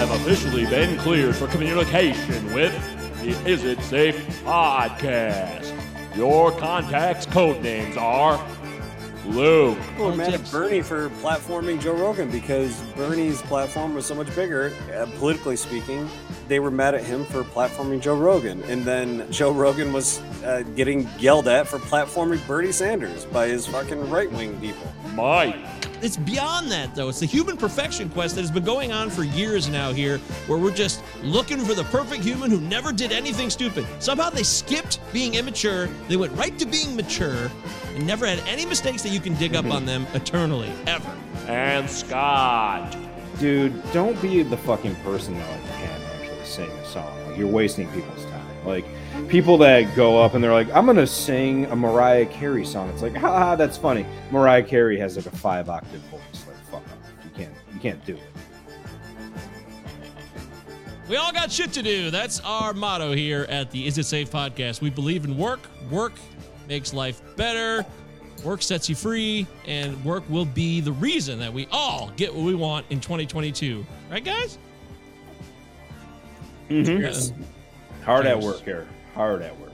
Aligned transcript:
You 0.00 0.06
have 0.06 0.22
officially 0.22 0.64
been 0.64 0.96
cleared 0.96 1.36
for 1.36 1.46
communication 1.48 2.54
with 2.54 2.72
the 3.20 3.32
Is 3.46 3.64
It 3.64 3.78
Safe 3.82 4.16
podcast. 4.44 5.76
Your 6.16 6.52
contact's 6.52 7.26
code 7.26 7.62
names 7.62 7.98
are 7.98 8.42
Luke, 9.26 9.78
People 9.90 10.06
were 10.06 10.16
mad 10.16 10.32
at 10.32 10.50
Bernie 10.50 10.80
for 10.80 11.10
platforming 11.20 11.82
Joe 11.82 11.92
Rogan 11.92 12.30
because 12.30 12.80
Bernie's 12.96 13.42
platform 13.42 13.94
was 13.94 14.06
so 14.06 14.14
much 14.14 14.34
bigger, 14.34 14.72
uh, 14.96 15.04
politically 15.18 15.56
speaking. 15.56 16.08
They 16.48 16.60
were 16.60 16.70
mad 16.70 16.94
at 16.94 17.04
him 17.04 17.26
for 17.26 17.44
platforming 17.44 18.00
Joe 18.00 18.16
Rogan. 18.16 18.62
And 18.62 18.82
then 18.86 19.30
Joe 19.30 19.52
Rogan 19.52 19.92
was 19.92 20.20
uh, 20.42 20.62
getting 20.76 21.06
yelled 21.18 21.46
at 21.46 21.68
for 21.68 21.78
platforming 21.78 22.44
Bernie 22.46 22.72
Sanders 22.72 23.26
by 23.26 23.48
his 23.48 23.66
fucking 23.66 24.08
right 24.08 24.32
wing 24.32 24.58
people. 24.60 24.90
Mike, 25.14 25.56
It's 26.02 26.16
beyond 26.16 26.70
that, 26.70 26.94
though. 26.94 27.08
It's 27.08 27.20
the 27.20 27.26
human 27.26 27.56
perfection 27.56 28.08
quest 28.08 28.34
that 28.36 28.40
has 28.40 28.50
been 28.50 28.64
going 28.64 28.90
on 28.92 29.10
for 29.10 29.22
years 29.22 29.68
now 29.68 29.92
here, 29.92 30.18
where 30.46 30.58
we're 30.58 30.74
just 30.74 31.02
looking 31.22 31.58
for 31.58 31.74
the 31.74 31.84
perfect 31.84 32.24
human 32.24 32.50
who 32.50 32.60
never 32.60 32.92
did 32.92 33.12
anything 33.12 33.50
stupid. 33.50 33.86
Somehow 33.98 34.30
they 34.30 34.42
skipped 34.42 35.00
being 35.12 35.34
immature, 35.34 35.88
they 36.08 36.16
went 36.16 36.32
right 36.32 36.58
to 36.58 36.66
being 36.66 36.96
mature, 36.96 37.50
and 37.94 38.06
never 38.06 38.26
had 38.26 38.38
any 38.48 38.64
mistakes 38.64 39.02
that 39.02 39.10
you 39.10 39.20
can 39.20 39.34
dig 39.34 39.54
up 39.54 39.64
mm-hmm. 39.64 39.72
on 39.72 39.84
them 39.84 40.06
eternally, 40.14 40.72
ever. 40.86 41.10
and 41.46 41.88
Scott. 41.88 42.96
Dude, 43.38 43.82
don't 43.92 44.20
be 44.20 44.42
the 44.42 44.56
fucking 44.56 44.94
person 44.96 45.34
that 45.34 45.50
like 45.50 45.64
can't 45.78 46.02
actually 46.20 46.44
sing 46.44 46.70
a 46.70 46.86
song. 46.86 47.26
Like 47.26 47.38
you're 47.38 47.48
wasting 47.48 47.88
people's 47.88 48.24
time. 48.24 48.29
Like 48.64 48.84
people 49.28 49.56
that 49.58 49.94
go 49.96 50.22
up 50.22 50.34
and 50.34 50.44
they're 50.44 50.52
like, 50.52 50.70
I'm 50.72 50.86
gonna 50.86 51.06
sing 51.06 51.66
a 51.66 51.76
Mariah 51.76 52.26
Carey 52.26 52.64
song. 52.64 52.90
It's 52.90 53.02
like, 53.02 53.16
haha, 53.16 53.56
that's 53.56 53.78
funny. 53.78 54.04
Mariah 54.30 54.62
Carey 54.62 54.98
has 54.98 55.16
like 55.16 55.26
a 55.26 55.30
five 55.36 55.68
octave 55.68 56.00
voice. 56.02 56.20
Like 56.46 56.56
fuck 56.70 56.82
off. 56.82 56.98
You 57.24 57.30
can't 57.34 57.54
you 57.74 57.80
can't 57.80 58.04
do 58.04 58.14
it. 58.14 58.22
We 61.08 61.16
all 61.16 61.32
got 61.32 61.50
shit 61.50 61.72
to 61.72 61.82
do. 61.82 62.12
That's 62.12 62.38
our 62.40 62.72
motto 62.72 63.12
here 63.12 63.44
at 63.48 63.72
the 63.72 63.84
Is 63.84 63.98
It 63.98 64.06
Safe 64.06 64.30
podcast. 64.30 64.80
We 64.80 64.90
believe 64.90 65.24
in 65.24 65.36
work. 65.36 65.58
Work 65.90 66.12
makes 66.68 66.94
life 66.94 67.20
better. 67.34 67.84
Work 68.44 68.62
sets 68.62 68.88
you 68.88 68.94
free, 68.94 69.46
and 69.66 70.02
work 70.04 70.22
will 70.30 70.44
be 70.44 70.80
the 70.80 70.92
reason 70.92 71.40
that 71.40 71.52
we 71.52 71.66
all 71.72 72.12
get 72.16 72.32
what 72.32 72.44
we 72.44 72.54
want 72.54 72.86
in 72.90 73.00
2022. 73.00 73.84
Right, 74.08 74.24
guys? 74.24 74.56
Mm-hmm. 76.68 76.84
Cheers. 76.84 77.32
Hard 78.10 78.26
at 78.26 78.40
work 78.40 78.60
here. 78.64 78.88
Hard 79.14 79.40
at 79.40 79.56
work. 79.60 79.70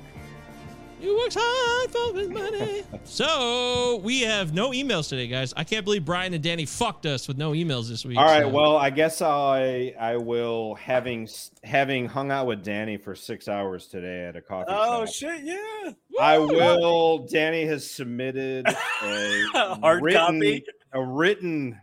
You 1.01 1.17
works 1.17 1.37
hard 1.39 1.91
for 1.91 2.19
his 2.19 2.29
money. 2.29 2.83
so 3.05 3.99
we 4.05 4.21
have 4.21 4.53
no 4.53 4.73
emails 4.73 5.09
today, 5.09 5.27
guys. 5.27 5.55
I 5.57 5.65
can't 5.65 5.87
believe 5.87 6.05
Brian 6.05 6.35
and 6.35 6.43
Danny 6.43 6.67
fucked 6.67 7.07
us 7.07 7.29
with 7.29 7.39
no 7.39 7.53
emails 7.53 7.89
this 7.89 8.05
week. 8.05 8.19
All 8.19 8.25
right. 8.27 8.43
so- 8.43 8.49
Well, 8.51 8.77
I 8.77 8.91
guess 8.91 9.23
I 9.23 9.95
I 9.99 10.17
will 10.19 10.75
having 10.75 11.27
having 11.65 12.05
hung 12.09 12.31
out 12.31 12.47
with 12.47 12.63
Danny 12.63 12.99
for 12.99 13.15
six 13.15 13.49
hours 13.49 13.87
today 13.87 14.27
at 14.27 14.37
a 14.37 14.43
coffee 14.43 14.67
Oh, 14.71 15.07
shop. 15.07 15.15
shit, 15.15 15.43
yeah. 15.43 15.93
I 16.21 16.39
Woo! 16.39 16.49
will. 16.49 17.19
Danny 17.27 17.65
has 17.65 17.91
submitted 17.91 18.67
a 19.03 19.75
Hard 19.81 20.03
written, 20.03 20.21
copy? 20.41 20.65
A 20.93 21.03
written. 21.03 21.81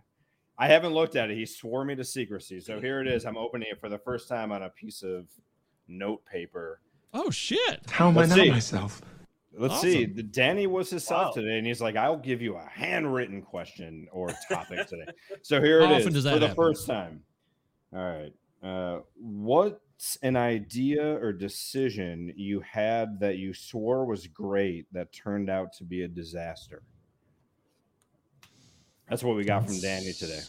I 0.55 0.67
haven't 0.67 0.93
looked 0.93 1.15
at 1.15 1.31
it. 1.31 1.35
He 1.37 1.47
swore 1.47 1.83
me 1.83 1.95
to 1.95 2.03
secrecy. 2.03 2.59
So 2.61 2.79
here 2.79 3.01
it 3.01 3.07
is. 3.07 3.25
I'm 3.25 3.37
opening 3.37 3.69
it 3.71 3.79
for 3.79 3.89
the 3.89 3.97
first 3.97 4.27
time 4.27 4.51
on 4.51 4.61
a 4.61 4.69
piece 4.69 5.01
of 5.01 5.25
note 5.87 6.25
paper. 6.25 6.79
Oh 7.13 7.29
shit! 7.29 7.81
How 7.89 8.07
am 8.09 8.15
Let's 8.15 8.31
I 8.31 8.35
not 8.37 8.43
see. 8.45 8.51
myself? 8.51 9.01
Let's 9.55 9.81
see. 9.81 10.05
The 10.05 10.23
Danny 10.23 10.65
was 10.65 10.89
himself 10.89 11.27
Wow. 11.35 11.41
today, 11.43 11.57
and 11.59 11.67
he's 11.67 11.79
like, 11.81 11.95
"I'll 11.95 12.17
give 12.17 12.41
you 12.41 12.55
a 12.55 12.65
handwritten 12.71 13.41
question 13.43 14.07
or 14.11 14.29
topic 14.49 14.87
today." 14.87 15.05
So 15.43 15.61
here 15.61 15.85
How 15.85 15.93
it 15.93 15.97
is 15.97 16.03
often 16.07 16.13
does 16.13 16.23
for 16.23 16.39
the 16.39 16.47
happen? 16.47 16.55
first 16.55 16.87
time. 16.87 17.21
All 17.95 17.99
right. 18.01 18.33
Uh, 18.63 19.01
what's 19.15 20.15
an 20.23 20.35
idea 20.37 21.03
or 21.17 21.31
decision 21.33 22.33
you 22.35 22.61
had 22.61 23.19
that 23.19 23.37
you 23.37 23.53
swore 23.53 24.05
was 24.05 24.25
great 24.25 24.87
that 24.93 25.11
turned 25.13 25.49
out 25.49 25.73
to 25.73 25.83
be 25.83 26.01
a 26.03 26.07
disaster? 26.07 26.81
That's 29.09 29.21
what 29.23 29.35
we 29.35 29.43
got 29.43 29.65
from 29.67 29.79
Danny 29.81 30.13
today. 30.13 30.39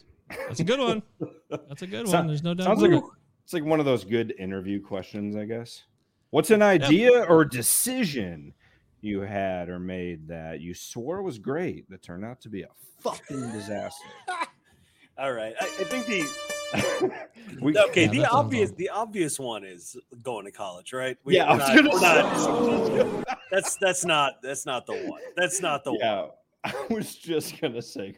That's 0.49 0.61
a 0.61 0.65
good 0.65 0.79
one. 0.79 1.03
That's 1.51 1.83
a 1.83 1.87
good 1.87 2.07
So- 2.09 2.15
one. 2.19 2.27
There's 2.29 2.43
no 2.43 2.55
doubt. 2.55 2.65
Sounds 2.67 2.81
like 2.83 2.93
a, 2.93 2.97
about 2.99 3.09
it. 3.09 3.13
It's 3.45 3.53
like 3.53 3.65
one 3.65 3.79
of 3.81 3.87
those 3.87 4.05
good 4.05 4.35
interview 4.39 4.81
questions, 4.81 5.37
I 5.37 5.45
guess. 5.45 5.85
What's 6.31 6.51
an 6.51 6.63
idea 6.63 7.25
or 7.25 7.45
decision 7.45 8.55
you 9.01 9.21
had 9.21 9.69
or 9.69 9.79
made 9.79 10.27
that 10.29 10.61
you 10.61 10.75
swore 10.75 11.23
was 11.23 11.39
great 11.39 11.89
that 11.91 12.03
turned 12.03 12.25
out 12.25 12.41
to 12.41 12.49
be 12.49 12.63
a 12.63 12.69
fucking 13.01 13.53
disaster? 13.53 14.07
All 15.19 15.33
right. 15.33 15.55
I, 15.61 15.65
I 15.65 15.85
think 15.85 16.07
the 16.07 17.13
we, 17.61 17.79
okay. 17.79 18.07
Yeah, 18.07 18.11
the 18.11 18.25
obvious 18.31 18.73
the 18.73 18.89
obvious 18.89 19.39
one 19.39 19.63
is 19.65 19.97
going 20.23 20.45
to 20.47 20.51
college, 20.51 20.93
right? 20.93 21.17
We- 21.25 21.37
yeah, 21.37 21.45
I 21.45 21.77
we're 21.77 21.89
was 21.91 22.03
not- 22.03 22.33
gonna 22.33 22.91
we're 22.91 23.05
not- 23.19 23.39
that's 23.53 23.77
that's 23.77 24.05
not 24.05 24.43
that's 24.43 24.67
not 24.67 24.87
the 24.87 24.95
one. 25.07 25.21
That's 25.37 25.61
not 25.61 25.85
the 25.85 25.93
one. 25.93 26.31
I 26.65 26.73
was 26.91 27.15
just 27.15 27.61
gonna 27.61 27.83
say. 27.83 28.15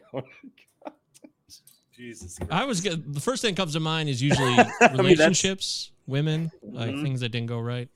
Jesus. 1.97 2.37
I 2.51 2.65
was 2.65 2.81
good. 2.81 3.13
The 3.13 3.19
first 3.19 3.41
thing 3.41 3.55
that 3.55 3.59
comes 3.61 3.73
to 3.73 3.79
mind 3.79 4.07
is 4.09 4.21
usually 4.29 4.55
that's- 4.55 4.97
relationships, 4.97 5.91
women, 6.05 6.51
like 6.61 6.91
Mhm. 6.91 7.01
things 7.03 7.19
that 7.21 7.29
didn't 7.29 7.47
go 7.47 7.59
right. 7.59 7.89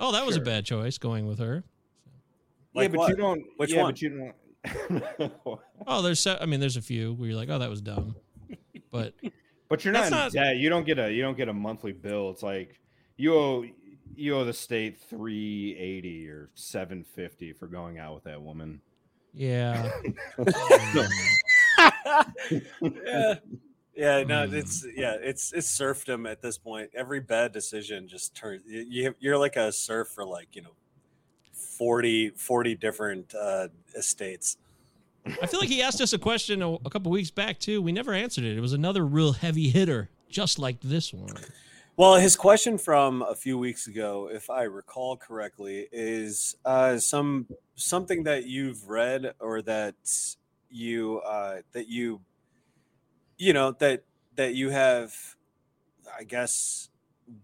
Oh, 0.00 0.12
that 0.12 0.24
was 0.24 0.36
a 0.36 0.40
bad 0.40 0.64
choice 0.64 0.96
going 0.98 1.26
with 1.26 1.40
her. 1.40 1.64
yeah, 2.72 2.86
but 2.88 2.96
what? 2.98 3.08
you 3.10 3.16
don't. 3.16 3.42
Which 3.56 3.72
yeah, 3.72 3.82
one? 3.82 3.92
But 3.92 4.02
you 4.02 4.10
don't. 4.10 5.32
Oh, 5.86 6.02
there's. 6.02 6.20
se- 6.20 6.38
I 6.40 6.46
mean, 6.46 6.60
there's 6.60 6.76
a 6.76 6.82
few 6.82 7.14
where 7.14 7.28
you're 7.30 7.36
like, 7.38 7.48
oh, 7.48 7.58
that 7.58 7.70
was 7.70 7.80
dumb, 7.80 8.14
but 8.90 9.14
But 9.68 9.84
you're 9.84 9.92
not, 9.92 10.10
not- 10.10 10.34
in 10.34 10.40
debt. 10.42 10.56
You 10.56 10.68
don't 10.70 10.84
get 10.86 10.98
a 10.98 11.12
you 11.12 11.22
don't 11.22 11.36
get 11.36 11.48
a 11.48 11.52
monthly 11.52 11.92
bill. 11.92 12.30
It's 12.30 12.42
like 12.42 12.80
you 13.16 13.34
owe 13.34 13.64
you 14.16 14.34
owe 14.36 14.44
the 14.44 14.52
state 14.52 14.98
three 15.00 15.76
eighty 15.78 16.28
or 16.28 16.50
seven 16.54 17.04
fifty 17.04 17.52
for 17.52 17.66
going 17.66 17.98
out 17.98 18.14
with 18.14 18.24
that 18.24 18.40
woman. 18.40 18.80
yeah. 19.34 19.90
yeah. 22.82 23.34
Yeah, 23.96 24.22
no, 24.22 24.46
Mm. 24.46 24.52
it's 24.52 24.86
yeah, 24.94 25.16
it's 25.20 25.52
it's 25.52 25.68
serfdom 25.68 26.24
at 26.26 26.40
this 26.40 26.56
point. 26.56 26.90
Every 26.94 27.18
bad 27.18 27.50
decision 27.52 28.06
just 28.06 28.32
turns 28.34 28.62
you 28.66 28.86
you- 28.88 29.14
you're 29.18 29.38
like 29.38 29.56
a 29.56 29.72
serf 29.72 30.08
for 30.08 30.24
like, 30.24 30.54
you 30.54 30.62
know, 30.62 30.74
40 31.52 32.30
40 32.30 32.74
different 32.76 33.34
uh 33.34 33.68
estates. 33.96 34.56
I 35.42 35.46
feel 35.46 35.60
like 35.60 35.68
he 35.68 35.82
asked 35.82 36.00
us 36.00 36.12
a 36.12 36.18
question 36.18 36.62
a, 36.62 36.74
a 36.74 36.90
couple 36.90 37.10
weeks 37.10 37.30
back 37.30 37.58
too. 37.58 37.82
We 37.82 37.92
never 37.92 38.12
answered 38.14 38.44
it. 38.44 38.56
It 38.56 38.60
was 38.60 38.72
another 38.72 39.04
real 39.04 39.32
heavy 39.32 39.68
hitter, 39.68 40.08
just 40.30 40.58
like 40.58 40.80
this 40.80 41.12
one. 41.12 41.34
Well, 41.96 42.14
his 42.14 42.36
question 42.36 42.78
from 42.78 43.22
a 43.22 43.34
few 43.34 43.58
weeks 43.58 43.88
ago, 43.88 44.30
if 44.32 44.48
I 44.48 44.62
recall 44.62 45.16
correctly, 45.16 45.88
is 45.90 46.54
uh, 46.64 46.98
some 46.98 47.46
something 47.74 48.22
that 48.22 48.46
you've 48.46 48.88
read 48.88 49.34
or 49.40 49.60
that 49.62 49.96
you 50.70 51.20
uh, 51.20 51.56
that 51.72 51.88
you 51.88 52.20
you 53.36 53.52
know 53.52 53.72
that 53.72 54.04
that 54.36 54.54
you 54.54 54.70
have, 54.70 55.14
I 56.18 56.24
guess, 56.24 56.90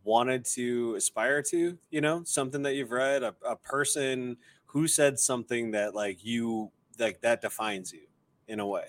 wanted 0.03 0.45
to 0.55 0.95
aspire 0.97 1.43
to. 1.51 1.79
You 1.91 2.01
know, 2.01 2.23
something 2.25 2.63
that 2.63 2.75
you've 2.75 2.93
read, 2.93 3.23
a, 3.23 3.35
a 3.47 3.57
person 3.57 4.37
who 4.67 4.89
said 4.89 5.19
something 5.19 5.73
that 5.73 5.95
like 5.95 6.25
you 6.25 6.71
like 6.99 7.21
that 7.23 7.41
defines 7.41 7.93
you 7.93 8.07
in 8.49 8.61
a 8.61 8.67
way. 8.67 8.89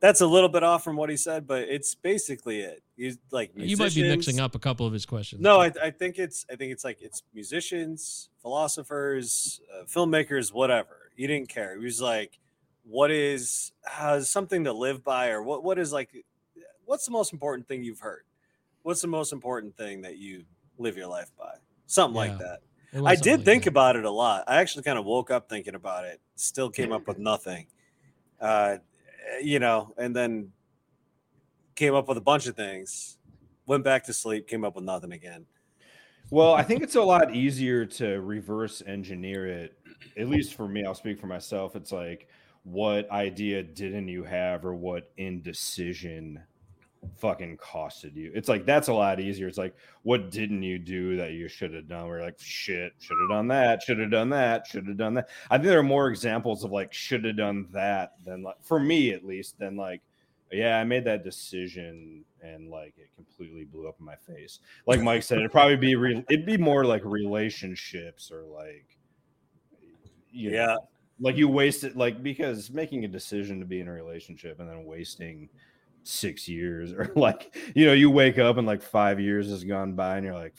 That's 0.00 0.20
a 0.20 0.26
little 0.26 0.48
bit 0.48 0.62
off 0.62 0.84
from 0.84 0.94
what 0.94 1.10
he 1.10 1.16
said, 1.16 1.44
but 1.44 1.62
it's 1.62 1.96
basically 1.96 2.60
it. 2.60 2.84
He's 2.96 3.18
like 3.32 3.50
You 3.56 3.76
might 3.76 3.94
be 3.94 4.02
mixing 4.02 4.38
up 4.38 4.54
a 4.54 4.58
couple 4.60 4.86
of 4.86 4.92
his 4.92 5.04
questions. 5.04 5.42
no, 5.42 5.60
I, 5.60 5.72
I 5.82 5.90
think 5.90 6.18
it's 6.18 6.46
I 6.50 6.54
think 6.54 6.72
it's 6.72 6.84
like 6.84 6.98
it's 7.00 7.24
musicians, 7.34 8.28
philosophers, 8.40 9.60
uh, 9.74 9.84
filmmakers, 9.86 10.52
whatever. 10.52 11.10
He 11.16 11.26
didn't 11.26 11.48
care. 11.48 11.76
He 11.76 11.84
was 11.84 12.00
like, 12.00 12.38
"What 12.88 13.10
is 13.10 13.72
uh, 13.98 14.20
something 14.20 14.64
to 14.64 14.72
live 14.72 15.04
by, 15.04 15.28
or 15.28 15.42
what 15.42 15.62
what 15.62 15.78
is 15.78 15.92
like, 15.92 16.10
what's 16.84 17.04
the 17.04 17.12
most 17.12 17.32
important 17.32 17.68
thing 17.68 17.84
you've 17.84 18.00
heard? 18.00 18.24
What's 18.82 19.02
the 19.02 19.08
most 19.08 19.32
important 19.32 19.76
thing 19.76 20.02
that 20.02 20.16
you 20.16 20.44
live 20.78 20.96
your 20.96 21.08
life 21.08 21.30
by? 21.38 21.54
Something 21.86 22.16
like 22.16 22.38
that." 22.38 22.60
I 23.04 23.16
did 23.16 23.40
like 23.40 23.44
think 23.44 23.64
that. 23.64 23.70
about 23.70 23.96
it 23.96 24.04
a 24.04 24.10
lot. 24.10 24.44
I 24.46 24.56
actually 24.56 24.84
kind 24.84 24.98
of 24.98 25.04
woke 25.04 25.30
up 25.30 25.48
thinking 25.48 25.74
about 25.74 26.04
it. 26.04 26.20
Still 26.36 26.70
came 26.70 26.92
up 26.92 27.06
with 27.06 27.18
nothing. 27.18 27.66
Uh, 28.40 28.76
you 29.42 29.58
know, 29.58 29.92
and 29.98 30.16
then 30.16 30.52
came 31.74 31.94
up 31.94 32.08
with 32.08 32.16
a 32.16 32.22
bunch 32.22 32.46
of 32.46 32.56
things. 32.56 33.18
Went 33.66 33.84
back 33.84 34.04
to 34.04 34.12
sleep. 34.14 34.48
Came 34.48 34.64
up 34.64 34.74
with 34.74 34.84
nothing 34.84 35.12
again. 35.12 35.44
Well, 36.30 36.54
I 36.54 36.62
think 36.62 36.82
it's 36.82 36.96
a 36.96 37.02
lot 37.02 37.34
easier 37.34 37.86
to 37.86 38.20
reverse 38.20 38.82
engineer 38.86 39.46
it. 39.46 39.78
At 40.16 40.28
least 40.28 40.54
for 40.54 40.68
me, 40.68 40.84
I'll 40.84 40.94
speak 40.94 41.18
for 41.18 41.26
myself. 41.26 41.74
It's 41.76 41.92
like, 41.92 42.28
what 42.70 43.10
idea 43.10 43.62
didn't 43.62 44.08
you 44.08 44.24
have, 44.24 44.64
or 44.64 44.74
what 44.74 45.10
indecision 45.16 46.42
fucking 47.16 47.56
costed 47.56 48.14
you? 48.16 48.30
It's 48.34 48.48
like 48.48 48.66
that's 48.66 48.88
a 48.88 48.92
lot 48.92 49.20
easier. 49.20 49.48
It's 49.48 49.58
like, 49.58 49.74
what 50.02 50.30
didn't 50.30 50.62
you 50.62 50.78
do 50.78 51.16
that 51.16 51.32
you 51.32 51.48
should 51.48 51.72
have 51.74 51.88
done? 51.88 52.06
We're 52.06 52.22
like, 52.22 52.38
shit, 52.38 52.92
should 52.98 53.16
have 53.20 53.30
done 53.30 53.48
that, 53.48 53.82
should 53.82 53.98
have 53.98 54.10
done 54.10 54.28
that, 54.30 54.66
should 54.66 54.86
have 54.86 54.96
done 54.96 55.14
that. 55.14 55.28
I 55.50 55.56
think 55.56 55.68
there 55.68 55.78
are 55.78 55.82
more 55.82 56.08
examples 56.08 56.64
of 56.64 56.70
like 56.72 56.92
should 56.92 57.24
have 57.24 57.36
done 57.36 57.68
that 57.72 58.14
than 58.24 58.42
like 58.42 58.56
for 58.62 58.78
me 58.80 59.12
at 59.12 59.24
least 59.24 59.58
than 59.58 59.76
like 59.76 60.02
Yeah, 60.50 60.78
I 60.78 60.84
made 60.84 61.04
that 61.04 61.24
decision 61.24 62.24
and 62.42 62.68
like 62.70 62.94
it 62.98 63.08
completely 63.14 63.64
blew 63.64 63.88
up 63.88 63.96
in 64.00 64.06
my 64.06 64.16
face. 64.16 64.60
Like 64.86 65.00
Mike 65.00 65.22
said, 65.22 65.38
it'd 65.38 65.52
probably 65.52 65.76
be 65.76 65.94
re- 65.94 66.24
it'd 66.28 66.46
be 66.46 66.56
more 66.56 66.84
like 66.84 67.04
relationships 67.04 68.30
or 68.30 68.42
like 68.42 68.98
you 70.30 70.50
know, 70.50 70.56
Yeah. 70.56 70.76
Like 71.20 71.36
you 71.36 71.48
wasted 71.48 71.96
like 71.96 72.22
because 72.22 72.70
making 72.70 73.04
a 73.04 73.08
decision 73.08 73.58
to 73.60 73.66
be 73.66 73.80
in 73.80 73.88
a 73.88 73.92
relationship 73.92 74.60
and 74.60 74.68
then 74.68 74.84
wasting 74.84 75.48
six 76.04 76.48
years 76.48 76.92
or 76.98 77.10
like 77.16 77.54
you 77.74 77.84
know 77.86 77.92
you 77.92 78.10
wake 78.10 78.38
up 78.38 78.56
and 78.56 78.66
like 78.66 78.82
five 78.82 79.18
years 79.20 79.48
has 79.50 79.64
gone 79.64 79.94
by 79.94 80.16
and 80.16 80.24
you're 80.26 80.34
like 80.34 80.54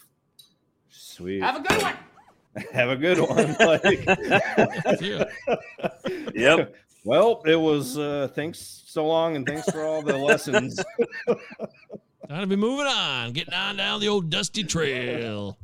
sweet 0.90 1.42
Have 1.42 1.56
a 1.58 1.60
good 1.62 1.82
one. 1.82 1.96
have 2.74 2.90
a 2.90 2.96
good 2.96 3.20
one 3.20 3.56
like 3.60 4.06
Yep. 6.36 6.76
well 7.06 7.42
it 7.46 7.56
was 7.56 7.98
uh 7.98 8.28
thanks 8.34 8.84
so 8.88 9.06
long 9.08 9.36
and 9.36 9.46
thanks 9.46 9.70
for 9.70 9.84
all 9.86 10.02
the 10.02 10.18
lessons 10.18 10.80
Time 12.28 12.42
to 12.42 12.48
be 12.48 12.56
moving 12.56 12.86
on, 12.86 13.32
getting 13.34 13.56
on 13.56 13.78
down 13.78 14.00
the 14.00 14.08
old 14.08 14.30
dusty 14.30 14.64
trail. 14.64 15.58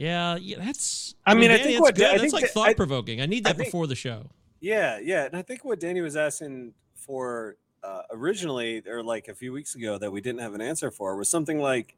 Yeah, 0.00 0.36
yeah, 0.36 0.56
that's. 0.58 1.14
I 1.26 1.34
mean, 1.34 1.50
I 1.50 1.58
Danny, 1.58 1.62
think 1.62 1.72
that's 1.74 1.80
what- 1.82 1.94
good. 1.94 2.04
I 2.06 2.10
that's 2.12 2.20
think 2.22 2.32
like 2.32 2.42
that- 2.44 2.50
thought 2.52 2.76
provoking. 2.76 3.20
I, 3.20 3.26
need 3.26 3.46
I 3.46 3.50
that 3.50 3.58
think- 3.58 3.68
before 3.68 3.86
the 3.86 3.94
show. 3.94 4.30
Yeah, 4.60 4.98
yeah, 4.98 5.26
and 5.26 5.36
I 5.36 5.42
think 5.42 5.64
what 5.64 5.78
Danny 5.78 6.00
was 6.00 6.16
asking 6.16 6.72
for 6.94 7.56
uh, 7.82 8.02
originally, 8.10 8.82
or 8.86 9.02
like 9.02 9.28
a 9.28 9.34
few 9.34 9.52
weeks 9.52 9.74
ago, 9.74 9.98
that 9.98 10.10
we 10.10 10.20
didn't 10.20 10.40
have 10.40 10.54
an 10.54 10.60
answer 10.62 10.90
for, 10.90 11.16
was 11.16 11.28
something 11.28 11.58
like, 11.58 11.96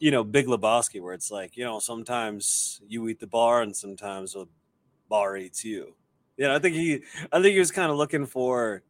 you 0.00 0.10
know, 0.10 0.22
Big 0.24 0.46
Lebowski, 0.46 1.00
where 1.00 1.12
it's 1.14 1.30
like, 1.30 1.56
you 1.56 1.64
know, 1.64 1.78
sometimes 1.80 2.80
you 2.88 3.08
eat 3.08 3.18
the 3.20 3.26
bar, 3.28 3.62
and 3.62 3.76
sometimes 3.76 4.32
the 4.34 4.46
bar 5.08 5.36
eats 5.36 5.64
you. 5.64 5.94
You 6.36 6.46
know, 6.48 6.54
I 6.54 6.58
think 6.60 6.74
he, 6.76 7.02
I 7.32 7.40
think 7.40 7.52
he 7.52 7.58
was 7.60 7.70
kind 7.72 7.90
of 7.92 7.96
looking 7.96 8.26
for 8.26 8.82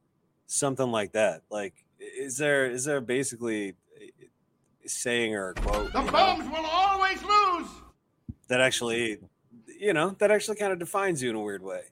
something 0.46 0.90
like 0.90 1.12
that. 1.12 1.42
Like, 1.50 1.74
is 1.98 2.36
there, 2.38 2.70
is 2.70 2.84
there 2.84 3.00
basically 3.02 3.74
a 4.84 4.88
saying 4.88 5.34
or 5.34 5.50
a 5.50 5.54
quote 5.54 5.92
The 5.92 6.00
you 6.00 6.06
know, 6.06 6.12
bums 6.12 6.48
will 6.50 6.64
always 6.66 7.22
lose. 7.22 7.68
That 8.48 8.60
actually, 8.60 9.18
you 9.80 9.92
know, 9.92 10.10
that 10.18 10.30
actually 10.30 10.56
kind 10.56 10.72
of 10.72 10.78
defines 10.78 11.22
you 11.22 11.30
in 11.30 11.36
a 11.36 11.40
weird 11.40 11.62
way? 11.62 11.82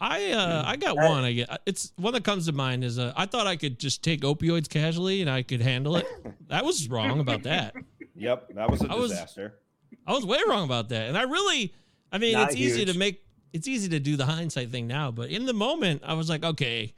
I 0.00 0.32
uh, 0.32 0.62
I 0.66 0.76
got 0.76 0.98
Uh, 0.98 1.08
one. 1.08 1.24
I 1.24 1.32
get 1.32 1.48
it's 1.66 1.92
one 1.96 2.12
that 2.14 2.24
comes 2.24 2.46
to 2.46 2.52
mind 2.52 2.82
is 2.84 2.98
uh, 2.98 3.12
I 3.16 3.26
thought 3.26 3.46
I 3.46 3.56
could 3.56 3.78
just 3.78 4.02
take 4.02 4.22
opioids 4.22 4.68
casually 4.68 5.20
and 5.20 5.30
I 5.30 5.42
could 5.42 5.60
handle 5.62 5.96
it. 5.96 6.06
That 6.48 6.64
was 6.64 6.88
wrong 6.88 7.20
about 7.20 7.44
that. 7.44 7.74
yep 8.14 8.48
that 8.54 8.70
was 8.70 8.82
a 8.82 8.90
I 8.90 8.94
was- 8.96 9.10
disaster 9.10 9.54
I 10.06 10.12
was 10.12 10.26
way 10.26 10.38
wrong 10.48 10.64
about 10.64 10.90
that. 10.90 11.08
And 11.08 11.16
I 11.16 11.22
really, 11.22 11.72
I 12.12 12.18
mean, 12.18 12.34
Not 12.34 12.48
it's 12.50 12.56
easy 12.60 12.84
to 12.84 12.98
make, 12.98 13.24
it's 13.54 13.66
easy 13.66 13.88
to 13.90 13.98
do 14.00 14.16
the 14.16 14.26
hindsight 14.26 14.70
thing 14.70 14.86
now, 14.86 15.10
but 15.10 15.30
in 15.30 15.46
the 15.46 15.54
moment, 15.54 16.02
I 16.04 16.12
was 16.12 16.28
like, 16.28 16.44
okay, 16.44 16.92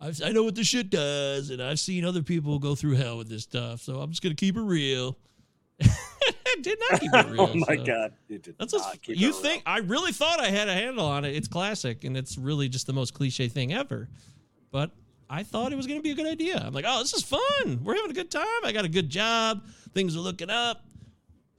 I've, 0.00 0.22
I 0.24 0.30
know 0.30 0.42
what 0.44 0.54
this 0.54 0.66
shit 0.66 0.88
does, 0.88 1.50
and 1.50 1.60
I've 1.62 1.78
seen 1.78 2.04
other 2.06 2.22
people 2.22 2.58
go 2.58 2.74
through 2.74 2.94
hell 2.94 3.18
with 3.18 3.28
this 3.28 3.42
stuff, 3.42 3.80
so 3.82 4.00
I'm 4.00 4.10
just 4.10 4.22
gonna 4.22 4.34
keep 4.34 4.56
it 4.56 4.62
real. 4.62 5.18
I 6.46 6.56
did 6.60 6.78
not 6.90 7.00
keep 7.00 7.12
it 7.14 7.26
oh 7.26 7.30
real. 7.30 7.40
oh 7.42 7.54
my 7.68 7.76
so. 7.76 7.84
god, 7.84 8.12
you 8.28 8.38
did 8.38 8.56
That's 8.58 8.72
not 8.72 9.00
keep 9.02 9.16
you 9.18 9.28
it 9.28 9.32
real. 9.32 9.40
think. 9.42 9.62
I 9.66 9.78
really 9.78 10.12
thought 10.12 10.40
I 10.40 10.48
had 10.50 10.68
a 10.68 10.74
handle 10.74 11.06
on 11.06 11.24
it. 11.24 11.34
It's 11.34 11.48
classic, 11.48 12.04
and 12.04 12.16
it's 12.16 12.36
really 12.38 12.68
just 12.68 12.86
the 12.86 12.92
most 12.92 13.14
cliche 13.14 13.48
thing 13.48 13.72
ever. 13.72 14.08
But 14.70 14.90
I 15.28 15.42
thought 15.42 15.72
it 15.72 15.76
was 15.76 15.86
going 15.86 15.98
to 15.98 16.02
be 16.02 16.10
a 16.10 16.14
good 16.14 16.26
idea. 16.26 16.62
I'm 16.64 16.72
like, 16.72 16.84
oh, 16.86 17.00
this 17.00 17.12
is 17.14 17.22
fun. 17.22 17.80
We're 17.82 17.96
having 17.96 18.10
a 18.10 18.14
good 18.14 18.30
time. 18.30 18.46
I 18.64 18.72
got 18.72 18.84
a 18.84 18.88
good 18.88 19.08
job. 19.08 19.62
Things 19.94 20.16
are 20.16 20.20
looking 20.20 20.50
up. 20.50 20.82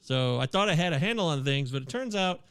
So 0.02 0.40
I 0.40 0.46
thought 0.46 0.70
I 0.70 0.74
had 0.75 0.94
a 0.94 1.00
handle 1.00 1.28
on 1.28 1.44
things, 1.44 1.72
but 1.72 1.81
it 1.81 1.90
turns 1.90 2.16
out 2.16 2.42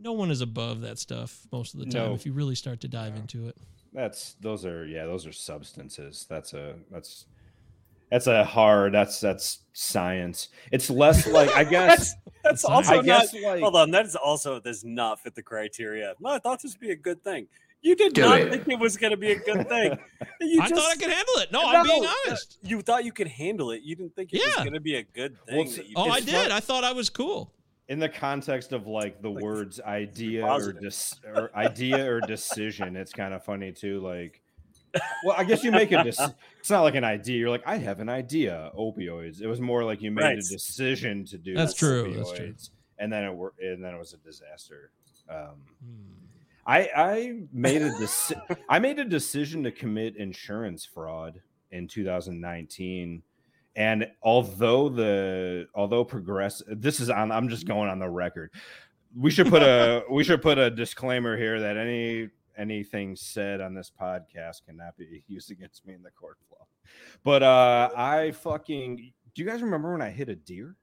no 0.00 0.12
one 0.12 0.30
is 0.30 0.40
above 0.40 0.80
that 0.82 0.98
stuff 0.98 1.46
most 1.52 1.74
of 1.74 1.80
the 1.80 1.86
time 1.86 2.08
No. 2.10 2.14
if 2.14 2.24
you 2.24 2.32
really 2.32 2.54
start 2.54 2.80
to 2.82 2.88
dive 2.88 3.16
into 3.16 3.48
it. 3.48 3.56
That's 3.92 4.34
those 4.40 4.64
are 4.66 4.86
yeah, 4.86 5.04
those 5.06 5.26
are 5.26 5.32
substances. 5.32 6.26
That's 6.28 6.52
a 6.54 6.74
that's 6.90 7.26
that's 8.10 8.26
a 8.26 8.44
hard 8.44 8.94
that's 8.94 9.20
that's 9.20 9.60
science. 9.72 10.48
It's 10.72 10.90
less 10.90 11.26
like 11.26 11.50
I 11.54 11.64
guess 11.76 12.14
That's 12.44 12.64
I 12.64 12.74
also 12.74 12.92
I 12.92 12.96
not. 12.96 13.04
guess 13.04 13.34
like 13.34 13.60
Hold 13.60 13.76
on, 13.76 13.90
that 13.92 14.06
is 14.06 14.16
also 14.16 14.60
does 14.60 14.84
not 14.84 15.20
fit 15.20 15.34
the 15.34 15.42
criteria. 15.42 16.14
No, 16.20 16.30
I 16.30 16.38
thought 16.38 16.62
this 16.62 16.72
would 16.74 16.80
be 16.80 16.90
a 16.92 16.96
good 16.96 17.22
thing. 17.24 17.46
You 17.82 17.94
did 17.94 18.14
Do 18.14 18.22
not 18.22 18.40
it. 18.40 18.50
think 18.50 18.68
it 18.68 18.78
was 18.80 18.96
going 18.96 19.10
to 19.12 19.16
be 19.16 19.32
a 19.32 19.38
good 19.38 19.68
thing. 19.68 19.98
You 20.40 20.60
I 20.62 20.68
just- 20.68 20.80
thought 20.80 20.92
I 20.92 20.96
could 20.96 21.12
handle 21.12 21.34
it. 21.38 21.50
No, 21.52 21.62
I'm 21.64 21.84
being 21.86 22.06
honest. 22.26 22.58
You 22.62 22.80
thought 22.82 23.04
you 23.04 23.12
could 23.12 23.26
handle 23.28 23.70
it. 23.70 23.82
You 23.82 23.96
didn't 23.96 24.14
think 24.14 24.32
it 24.32 24.42
was 24.44 24.56
going 24.56 24.72
to 24.74 24.80
be 24.80 24.96
a 24.96 25.02
good 25.02 25.36
thing. 25.46 25.56
Well, 25.56 25.66
you 25.66 25.94
Oh, 25.96 26.08
I 26.10 26.20
did. 26.20 26.30
fun- 26.34 26.52
I 26.52 26.60
thought 26.60 26.84
I 26.84 26.92
was 26.92 27.10
cool. 27.10 27.52
in 27.88 27.98
the 27.98 28.08
context 28.08 28.72
of 28.72 28.86
like 28.86 29.22
the 29.22 29.30
Like, 29.30 29.42
words 29.42 29.80
idea 29.80 30.44
or, 30.44 30.48
positive. 30.48 30.82
dis- 30.82 31.20
or 31.24 31.50
idea 31.56 32.10
or 32.10 32.20
decision, 32.20 32.96
it's 32.96 33.12
kind 33.12 33.32
of 33.34 33.44
funny 33.44 33.72
too. 33.72 34.00
Like, 34.00 34.40
well, 35.24 35.34
I 35.36 35.44
guess 35.44 35.62
you 35.64 35.70
make 35.70 35.92
a 35.92 35.96
dec- 35.96 36.34
it's 36.60 36.70
not 36.70 36.82
like 36.82 36.94
an 36.94 37.04
idea. 37.04 37.36
You're 37.38 37.50
like, 37.50 37.62
I 37.66 37.76
have 37.78 38.00
an 38.00 38.08
idea. 38.08 38.70
Opioids. 38.76 39.40
It 39.40 39.46
was 39.46 39.60
more 39.60 39.84
like 39.84 40.02
you 40.02 40.10
made 40.10 40.22
Right. 40.24 40.38
a 40.38 40.40
decision 40.48 41.24
to 41.26 41.38
do. 41.38 41.54
That's 41.54 41.74
true, 41.74 42.12
that's 42.14 42.32
true. 42.32 42.54
And 42.98 43.12
then 43.12 43.24
it 43.24 43.34
were, 43.34 43.52
and 43.60 43.82
then 43.84 43.94
it 43.94 43.98
was 43.98 44.12
a 44.14 44.18
disaster. 44.18 44.90
Um, 45.28 45.36
Hmm. 45.84 46.12
I 46.68 46.90
I 46.96 47.40
made 47.52 47.82
a 47.82 47.90
deci- 47.92 48.56
I 48.68 48.78
made 48.80 48.98
a 48.98 49.04
decision 49.04 49.62
to 49.64 49.70
commit 49.70 50.16
insurance 50.16 50.84
fraud 50.84 51.40
in 51.70 51.86
2019 51.88 53.22
and 53.76 54.08
although 54.22 54.88
the 54.88 55.66
although 55.74 56.04
progress 56.04 56.62
this 56.68 56.98
is 57.00 57.10
on 57.10 57.30
I'm 57.30 57.48
just 57.48 57.66
going 57.66 57.88
on 57.88 57.98
the 57.98 58.08
record 58.08 58.50
we 59.16 59.30
should 59.30 59.48
put 59.48 59.62
a 59.62 60.02
we 60.10 60.24
should 60.24 60.42
put 60.42 60.58
a 60.58 60.70
disclaimer 60.70 61.36
here 61.36 61.60
that 61.60 61.76
any 61.76 62.30
anything 62.56 63.16
said 63.16 63.60
on 63.60 63.74
this 63.74 63.90
podcast 64.00 64.64
cannot 64.66 64.96
be 64.96 65.22
used 65.28 65.50
against 65.50 65.86
me 65.86 65.94
in 65.94 66.02
the 66.02 66.10
court 66.10 66.36
of 66.40 66.58
law 66.58 66.66
but 67.22 67.42
uh 67.42 67.90
I 67.96 68.30
fucking 68.32 68.96
do 69.34 69.42
you 69.42 69.48
guys 69.48 69.62
remember 69.62 69.92
when 69.92 70.02
I 70.02 70.10
hit 70.10 70.28
a 70.28 70.34
deer 70.36 70.76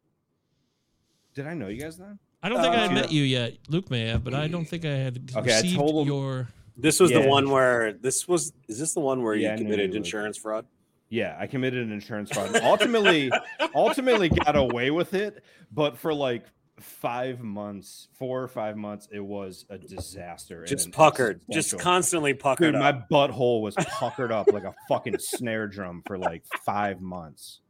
did 1.34 1.48
I 1.48 1.54
know 1.54 1.68
you 1.68 1.80
guys 1.82 1.98
then 1.98 2.20
I 2.42 2.50
don't 2.50 2.62
think 2.62 2.76
I 2.76 2.80
had 2.82 2.92
Uh, 2.92 2.96
met 2.96 3.12
you 3.14 3.24
yet. 3.24 3.54
Luke 3.70 3.90
may 3.90 4.02
have, 4.08 4.22
but 4.22 4.34
I 4.34 4.50
don't 4.50 4.66
think 4.66 4.84
I 4.84 4.90
had 4.90 5.32
Okay, 5.34 5.54
I 5.54 5.62
received 5.62 5.78
told 5.78 6.02
him- 6.06 6.14
your. 6.14 6.50
This 6.76 7.00
was 7.00 7.10
Yeah. 7.10 7.22
the 7.22 7.30
one 7.30 7.50
where 7.50 7.94
this 7.94 8.28
was. 8.28 8.52
Is 8.68 8.80
this 8.80 8.94
the 8.94 9.00
one 9.00 9.24
where 9.24 9.34
Yeah, 9.34 9.52
you 9.52 9.56
knew 9.60 9.64
committed 9.64 9.86
you 9.86 10.00
would. 10.00 10.06
insurance 10.06 10.38
fraud? 10.38 10.66
Yeah, 11.08 11.38
I 11.40 11.48
committed 11.48 11.88
an 11.88 11.94
insurance 11.94 12.32
fraud. 12.34 12.54
ultimately, 12.62 13.32
ultimately 13.74 14.28
got 14.28 14.58
away 14.58 14.92
with 14.92 15.14
it, 15.14 15.42
but 15.72 15.98
for 15.98 16.14
like 16.14 16.44
five 16.84 17.42
months, 17.42 18.08
four 18.14 18.44
or 18.44 18.48
five 18.48 18.78
months, 18.78 19.08
it 19.12 19.20
was 19.20 19.66
a 19.70 19.78
disaster. 19.78 20.66
Just 20.66 20.92
puckered, 20.92 21.42
just 21.52 21.80
constantly 21.80 22.34
puckered 22.34 22.74
Dude, 22.74 22.82
my 22.82 22.92
butthole 22.92 23.62
was 23.62 23.76
puckered 24.00 24.32
up 24.32 24.52
like 24.52 24.64
a 24.64 24.74
fucking 24.88 25.18
snare 25.20 25.68
drum 25.68 26.04
for 26.06 26.18
like 26.18 26.44
five 26.66 27.02
months. 27.02 27.62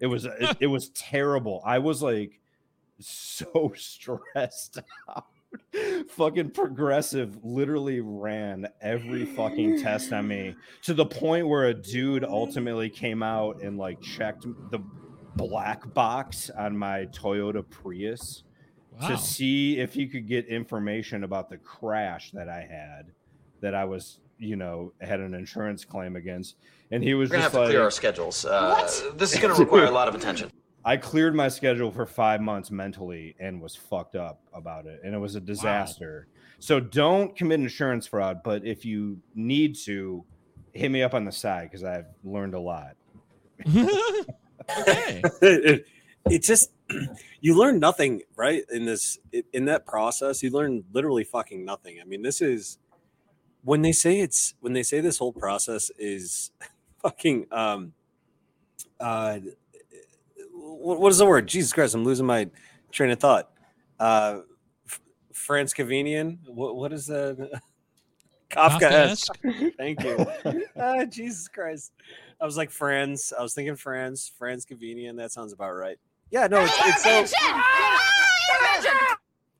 It 0.00 0.06
was 0.06 0.24
it, 0.24 0.56
it 0.60 0.66
was 0.66 0.88
terrible. 0.90 1.62
I 1.64 1.78
was 1.78 2.02
like 2.02 2.40
so 2.98 3.72
stressed 3.76 4.80
out. 5.08 5.26
fucking 6.08 6.50
progressive 6.50 7.38
literally 7.44 8.00
ran 8.00 8.66
every 8.80 9.24
fucking 9.24 9.80
test 9.80 10.12
on 10.12 10.26
me 10.26 10.52
to 10.82 10.92
the 10.94 11.06
point 11.06 11.46
where 11.46 11.66
a 11.66 11.74
dude 11.74 12.24
ultimately 12.24 12.90
came 12.90 13.22
out 13.22 13.62
and 13.62 13.78
like 13.78 14.00
checked 14.00 14.46
the 14.70 14.80
black 15.36 15.92
box 15.94 16.50
on 16.50 16.76
my 16.76 17.06
Toyota 17.06 17.68
Prius 17.68 18.44
Wow. 19.00 19.08
to 19.08 19.18
see 19.18 19.78
if 19.78 19.92
he 19.92 20.06
could 20.06 20.28
get 20.28 20.46
information 20.46 21.24
about 21.24 21.50
the 21.50 21.56
crash 21.56 22.30
that 22.32 22.48
I 22.48 22.60
had 22.60 23.12
that 23.60 23.74
I 23.74 23.84
was, 23.84 24.20
you 24.38 24.56
know, 24.56 24.92
had 25.00 25.20
an 25.20 25.34
insurance 25.34 25.84
claim 25.84 26.16
against. 26.16 26.56
And 26.90 27.02
he 27.02 27.14
was 27.14 27.30
We're 27.30 27.34
gonna 27.34 27.42
have 27.42 27.52
just 27.52 27.54
to 27.54 27.60
like, 27.62 27.70
clear 27.70 27.82
our 27.82 27.90
schedules. 27.90 28.44
Uh, 28.44 28.88
this 29.16 29.34
is 29.34 29.40
gonna 29.40 29.54
require 29.54 29.86
a 29.86 29.90
lot 29.90 30.06
of 30.06 30.14
attention. 30.14 30.50
I 30.84 30.98
cleared 30.98 31.34
my 31.34 31.48
schedule 31.48 31.90
for 31.90 32.04
five 32.04 32.42
months 32.42 32.70
mentally 32.70 33.34
and 33.40 33.60
was 33.60 33.74
fucked 33.74 34.16
up 34.16 34.42
about 34.52 34.86
it. 34.86 35.00
And 35.02 35.14
it 35.14 35.18
was 35.18 35.34
a 35.34 35.40
disaster. 35.40 36.28
So 36.58 36.78
don't 36.78 37.34
commit 37.34 37.60
insurance 37.60 38.06
fraud. 38.06 38.42
But 38.44 38.66
if 38.66 38.84
you 38.84 39.18
need 39.34 39.76
to, 39.86 40.24
hit 40.74 40.90
me 40.90 41.02
up 41.02 41.14
on 41.14 41.24
the 41.24 41.32
side 41.32 41.70
because 41.70 41.84
I've 41.84 42.06
learned 42.22 42.54
a 42.54 42.60
lot. 42.60 42.96
okay. 44.78 45.22
it, 46.30 46.42
just 46.42 46.70
you 47.40 47.56
learn 47.56 47.78
nothing 47.78 48.22
right 48.36 48.64
in 48.72 48.84
this 48.84 49.18
in 49.52 49.64
that 49.66 49.86
process 49.86 50.42
you 50.42 50.50
learn 50.50 50.84
literally 50.92 51.24
fucking 51.24 51.64
nothing 51.64 51.98
i 52.00 52.04
mean 52.04 52.22
this 52.22 52.40
is 52.40 52.78
when 53.62 53.82
they 53.82 53.92
say 53.92 54.20
it's 54.20 54.54
when 54.60 54.72
they 54.72 54.82
say 54.82 55.00
this 55.00 55.18
whole 55.18 55.32
process 55.32 55.90
is 55.98 56.50
fucking 57.02 57.46
um 57.50 57.92
uh 59.00 59.38
what, 60.52 61.00
what 61.00 61.12
is 61.12 61.18
the 61.18 61.26
word 61.26 61.46
jesus 61.46 61.72
christ 61.72 61.94
i'm 61.94 62.04
losing 62.04 62.26
my 62.26 62.48
train 62.90 63.10
of 63.10 63.18
thought 63.18 63.50
uh 64.00 64.40
F- 64.86 65.00
franz 65.32 65.74
Cavinian. 65.74 66.38
what, 66.46 66.76
what 66.76 66.92
is 66.92 67.06
that 67.06 67.60
kafka 68.50 69.16
thank 69.76 70.02
you 70.02 70.26
ah, 70.76 71.04
Jesus 71.04 71.48
Christ. 71.48 71.92
I 72.40 72.44
was 72.44 72.56
like 72.56 72.70
Franz. 72.70 73.32
I 73.36 73.42
was 73.42 73.54
thinking 73.54 73.76
Franz, 73.76 74.30
Franz 74.38 74.66
Cavinian. 74.66 75.16
That 75.16 75.32
sounds 75.32 75.52
about 75.52 75.72
right. 75.72 75.98
Yeah, 76.34 76.48
no, 76.48 76.64
it's, 76.64 77.04
it's 77.04 77.30
so 77.30 77.38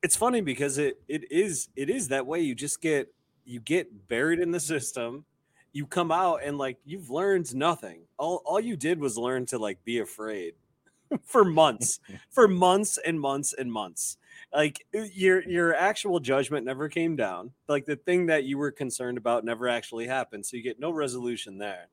it's 0.03 0.17
funny 0.17 0.41
because 0.41 0.77
it 0.77 1.01
it 1.07 1.31
is 1.31 1.69
it 1.77 1.89
is 1.89 2.09
that 2.09 2.27
way. 2.27 2.41
You 2.41 2.53
just 2.53 2.81
get 2.81 3.13
you 3.45 3.61
get 3.61 4.09
buried 4.09 4.41
in 4.41 4.51
the 4.51 4.59
system. 4.59 5.23
you 5.71 5.85
come 5.85 6.11
out 6.11 6.41
and 6.43 6.57
like 6.57 6.77
you've 6.83 7.09
learned 7.09 7.55
nothing. 7.55 8.01
All 8.17 8.41
all 8.45 8.59
you 8.59 8.75
did 8.75 8.99
was 8.99 9.17
learn 9.17 9.45
to 9.45 9.57
like 9.57 9.85
be 9.85 9.99
afraid 9.99 10.55
for 11.23 11.45
months, 11.45 12.01
for 12.29 12.45
months 12.45 12.99
and 13.05 13.21
months 13.21 13.53
and 13.53 13.71
months. 13.71 14.17
Like 14.53 14.85
your 14.91 15.47
your 15.47 15.73
actual 15.73 16.19
judgment 16.19 16.65
never 16.65 16.89
came 16.89 17.15
down. 17.15 17.51
Like 17.69 17.85
the 17.85 17.95
thing 17.95 18.25
that 18.25 18.43
you 18.43 18.57
were 18.57 18.71
concerned 18.71 19.17
about 19.17 19.45
never 19.45 19.69
actually 19.69 20.07
happened. 20.07 20.45
So 20.45 20.57
you 20.57 20.63
get 20.63 20.77
no 20.77 20.91
resolution 20.91 21.57
there. 21.57 21.87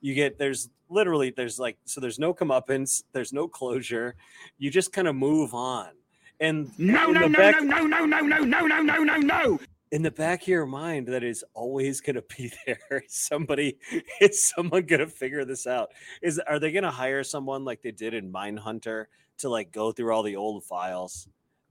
You 0.00 0.14
get 0.14 0.38
there's 0.38 0.68
literally 0.88 1.30
there's 1.30 1.58
like 1.58 1.78
so 1.84 2.00
there's 2.00 2.18
no 2.18 2.32
comeuppance, 2.34 3.02
there's 3.12 3.32
no 3.32 3.48
closure. 3.48 4.14
You 4.58 4.70
just 4.70 4.92
kind 4.92 5.08
of 5.08 5.16
move 5.16 5.54
on. 5.54 5.88
And 6.40 6.70
No, 6.78 7.06
no, 7.06 7.26
no, 7.26 7.38
back- 7.38 7.62
no, 7.62 7.86
no, 7.86 8.04
no, 8.04 8.20
no, 8.20 8.38
no, 8.40 8.66
no, 8.66 8.82
no, 8.82 9.02
no, 9.02 9.16
no. 9.16 9.58
in 9.90 10.02
the 10.02 10.10
back 10.10 10.42
of 10.42 10.48
your 10.48 10.66
mind 10.66 11.06
that 11.06 11.24
is 11.24 11.42
always 11.54 12.00
going 12.02 12.16
to 12.16 12.24
be 12.36 12.52
there 12.66 12.78
is 13.06 13.14
somebody 13.14 13.78
is 14.20 14.44
someone 14.44 14.84
going 14.84 15.00
to 15.00 15.06
figure 15.06 15.44
this 15.44 15.66
out 15.66 15.92
is 16.22 16.38
are 16.40 16.58
they 16.58 16.72
going 16.72 16.84
to 16.84 16.90
hire 16.90 17.24
someone 17.24 17.64
like 17.64 17.80
they 17.82 17.90
did 17.92 18.12
in 18.12 18.30
Mindhunter 18.30 19.06
to 19.38 19.48
like 19.48 19.72
go 19.72 19.92
through 19.92 20.12
all 20.12 20.22
the 20.22 20.36
old 20.36 20.62
files 20.64 21.28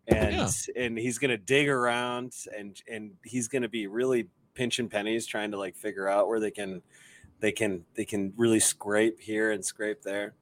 and 0.08 0.36
and 0.76 0.98
he's 0.98 1.18
going 1.20 1.30
to 1.32 1.38
dig 1.38 1.68
around 1.70 2.34
and 2.58 2.82
and 2.92 3.12
he's 3.24 3.48
going 3.48 3.62
to 3.64 3.70
be 3.70 3.86
really 3.88 4.28
pinching 4.56 4.88
pennies 4.90 5.26
trying 5.28 5.52
to 5.52 5.58
like 5.58 5.76
figure 5.76 6.08
out 6.08 6.28
where 6.28 6.40
they 6.40 6.52
can 6.52 6.82
they 7.46 7.52
can 7.52 7.86
they 7.96 8.06
can 8.06 8.34
really 8.38 8.60
scrape 8.60 9.20
here 9.20 9.52
and 9.52 9.64
scrape 9.64 10.02
there 10.02 10.34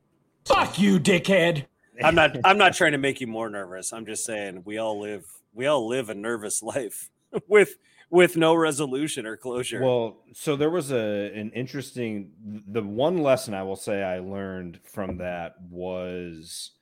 Fuck 0.46 0.80
you, 0.80 1.00
dickhead. 1.00 1.66
i'm 2.02 2.16
not 2.16 2.38
i'm 2.46 2.58
not 2.58 2.74
trying 2.74 2.94
to 2.94 2.98
make 2.98 3.20
you 3.20 3.28
more 3.28 3.50
nervous 3.50 3.92
i'm 3.92 4.06
just 4.06 4.24
saying 4.24 4.62
we 4.64 4.78
all 4.78 5.02
live 5.02 5.26
we 5.54 5.68
all 5.68 5.86
live 5.86 6.10
a 6.10 6.16
nervous 6.16 6.64
life 6.64 7.10
with 7.50 7.78
with 8.10 8.38
no 8.38 8.54
resolution 8.54 9.26
or 9.26 9.36
closure. 9.36 9.82
Well, 9.82 10.20
so 10.34 10.56
there 10.56 10.70
was 10.70 10.92
a 10.92 11.32
an 11.34 11.52
interesting 11.56 12.32
the 12.68 12.84
one 12.84 13.18
lesson 13.18 13.56
I 13.56 13.64
will 13.64 13.76
say 13.76 14.04
I 14.04 14.20
learned 14.20 14.80
from 14.84 15.18
that 15.18 15.56
was 15.68 16.74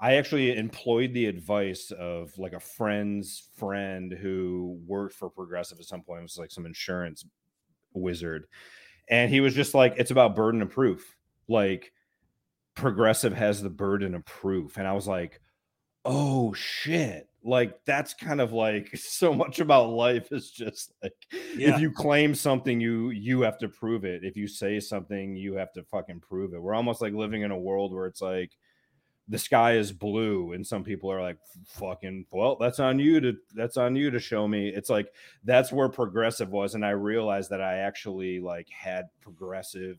I 0.00 0.14
actually 0.14 0.56
employed 0.56 1.12
the 1.12 1.26
advice 1.26 1.92
of 1.98 2.32
like 2.38 2.54
a 2.54 2.60
friend's 2.60 3.50
friend 3.58 4.10
who 4.10 4.80
worked 4.86 5.14
for 5.14 5.28
Progressive 5.28 5.78
at 5.78 5.84
some 5.84 6.00
point. 6.00 6.20
It 6.20 6.22
was 6.22 6.38
like 6.38 6.50
some 6.50 6.64
insurance 6.64 7.26
wizard. 7.92 8.46
And 9.10 9.30
he 9.30 9.40
was 9.40 9.54
just 9.54 9.74
like, 9.74 9.94
it's 9.98 10.10
about 10.12 10.36
burden 10.36 10.62
of 10.62 10.70
proof. 10.70 11.16
Like 11.48 11.92
Progressive 12.74 13.34
has 13.34 13.60
the 13.60 13.68
burden 13.70 14.14
of 14.14 14.24
proof. 14.24 14.76
And 14.78 14.86
I 14.86 14.92
was 14.92 15.06
like, 15.06 15.40
oh 16.04 16.52
shit. 16.54 17.28
Like 17.42 17.84
that's 17.86 18.14
kind 18.14 18.40
of 18.40 18.52
like 18.52 18.90
so 18.96 19.32
much 19.34 19.60
about 19.60 19.90
life 19.90 20.30
is 20.32 20.50
just 20.50 20.92
like 21.02 21.12
Yeah. 21.56 21.74
if 21.74 21.80
you 21.80 21.90
claim 21.90 22.34
something, 22.34 22.80
you 22.80 23.10
you 23.10 23.42
have 23.42 23.58
to 23.58 23.68
prove 23.68 24.04
it. 24.04 24.24
If 24.24 24.36
you 24.36 24.46
say 24.46 24.78
something, 24.80 25.36
you 25.36 25.54
have 25.54 25.72
to 25.72 25.82
fucking 25.82 26.20
prove 26.20 26.54
it. 26.54 26.62
We're 26.62 26.74
almost 26.74 27.02
like 27.02 27.12
living 27.12 27.42
in 27.42 27.50
a 27.50 27.58
world 27.58 27.92
where 27.92 28.06
it's 28.06 28.22
like 28.22 28.52
the 29.30 29.38
sky 29.38 29.74
is 29.76 29.92
blue 29.92 30.52
and 30.52 30.66
some 30.66 30.82
people 30.82 31.10
are 31.10 31.22
like 31.22 31.38
fucking 31.64 32.26
well 32.32 32.56
that's 32.56 32.80
on 32.80 32.98
you 32.98 33.20
to 33.20 33.36
that's 33.54 33.76
on 33.76 33.94
you 33.94 34.10
to 34.10 34.18
show 34.18 34.46
me 34.46 34.68
it's 34.68 34.90
like 34.90 35.12
that's 35.44 35.72
where 35.72 35.88
progressive 35.88 36.50
was 36.50 36.74
and 36.74 36.84
i 36.84 36.90
realized 36.90 37.48
that 37.48 37.62
i 37.62 37.76
actually 37.76 38.40
like 38.40 38.68
had 38.68 39.06
progressive 39.20 39.98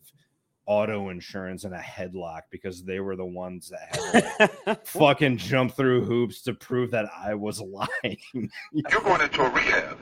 auto 0.66 1.10
insurance 1.10 1.64
and 1.64 1.74
a 1.74 1.80
headlock 1.80 2.42
because 2.50 2.84
they 2.84 3.00
were 3.00 3.16
the 3.16 3.26
ones 3.26 3.72
that 3.72 3.96
had 3.96 4.52
like, 4.68 4.86
fucking 4.86 5.38
jump 5.38 5.74
through 5.74 6.04
hoops 6.04 6.42
to 6.42 6.54
prove 6.54 6.92
that 6.92 7.10
i 7.18 7.34
was 7.34 7.62
lying 7.62 8.50
You're 8.74 9.02
going 9.02 9.22
into 9.22 9.42
a 9.42 9.50
rehab. 9.50 9.98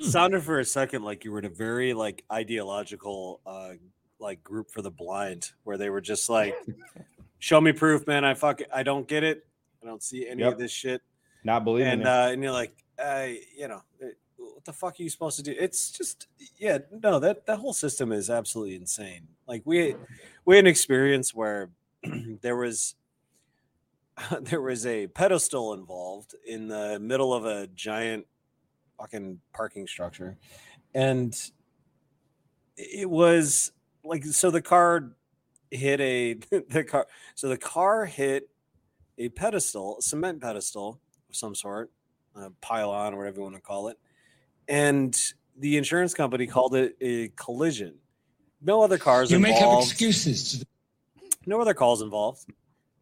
sounded 0.00 0.40
for 0.42 0.60
a 0.60 0.64
second 0.64 1.02
like 1.02 1.24
you 1.24 1.32
were 1.32 1.40
in 1.40 1.44
a 1.44 1.50
very 1.50 1.92
like 1.92 2.24
ideological 2.32 3.40
uh 3.44 3.70
like 4.20 4.42
group 4.44 4.70
for 4.70 4.82
the 4.82 4.90
blind 4.90 5.50
where 5.64 5.76
they 5.76 5.90
were 5.90 6.00
just 6.00 6.30
like 6.30 6.54
show 7.44 7.60
me 7.60 7.72
proof 7.72 8.06
man. 8.06 8.24
I 8.24 8.32
fuck 8.32 8.62
i 8.72 8.82
don't 8.82 9.06
get 9.06 9.22
it. 9.22 9.46
I 9.82 9.86
don't 9.86 10.02
see 10.02 10.26
any 10.26 10.42
Yep. 10.42 10.52
of 10.54 10.58
this 10.58 10.72
shit. 10.72 11.02
Not 11.44 11.62
believing 11.64 11.92
and 11.92 12.00
it. 12.02 12.06
uh 12.06 12.28
and 12.32 12.42
you're 12.42 12.52
like 12.52 12.74
I, 12.98 13.40
you 13.54 13.68
know 13.68 13.82
uh, 14.02 14.06
what 14.38 14.64
the 14.64 14.72
fuck 14.72 14.98
are 14.98 15.02
you 15.02 15.10
supposed 15.10 15.36
to 15.36 15.42
do? 15.42 15.54
It's 15.58 15.90
just 15.90 16.26
yeah 16.56 16.78
no 17.02 17.18
that 17.18 17.44
that 17.44 17.58
whole 17.58 17.74
system 17.74 18.12
is 18.12 18.30
absolutely 18.30 18.76
insane. 18.76 19.28
Like 19.46 19.62
we 19.66 19.94
we 20.46 20.56
had 20.56 20.64
an 20.64 20.70
experience 20.70 21.34
where 21.34 21.68
there 22.40 22.56
was 22.56 22.94
there 24.40 24.62
was 24.62 24.86
a 24.86 25.08
pedestal 25.08 25.74
involved 25.74 26.34
in 26.46 26.68
the 26.68 26.98
middle 26.98 27.34
of 27.34 27.44
a 27.44 27.66
giant 27.74 28.26
fucking 28.98 29.38
parking 29.52 29.86
structure. 29.86 30.38
And 30.94 31.38
it 32.78 33.10
was 33.10 33.72
like 34.02 34.24
so 34.24 34.50
the 34.50 34.62
car 34.62 35.12
hit 35.74 36.00
a 36.00 36.34
the 36.68 36.84
car 36.84 37.06
so 37.34 37.48
the 37.48 37.56
car 37.58 38.04
hit 38.04 38.48
a 39.18 39.28
pedestal 39.30 39.98
a 39.98 40.02
cement 40.02 40.40
pedestal 40.40 41.00
of 41.28 41.36
some 41.36 41.54
sort 41.54 41.90
a 42.36 42.50
pylon 42.60 43.14
or 43.14 43.18
whatever 43.18 43.36
you 43.38 43.42
want 43.42 43.54
to 43.54 43.60
call 43.60 43.88
it 43.88 43.98
and 44.68 45.32
the 45.58 45.76
insurance 45.76 46.14
company 46.14 46.46
called 46.46 46.74
it 46.74 46.96
a 47.00 47.28
collision 47.36 47.94
no 48.64 48.82
other 48.82 48.96
cars 48.98 49.30
You 49.30 49.38
make 49.38 49.60
up 49.60 49.82
excuses. 49.82 50.64
no 51.46 51.60
other 51.60 51.74
calls 51.74 52.00
involved. 52.00 52.46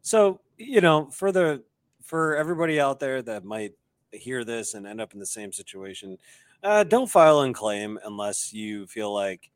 So, 0.03 0.41
you 0.59 0.81
know, 0.81 1.07
for 1.13 1.31
the 1.31 1.63
for 2.03 2.35
everybody 2.35 2.81
out 2.81 2.99
there 2.99 3.23
that 3.23 3.45
might 3.45 3.73
hear 4.11 4.43
this 4.45 4.75
and 4.75 4.87
end 4.89 5.01
up 5.01 5.15
in 5.15 5.21
the 5.21 5.27
same 5.27 5.53
situation, 5.53 6.19
uh, 6.65 6.83
don't 6.83 7.09
file 7.09 7.43
and 7.43 7.55
claim 7.55 7.97
unless 8.05 8.53
you 8.53 8.89
feel 8.89 9.15
like 9.15 9.52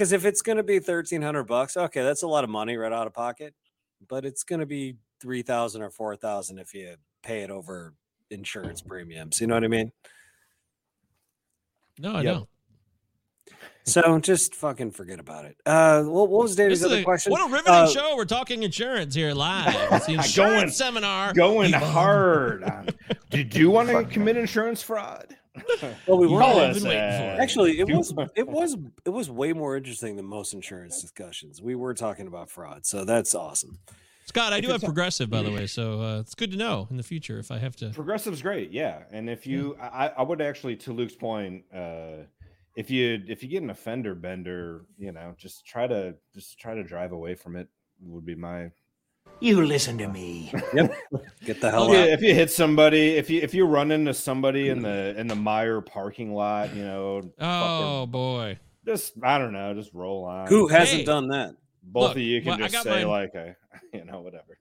because 0.00 0.12
if 0.12 0.24
it's 0.24 0.40
going 0.40 0.56
to 0.56 0.62
be 0.62 0.78
thirteen 0.78 1.20
hundred 1.20 1.44
bucks, 1.44 1.76
okay, 1.76 2.02
that's 2.02 2.22
a 2.22 2.26
lot 2.26 2.42
of 2.42 2.48
money 2.48 2.74
right 2.78 2.90
out 2.90 3.06
of 3.06 3.12
pocket. 3.12 3.52
But 4.08 4.24
it's 4.24 4.44
going 4.44 4.60
to 4.60 4.66
be 4.66 4.96
three 5.20 5.42
thousand 5.42 5.82
or 5.82 5.90
four 5.90 6.16
thousand 6.16 6.58
if 6.58 6.72
you 6.72 6.94
pay 7.22 7.42
it 7.42 7.50
over 7.50 7.92
insurance 8.30 8.80
premiums. 8.80 9.42
You 9.42 9.46
know 9.46 9.56
what 9.56 9.64
I 9.64 9.68
mean? 9.68 9.92
No, 11.98 12.12
I 12.14 12.22
Yep. 12.22 12.34
don't. 12.34 12.48
So 13.84 14.18
just 14.20 14.54
fucking 14.54 14.92
forget 14.92 15.20
about 15.20 15.44
it. 15.44 15.56
Uh, 15.66 16.02
what, 16.04 16.30
what 16.30 16.42
was 16.44 16.56
David's 16.56 16.82
other 16.82 16.98
a- 17.00 17.02
question? 17.04 17.30
What 17.32 17.46
a 17.50 17.52
riveting 17.52 17.74
Uh, 17.74 17.86
show. 17.88 18.16
We're 18.16 18.24
talking 18.24 18.62
insurance 18.62 19.14
here 19.14 19.32
live. 19.34 19.74
It's 19.92 20.06
the 20.06 20.16
Going- 20.36 20.70
seminar. 20.70 21.34
going 21.34 21.72
hard 21.72 22.64
on, 22.64 22.88
did 23.28 23.54
you 23.54 23.68
want 23.70 23.90
to 23.90 24.04
commit 24.04 24.38
insurance 24.38 24.80
fraud 24.82 25.36
Well, 26.06 26.18
we 26.18 26.26
were 26.26 26.40
know, 26.40 26.46
all 26.46 26.54
been 26.54 26.84
waiting 26.84 26.84
for 26.84 26.90
it. 26.90 27.40
Actually, 27.40 27.78
it 27.78 27.88
was 27.88 28.12
it 28.34 28.48
was 28.48 28.76
it 29.04 29.10
was 29.10 29.30
way 29.30 29.52
more 29.52 29.76
interesting 29.76 30.16
than 30.16 30.24
most 30.24 30.54
insurance 30.54 31.00
discussions. 31.00 31.62
We 31.62 31.74
were 31.74 31.94
talking 31.94 32.26
about 32.26 32.50
fraud, 32.50 32.86
so 32.86 33.04
that's 33.04 33.34
awesome. 33.34 33.78
Scott, 34.26 34.52
I 34.52 34.58
If 34.58 34.64
do 34.64 34.70
have 34.70 34.82
progressive, 34.82 35.28
by 35.28 35.42
the 35.42 35.50
way, 35.50 35.66
so 35.66 36.00
uh, 36.00 36.20
it's 36.20 36.36
good 36.36 36.52
to 36.52 36.56
know 36.56 36.86
in 36.88 36.96
the 36.96 37.02
future 37.02 37.40
if 37.40 37.50
I 37.50 37.58
have 37.58 37.74
to. 37.76 37.90
Progressive's 37.90 38.42
great, 38.42 38.70
yeah. 38.70 39.02
And 39.10 39.28
if 39.28 39.44
you, 39.44 39.76
I, 39.80 40.12
I 40.16 40.22
would 40.22 40.40
actually, 40.40 40.76
to 40.76 40.92
Luke's 40.92 41.16
point, 41.16 41.64
uh, 41.74 42.26
if 42.76 42.90
you 42.90 43.20
if 43.26 43.42
you 43.42 43.48
get 43.48 43.62
an 43.62 43.70
offender 43.70 44.14
bender, 44.14 44.86
you 44.96 45.10
know, 45.10 45.34
just 45.36 45.66
try 45.66 45.88
to 45.88 46.14
just 46.32 46.60
try 46.60 46.74
to 46.74 46.84
drive 46.84 47.12
away 47.12 47.34
from 47.34 47.56
it. 47.56 47.68
Would 48.02 48.24
be 48.24 48.34
my. 48.34 48.70
You 49.40 49.64
listen 49.64 49.96
to 49.98 50.08
me. 50.08 50.52
Yep. 50.74 50.94
Get 51.44 51.60
the 51.60 51.70
hell 51.70 51.92
Yeah, 51.92 52.00
out. 52.02 52.08
if 52.10 52.20
you 52.22 52.34
hit 52.34 52.50
somebody, 52.50 53.10
if 53.16 53.30
you 53.30 53.40
if 53.40 53.54
you 53.54 53.64
run 53.66 53.90
into 53.90 54.12
somebody 54.14 54.68
in 54.68 54.82
the 54.82 55.18
in 55.18 55.26
the 55.28 55.34
Meijer 55.34 55.84
parking 55.84 56.34
lot, 56.34 56.74
you 56.74 56.82
know, 56.84 57.22
Oh 57.40 58.06
boy, 58.06 58.58
just 58.84 59.14
I 59.22 59.38
don't 59.38 59.52
know, 59.52 59.72
just 59.74 59.92
roll 59.94 60.24
on. 60.24 60.46
Who 60.48 60.68
hasn't 60.68 61.00
Hey. 61.00 61.04
done 61.04 61.28
that? 61.28 61.54
Both 61.82 62.08
Look, 62.08 62.16
of 62.16 62.22
you 62.22 62.40
can 62.42 62.58
well, 62.58 62.68
just 62.68 62.82
say 62.84 63.04
mine- 63.04 63.08
like, 63.08 63.34
a, 63.34 63.56
you 63.94 64.04
know, 64.04 64.20
whatever. 64.20 64.58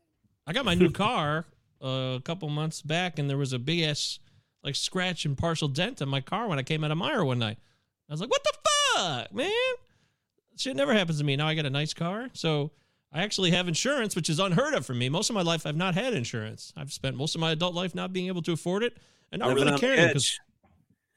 I 0.47 0.53
got 0.53 0.63
my 0.65 0.73
new 0.75 0.89
car 0.89 1.45
uh, 1.83 2.15
a 2.17 2.21
couple 2.23 2.47
months 2.49 2.81
back, 2.81 3.19
and 3.19 3.29
there 3.29 3.37
was 3.37 3.51
a 3.53 3.59
big 3.59 3.81
ass 3.81 4.19
like 4.63 4.75
scratch 4.75 5.25
and 5.25 5.37
partial 5.37 5.67
dent 5.67 6.01
on 6.01 6.07
my 6.09 6.21
car 6.21 6.47
when 6.47 6.57
I 6.59 6.63
came 6.63 6.83
out 6.83 6.91
of 6.91 6.97
Meijer 6.97 7.25
one 7.25 7.39
night. 7.39 7.57
I 8.09 8.13
was 8.13 8.21
like, 8.21 8.29
"What 8.29 8.43
the 8.43 8.53
fuck, 8.95 9.33
man? 9.33 9.51
Shit 10.57 10.75
never 10.77 10.93
happens 10.93 11.17
to 11.19 11.23
me." 11.25 11.35
Now 11.35 11.47
I 11.47 11.53
got 11.55 11.65
a 11.65 11.69
nice 11.69 11.93
car, 11.93 12.29
so 12.33 12.71
I 13.11 13.23
actually 13.23 13.51
have 13.51 13.67
insurance, 13.67 14.15
which 14.15 14.29
is 14.29 14.39
unheard 14.39 14.73
of 14.73 14.85
for 14.85 14.93
me. 14.93 15.09
Most 15.09 15.29
of 15.29 15.33
my 15.33 15.41
life, 15.41 15.65
I've 15.65 15.75
not 15.75 15.95
had 15.95 16.13
insurance. 16.13 16.71
I've 16.77 16.93
spent 16.93 17.15
most 17.15 17.33
of 17.35 17.41
my 17.41 17.51
adult 17.51 17.73
life 17.73 17.95
not 17.95 18.13
being 18.13 18.27
able 18.27 18.41
to 18.43 18.51
afford 18.51 18.83
it, 18.83 18.97
and 19.31 19.39
not 19.39 19.49
Living 19.49 19.65
really 19.65 19.79
caring 19.79 20.07
because 20.07 20.39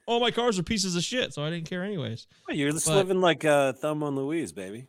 all 0.06 0.18
my 0.20 0.30
cars 0.30 0.58
are 0.58 0.62
pieces 0.62 0.96
of 0.96 1.02
shit, 1.02 1.34
so 1.34 1.44
I 1.44 1.50
didn't 1.50 1.68
care 1.68 1.84
anyways. 1.84 2.26
Well, 2.48 2.56
You're 2.56 2.72
just 2.72 2.86
but- 2.86 2.96
living 2.96 3.20
like 3.20 3.44
uh, 3.44 3.72
Thelma 3.74 4.06
and 4.06 4.16
Louise, 4.16 4.52
baby. 4.52 4.88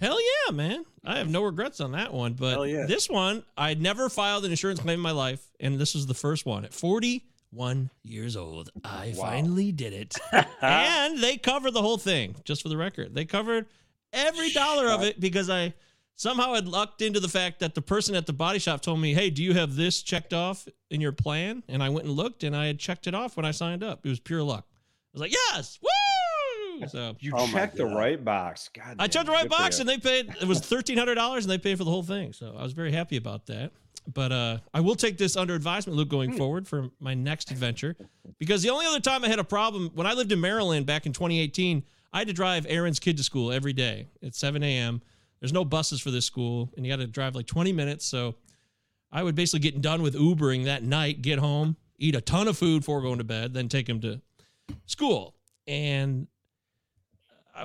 Hell 0.00 0.18
yeah, 0.20 0.52
man. 0.52 0.84
I 1.04 1.18
have 1.18 1.28
no 1.30 1.44
regrets 1.44 1.80
on 1.80 1.92
that 1.92 2.12
one. 2.12 2.32
But 2.32 2.68
yeah. 2.68 2.86
this 2.88 3.08
one, 3.08 3.44
I 3.56 3.74
never 3.74 4.08
filed 4.08 4.44
an 4.44 4.50
insurance 4.50 4.80
claim 4.80 4.94
in 4.94 5.00
my 5.00 5.12
life. 5.12 5.48
And 5.60 5.78
this 5.78 5.94
was 5.94 6.06
the 6.08 6.14
first 6.14 6.44
one. 6.44 6.64
At 6.64 6.74
41 6.74 7.88
years 8.02 8.36
old, 8.36 8.70
I 8.82 9.14
Wow. 9.16 9.26
finally 9.26 9.70
did 9.70 9.92
it. 9.92 10.16
and 10.60 11.18
they 11.22 11.36
covered 11.36 11.70
the 11.74 11.82
whole 11.82 11.98
thing, 11.98 12.34
just 12.44 12.62
for 12.62 12.68
the 12.68 12.76
record. 12.76 13.14
They 13.14 13.24
covered 13.24 13.66
every 14.12 14.50
dollar 14.50 14.88
of 14.88 15.02
it 15.02 15.20
because 15.20 15.48
I 15.48 15.72
somehow 16.16 16.54
had 16.54 16.68
lucked 16.68 17.02
into 17.02 17.20
the 17.20 17.28
fact 17.28 17.60
that 17.60 17.74
the 17.74 17.82
person 17.82 18.14
at 18.14 18.26
the 18.26 18.32
body 18.32 18.58
shop 18.58 18.80
told 18.82 19.00
me, 19.00 19.14
hey, 19.14 19.30
do 19.30 19.42
you 19.42 19.54
have 19.54 19.74
this 19.76 20.02
checked 20.02 20.32
off 20.32 20.68
in 20.90 21.00
your 21.00 21.12
plan? 21.12 21.62
And 21.68 21.82
I 21.82 21.88
went 21.88 22.06
and 22.06 22.14
looked 22.16 22.44
and 22.44 22.54
I 22.56 22.66
had 22.66 22.78
checked 22.78 23.06
it 23.06 23.14
off 23.14 23.36
when 23.36 23.46
I 23.46 23.50
signed 23.50 23.82
up. 23.82 24.04
It 24.04 24.08
was 24.08 24.20
pure 24.20 24.42
luck. 24.42 24.66
I 24.70 24.74
was 25.14 25.20
like, 25.22 25.32
yes, 25.32 25.78
woo! 25.82 25.88
Woo! 26.80 26.86
So 26.88 27.16
You 27.20 27.32
Oh 27.36 27.46
checked 27.48 27.76
the 27.76 27.86
right 27.86 28.22
box. 28.24 28.70
God, 28.72 28.96
I 28.98 29.06
checked 29.08 29.26
the 29.26 29.32
right 29.32 29.48
box 29.48 29.78
and 29.80 29.88
they 29.88 29.98
paid 29.98 30.34
it 30.40 30.48
was 30.48 30.60
thirteen 30.60 30.96
hundred 30.96 31.16
dollars 31.16 31.44
and 31.44 31.50
they 31.50 31.58
paid 31.58 31.76
for 31.78 31.84
the 31.84 31.90
whole 31.90 32.02
thing. 32.02 32.32
So 32.32 32.54
I 32.58 32.62
was 32.62 32.72
very 32.72 32.92
happy 32.92 33.16
about 33.16 33.46
that. 33.46 33.72
But 34.12 34.32
uh, 34.32 34.58
I 34.74 34.80
will 34.80 34.96
take 34.96 35.16
this 35.16 35.36
under 35.36 35.54
advisement, 35.54 35.96
Luke, 35.96 36.08
Hmm. 36.08 36.10
going 36.16 36.32
forward 36.36 36.66
for 36.66 36.88
my 36.98 37.14
next 37.14 37.50
adventure. 37.52 37.94
Because 38.38 38.62
the 38.62 38.70
only 38.70 38.86
other 38.86 38.98
time 39.00 39.22
I 39.24 39.28
had 39.28 39.38
a 39.38 39.44
problem 39.44 39.90
when 39.94 40.06
I 40.08 40.14
lived 40.14 40.32
in 40.32 40.40
Maryland 40.40 40.86
back 40.86 41.06
in 41.06 41.12
2018, 41.12 41.84
I 42.12 42.18
had 42.18 42.26
to 42.26 42.32
drive 42.34 42.66
Aaron's 42.68 42.98
kid 42.98 43.16
to 43.18 43.22
school 43.22 43.52
every 43.52 43.72
day 43.72 44.08
at 44.22 44.34
7 44.34 44.62
a.m. 44.62 45.02
There's 45.42 45.52
no 45.52 45.64
buses 45.64 46.00
for 46.00 46.12
this 46.12 46.24
school, 46.24 46.72
and 46.76 46.86
you 46.86 46.92
got 46.92 47.00
to 47.00 47.06
drive 47.08 47.34
like 47.34 47.48
20 47.48 47.72
minutes. 47.72 48.06
So 48.06 48.36
I 49.10 49.24
would 49.24 49.34
basically 49.34 49.58
get 49.58 49.82
done 49.82 50.00
with 50.00 50.14
Ubering 50.14 50.66
that 50.66 50.84
night, 50.84 51.20
get 51.20 51.40
home, 51.40 51.76
eat 51.98 52.14
a 52.14 52.20
ton 52.20 52.46
of 52.46 52.56
food 52.56 52.82
before 52.82 53.02
going 53.02 53.18
to 53.18 53.24
bed, 53.24 53.52
then 53.52 53.68
take 53.68 53.88
him 53.88 54.00
to 54.02 54.20
school. 54.86 55.34
And 55.66 56.28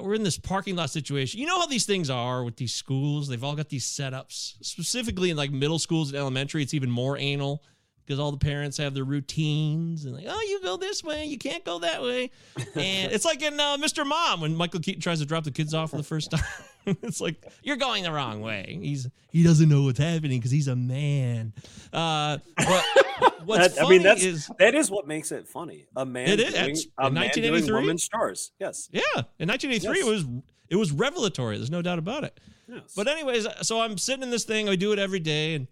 we're 0.02 0.16
in 0.16 0.24
this 0.24 0.40
parking 0.40 0.76
lot 0.76 0.90
situation. 0.90 1.40
You 1.40 1.46
know 1.46 1.60
how 1.60 1.68
these 1.68 1.86
things 1.86 2.10
are 2.10 2.44
with 2.44 2.56
these 2.56 2.74
schools? 2.74 3.28
They've 3.28 3.44
all 3.44 3.56
got 3.56 3.70
these 3.70 3.86
setups. 3.86 4.56
Specifically 4.62 5.30
in 5.30 5.38
like 5.38 5.52
middle 5.52 5.78
schools 5.78 6.10
and 6.10 6.18
elementary, 6.18 6.64
it's 6.64 6.74
even 6.74 6.90
more 6.90 7.16
anal 7.16 7.62
because 8.04 8.20
all 8.20 8.32
the 8.32 8.38
parents 8.38 8.78
have 8.78 8.96
their 8.96 9.04
routines 9.04 10.06
and 10.06 10.16
like, 10.16 10.26
oh, 10.28 10.42
you 10.50 10.64
go 10.64 10.78
this 10.78 11.04
way, 11.04 11.26
you 11.26 11.38
can't 11.38 11.64
go 11.64 11.78
that 11.78 12.02
way. 12.02 12.32
And 12.76 13.12
it's 13.12 13.24
like 13.26 13.44
in 13.44 13.60
uh, 13.60 13.78
Mr. 13.78 14.04
Mom 14.04 14.42
when 14.42 14.56
Michael 14.56 14.80
Keaton 14.80 15.00
tries 15.00 15.20
to 15.20 15.28
drop 15.28 15.44
the 15.44 15.52
kids 15.52 15.76
off 15.76 15.92
for 15.92 15.98
the 15.98 16.04
first 16.04 16.32
time. 16.32 16.42
it's 17.04 17.22
like 17.22 17.44
you're 17.64 17.76
going 17.78 18.04
the 18.04 18.12
wrong 18.12 18.42
way. 18.42 18.80
He's 18.82 19.08
he 19.30 19.44
doesn't 19.44 19.70
know 19.70 19.84
what's 19.84 20.00
happening 20.00 20.40
because 20.40 20.52
he's 20.52 20.68
a 20.68 20.76
man. 20.76 21.54
Uh, 21.94 22.38
but 22.56 22.86
what's 23.46 23.76
That- 23.76 23.80
I 23.80 23.84
funny 23.84 23.90
mean, 23.98 24.04
that's 24.04 24.24
is 24.24 24.50
that 24.60 24.74
is 24.76 24.90
what 24.90 25.08
makes 25.08 25.32
it 25.32 25.48
funny. 25.48 25.86
A 25.96 26.06
man 26.06 26.28
It 26.30 26.40
is. 26.40 26.54
doing, 26.54 26.76
a 26.98 27.08
in 27.08 27.14
man 27.14 27.30
doing 27.34 27.52
1983? 27.54 27.74
women's 27.82 28.04
stars. 28.04 28.52
Yes. 28.60 28.90
Yeah, 28.92 29.02
in 29.40 29.48
1983 29.50 29.98
Yes. 29.98 30.08
it 30.08 30.10
was 30.10 30.26
it 30.70 30.76
was 30.76 30.92
revelatory. 30.92 31.58
There's 31.58 31.72
no 31.72 31.82
doubt 31.82 32.00
about 32.00 32.24
it. 32.24 32.40
yes. 32.68 32.94
But 32.96 33.08
anyways, 33.08 33.48
so 33.62 33.80
I'm 33.82 33.98
sitting 33.98 34.24
in 34.24 34.30
this 34.32 34.44
thing. 34.44 34.68
I 34.70 34.76
do 34.76 34.92
it 34.92 35.00
every 35.00 35.20
day, 35.20 35.56
and 35.56 35.68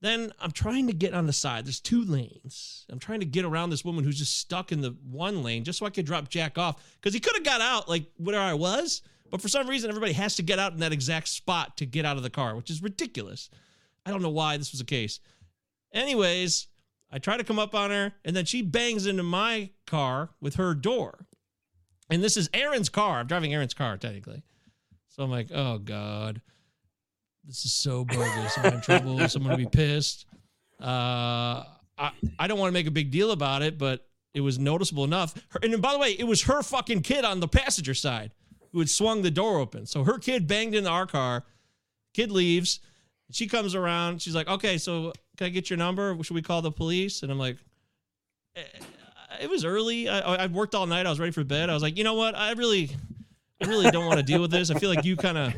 then 0.00 0.32
I'm 0.40 0.50
trying 0.50 0.88
to 0.88 0.92
get 0.92 1.14
on 1.14 1.26
the 1.28 1.32
side. 1.32 1.64
There's 1.64 1.78
two 1.78 2.04
lanes. 2.04 2.84
I'm 2.90 2.98
trying 2.98 3.20
to 3.20 3.26
get 3.26 3.44
around 3.44 3.70
this 3.70 3.84
woman 3.84 4.02
who's 4.02 4.18
just 4.18 4.36
stuck 4.38 4.72
in 4.72 4.80
the 4.80 4.96
one 5.08 5.44
lane, 5.44 5.62
just 5.62 5.78
so 5.78 5.86
I 5.86 5.90
could 5.90 6.06
drop 6.06 6.28
Jack 6.28 6.58
off 6.58 6.82
because 7.00 7.14
he 7.14 7.20
could 7.20 7.36
have 7.36 7.44
got 7.44 7.60
out 7.60 7.88
like 7.88 8.06
where 8.16 8.40
I 8.40 8.54
was, 8.54 9.02
but 9.32 9.40
for 9.40 9.48
some 9.48 9.66
reason 9.66 9.88
everybody 9.88 10.12
has 10.12 10.36
to 10.36 10.42
get 10.42 10.58
out 10.58 10.74
in 10.74 10.80
that 10.80 10.92
exact 10.92 11.26
spot 11.26 11.78
to 11.78 11.86
get 11.86 12.04
out 12.04 12.18
of 12.18 12.22
the 12.22 12.30
car, 12.30 12.54
which 12.54 12.70
is 12.70 12.82
ridiculous. 12.82 13.48
I 14.04 14.10
don't 14.10 14.20
know 14.20 14.28
why 14.28 14.58
this 14.58 14.72
was 14.72 14.78
the 14.78 14.84
case. 14.84 15.20
Anyways, 15.92 16.68
I 17.10 17.18
try 17.18 17.38
to 17.38 17.44
come 17.44 17.58
up 17.58 17.74
on 17.74 17.90
her, 17.90 18.12
and 18.26 18.36
then 18.36 18.44
she 18.44 18.60
bangs 18.60 19.06
into 19.06 19.22
my 19.22 19.70
car 19.86 20.30
with 20.42 20.56
her 20.56 20.74
door. 20.74 21.26
And 22.10 22.22
this 22.22 22.36
is 22.36 22.50
Aaron's 22.52 22.90
car. 22.90 23.20
I'm 23.20 23.26
driving 23.26 23.54
Aaron's 23.54 23.72
car, 23.72 23.96
technically. 23.96 24.42
So 25.08 25.22
I'm 25.22 25.30
like, 25.30 25.48
oh 25.50 25.78
God, 25.78 26.42
this 27.46 27.64
is 27.64 27.72
so 27.72 28.04
bogus. 28.04 28.58
I'm 28.58 28.74
in 28.74 28.80
trouble. 28.82 29.18
Someone 29.28 29.52
will 29.52 29.56
be 29.56 29.66
pissed. 29.66 30.26
Uh, 30.78 31.64
I, 31.96 32.12
I 32.38 32.46
don't 32.46 32.58
want 32.58 32.68
to 32.68 32.74
make 32.74 32.86
a 32.86 32.90
big 32.90 33.10
deal 33.10 33.30
about 33.30 33.62
it, 33.62 33.78
but 33.78 34.06
it 34.34 34.42
was 34.42 34.58
noticeable 34.58 35.04
enough. 35.04 35.34
Her, 35.48 35.60
and 35.62 35.80
by 35.80 35.92
the 35.92 35.98
way, 35.98 36.12
it 36.18 36.24
was 36.24 36.42
her 36.42 36.62
fucking 36.62 37.00
kid 37.00 37.24
on 37.24 37.40
the 37.40 37.48
passenger 37.48 37.94
side 37.94 38.32
who 38.72 38.78
had 38.78 38.88
swung 38.88 39.22
the 39.22 39.30
door 39.30 39.58
open. 39.58 39.86
So 39.86 40.04
her 40.04 40.18
kid 40.18 40.46
banged 40.46 40.74
into 40.74 40.90
our 40.90 41.06
car. 41.06 41.44
Kid 42.14 42.30
leaves. 42.30 42.80
She 43.30 43.46
comes 43.46 43.74
around. 43.74 44.20
She's 44.20 44.34
like, 44.34 44.48
okay, 44.48 44.78
so 44.78 45.12
can 45.36 45.46
I 45.46 45.50
get 45.50 45.70
your 45.70 45.76
number? 45.76 46.16
Should 46.22 46.34
we 46.34 46.42
call 46.42 46.62
the 46.62 46.72
police? 46.72 47.22
And 47.22 47.30
I'm 47.30 47.38
like, 47.38 47.58
eh, 48.56 48.62
it 49.40 49.48
was 49.48 49.64
early. 49.64 50.08
I, 50.08 50.20
I 50.20 50.46
worked 50.46 50.74
all 50.74 50.86
night. 50.86 51.06
I 51.06 51.10
was 51.10 51.20
ready 51.20 51.32
for 51.32 51.44
bed. 51.44 51.70
I 51.70 51.74
was 51.74 51.82
like, 51.82 51.96
you 51.96 52.04
know 52.04 52.14
what? 52.14 52.34
I 52.34 52.52
really, 52.52 52.90
I 53.62 53.66
really 53.66 53.90
don't 53.90 54.06
want 54.06 54.18
to 54.18 54.24
deal 54.24 54.40
with 54.40 54.50
this. 54.50 54.70
I 54.70 54.78
feel 54.78 54.90
like 54.90 55.04
you 55.04 55.16
kind 55.16 55.38
of, 55.38 55.54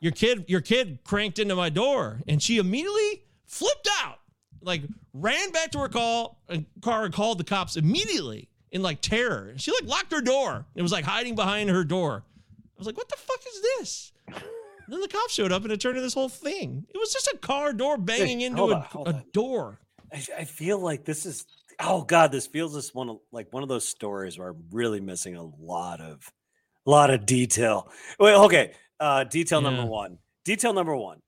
your 0.00 0.12
kid, 0.12 0.44
your 0.48 0.60
kid 0.60 1.00
cranked 1.04 1.38
into 1.38 1.56
my 1.56 1.68
door, 1.68 2.20
and 2.28 2.42
she 2.42 2.58
immediately 2.58 3.22
flipped 3.46 3.88
out, 4.02 4.18
like 4.62 4.82
ran 5.12 5.50
back 5.52 5.70
to 5.72 5.78
her 5.80 5.88
call 5.88 6.42
and 6.48 6.66
car 6.82 7.04
and 7.04 7.14
called 7.14 7.38
the 7.38 7.44
cops 7.44 7.76
immediately 7.76 8.48
in 8.76 8.82
like 8.82 9.00
terror. 9.00 9.54
She 9.56 9.72
like 9.72 9.84
locked 9.88 10.12
her 10.12 10.20
door. 10.20 10.66
It 10.76 10.82
was 10.82 10.92
like 10.92 11.04
hiding 11.04 11.34
behind 11.34 11.70
her 11.70 11.82
door. 11.82 12.22
I 12.28 12.78
was 12.78 12.86
like, 12.86 12.96
what 12.96 13.08
the 13.08 13.16
fuck 13.16 13.40
is 13.40 13.62
this? 13.78 14.12
And 14.28 14.92
then 14.92 15.00
the 15.00 15.08
cops 15.08 15.32
showed 15.32 15.50
up 15.50 15.64
and 15.64 15.72
it 15.72 15.80
turned 15.80 15.96
into 15.96 16.06
this 16.06 16.14
whole 16.14 16.28
thing. 16.28 16.86
It 16.94 16.98
was 16.98 17.12
just 17.12 17.26
a 17.34 17.38
car 17.38 17.72
door 17.72 17.96
banging 17.96 18.42
into 18.42 18.58
hold 18.58 18.72
a, 18.72 18.88
on, 18.94 19.06
a 19.08 19.24
door. 19.32 19.80
I, 20.12 20.22
I 20.38 20.44
feel 20.44 20.78
like 20.78 21.04
this 21.04 21.26
is 21.26 21.44
oh 21.80 22.02
god, 22.02 22.30
this 22.30 22.46
feels 22.46 22.74
just 22.74 22.94
one 22.94 23.08
of 23.08 23.16
like 23.32 23.52
one 23.52 23.62
of 23.62 23.68
those 23.68 23.88
stories 23.88 24.38
where 24.38 24.50
I'm 24.50 24.64
really 24.70 25.00
missing 25.00 25.34
a 25.36 25.42
lot 25.44 26.00
of 26.00 26.30
a 26.86 26.90
lot 26.90 27.10
of 27.10 27.26
detail. 27.26 27.90
Wait, 28.20 28.34
okay. 28.34 28.72
Uh 29.00 29.24
detail 29.24 29.62
Yeah. 29.62 29.70
number 29.70 29.86
one. 29.90 30.18
Detail 30.44 30.72
number 30.74 30.94
one. 30.94 31.18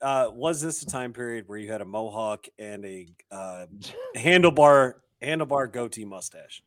Uh 0.00 0.30
was 0.32 0.60
this 0.60 0.82
a 0.82 0.86
time 0.86 1.12
period 1.12 1.44
where 1.46 1.58
you 1.58 1.70
had 1.70 1.82
a 1.82 1.84
mohawk 1.86 2.46
and 2.58 2.84
a 2.84 3.06
uh 3.30 3.66
handlebar 4.16 4.94
handlebar 5.22 5.70
goatee 5.72 6.04
mustache? 6.04 6.62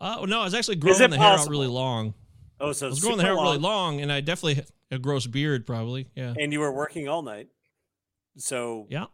Uh, 0.00 0.24
no, 0.26 0.40
I 0.40 0.44
was 0.44 0.54
actually 0.54 0.76
growing 0.76 1.00
it 1.02 1.08
the 1.10 1.18
hair 1.18 1.34
out 1.34 1.48
really 1.48 1.66
long. 1.66 2.14
Oh, 2.60 2.72
so 2.72 2.86
I 2.86 2.90
was 2.90 3.00
growing 3.00 3.16
the 3.18 3.22
super 3.24 3.34
hair 3.34 3.42
really 3.42 3.58
long, 3.58 3.94
long, 3.96 4.00
and 4.00 4.12
I 4.12 4.20
definitely 4.20 4.54
had 4.54 4.66
a 4.90 4.98
gross 4.98 5.26
beard, 5.26 5.66
probably. 5.66 6.08
Yeah, 6.14 6.34
and 6.38 6.52
you 6.52 6.60
were 6.60 6.72
working 6.72 7.08
all 7.08 7.22
night. 7.22 7.48
So 8.36 8.86
yeah. 8.90 9.06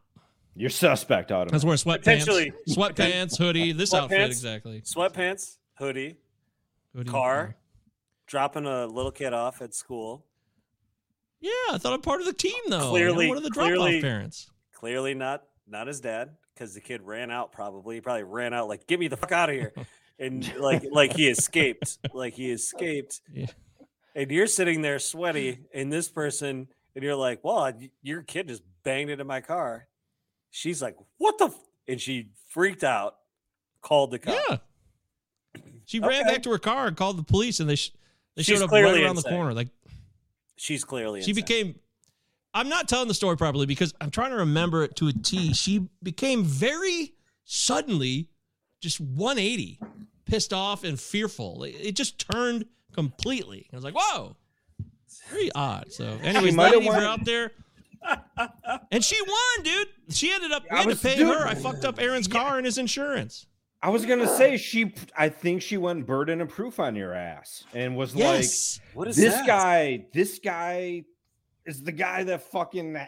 You're 0.57 0.71
suspect, 0.71 1.33
I 1.33 1.43
was 1.43 1.53
Autumn. 1.65 1.67
wearing 1.67 1.79
sweatpants, 1.79 1.99
Potentially- 2.05 2.53
sweatpants, 2.69 3.37
hoodie. 3.39 3.73
This 3.73 3.93
outfit 3.93 4.21
exactly. 4.21 4.83
sweatpants, 4.83 5.57
hoodie, 5.79 6.17
Hoodie, 6.95 7.11
car, 7.11 7.57
dropping 8.29 8.65
a 8.65 8.87
little 8.87 9.11
kid 9.11 9.33
off 9.33 9.61
at 9.63 9.75
school. 9.75 10.25
Yeah, 11.41 11.51
I 11.73 11.79
thought 11.79 11.93
I'm 11.93 12.03
part 12.03 12.21
of 12.21 12.27
the 12.27 12.33
team 12.33 12.53
though. 12.69 12.77
You 12.79 12.85
know, 12.85 12.91
Clearly- 12.91 13.29
one 13.29 13.37
of 13.37 13.43
the 13.43 13.51
drop-off 13.51 14.01
parents. 14.01 14.49
clearly 14.73 15.15
not 15.15 15.43
not 15.67 15.87
his 15.89 16.01
dad 16.01 16.37
because 16.55 16.73
the 16.75 16.81
kid 16.81 17.03
ran 17.03 17.31
out 17.33 17.51
probably 17.51 17.97
he 17.97 18.01
probably 18.01 18.23
ran 18.23 18.55
out 18.55 18.69
like 18.69 18.87
get 18.87 19.01
me 19.01 19.09
the 19.09 19.17
fuck 19.17 19.33
out 19.33 19.49
of 19.49 19.55
here 19.57 19.73
and 20.19 20.55
like 20.59 20.85
like 20.91 21.15
he 21.15 21.29
escaped 21.29 21.99
like 22.13 22.35
he 22.35 22.51
escaped 22.51 23.21
Yeah. 23.33 23.47
and 24.15 24.31
you're 24.31 24.47
sitting 24.47 24.83
there 24.83 24.99
sweaty 24.99 25.59
and 25.75 25.93
this 25.93 26.09
person 26.09 26.69
and 26.95 27.05
you're 27.05 27.17
like 27.17 27.43
well 27.43 27.59
I- 27.59 27.91
your 28.03 28.23
kid 28.23 28.49
just 28.49 28.63
banged 28.85 29.11
into 29.11 29.25
my 29.25 29.41
car 29.41 29.87
she's 30.51 30.81
like 30.83 30.97
what 31.19 31.39
the 31.39 31.47
f-? 31.47 31.59
and 31.89 32.01
she 32.01 32.29
freaked 32.49 32.85
out 32.85 33.17
called 33.83 34.11
the 34.11 34.19
cops 34.19 34.41
Yeah. 34.51 34.57
She 35.87 36.01
ran 36.01 36.25
back 36.25 36.43
to 36.45 36.51
her 36.51 36.59
car 36.59 36.87
and 36.87 36.97
called 36.97 37.19
the 37.19 37.23
police, 37.23 37.61
and 37.61 37.69
they 37.69 37.77
sh- 37.77 37.93
they 38.37 38.43
She's 38.43 38.57
showed 38.59 38.65
up 38.65 38.71
right 38.73 39.03
around 39.05 39.17
the 39.17 39.23
corner. 39.23 39.53
Like 39.53 39.69
she's 40.57 40.83
clearly 40.83 41.21
she 41.21 41.31
insane. 41.33 41.45
became 41.45 41.75
i'm 42.55 42.69
not 42.71 42.89
telling 42.89 43.09
the 43.09 43.13
story 43.15 43.37
properly 43.37 43.67
because 43.67 43.93
i'm 44.01 44.09
trying 44.11 44.31
to 44.31 44.37
remember 44.37 44.83
it 44.85 44.95
to 44.97 45.09
a 45.09 45.13
t 45.13 45.53
she 45.53 45.87
became 46.03 46.43
very 46.45 47.13
suddenly 47.45 48.31
just 48.85 49.01
180 49.01 49.81
pissed 50.27 50.53
off 50.53 50.85
and 50.85 51.01
fearful. 51.01 51.65
It, 51.65 51.75
it 51.81 51.97
just 51.97 52.31
turned 52.31 52.67
completely. 52.93 53.69
I 53.73 53.77
was 53.77 53.85
like 53.85 53.95
whoa 53.97 54.37
very 55.31 55.51
odd. 55.55 55.93
So 55.93 56.19
anyways 56.23 56.55
might 56.55 56.75
have 56.75 56.85
ladies 56.85 56.95
are 56.95 57.05
out 57.05 57.25
there. 57.25 57.53
And 58.91 59.03
she 59.03 59.21
won 59.23 59.65
dude. 59.65 59.89
She 60.11 60.31
ended 60.31 60.53
up 60.53 60.65
we 60.65 60.77
I 60.77 60.83
had 60.83 60.91
to 60.91 60.97
pay 60.97 61.17
dude. 61.17 61.29
her. 61.29 61.47
I 61.47 61.55
fucked 61.55 61.85
up 61.85 61.99
aaron's 61.99 62.29
car 62.29 62.59
and 62.59 62.67
his 62.67 62.79
insurance. 62.79 63.47
I 63.83 63.89
was 63.89 64.07
gonna 64.07 64.29
say 64.29 64.57
she. 64.57 64.95
I 65.17 65.29
think 65.29 65.63
she 65.63 65.77
went 65.77 66.07
burden 66.07 66.41
of 66.41 66.49
proof 66.49 66.81
on 66.81 66.95
your 66.95 67.15
ass 67.15 67.65
and 67.73 67.97
was 67.97 68.15
yes. 68.15 68.81
what 68.93 69.09
is 69.09 69.17
this 69.17 69.35
that? 69.35 69.47
guy 69.47 70.07
this 70.13 70.39
guy 70.39 71.05
is 71.67 71.83
the 71.83 71.93
guy 71.93 72.25
that 72.25 72.51
fucking 72.51 72.99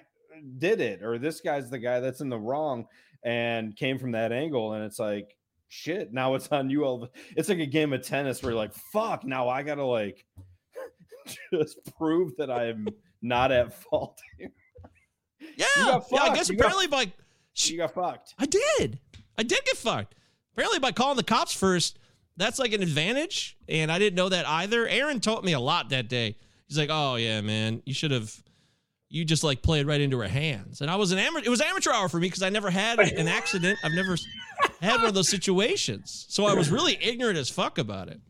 did 0.58 0.80
it 0.80 1.02
or 1.02 1.18
this 1.18 1.40
guy's 1.40 1.70
the 1.70 1.78
guy 1.78 2.00
that's 2.00 2.20
in 2.20 2.28
the 2.28 2.38
wrong 2.38 2.86
and 3.22 3.76
came 3.76 3.98
from 3.98 4.12
that 4.12 4.32
angle. 4.32 4.72
And 4.72 4.84
it's 4.84 4.98
like 4.98 5.35
shit 5.68 6.12
now 6.12 6.34
it's 6.34 6.48
on 6.48 6.70
you 6.70 6.84
all 6.84 7.08
it's 7.36 7.48
like 7.48 7.58
a 7.58 7.66
game 7.66 7.92
of 7.92 8.02
tennis 8.02 8.42
where 8.42 8.52
you're 8.52 8.58
like 8.58 8.72
fuck 8.92 9.24
now 9.24 9.48
i 9.48 9.62
gotta 9.62 9.84
like 9.84 10.24
just 11.52 11.78
prove 11.98 12.32
that 12.38 12.50
i'm 12.50 12.86
not 13.22 13.50
at 13.50 13.72
fault 13.72 14.20
yeah, 14.38 15.66
yeah 15.76 15.98
i 16.20 16.34
guess 16.34 16.48
You 16.48 16.56
got- 16.56 16.66
apparently 16.66 16.86
by 16.86 17.12
she, 17.52 17.72
you 17.72 17.78
got 17.78 17.94
fucked 17.94 18.34
I 18.38 18.46
did. 18.46 18.98
I 19.38 19.42
did 19.42 19.64
get 19.64 19.76
fucked. 19.78 20.14
Apparently, 20.52 20.78
by 20.78 20.92
calling 20.92 21.16
the 21.16 21.22
cops 21.22 21.54
first, 21.54 21.98
that's 22.36 22.58
like 22.58 22.72
an 22.74 22.82
advantage. 22.82 23.56
And 23.68 23.90
I 23.90 23.98
didn't 23.98 24.14
know 24.16 24.28
that 24.28 24.46
either. 24.46 24.86
Aaron 24.86 25.20
taught 25.20 25.42
me 25.42 25.52
a 25.54 25.60
lot 25.60 25.88
that 25.90 26.08
day. 26.08 26.36
He's 26.68 26.76
like, 26.78 26.90
"Oh 26.92 27.16
yeah, 27.16 27.40
man, 27.40 27.82
you 27.86 27.94
should 27.94 28.10
have." 28.10 28.34
You 29.08 29.24
just 29.24 29.42
like 29.44 29.62
played 29.62 29.86
right 29.86 30.00
into 30.00 30.18
her 30.18 30.28
hands, 30.28 30.80
and 30.82 30.90
I 30.90 30.96
was 30.96 31.12
an 31.12 31.18
amateur. 31.18 31.46
It 31.46 31.48
was 31.50 31.60
amateur 31.62 31.92
hour 31.92 32.08
for 32.10 32.18
me 32.18 32.26
because 32.26 32.42
I 32.42 32.48
never 32.50 32.68
had 32.70 32.98
an 32.98 33.28
accident. 33.28 33.78
I've 33.84 33.92
never 33.92 34.16
had 34.86 34.96
one 34.98 35.06
of 35.06 35.14
those 35.14 35.28
situations, 35.28 36.26
so 36.28 36.46
I 36.46 36.54
was 36.54 36.70
really 36.70 36.98
ignorant 37.00 37.38
as 37.38 37.50
fuck 37.50 37.78
about 37.78 38.08
it. 38.08 38.20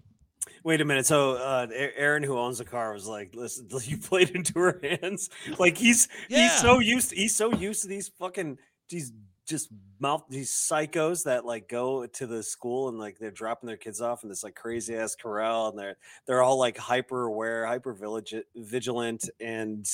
Wait 0.64 0.81
a 0.81 0.85
minute. 0.85 1.07
So 1.07 1.35
uh, 1.37 1.69
Aaron, 1.73 2.25
who 2.25 2.37
owns 2.37 2.59
the 2.59 2.64
car, 2.64 2.92
was 2.92 3.07
like, 3.07 3.35
"Listen, 3.35 3.69
you 3.85 3.99
played 3.99 4.31
into 4.31 4.59
her 4.59 4.81
hands. 4.83 5.31
Like 5.59 5.79
he's 5.79 6.09
Yeah. 6.29 6.42
he's 6.42 6.61
so 6.61 6.81
used 6.81 7.11
to, 7.11 7.16
he's 7.16 7.37
so 7.37 7.53
used 7.53 7.83
to 7.83 7.88
these 7.88 8.09
fucking 8.19 8.59
these 8.88 9.12
just 9.47 9.69
mouth 10.01 10.25
these 10.29 10.51
psychos 10.51 11.23
that 11.23 11.45
like 11.47 11.69
go 11.69 12.05
to 12.05 12.27
the 12.27 12.42
school 12.42 12.88
and 12.88 12.99
like 12.99 13.16
they're 13.21 13.31
dropping 13.31 13.69
their 13.69 13.77
kids 13.77 14.01
off 14.01 14.25
in 14.25 14.29
this 14.29 14.42
like 14.42 14.57
crazy 14.57 14.97
ass 14.97 15.14
corral 15.14 15.69
and 15.69 15.79
they're 15.79 15.97
they're 16.27 16.42
all 16.42 16.59
like 16.59 16.77
hyper 16.77 17.27
aware, 17.27 17.64
hyper 17.64 17.92
vigilant, 17.92 18.45
vigilant, 18.57 19.31
and 19.38 19.87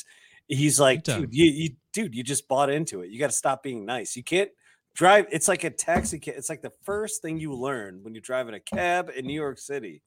he's 0.49 0.81
like, 0.81 1.03
dude, 1.03 1.35
you, 1.35 1.45
you 1.53 1.71
dude, 1.93 2.15
you 2.15 2.23
just 2.25 2.49
bought 2.49 2.71
into 2.71 3.03
it. 3.03 3.11
You 3.11 3.19
got 3.19 3.29
to 3.31 3.37
stop 3.37 3.63
being 3.63 3.85
nice. 3.85 4.17
You 4.17 4.25
can't 4.25 4.51
drive. 4.95 5.27
It's 5.31 5.49
like 5.49 5.65
a 5.65 5.71
taxi. 5.71 6.19
ca- 6.19 6.35
It's 6.37 6.49
like 6.49 6.63
the 6.63 6.73
first 6.83 7.23
thing 7.23 7.39
you 7.39 7.55
learn 7.55 8.01
when 8.03 8.15
you 8.15 8.21
drive 8.21 8.49
in 8.49 8.55
a 8.55 8.61
cab 8.61 9.11
in 9.15 9.27
New 9.27 9.35
York 9.35 9.59
City. 9.59 10.03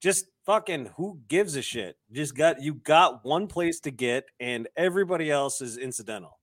Just 0.00 0.26
fucking 0.46 0.90
who 0.96 1.20
gives 1.28 1.56
a 1.56 1.62
shit? 1.62 1.96
Just 2.10 2.34
got 2.34 2.62
you 2.62 2.74
got 2.74 3.24
one 3.24 3.46
place 3.46 3.80
to 3.80 3.90
get, 3.90 4.24
and 4.40 4.66
everybody 4.76 5.30
else 5.30 5.60
is 5.60 5.76
incidental. 5.76 6.38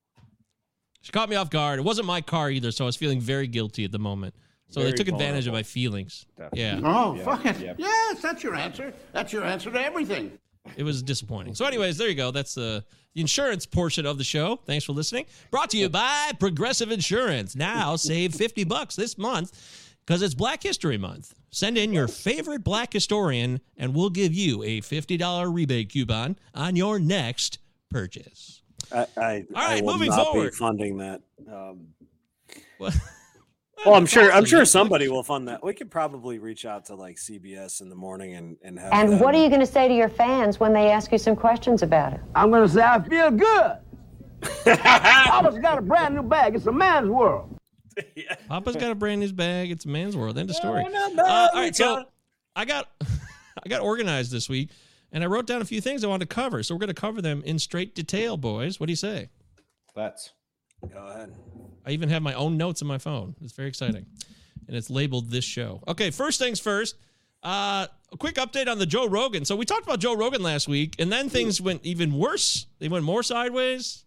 She 1.01 1.11
caught 1.11 1.29
me 1.29 1.35
off 1.35 1.49
guard. 1.49 1.79
It 1.79 1.83
wasn't 1.83 2.07
my 2.07 2.21
car 2.21 2.51
either, 2.51 2.71
so 2.71 2.85
I 2.85 2.87
was 2.87 2.95
feeling 2.95 3.19
very 3.21 3.47
guilty 3.47 3.83
at 3.85 3.91
the 3.91 3.99
moment. 3.99 4.35
So 4.69 4.81
they 4.81 4.87
Very 4.87 4.97
took 4.97 5.07
advantage 5.07 5.47
of 5.47 5.53
my 5.53 5.63
feelings. 5.63 6.25
Definitely. 6.35 6.59
Yeah, 6.61 6.81
Oh, 6.83 7.15
Yep, 7.15 7.25
fuck 7.25 7.45
it. 7.45 7.59
yep. 7.59 7.75
Yes, 7.79 8.21
that's 8.21 8.43
your 8.43 8.53
answer. 8.53 8.93
That's 9.13 9.31
your 9.31 9.45
answer 9.45 9.71
to 9.71 9.81
everything. 9.81 10.37
It 10.75 10.83
was 10.83 11.01
disappointing. 11.01 11.55
So, 11.55 11.65
anyways, 11.65 11.97
there 11.97 12.09
you 12.09 12.15
go. 12.15 12.31
That's 12.31 12.55
the, 12.55 12.83
insurance 13.17 13.65
portion 13.65 14.05
of 14.05 14.17
the 14.17 14.23
show. 14.23 14.57
Thanks 14.65 14.85
for 14.85 14.93
listening. 14.93 15.25
Brought 15.51 15.71
to 15.71 15.77
you 15.77 15.89
by 15.89 16.31
Progressive 16.39 16.91
Insurance. 16.91 17.55
Now 17.55 17.95
save 17.95 18.35
50 18.35 18.63
bucks 18.63 18.95
this 18.95 19.17
month 19.17 19.95
because 20.05 20.21
it's 20.21 20.35
Black 20.35 20.63
History 20.63 20.97
Month. 20.97 21.33
Send 21.49 21.77
in 21.77 21.91
your 21.93 22.07
favorite 22.07 22.63
black 22.63 22.93
historian, 22.93 23.59
and 23.75 23.95
we'll 23.95 24.09
give 24.09 24.33
you 24.33 24.61
a 24.63 24.81
$50 24.81 25.53
rebate 25.53 25.89
coupon 25.91 26.37
on 26.53 26.75
your 26.75 26.99
next 26.99 27.57
purchase. 27.89 28.61
I, 28.91 29.07
I, 29.17 29.45
All 29.55 29.61
I 29.61 29.81
will 29.81 29.93
moving 29.93 30.09
not 30.09 30.25
forward. 30.25 30.51
be 30.51 30.55
funding 30.55 30.97
that. 30.97 31.21
Um, 31.51 31.87
Well, 32.79 32.93
well, 33.85 33.95
I'm 33.95 34.05
sure. 34.05 34.31
I'm 34.31 34.45
sure 34.45 34.65
somebody 34.65 35.07
will 35.07 35.23
fund 35.23 35.47
that. 35.47 35.63
We 35.63 35.73
could 35.73 35.89
probably 35.91 36.39
reach 36.39 36.65
out 36.65 36.85
to 36.85 36.95
like 36.95 37.17
CBS 37.17 37.81
in 37.81 37.89
the 37.89 37.95
morning 37.95 38.35
and 38.35 38.57
and 38.63 38.77
have. 38.79 38.91
And 38.93 39.13
them- 39.13 39.19
what 39.19 39.35
are 39.35 39.41
you 39.41 39.49
going 39.49 39.61
to 39.61 39.65
say 39.67 39.87
to 39.87 39.93
your 39.93 40.09
fans 40.09 40.59
when 40.59 40.73
they 40.73 40.89
ask 40.91 41.11
you 41.11 41.17
some 41.17 41.35
questions 41.35 41.83
about 41.83 42.13
it? 42.13 42.21
I'm 42.35 42.51
gonna 42.51 42.67
say 42.67 42.81
I 42.81 43.01
feel 43.07 43.31
good. 43.31 43.77
Papa's 44.65 45.57
got 45.59 45.77
a 45.77 45.81
brand 45.81 46.15
new 46.15 46.23
bag. 46.23 46.55
It's 46.55 46.67
a 46.67 46.71
man's 46.71 47.09
world. 47.09 47.57
Papa's 48.47 48.75
got 48.75 48.91
a 48.91 48.95
brand 48.95 49.21
new 49.21 49.33
bag. 49.33 49.71
It's 49.71 49.85
a 49.85 49.89
man's 49.89 50.15
world. 50.15 50.37
End 50.37 50.49
of 50.49 50.55
story. 50.55 50.83
no, 50.83 51.07
no, 51.09 51.23
Uh, 51.23 51.27
all 51.27 51.49
we 51.55 51.59
right, 51.61 51.75
so 51.75 51.95
got- 51.97 52.11
I 52.55 52.65
got 52.65 52.87
I 53.65 53.69
got 53.69 53.81
organized 53.81 54.31
this 54.31 54.47
week, 54.47 54.69
and 55.11 55.23
I 55.23 55.27
wrote 55.27 55.47
down 55.47 55.61
a 55.61 55.65
few 55.65 55.81
things 55.81 56.03
I 56.03 56.07
wanted 56.07 56.29
to 56.29 56.35
cover. 56.35 56.61
So 56.63 56.75
we're 56.75 56.79
going 56.79 56.87
to 56.89 56.93
cover 56.93 57.21
them 57.21 57.41
in 57.45 57.57
straight 57.59 57.95
detail, 57.95 58.37
boys. 58.37 58.79
What 58.79 58.85
do 58.85 58.91
you 58.91 58.95
say? 58.97 59.29
Let's. 59.95 60.33
Go 60.93 60.99
ahead. 61.07 61.33
I 61.87 61.91
even 61.91 62.09
have 62.09 62.21
my 62.21 62.33
own 62.33 62.57
notes 62.57 62.81
on 62.81 62.87
my 62.87 62.97
phone. 62.97 63.33
It's 63.41 63.53
very 63.53 63.69
exciting, 63.69 64.05
and 64.67 64.75
it's 64.75 64.89
labeled 64.89 65.29
this 65.29 65.45
show. 65.45 65.81
Okay, 65.87 66.11
first 66.11 66.37
things 66.37 66.59
first. 66.59 66.97
Uh, 67.41 67.87
a 68.11 68.17
quick 68.17 68.35
update 68.35 68.67
on 68.67 68.77
the 68.77 68.85
Joe 68.85 69.07
Rogan. 69.07 69.45
So 69.45 69.55
we 69.55 69.63
talked 69.63 69.83
about 69.83 69.99
Joe 69.99 70.13
Rogan 70.13 70.43
last 70.43 70.67
week, 70.67 70.95
and 70.99 71.09
then 71.09 71.29
things 71.29 71.61
went 71.61 71.85
even 71.85 72.17
worse. 72.17 72.65
They 72.79 72.89
went 72.89 73.05
more 73.05 73.23
sideways 73.23 74.03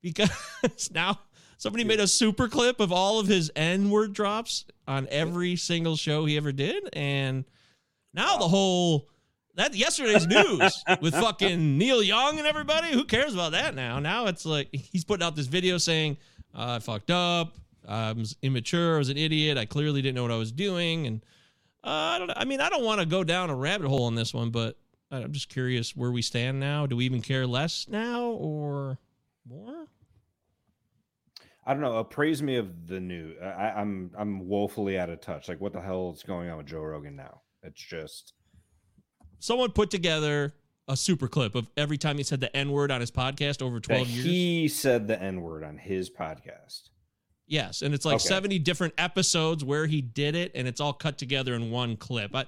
because 0.00 0.30
now 0.94 1.20
somebody 1.58 1.84
made 1.84 2.00
a 2.00 2.08
super 2.08 2.48
clip 2.48 2.80
of 2.80 2.92
all 2.92 3.20
of 3.20 3.26
his 3.26 3.50
N 3.54 3.90
word 3.90 4.14
drops 4.14 4.64
on 4.86 5.06
every 5.10 5.56
single 5.56 5.96
show 5.96 6.24
he 6.24 6.38
ever 6.38 6.50
did, 6.50 6.88
and 6.94 7.44
now 8.14 8.38
the 8.38 8.48
whole 8.48 9.10
that 9.56 9.74
yesterday's 9.74 10.26
news 10.26 10.82
with 11.02 11.12
fucking 11.12 11.76
Neil 11.76 12.02
Young 12.02 12.38
and 12.38 12.46
everybody. 12.46 12.92
Who 12.92 13.04
cares 13.04 13.34
about 13.34 13.52
that 13.52 13.74
now? 13.74 13.98
Now 13.98 14.28
it's 14.28 14.46
like 14.46 14.68
he's 14.72 15.04
putting 15.04 15.26
out 15.26 15.36
this 15.36 15.46
video 15.46 15.76
saying 15.76 16.16
uh, 16.54 16.76
I 16.76 16.78
fucked 16.78 17.10
up. 17.10 17.56
I 17.86 18.12
was 18.12 18.36
immature. 18.42 18.96
I 18.96 18.98
was 18.98 19.08
an 19.08 19.16
idiot. 19.16 19.56
I 19.56 19.64
clearly 19.64 20.02
didn't 20.02 20.14
know 20.14 20.22
what 20.22 20.32
I 20.32 20.36
was 20.36 20.52
doing. 20.52 21.06
And 21.06 21.24
uh, 21.84 21.88
I 21.88 22.18
don't. 22.18 22.30
I 22.30 22.44
mean, 22.44 22.60
I 22.60 22.68
don't 22.68 22.84
want 22.84 23.00
to 23.00 23.06
go 23.06 23.24
down 23.24 23.50
a 23.50 23.54
rabbit 23.54 23.88
hole 23.88 24.04
on 24.04 24.14
this 24.14 24.34
one, 24.34 24.50
but 24.50 24.76
I'm 25.10 25.32
just 25.32 25.48
curious 25.48 25.96
where 25.96 26.10
we 26.10 26.22
stand 26.22 26.60
now. 26.60 26.86
Do 26.86 26.96
we 26.96 27.04
even 27.04 27.22
care 27.22 27.46
less 27.46 27.86
now 27.88 28.24
or 28.24 28.98
more? 29.48 29.86
I 31.64 31.72
don't 31.72 31.82
know. 31.82 31.96
Appraise 31.96 32.42
me 32.42 32.56
of 32.56 32.86
the 32.86 33.00
new. 33.00 33.34
I, 33.42 33.70
I'm 33.70 34.10
I'm 34.18 34.48
woefully 34.48 34.98
out 34.98 35.10
of 35.10 35.20
touch. 35.20 35.48
Like, 35.48 35.60
what 35.60 35.72
the 35.72 35.80
hell 35.80 36.12
is 36.14 36.22
going 36.22 36.50
on 36.50 36.58
with 36.58 36.66
Joe 36.66 36.80
Rogan 36.80 37.16
now? 37.16 37.42
It's 37.62 37.80
just 37.82 38.34
Someone 39.40 39.70
put 39.70 39.90
together 39.90 40.54
a 40.88 40.96
super 40.96 41.28
clip 41.28 41.54
of 41.54 41.70
every 41.76 41.98
time 41.98 42.16
he 42.16 42.22
said 42.22 42.40
the 42.40 42.54
N 42.56 42.72
word 42.72 42.90
on 42.90 43.00
his 43.00 43.10
podcast 43.10 43.62
over 43.62 43.76
that 43.76 43.84
12 43.84 44.08
years. 44.08 44.24
he 44.24 44.68
said 44.68 45.06
the 45.06 45.20
N 45.20 45.42
word 45.42 45.62
on 45.64 45.76
his 45.78 46.08
podcast. 46.10 46.88
Yes, 47.46 47.82
and 47.82 47.94
it's 47.94 48.04
like 48.04 48.16
Okay. 48.16 48.24
70 48.28 48.58
different 48.58 48.94
episodes 48.98 49.64
where 49.64 49.86
he 49.86 50.00
did 50.02 50.34
it, 50.34 50.52
and 50.54 50.68
it's 50.68 50.80
all 50.80 50.92
cut 50.92 51.16
together 51.18 51.54
in 51.54 51.70
one 51.70 51.96
clip. 51.96 52.34
I, 52.34 52.44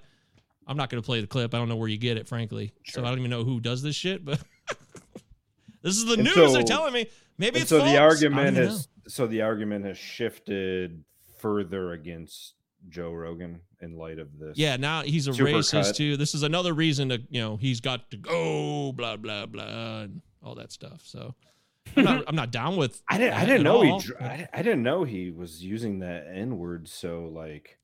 I'm 0.67 0.77
not 0.77 0.91
going 0.91 1.03
to 1.03 1.07
play 1.07 1.21
the 1.21 1.27
clip. 1.27 1.55
I 1.55 1.59
don't 1.59 1.69
know 1.69 1.77
where 1.77 1.89
you 1.89 1.97
get 1.99 2.17
it, 2.19 2.29
frankly. 2.29 2.73
So 2.87 3.03
I 3.05 3.09
don't 3.09 3.19
even 3.19 3.31
know 3.31 3.45
who 3.45 3.61
does 3.61 3.83
this 3.83 3.97
shit, 3.97 4.25
but 4.25 4.41
this 5.83 5.97
is 5.97 6.05
the 6.05 6.15
And 6.15 6.25
news. 6.25 6.35
so- 6.35 6.53
they're 6.53 6.63
telling 6.63 6.93
me. 6.93 7.07
Maybe 7.39 7.61
it's 7.61 7.71
so 7.71 7.79
false. 7.79 7.91
the 7.91 7.97
argument 7.99 8.57
has 8.59 8.89
so 9.09 9.27
the 9.27 9.41
argument 9.41 9.87
has 9.87 9.97
shifted 9.97 11.03
further 11.39 11.93
against 11.93 12.53
Joe 12.91 13.13
Rogan 13.13 13.63
in 13.81 13.97
light 13.97 14.19
of 14.19 14.39
this. 14.39 14.57
Yeah, 14.59 14.77
now 14.77 15.03
he's 15.03 15.27
a 15.29 15.33
racist 15.33 15.87
cut. 15.87 15.97
too. 15.97 16.17
This 16.17 16.35
is 16.35 16.43
another 16.43 16.73
reason 16.73 17.09
to, 17.11 17.21
you 17.31 17.41
know, 17.41 17.57
he's 17.57 17.81
got 17.81 18.11
to 18.11 18.17
go, 18.17 18.93
blah 18.93 19.17
blah 19.17 19.47
blah, 19.47 20.01
and 20.03 20.21
all 20.43 20.55
that 20.57 20.73
stuff. 20.73 21.01
So 21.05 21.35
I'm 21.97 22.05
not, 22.05 22.25
I'm 22.29 22.37
not 22.37 22.51
down 22.51 22.77
with. 22.77 23.03
I 23.09 23.19
didn't. 23.19 23.35
I 23.35 23.41
didn't 23.45 23.61
at 23.61 23.63
know 23.63 23.83
he. 23.83 23.91
all. 23.91 24.01
dr- 24.01 24.23
I, 24.23 24.49
I 24.53 24.63
didn't 24.63 24.83
know 24.83 25.05
he 25.05 25.31
was 25.31 25.63
using 25.65 26.01
that 26.01 26.27
N 26.33 26.59
word 26.59 26.89
so 26.89 27.31
like 27.33 27.79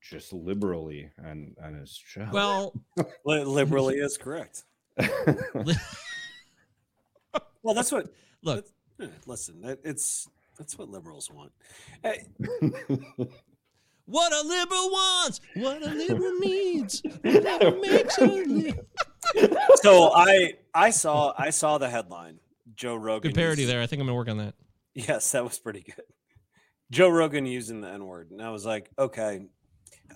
just 0.00 0.32
liberally 0.32 1.10
on 1.24 1.54
on 1.62 1.74
his 1.74 1.90
show. 1.92 2.28
Well, 2.32 2.74
Li- 3.24 3.44
liberally 3.44 3.96
is 3.96 4.16
correct. 4.16 4.64
Well, 7.62 7.74
that's 7.74 7.92
what. 7.92 8.06
look, 8.42 8.64
Listen, 9.26 9.76
it's 9.84 10.28
that's 10.56 10.78
what 10.78 10.88
liberals 10.88 11.30
want. 11.30 11.52
Hey, 12.02 12.26
what 14.08 14.32
a 14.32 14.40
liberal 14.46 14.88
wants, 14.90 15.40
what 15.54 15.82
a 15.82 15.90
liberal 15.90 16.32
needs, 16.40 17.02
whatever 17.22 17.76
makes 17.78 18.18
a 18.18 18.26
li- 18.26 18.74
so 19.82 20.10
I 20.14 20.54
I 20.74 20.90
saw 20.90 21.34
I 21.38 21.50
saw 21.50 21.78
the 21.78 21.88
headline. 21.90 22.40
Joe 22.74 22.94
Rogan. 22.96 23.30
good 23.32 23.36
parody 23.36 23.62
uses- 23.62 23.72
there. 23.74 23.82
I 23.82 23.86
think 23.86 24.00
I'm 24.00 24.06
gonna 24.06 24.16
work 24.16 24.28
on 24.28 24.38
that. 24.38 24.54
Yes, 24.94 25.30
that 25.32 25.44
was 25.44 25.58
pretty 25.58 25.80
good. 25.82 26.04
Joe 26.90 27.08
Rogan 27.08 27.44
using 27.44 27.80
the 27.82 27.88
N 27.90 28.06
word. 28.06 28.30
And 28.30 28.40
I 28.40 28.50
was 28.50 28.64
like, 28.64 28.90
okay, 28.98 29.46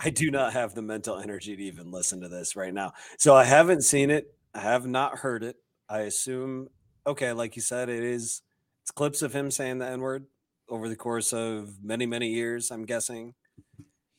I 0.00 0.10
do 0.10 0.30
not 0.30 0.54
have 0.54 0.74
the 0.74 0.80
mental 0.82 1.18
energy 1.18 1.54
to 1.54 1.62
even 1.62 1.90
listen 1.90 2.20
to 2.22 2.28
this 2.28 2.56
right 2.56 2.72
now. 2.72 2.92
So 3.18 3.34
I 3.34 3.44
haven't 3.44 3.82
seen 3.82 4.10
it. 4.10 4.34
I 4.54 4.60
have 4.60 4.86
not 4.86 5.18
heard 5.18 5.42
it. 5.44 5.56
I 5.88 6.00
assume, 6.00 6.68
okay, 7.06 7.32
like 7.32 7.56
you 7.56 7.62
said, 7.62 7.88
it 7.90 8.02
is, 8.02 8.40
it's 8.82 8.90
clips 8.90 9.20
of 9.22 9.34
him 9.34 9.50
saying 9.50 9.78
the 9.78 9.86
N 9.86 10.00
word 10.00 10.26
over 10.68 10.88
the 10.88 10.96
course 10.96 11.32
of 11.34 11.82
many, 11.82 12.06
many 12.06 12.28
years, 12.28 12.70
I'm 12.70 12.86
guessing. 12.86 13.34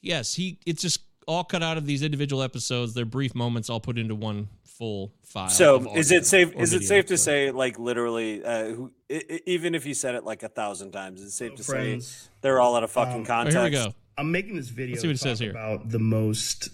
Yes, 0.03 0.35
he. 0.35 0.59
It's 0.67 0.81
just 0.83 0.99
all 1.27 1.43
cut 1.43 1.63
out 1.63 1.77
of 1.77 1.85
these 1.87 2.03
individual 2.03 2.43
episodes. 2.43 2.93
They're 2.93 3.05
brief 3.05 3.33
moments, 3.33 3.69
all 3.69 3.79
put 3.79 3.97
into 3.97 4.13
one 4.13 4.49
full 4.63 5.13
file. 5.23 5.49
So 5.49 5.95
is 5.95 6.11
it 6.11 6.25
safe? 6.25 6.53
Is 6.55 6.73
it 6.73 6.83
safe 6.83 7.05
to 7.07 7.17
so. 7.17 7.23
say, 7.23 7.51
like 7.51 7.79
literally, 7.79 8.43
uh, 8.43 8.65
who, 8.65 8.91
i- 9.09 9.23
i- 9.29 9.39
even 9.47 9.73
if 9.73 9.85
you 9.85 9.93
said 9.93 10.13
it 10.15 10.23
like 10.25 10.43
a 10.43 10.49
thousand 10.49 10.91
times, 10.91 11.23
it's 11.23 11.33
safe 11.35 11.55
to 11.55 11.63
say 11.63 11.71
friends. 11.73 12.29
they're 12.41 12.59
all 12.59 12.75
out 12.75 12.83
of 12.83 12.91
fucking 12.91 13.13
Um, 13.15 13.21
Oh, 13.21 13.25
context? 13.25 13.55
here 13.57 13.63
we 13.63 13.69
go. 13.71 13.93
I'm 14.17 14.31
making 14.31 14.57
this 14.57 14.67
video 14.69 14.93
Let's 14.95 15.01
see 15.01 15.07
what 15.07 15.15
it 15.15 15.19
says 15.19 15.39
here. 15.39 15.51
about 15.51 15.89
the 15.89 15.99
most 15.99 16.69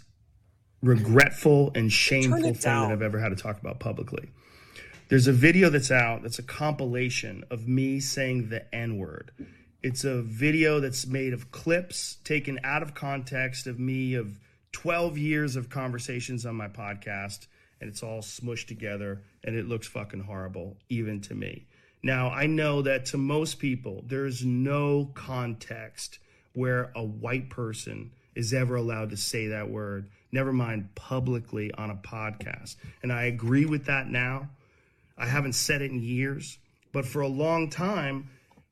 regretful 0.81 1.71
and 1.75 1.91
shameful 1.91 2.41
thing 2.41 2.53
down. 2.53 2.87
that 2.89 2.93
I've 2.93 3.01
ever 3.01 3.19
had 3.19 3.29
to 3.29 3.35
talk 3.35 3.59
about 3.59 3.79
publicly. 3.79 4.29
There's 5.09 5.27
a 5.27 5.33
video 5.33 5.69
that's 5.69 5.91
out 5.91 6.21
that's 6.23 6.39
a 6.39 6.43
compilation 6.43 7.43
of 7.49 7.67
me 7.67 7.99
saying 7.99 8.49
the 8.49 8.73
N 8.73 8.97
word. 8.97 9.31
It's 9.81 10.03
a 10.03 10.21
video 10.21 10.81
that's 10.81 11.07
made 11.07 11.31
of 11.31 11.51
clips 11.51 12.17
taken 12.25 12.59
out 12.65 12.83
of 12.83 12.93
context 12.93 13.65
of 13.65 13.79
me 13.79 14.13
of 14.13 14.37
12 14.73 15.17
years 15.17 15.55
of 15.55 15.69
conversations 15.69 16.45
on 16.45 16.55
my 16.55 16.67
podcast, 16.67 17.47
and 17.79 17.89
it's 17.89 18.03
all 18.03 18.19
smushed 18.19 18.67
together, 18.67 19.21
and 19.41 19.55
it 19.55 19.69
looks 19.69 19.87
fucking 19.87 20.23
horrible, 20.23 20.75
even 20.89 21.21
to 21.21 21.33
me. 21.33 21.65
Now, 22.03 22.29
I 22.29 22.45
know 22.45 22.81
that 22.81 23.05
to 23.07 23.17
most 23.17 23.59
people, 23.59 24.03
there's 24.05 24.43
no 24.43 25.11
context 25.13 26.19
where 26.51 26.91
a 26.93 27.03
white 27.03 27.49
person 27.49 28.11
is 28.35 28.53
ever 28.53 28.75
allowed 28.75 29.11
to 29.11 29.17
say 29.17 29.47
that 29.47 29.69
word, 29.69 30.09
never 30.33 30.51
mind 30.51 30.93
publicly 30.95 31.71
on 31.73 31.89
a 31.89 31.95
podcast. 31.95 32.75
And 33.01 33.13
I 33.13 33.23
agree 33.23 33.65
with 33.65 33.85
that 33.85 34.09
now. 34.09 34.49
I 35.17 35.27
haven't 35.27 35.53
said 35.53 35.81
it 35.81 35.91
in 35.91 36.01
years, 36.01 36.57
but 36.91 37.05
for 37.05 37.21
a 37.21 37.27
long 37.29 37.69
time, 37.69 38.29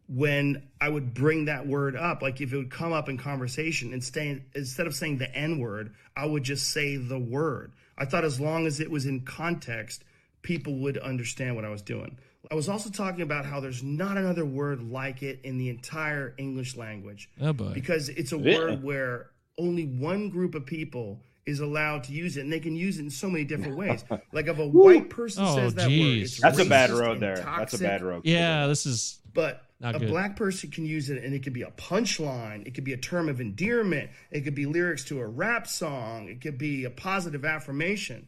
when 0.07 0.63
I 0.79 0.87
would 0.89 1.13
bring 1.13 1.45
that 1.45 1.67
word 1.67 1.95
up, 1.95 2.21
like 2.21 2.39
if 2.39 2.53
it 2.53 2.57
would 2.57 2.71
come 2.71 2.93
up 2.93 3.09
in 3.09 3.17
conversation, 3.17 3.93
instead 3.93 4.43
instead 4.55 4.87
of 4.87 4.95
saying 4.95 5.17
the 5.17 5.33
N 5.35 5.59
word, 5.59 5.93
I 6.15 6.25
would 6.25 6.43
just 6.43 6.69
say 6.71 6.95
the 6.95 7.19
word. 7.19 7.73
I 7.97 8.05
thought 8.05 8.23
as 8.23 8.39
long 8.39 8.67
as 8.67 8.79
it 8.79 8.89
was 8.89 9.05
in 9.05 9.21
context, 9.21 10.03
people 10.43 10.75
would 10.79 10.97
understand 10.97 11.55
what 11.55 11.65
I 11.65 11.69
was 11.69 11.81
doing. 11.81 12.17
I 12.49 12.55
was 12.55 12.69
also 12.69 12.89
talking 12.89 13.21
about 13.23 13.45
how 13.45 13.59
there's 13.59 13.83
not 13.83 14.15
another 14.17 14.45
word 14.45 14.81
like 14.89 15.21
it 15.23 15.41
in 15.43 15.57
the 15.57 15.69
entire 15.69 16.33
English 16.37 16.77
language 16.77 17.29
Oh 17.41 17.51
boy. 17.51 17.73
because 17.73 18.07
it's 18.07 18.31
a 18.31 18.37
Yeah. 18.37 18.57
word 18.57 18.83
where 18.83 19.31
only 19.57 19.85
one 19.85 20.29
group 20.29 20.55
of 20.55 20.65
people 20.65 21.21
is 21.45 21.59
allowed 21.59 22.03
to 22.05 22.11
use 22.13 22.37
it, 22.37 22.41
and 22.41 22.53
they 22.53 22.59
can 22.59 22.75
use 22.75 22.99
it 22.99 23.01
in 23.01 23.09
so 23.09 23.29
many 23.29 23.43
different 23.43 23.75
ways. 23.83 24.05
Like 24.31 24.47
if 24.47 24.57
a 24.59 24.67
white 24.67 25.09
person 25.09 25.43
Oh, 25.45 25.55
says 25.55 25.73
that 25.75 25.85
word, 25.87 25.89
geez. 25.89 26.33
it's 26.33 26.41
That's 26.41 26.59
a 26.59 26.65
bad 26.65 26.91
road 26.91 27.13
and 27.13 27.21
there. 27.21 27.35
That's 27.37 27.73
a 27.73 27.79
bad 27.79 28.01
road. 28.03 28.21
yeah, 28.23 28.67
this 28.67 28.85
is 28.85 29.19
But 29.33 29.63
Not 29.79 29.95
a 29.95 29.99
good. 29.99 30.09
black 30.09 30.35
person 30.35 30.71
can 30.71 30.85
use 30.85 31.09
it, 31.09 31.23
and 31.23 31.33
it 31.35 31.43
could 31.43 31.53
be 31.53 31.61
a 31.61 31.71
punchline. 31.71 32.65
It 32.65 32.73
could 32.73 32.83
be 32.83 32.93
a 32.93 32.97
term 32.97 33.29
of 33.29 33.39
endearment. 33.39 34.09
It 34.31 34.41
could 34.41 34.55
be 34.55 34.65
lyrics 34.65 35.03
to 35.05 35.19
a 35.19 35.27
rap 35.27 35.67
song. 35.67 36.27
It 36.29 36.41
could 36.41 36.57
be 36.57 36.85
a 36.85 36.89
positive 36.89 37.45
affirmation. 37.45 38.27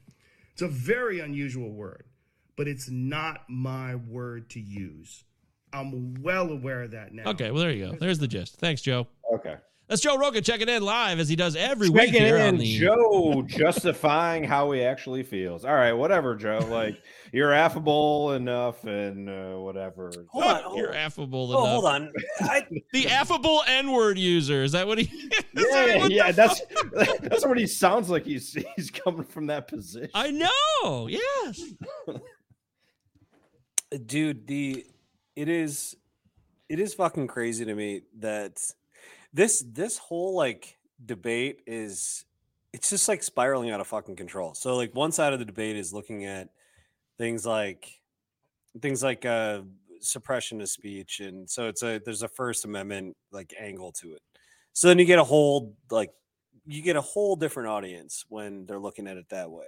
It's 0.54 0.62
a 0.62 0.68
very 0.68 1.20
unusual 1.20 1.72
word, 1.72 2.04
but 2.56 2.68
it's 2.68 2.90
not 2.90 3.50
my 3.50 3.96
word 3.96 4.50
to 4.52 4.60
use. 4.60 5.24
I'm 5.74 6.16
well 6.22 6.50
aware 6.52 6.84
of 6.84 6.92
that 6.92 7.14
now. 7.14 7.30
okay. 7.32 7.52
Well, 7.52 7.62
there 7.64 7.72
you 7.72 7.92
go. 7.92 7.98
There's 8.00 8.20
the 8.20 8.28
gist. 8.28 8.58
Thanks, 8.58 8.82
Joe. 8.82 9.08
Okay. 9.34 9.56
That's 9.90 10.02
Joe 10.02 10.18
Rogan 10.18 10.44
checking 10.44 10.70
in 10.70 10.84
live 10.84 11.20
as 11.20 11.28
he 11.28 11.36
does 11.36 11.56
every 11.56 11.90
week 11.90 12.12
Checking 12.12 12.22
here 12.22 12.38
on 12.38 12.42
in, 12.50 12.58
the. 12.58 12.78
Joe 12.78 13.42
justifying 13.48 14.44
how 14.44 14.70
he 14.70 14.84
actually 14.84 15.24
feels. 15.24 15.66
All 15.66 15.74
right, 15.74 15.94
whatever, 15.94 16.36
Joe. 16.36 16.60
Like 16.70 17.02
you're 17.34 17.52
affable 17.52 18.34
enough 18.34 18.84
and 18.84 19.28
uh, 19.28 19.56
whatever. 19.56 20.12
Hold 20.30 20.46
on. 20.46 20.62
Hold, 20.62 20.78
You're 20.78 20.94
affable 20.94 21.52
oh, 21.52 21.58
enough. 21.58 21.70
hold 21.70 21.86
on. 21.86 22.14
I, 22.42 22.68
The 22.94 23.08
affable 23.08 23.64
N-word 23.66 24.20
user. 24.20 24.62
Is 24.64 24.74
that 24.74 24.86
what 24.86 25.00
he? 25.00 25.32
Yeah, 25.54 25.98
What 25.98 26.12
yeah, 26.12 26.32
that's 26.32 26.62
that's 27.22 27.46
what 27.46 27.58
he 27.58 27.66
sounds 27.66 28.10
like. 28.10 28.26
He's 28.26 28.56
he's 28.76 28.92
coming 28.92 29.26
from 29.26 29.48
that 29.48 29.68
position. 29.68 30.10
I 30.14 30.30
know. 30.32 31.08
Yes. 31.08 31.62
dude 34.06 34.46
the 34.48 34.86
it 35.36 35.50
is 35.50 35.98
it 36.70 36.80
is 36.80 36.94
fucking 36.94 37.28
crazy 37.28 37.66
to 37.66 37.74
me 37.74 38.04
that 38.20 38.62
this 39.34 39.64
this 39.72 39.98
whole 39.98 40.36
like 40.36 40.78
debate 41.06 41.62
is 41.68 42.26
it's 42.74 42.90
just 42.90 43.08
like 43.08 43.24
spiraling 43.24 43.72
out 43.72 43.80
of 43.80 43.88
fucking 43.88 44.16
control. 44.16 44.54
So 44.54 44.76
like 44.76 44.94
one 44.94 45.12
side 45.12 45.34
of 45.34 45.40
the 45.40 45.46
debate 45.46 45.76
is 45.76 45.94
looking 45.94 46.26
at 46.26 46.50
things 47.18 47.46
like 47.46 47.90
things 48.82 49.04
like 49.04 49.26
uh 49.26 49.62
suppression 50.02 50.62
of 50.62 50.70
speech 50.70 51.20
and 51.20 51.50
so 51.50 51.68
it's 51.68 51.84
a 51.84 52.00
there's 52.06 52.24
a 52.24 52.28
first 52.28 52.64
amendment 52.66 53.16
like 53.32 53.54
angle 53.60 53.92
to 53.94 54.14
it. 54.14 54.22
So 54.74 54.88
then 54.88 55.00
you 55.00 55.06
get 55.06 55.20
a 55.20 55.24
whole 55.24 55.76
like 55.90 56.12
you 56.66 56.82
get 56.82 56.96
a 56.96 57.02
whole 57.02 57.36
different 57.36 57.70
audience 57.70 58.26
when 58.30 58.66
they're 58.66 58.80
looking 58.80 59.08
at 59.08 59.18
it 59.18 59.28
that 59.30 59.50
way 59.50 59.66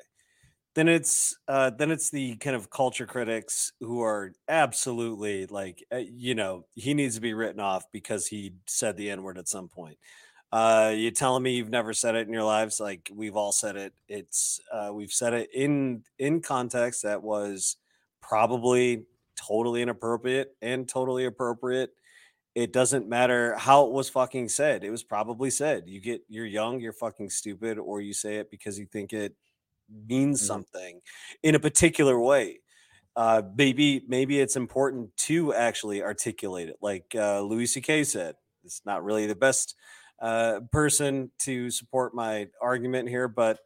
then 0.76 0.88
it's 0.88 1.38
uh 1.48 1.70
then 1.72 1.92
it's 1.92 2.10
the 2.10 2.36
kind 2.38 2.56
of 2.56 2.70
culture 2.70 3.06
critics 3.06 3.74
who 3.80 4.02
are 4.02 4.34
absolutely 4.48 5.46
like 5.48 5.84
uh, 5.94 5.98
you 5.98 6.36
know 6.36 6.66
he 6.76 6.94
needs 6.94 7.16
to 7.16 7.22
be 7.22 7.34
written 7.34 7.60
off 7.60 7.84
because 7.92 8.28
he 8.28 8.54
said 8.68 8.98
the 8.98 9.10
n 9.10 9.24
word 9.24 9.38
at 9.38 9.48
some 9.48 9.68
point. 9.68 9.98
Uh 10.52 10.94
you 10.96 11.12
telling 11.12 11.44
me 11.44 11.56
you've 11.56 11.70
never 11.70 11.94
said 11.94 12.16
it 12.16 12.28
in 12.28 12.34
your 12.34 12.44
lives 12.44 12.80
like 12.80 13.10
we've 13.14 13.36
all 13.36 13.52
said 13.52 13.76
it. 13.78 13.94
It's 14.08 14.60
uh 14.72 14.92
we've 14.94 15.12
said 15.14 15.34
it 15.34 15.50
in 15.54 16.04
in 16.20 16.42
context 16.42 17.04
that 17.04 17.24
was 17.24 17.78
probably 18.22 19.06
totally 19.36 19.82
inappropriate 19.82 20.56
and 20.62 20.88
totally 20.88 21.26
appropriate. 21.26 21.92
It 22.56 22.74
doesn't 22.74 23.08
matter 23.08 23.56
how 23.58 23.86
it 23.86 23.92
was 23.94 24.10
fucking 24.10 24.50
said. 24.50 24.84
It 24.84 24.90
was 24.92 25.04
probably 25.04 25.50
said. 25.50 25.84
You 25.88 26.02
get 26.02 26.22
you're 26.30 26.46
young 26.46 26.82
you're 26.82 26.94
fucking 26.94 27.30
stupid 27.30 27.78
or 27.80 28.02
you 28.02 28.14
say 28.14 28.38
it 28.38 28.52
because 28.52 28.78
you 28.80 28.86
think 28.86 29.14
it 29.14 29.36
means 30.08 30.42
Mhm. 30.42 30.46
something 30.46 31.02
in 31.44 31.56
a 31.56 31.60
particular 31.60 32.20
way. 32.20 32.60
Uh 33.16 33.44
maybe 33.56 34.04
maybe 34.08 34.40
it's 34.40 34.56
important 34.56 35.16
to 35.18 35.54
actually 35.54 36.02
articulate 36.04 36.70
it 36.70 36.78
like 36.82 37.14
uh 37.16 37.42
louis 37.42 37.68
ck 37.78 38.06
said 38.06 38.36
it's 38.64 38.82
not 38.86 39.04
really 39.04 39.28
the 39.28 39.36
best 39.36 39.76
uh 40.22 40.62
person 40.72 41.32
to 41.40 41.70
support 41.72 42.16
my 42.16 42.48
argument 42.62 43.10
here 43.10 43.28
but 43.28 43.60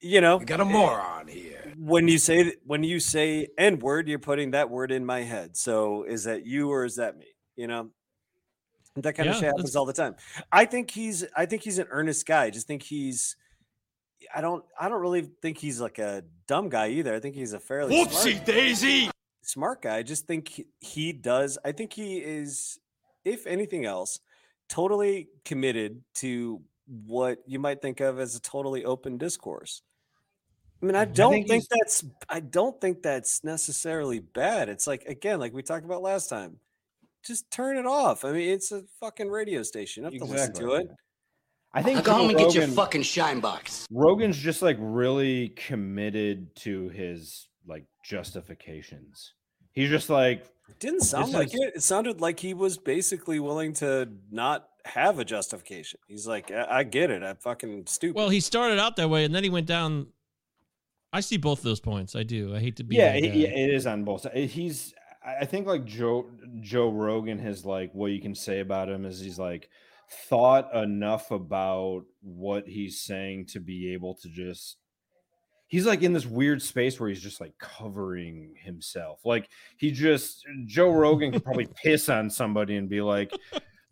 you 0.00 0.20
know 0.20 0.46
got 0.46 0.60
a 0.60 0.64
moron 0.64 1.28
here. 1.28 1.74
when 1.76 2.08
you 2.08 2.18
say 2.18 2.54
when 2.64 2.82
you 2.84 3.00
say 3.00 3.48
n 3.58 3.78
word 3.78 4.08
you're 4.08 4.18
putting 4.18 4.50
that 4.52 4.70
word 4.70 4.92
in 4.92 5.04
my 5.04 5.22
head. 5.22 5.56
So 5.56 6.04
is 6.04 6.24
that 6.24 6.46
you 6.46 6.70
or 6.70 6.84
is 6.84 6.96
that 6.96 7.16
me 7.16 7.26
you 7.56 7.66
know? 7.66 7.90
That 8.96 9.14
kind 9.14 9.28
Yeah, 9.28 9.30
of 9.30 9.34
shit 9.36 9.48
happens 9.48 9.74
all 9.74 9.86
the 9.86 9.92
time. 9.92 10.14
I 10.52 10.64
think 10.66 10.90
he's 10.90 11.24
i 11.36 11.46
think 11.46 11.62
he's 11.62 11.78
an 11.78 11.88
earnest 11.90 12.26
guy. 12.26 12.44
I 12.44 12.50
just 12.50 12.66
think 12.68 12.82
he's 12.82 13.36
i 14.34 14.40
don't 14.40 14.64
i 14.78 14.88
don't 14.88 15.00
really 15.00 15.28
think 15.42 15.58
he's 15.58 15.80
like 15.80 15.98
a 15.98 16.22
dumb 16.46 16.68
guy 16.68 16.88
either 16.88 17.14
i 17.14 17.20
think 17.20 17.34
he's 17.34 17.52
a 17.52 17.60
fairly 17.60 18.04
smart, 18.04 18.44
daisy! 18.44 19.10
smart 19.42 19.82
guy 19.82 19.96
i 19.96 20.02
just 20.02 20.26
think 20.26 20.48
he, 20.48 20.66
he 20.80 21.12
does 21.12 21.58
i 21.64 21.72
think 21.72 21.92
he 21.92 22.18
is 22.18 22.78
if 23.24 23.46
anything 23.46 23.84
else 23.84 24.20
totally 24.68 25.28
committed 25.44 26.02
to 26.14 26.60
what 27.06 27.38
you 27.46 27.58
might 27.58 27.80
think 27.80 28.00
of 28.00 28.18
as 28.18 28.36
a 28.36 28.40
totally 28.40 28.84
open 28.84 29.18
discourse 29.18 29.82
I 30.84 30.86
mean, 30.86 30.96
I 30.96 31.06
don't 31.06 31.32
think 31.32 31.48
think, 31.48 31.64
that's 31.70 32.04
I 32.28 32.40
don't 32.40 32.78
think 32.78 33.02
that's 33.02 33.42
necessarily 33.42 34.18
bad. 34.18 34.68
It's 34.68 34.86
like 34.86 35.04
again, 35.06 35.40
like 35.40 35.54
we 35.54 35.62
talked 35.62 35.86
about 35.86 36.02
last 36.02 36.28
time. 36.28 36.58
Just 37.24 37.50
turn 37.50 37.78
it 37.78 37.86
off. 37.86 38.22
I 38.22 38.32
mean, 38.32 38.50
it's 38.50 38.70
a 38.70 38.82
fucking 39.00 39.30
radio 39.30 39.62
station. 39.62 40.04
You 40.12 40.18
don't 40.18 40.28
have 40.28 40.28
to 40.28 40.34
listen 40.34 40.54
to 40.56 40.74
it. 40.74 40.88
I 41.76 41.82
think 41.82 41.96
Now 41.96 42.02
go 42.02 42.12
home 42.14 42.28
and 42.30 42.38
get 42.38 42.54
your 42.54 42.68
fucking 42.68 43.02
shine 43.02 43.40
box. 43.40 43.86
Rogan's 43.90 44.38
just 44.38 44.62
like 44.62 44.76
really 44.80 45.48
committed 45.50 46.54
to 46.56 46.88
his 46.90 47.48
like 47.66 47.84
justifications. 48.04 49.32
He's 49.72 49.90
just 49.90 50.08
like 50.08 50.46
didn't 50.78 51.00
sound 51.02 51.32
like 51.32 51.48
is- 51.48 51.54
it. 51.54 51.72
It 51.76 51.82
sounded 51.82 52.20
like 52.20 52.40
he 52.40 52.54
was 52.54 52.78
basically 52.78 53.40
willing 53.40 53.72
to 53.74 54.08
not 54.30 54.68
have 54.84 55.18
a 55.18 55.24
justification. 55.24 55.98
He's 56.06 56.26
like, 56.26 56.50
I, 56.50 56.66
I 56.78 56.82
get 56.84 57.10
it. 57.10 57.22
I'm 57.22 57.36
fucking 57.36 57.86
stupid. 57.86 58.16
Well, 58.16 58.28
he 58.28 58.40
started 58.40 58.78
out 58.78 58.96
that 58.96 59.10
way, 59.10 59.24
and 59.24 59.34
then 59.34 59.42
he 59.44 59.50
went 59.50 59.66
down. 59.66 60.06
I 61.12 61.20
see 61.20 61.36
both 61.36 61.58
of 61.58 61.64
those 61.64 61.80
points. 61.80 62.16
I 62.16 62.22
do. 62.22 62.54
I 62.54 62.60
hate 62.60 62.76
to 62.76 62.84
be. 62.84 62.96
yeah, 62.96 63.12
that 63.12 63.22
he- 63.22 63.28
guy. 63.28 63.34
yeah, 63.36 63.48
it 63.48 63.74
is 63.74 63.86
on 63.86 64.04
both 64.04 64.22
sides. 64.22 64.52
He's 64.52 64.94
I 65.24 65.38
I 65.40 65.44
think 65.44 65.66
like 65.66 65.84
Joe 65.84 66.26
Joe 66.60 66.90
Rogan 66.90 67.38
has 67.40 67.64
like 67.64 67.92
what 67.94 68.12
you 68.12 68.20
can 68.20 68.34
say 68.34 68.60
about 68.60 68.88
him 68.88 69.04
is 69.04 69.20
he's 69.20 69.38
like 69.38 69.68
thought 70.10 70.74
enough 70.74 71.30
about 71.30 72.04
what 72.20 72.66
he's 72.66 73.00
saying 73.00 73.46
to 73.46 73.60
be 73.60 73.92
able 73.92 74.14
to 74.14 74.28
just 74.28 74.76
he's 75.68 75.86
like 75.86 76.02
in 76.02 76.12
this 76.12 76.26
weird 76.26 76.62
space 76.62 77.00
where 77.00 77.08
he's 77.08 77.20
just 77.20 77.40
like 77.40 77.56
covering 77.58 78.54
himself. 78.62 79.20
Like 79.24 79.48
he 79.76 79.90
just 79.90 80.46
Joe 80.66 80.90
Rogan 80.90 81.32
could 81.32 81.44
probably 81.44 81.68
piss 81.82 82.08
on 82.08 82.30
somebody 82.30 82.76
and 82.76 82.88
be 82.88 83.00
like, 83.00 83.32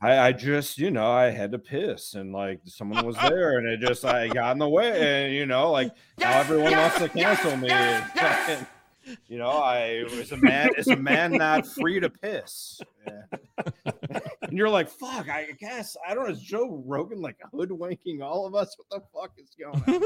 I, 0.01 0.19
I 0.19 0.33
just, 0.33 0.79
you 0.79 0.91
know, 0.91 1.11
I 1.11 1.31
had 1.31 1.53
to 1.53 1.59
piss 1.59 2.15
and 2.15 2.33
like 2.33 2.61
someone 2.67 3.05
was 3.07 3.17
there 3.17 3.59
and 3.59 3.69
it 3.69 3.81
just 3.81 4.05
I 4.05 4.29
got 4.29 4.53
in 4.53 4.59
the 4.59 4.69
way 4.69 5.27
and 5.27 5.35
you 5.35 5.47
know, 5.47 5.71
like 5.71 5.93
now 6.19 6.39
everyone 6.39 6.73
wants 6.73 6.99
to 6.99 7.09
cancel 7.09 7.57
me. 7.57 7.69
and, 7.71 8.67
you 9.27 9.39
know, 9.39 9.51
I 9.51 10.05
was 10.17 10.33
a 10.33 10.37
man 10.37 10.71
is 10.77 10.89
a 10.89 10.97
man 10.97 11.33
not 11.33 11.67
free 11.67 12.01
to 12.01 12.11
piss. 12.11 12.81
Yeah. 13.05 14.21
And 14.53 14.59
you're 14.59 14.69
like, 14.69 14.91
fuck, 14.91 15.31
I 15.31 15.47
guess 15.59 15.97
I 16.07 16.13
don't 16.13 16.25
know. 16.25 16.31
Is 16.31 16.43
Joe 16.43 16.85
Rogan 16.85 17.23
like 17.23 17.39
hoodwinking 17.55 18.21
all 18.21 18.47
of 18.47 18.55
us? 18.55 18.77
What 18.77 18.91
the 18.91 19.19
fuck 19.19 19.33
is 19.39 19.57
going 19.59 20.05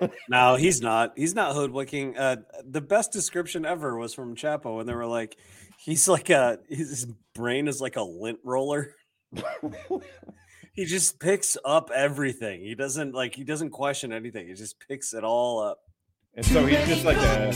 on? 0.00 0.10
no, 0.28 0.54
he's 0.54 0.80
not. 0.80 1.14
He's 1.16 1.34
not 1.34 1.56
hoodwinking. 1.56 2.16
Uh, 2.16 2.36
the 2.64 2.80
best 2.80 3.10
description 3.10 3.66
ever 3.66 3.96
was 3.96 4.14
from 4.14 4.36
Chapo 4.36 4.76
when 4.76 4.86
they 4.86 4.94
were 4.94 5.04
like, 5.04 5.36
he's 5.80 6.06
like 6.06 6.30
a 6.30 6.60
his 6.68 7.08
brain 7.34 7.66
is 7.66 7.80
like 7.80 7.96
a 7.96 8.02
lint 8.02 8.38
roller. 8.44 8.94
he 10.72 10.84
just 10.84 11.18
picks 11.18 11.56
up 11.64 11.90
everything. 11.92 12.60
He 12.60 12.76
doesn't 12.76 13.16
like 13.16 13.34
he 13.34 13.42
doesn't 13.42 13.70
question 13.70 14.12
anything. 14.12 14.46
He 14.46 14.54
just 14.54 14.76
picks 14.86 15.12
it 15.12 15.24
all 15.24 15.60
up. 15.60 15.80
And 16.36 16.46
so 16.46 16.64
he's 16.66 16.86
just 16.86 17.04
like 17.04 17.16
a 17.16 17.52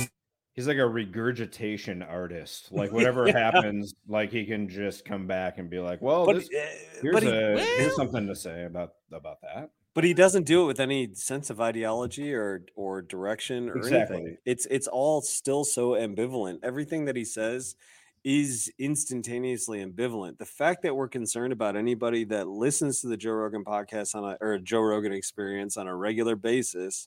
he's 0.55 0.67
like 0.67 0.79
a 0.79 0.87
regurgitation 0.87 2.03
artist. 2.03 2.73
Like 2.73 2.91
whatever 2.97 3.31
happens, 3.31 3.95
like 4.09 4.31
he 4.33 4.45
can 4.47 4.69
just 4.69 5.05
come 5.05 5.27
back 5.27 5.59
and 5.59 5.69
be 5.69 5.79
like, 5.79 6.01
"Well, 6.01 6.25
But, 6.27 6.37
this, 6.37 6.49
uh, 6.49 6.67
here's 7.03 7.13
but 7.15 7.23
he- 7.23 7.29
a 7.29 7.55
well- 7.55 7.77
here's 7.79 7.97
something 7.97 8.27
to 8.27 8.35
say 8.35 8.65
about 8.65 8.95
about 9.13 9.41
that." 9.43 9.71
but 9.95 10.03
he 10.03 10.13
doesn't 10.13 10.45
do 10.45 10.65
it 10.65 10.67
with 10.67 10.81
any 10.81 11.15
sense 11.15 11.51
of 11.51 11.61
ideology 11.61 12.35
or 12.35 12.65
or 12.75 13.01
direction 13.03 13.69
or 13.69 13.77
Exactly. 13.77 14.17
anything. 14.17 14.37
It's 14.45 14.67
it's 14.67 14.89
all 14.89 15.21
still 15.21 15.63
so 15.65 15.91
ambivalent. 15.91 16.59
Everything 16.65 17.05
that 17.05 17.15
he 17.15 17.25
says 17.25 17.77
is 18.25 18.73
instantaneously 18.79 19.85
ambivalent. 19.85 20.39
The 20.39 20.47
fact 20.47 20.83
that 20.83 20.97
we're 20.97 21.09
concerned 21.09 21.53
about 21.53 21.77
anybody 21.77 22.25
that 22.25 22.49
listens 22.49 23.03
to 23.03 23.07
the 23.07 23.17
Joe 23.19 23.33
Rogan 23.33 23.65
podcast 23.65 24.15
on 24.15 24.25
a 24.25 24.37
or 24.41 24.55
a 24.55 24.59
Joe 24.61 24.81
Rogan 24.81 25.13
experience 25.13 25.77
on 25.77 25.87
a 25.87 25.95
regular 25.95 26.35
basis 26.35 27.07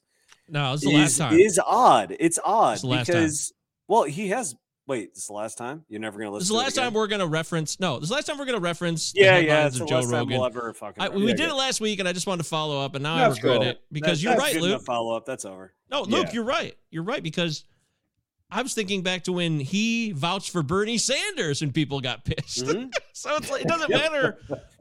no, 0.49 0.73
this 0.73 0.83
is 0.83 0.89
the 0.89 0.97
last 0.97 1.17
time. 1.17 1.33
is 1.39 1.59
odd. 1.65 2.15
It's 2.19 2.39
odd 2.43 2.79
the 2.79 2.87
last 2.87 3.07
time. 3.07 3.15
because 3.15 3.53
well, 3.87 4.03
he 4.03 4.29
has 4.29 4.55
wait, 4.87 5.13
this 5.13 5.23
is 5.23 5.27
the 5.27 5.33
last 5.33 5.57
time? 5.57 5.83
You're 5.89 5.99
never 5.99 6.17
gonna 6.17 6.31
listen 6.31 6.39
to 6.39 6.39
This 6.39 6.45
is 6.45 6.49
the 6.49 6.55
last 6.81 6.85
time 6.85 6.93
we're 6.93 7.07
going 7.07 7.19
to 7.19 7.27
reference. 7.27 7.77
No, 7.79 7.95
this 7.95 8.03
is 8.03 8.09
the 8.09 8.15
last 8.15 8.25
time 8.27 8.37
we're 8.37 8.45
going 8.45 8.57
to 8.57 8.61
reference. 8.63 9.11
Yeah, 9.13 9.37
yeah, 9.37 9.65
it's 9.67 9.75
of 9.75 9.81
the 9.81 9.85
Joe 9.87 9.95
last 9.99 10.11
time 10.11 10.27
we'll 10.27 10.45
ever 10.45 10.73
fucking 10.73 11.03
I, 11.03 11.09
we 11.09 11.29
it. 11.31 11.35
did 11.37 11.49
it 11.49 11.53
last 11.55 11.81
week, 11.81 11.99
and 11.99 12.07
I 12.07 12.13
just 12.13 12.25
wanted 12.25 12.43
to 12.43 12.49
follow 12.49 12.79
up, 12.83 12.95
and 12.95 13.03
now 13.03 13.17
That's 13.17 13.33
I 13.39 13.41
regret 13.41 13.59
cool. 13.61 13.67
it 13.69 13.81
because 13.91 14.21
That- 14.21 14.29
you're 14.29 14.37
right, 14.37 14.55
Luke. 14.61 14.81
Follow 14.85 15.15
up. 15.15 15.25
That's 15.25 15.43
over. 15.43 15.73
No, 15.91 16.03
Luke, 16.03 16.27
Yeah. 16.27 16.33
you're 16.35 16.43
right. 16.45 16.73
You're 16.89 17.03
right 17.03 17.21
because 17.21 17.65
I 18.49 18.61
was 18.61 18.73
thinking 18.73 19.01
back 19.01 19.25
to 19.25 19.33
when 19.33 19.59
he 19.59 20.13
vouched 20.13 20.51
for 20.51 20.63
Bernie 20.63 20.97
Sanders 20.97 21.61
and 21.61 21.73
people 21.73 21.99
got 21.99 22.23
pissed. 22.23 22.63
Mhm. 22.65 22.89
so 23.13 23.35
it's 23.35 23.51
like, 23.51 23.63
it 23.63 23.67
doesn't 23.67 23.89
Yep. 23.89 23.99
matter 24.01 24.37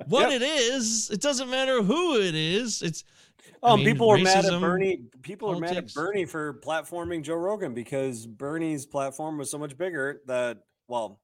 what 0.07 0.31
Yep. 0.31 0.41
it 0.41 0.45
is. 0.45 1.11
It 1.11 1.21
doesn't 1.21 1.51
matter 1.51 1.83
who 1.83 2.17
it 2.21 2.37
is. 2.37 2.81
It's 2.83 3.03
I 3.63 3.71
Oh, 3.71 3.77
mean, 3.77 3.87
people 3.87 4.11
are 4.11 4.19
mad 4.19 4.45
at 4.45 4.61
Bernie. 4.61 5.03
People 5.23 5.51
are 5.51 5.59
mad 5.59 5.77
at. 5.77 5.95
Bernie 5.95 6.25
for 6.25 6.55
platforming 6.61 7.23
Joe 7.23 7.37
Rogan 7.37 7.75
because 7.75 8.27
Bernie's 8.27 8.87
platform 8.87 9.39
was 9.39 9.51
so 9.51 9.59
much 9.59 9.77
bigger 9.77 10.21
that, 10.27 10.59
well, 10.89 11.21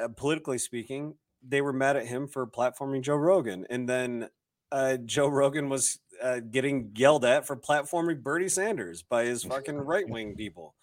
uh, 0.00 0.08
politically 0.08 0.58
speaking, 0.58 1.14
they 1.46 1.60
were 1.60 1.72
mad 1.72 1.96
at 1.96 2.06
him 2.06 2.28
for 2.28 2.46
platforming 2.46 3.02
Joe 3.02 3.16
Rogan, 3.16 3.66
and 3.68 3.88
then 3.88 4.28
uh, 4.70 4.96
Joe 4.96 5.28
Rogan 5.28 5.68
was 5.68 5.98
uh, 6.22 6.40
getting 6.40 6.92
yelled 6.94 7.24
at 7.24 7.46
for 7.46 7.56
platforming 7.56 8.22
Bernie 8.22 8.48
Sanders 8.48 9.02
by 9.02 9.24
his 9.24 9.44
fucking 9.44 9.76
right 9.84 10.08
wing 10.08 10.34
people. 10.36 10.74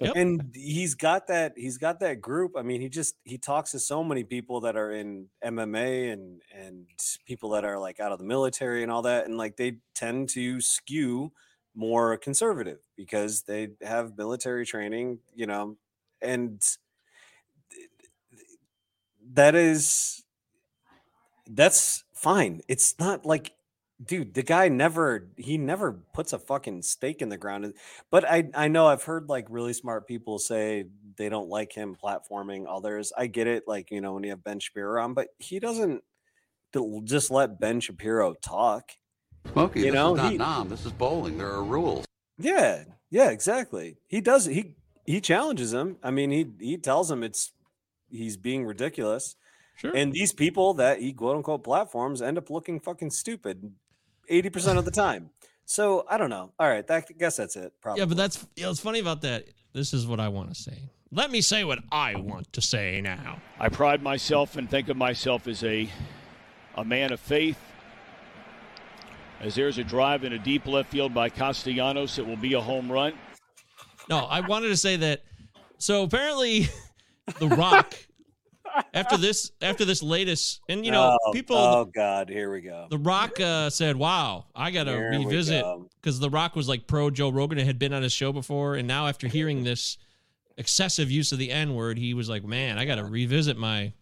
Yep. 0.00 0.12
And 0.16 0.50
he's 0.54 0.94
got 0.94 1.28
that. 1.28 1.52
He's 1.56 1.78
got 1.78 2.00
that 2.00 2.20
group. 2.20 2.52
I 2.56 2.62
mean, 2.62 2.80
he 2.80 2.88
just 2.88 3.14
he 3.24 3.38
talks 3.38 3.70
to 3.72 3.78
so 3.78 4.02
many 4.02 4.24
people 4.24 4.60
that 4.62 4.76
are 4.76 4.90
in 4.90 5.28
MMA 5.44 6.12
and 6.12 6.42
and 6.54 6.86
people 7.26 7.50
that 7.50 7.64
are 7.64 7.78
like 7.78 8.00
out 8.00 8.12
of 8.12 8.18
the 8.18 8.24
military 8.24 8.82
and 8.82 8.90
all 8.90 9.02
that, 9.02 9.26
and 9.26 9.38
like 9.38 9.56
they 9.56 9.78
tend 9.94 10.28
to 10.30 10.60
skew 10.60 11.32
more 11.74 12.16
conservative 12.16 12.80
because 12.96 13.42
they 13.42 13.68
have 13.80 14.18
military 14.18 14.66
training, 14.66 15.18
you 15.34 15.46
know, 15.46 15.76
and 16.20 16.60
that 19.34 19.54
is 19.54 20.24
that's 21.46 22.04
fine. 22.14 22.60
It's 22.68 22.98
not 22.98 23.24
like 23.24 23.52
dude, 24.04 24.34
the 24.34 24.42
guy 24.42 24.68
never 24.68 25.28
he 25.36 25.58
never 25.58 25.92
puts 26.14 26.32
a 26.32 26.38
fucking 26.38 26.82
stake 26.82 27.22
in 27.22 27.28
the 27.28 27.36
ground. 27.38 27.72
But 28.10 28.28
I 28.28 28.48
I 28.54 28.68
know 28.68 28.86
I've 28.86 29.02
heard 29.04 29.28
like 29.28 29.46
really 29.48 29.72
smart 29.72 30.06
people 30.06 30.38
say 30.38 30.86
they 31.16 31.28
don't 31.28 31.48
like 31.48 31.72
him 31.72 31.96
platforming 32.02 32.64
others. 32.68 33.12
I 33.16 33.26
get 33.26 33.46
it, 33.46 33.64
like 33.66 33.90
you 33.90 34.00
know 34.00 34.14
when 34.14 34.24
you 34.24 34.30
have 34.30 34.44
Ben 34.44 34.60
Shapiro 34.60 35.02
on, 35.02 35.14
but 35.14 35.28
he 35.38 35.58
doesn't 35.58 36.02
just 37.04 37.30
let 37.30 37.60
Ben 37.60 37.80
Shapiro 37.80 38.34
talk. 38.34 38.92
Smokey, 39.52 39.80
You 39.80 39.86
this 39.86 39.94
know, 39.94 40.14
is 40.14 40.22
not 40.22 40.32
he- 40.32 40.38
Nam. 40.38 40.68
This 40.68 40.86
is 40.86 40.92
bowling. 40.92 41.36
There 41.36 41.50
are 41.50 41.64
rules. 41.64 42.04
Yeah, 42.38 42.84
yeah, 43.10 43.30
exactly. 43.30 43.96
He 44.08 44.20
does 44.20 44.46
he 44.46 44.74
he 45.04 45.20
challenges 45.20 45.72
him. 45.72 45.96
I 46.02 46.10
mean, 46.10 46.30
he 46.30 46.46
he 46.60 46.76
tells 46.76 47.10
him 47.10 47.22
it's 47.22 47.52
he's 48.10 48.36
being 48.36 48.64
ridiculous. 48.64 49.36
Sure. 49.76 49.90
And 49.96 50.12
these 50.12 50.32
people 50.32 50.74
that 50.74 51.00
he 51.00 51.12
quote 51.12 51.36
unquote 51.36 51.64
platforms 51.64 52.22
end 52.22 52.38
up 52.38 52.50
looking 52.50 52.78
fucking 52.78 53.10
stupid 53.10 53.72
80% 54.30 54.78
of 54.78 54.84
the 54.84 54.90
time. 54.90 55.30
So 55.64 56.04
I 56.08 56.18
don't 56.18 56.30
know. 56.30 56.52
All 56.58 56.68
right, 56.68 56.86
that, 56.86 57.04
I 57.08 57.12
guess 57.12 57.36
that's 57.36 57.56
it. 57.56 57.72
Probably. 57.80 58.00
Yeah, 58.00 58.06
but 58.06 58.16
that's 58.16 58.44
you 58.56 58.64
know, 58.64 58.70
it's 58.70 58.80
funny 58.80 58.98
about 58.98 59.22
that. 59.22 59.44
This 59.72 59.94
is 59.94 60.06
what 60.06 60.20
I 60.20 60.28
want 60.28 60.50
to 60.50 60.54
say. 60.54 60.90
Let 61.10 61.30
me 61.30 61.40
say 61.40 61.64
what 61.64 61.78
I 61.90 62.16
want 62.16 62.52
to 62.54 62.60
say 62.60 63.00
now. 63.00 63.40
I 63.60 63.68
pride 63.68 64.02
myself 64.02 64.56
and 64.56 64.68
think 64.68 64.88
of 64.88 64.96
myself 64.96 65.46
as 65.46 65.62
a 65.62 65.88
a 66.74 66.84
man 66.84 67.12
of 67.12 67.20
faith. 67.20 67.58
As 69.40 69.54
there's 69.54 69.78
a 69.78 69.84
drive 69.84 70.24
in 70.24 70.32
a 70.32 70.38
deep 70.38 70.66
left 70.66 70.90
field 70.90 71.12
by 71.12 71.28
Castellanos, 71.28 72.18
it 72.18 72.26
will 72.26 72.36
be 72.36 72.54
a 72.54 72.60
home 72.60 72.90
run. 72.90 73.14
No, 74.08 74.18
I 74.18 74.40
wanted 74.40 74.68
to 74.68 74.76
say 74.76 74.96
that. 74.96 75.22
So 75.78 76.04
apparently, 76.04 76.68
The 77.38 77.48
Rock, 77.48 77.94
after 78.94 79.16
this, 79.16 79.52
after 79.60 79.84
this 79.84 80.02
latest, 80.02 80.60
and 80.68 80.84
you 80.84 80.92
know, 80.92 81.18
Oh, 81.24 81.32
people, 81.32 81.56
Oh 81.56 81.84
God, 81.84 82.28
here 82.28 82.52
we 82.52 82.60
go. 82.60 82.86
The 82.90 82.98
Rock 82.98 83.38
uh, 83.40 83.70
said, 83.70 83.96
"Wow, 83.96 84.46
I 84.54 84.70
got 84.70 84.84
to 84.84 84.92
Here 84.92 85.10
revisit 85.10 85.62
go. 85.62 85.88
because 86.00 86.18
The 86.20 86.30
Rock 86.30 86.56
was 86.56 86.68
like 86.68 86.86
pro 86.86 87.10
Joe 87.10 87.30
Rogan 87.30 87.58
and 87.58 87.66
had 87.66 87.78
been 87.78 87.92
on 87.92 88.02
his 88.02 88.12
show 88.12 88.32
before, 88.32 88.74
and 88.76 88.86
now 88.88 89.06
after 89.08 89.28
hearing 89.28 89.64
this 89.64 89.98
excessive 90.56 91.10
use 91.10 91.32
of 91.32 91.38
the 91.38 91.50
N 91.50 91.74
word, 91.74 91.98
he 91.98 92.14
was 92.14 92.28
like, 92.28 92.44
man, 92.44 92.78
I 92.78 92.84
got 92.84 92.96
to 92.96 93.04
revisit 93.04 93.56
my. 93.56 93.92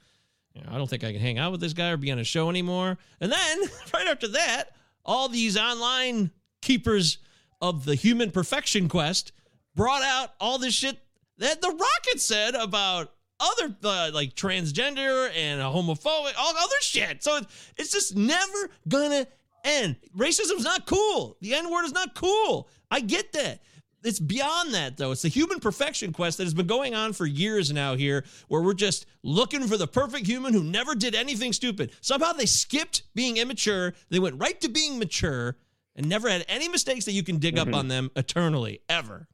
You 0.55 0.63
know, 0.63 0.71
I 0.73 0.79
don't 0.79 0.91
think 0.91 1.05
I 1.05 1.13
can 1.13 1.21
hang 1.21 1.39
out 1.39 1.53
with 1.53 1.61
this 1.61 1.73
guy 1.75 1.91
or 1.91 1.97
be 1.97 2.11
on 2.11 2.19
a 2.19 2.25
show 2.25 2.51
anymore. 2.51 2.99
And 3.21 3.31
then 3.31 3.59
right 3.95 4.09
after 4.09 4.27
that, 4.29 4.71
all 5.05 5.29
these 5.29 5.57
online 5.57 6.33
keepers 6.61 7.19
of 7.63 7.85
the 7.85 7.95
human 7.95 8.33
perfection 8.33 8.89
quest 8.89 9.31
brought 9.77 10.03
out 10.03 10.31
all 10.41 10.59
this 10.59 10.75
shit 10.75 10.99
that 11.39 11.63
The 11.63 11.69
Rock 11.69 12.05
had 12.11 12.21
said 12.21 12.55
about 12.57 13.13
other 13.41 13.75
uh, 13.85 14.11
like 14.13 14.35
transgender 14.35 15.31
and 15.35 15.61
homophobic, 15.61 16.33
all 16.39 16.55
other 16.57 16.77
shit. 16.81 17.23
So 17.25 17.41
it's 17.77 17.91
just 17.93 18.15
never 18.17 18.71
gonna 18.89 19.27
end. 19.65 19.97
Racism's 20.17 20.65
not 20.65 20.87
cool. 20.87 21.37
The 21.41 21.55
N 21.55 21.71
word 21.71 21.85
is 21.85 21.93
not 21.93 22.15
cool. 22.15 22.69
I 22.91 23.01
get 23.01 23.33
that. 23.33 23.61
It's 24.03 24.19
beyond 24.19 24.73
that 24.75 24.97
though. 24.97 25.11
It's 25.13 25.23
the 25.23 25.29
human 25.29 25.61
perfection 25.61 26.13
quest 26.13 26.39
that 26.39 26.45
has 26.45 26.55
been 26.55 26.67
going 26.67 26.95
on 26.95 27.13
for 27.13 27.27
years 27.27 27.71
now 27.73 27.97
here, 27.97 28.25
where 28.49 28.63
we're 28.63 28.73
just 28.75 29.05
looking 29.23 29.67
for 29.67 29.77
the 29.77 29.87
perfect 29.87 30.27
human 30.27 30.53
who 30.55 30.63
never 30.63 30.95
did 30.95 31.15
anything 31.15 31.53
stupid. 31.53 31.93
Somehow 32.01 32.33
they 32.33 32.47
skipped 32.47 33.03
being 33.15 33.37
immature. 33.37 33.93
They 34.09 34.19
went 34.19 34.41
right 34.41 34.59
to 34.63 34.69
being 34.71 34.99
mature 34.99 35.57
and 35.97 36.09
never 36.09 36.31
had 36.31 36.47
any 36.49 36.69
mistakes 36.69 37.05
that 37.05 37.13
you 37.13 37.23
can 37.23 37.39
dig 37.39 37.59
up 37.59 37.75
on 37.75 37.89
them 37.89 38.11
eternally, 38.17 38.81
ever. 38.89 39.29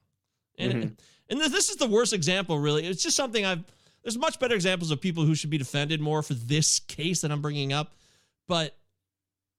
And 0.59 0.97
and 1.29 1.41
this- 1.41 1.53
this 1.53 1.71
is 1.71 1.77
the 1.77 1.87
worst 1.87 2.13
example, 2.13 2.59
really. 2.59 2.87
It's 2.87 3.03
just 3.03 3.17
something 3.17 3.45
I've. 3.45 3.65
There's 4.07 4.17
much 4.17 4.39
better 4.39 4.55
examples 4.55 4.93
of 4.93 5.01
people 5.01 5.25
who 5.25 5.35
should 5.35 5.51
be 5.51 5.59
defended 5.59 6.01
more 6.01 6.23
for 6.23 6.35
this 6.35 6.79
case 6.79 7.23
that 7.23 7.33
I'm 7.33 7.43
bringing 7.43 7.73
up, 7.73 7.97
but 8.47 8.79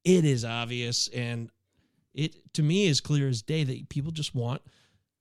it 0.05 0.23
is 0.23 0.45
obvious 0.45 1.09
and 1.09 1.49
it 2.13 2.53
to 2.53 2.63
me 2.63 2.85
is 2.85 3.01
clear 3.01 3.27
as 3.27 3.41
day 3.41 3.65
that 3.65 3.89
people 3.89 4.13
just 4.13 4.33
want 4.33 4.61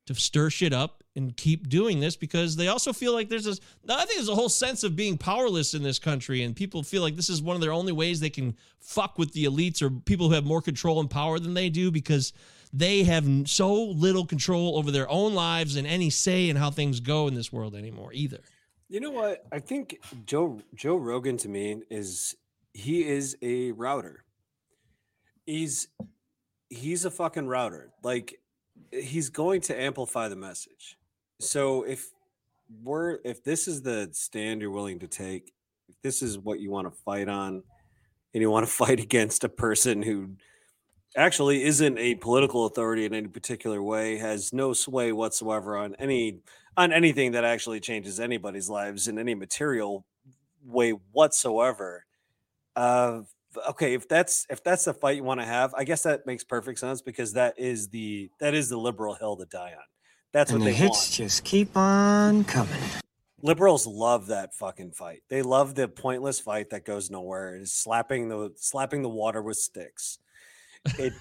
to 0.07 0.15
stir 0.15 0.49
shit 0.49 0.73
up 0.73 1.03
and 1.17 1.37
keep 1.37 1.69
doing 1.69 1.99
this 1.99 2.15
because 2.15 2.55
they 2.55 2.69
also 2.69 2.93
feel 2.93 3.13
like 3.13 3.29
there's 3.29 3.47
this 3.47 3.59
I 3.89 4.05
think 4.05 4.15
there's 4.15 4.29
a 4.29 4.35
whole 4.37 4.49
sense 4.49 4.85
of 4.85 4.95
being 4.95 5.19
powerless 5.19 5.75
in 5.75 5.83
this 5.83 5.99
country 5.99 6.45
and 6.45 6.55
people 6.55 6.85
feel 6.85 7.03
like 7.03 7.17
this 7.17 7.29
is 7.29 7.43
one 7.43 7.57
of 7.57 7.61
their 7.61 7.73
only 7.73 7.91
ways 7.93 8.21
they 8.21 8.31
can 8.31 8.55
fuck 8.79 9.19
with 9.19 9.33
the 9.33 9.47
elites 9.47 9.83
or 9.83 9.91
people 9.91 10.29
who 10.29 10.35
have 10.35 10.47
more 10.47 10.63
control 10.63 11.01
and 11.01 11.11
power 11.11 11.41
than 11.41 11.55
they 11.55 11.69
do 11.69 11.91
because 11.91 12.33
they 12.73 13.03
have 13.03 13.27
so 13.47 13.75
little 13.75 14.25
control 14.25 14.79
over 14.79 14.93
their 14.93 15.11
own 15.11 15.35
lives 15.35 15.75
and 15.75 15.85
any 15.85 16.11
say 16.11 16.49
in 16.49 16.55
how 16.55 16.71
things 16.71 17.01
go 17.01 17.27
in 17.27 17.35
this 17.35 17.53
world 17.53 17.75
anymore 17.75 18.13
either. 18.13 18.39
You 18.89 19.01
know 19.01 19.11
what? 19.11 19.45
I 19.51 19.59
think 19.59 19.99
Joe 20.25 20.61
Joe 20.75 20.97
Rogan 20.97 21.37
to 21.39 21.49
me 21.49 21.83
is 21.91 22.37
he 22.73 23.07
is 23.07 23.37
a 23.43 23.73
router. 23.73 24.25
He's 25.45 25.89
he's 26.69 27.05
a 27.05 27.11
fucking 27.11 27.49
router. 27.49 27.91
Like 28.05 28.41
he's 28.93 29.29
going 29.31 29.61
to 29.63 29.81
amplify 29.81 30.29
the 30.29 30.37
message. 30.37 30.99
So 31.41 31.83
if 31.83 32.11
we're 32.83 33.19
if 33.25 33.43
this 33.43 33.67
is 33.67 33.83
the 33.83 34.09
stand 34.13 34.61
you're 34.61 34.71
willing 34.71 35.01
to 35.01 35.09
take, 35.09 35.53
if 35.89 36.01
this 36.03 36.23
is 36.23 36.39
what 36.39 36.61
you 36.61 36.71
want 36.71 36.87
to 36.87 37.03
fight 37.03 37.29
on, 37.29 37.65
and 38.35 38.41
you 38.41 38.51
want 38.51 38.67
to 38.67 38.73
fight 38.85 39.01
against 39.01 39.43
a 39.43 39.49
person 39.49 40.03
who 40.03 40.31
actually 41.17 41.65
isn't 41.65 41.99
a 41.99 42.15
political 42.17 42.67
authority 42.67 43.05
in 43.05 43.15
any 43.15 43.29
particular 43.29 43.83
way, 43.83 44.19
has 44.19 44.53
no 44.53 44.73
sway 44.73 45.11
whatsoever 45.11 45.77
on 45.77 45.97
any 45.99 46.41
on 46.77 46.93
anything 46.93 47.33
that 47.33 47.45
actually 47.45 47.81
changes 47.81 48.21
anybody's 48.21 48.69
lives 48.69 49.09
in 49.09 49.19
any 49.19 49.35
material 49.35 50.05
way 50.65 50.91
whatsoever. 50.91 52.05
Uh 52.75 53.23
okay, 53.71 53.95
if 53.95 54.09
that's 54.09 54.47
if 54.51 54.63
that's 54.63 54.85
the 54.85 54.95
fight 54.95 55.17
you 55.17 55.25
want 55.25 55.41
to 55.41 55.47
have, 55.47 55.75
I 55.75 55.85
guess 55.85 56.03
that 56.03 56.27
makes 56.27 56.45
perfect 56.45 56.79
sense 56.79 57.01
because 57.03 57.33
that 57.35 57.59
is 57.59 57.89
the 57.89 58.31
that 58.41 58.55
is 58.55 58.69
the 58.69 58.77
liberal 58.77 59.15
hill 59.15 59.37
to 59.37 59.47
die 59.47 59.73
on. 59.77 59.85
That's 60.33 60.51
and 60.51 60.61
what 60.61 60.67
the 60.67 60.73
they 60.73 60.77
hits 60.77 61.09
want. 61.09 61.13
just 61.13 61.45
keep 61.45 61.77
on 61.77 62.45
coming. 62.45 62.81
Liberals 63.43 63.87
love 63.87 64.27
that 64.29 64.55
fucking 64.55 64.93
fight. 64.93 65.23
They 65.29 65.43
love 65.43 65.75
the 65.75 65.89
pointless 65.89 66.41
fight 66.41 66.71
that 66.71 66.85
goes 66.85 67.11
nowhere. 67.11 67.57
Is 67.57 67.73
slapping 67.73 68.29
the 68.29 68.53
slapping 68.57 69.03
the 69.03 69.09
water 69.09 69.43
with 69.43 69.57
sticks. 69.57 70.19
It 70.99 71.13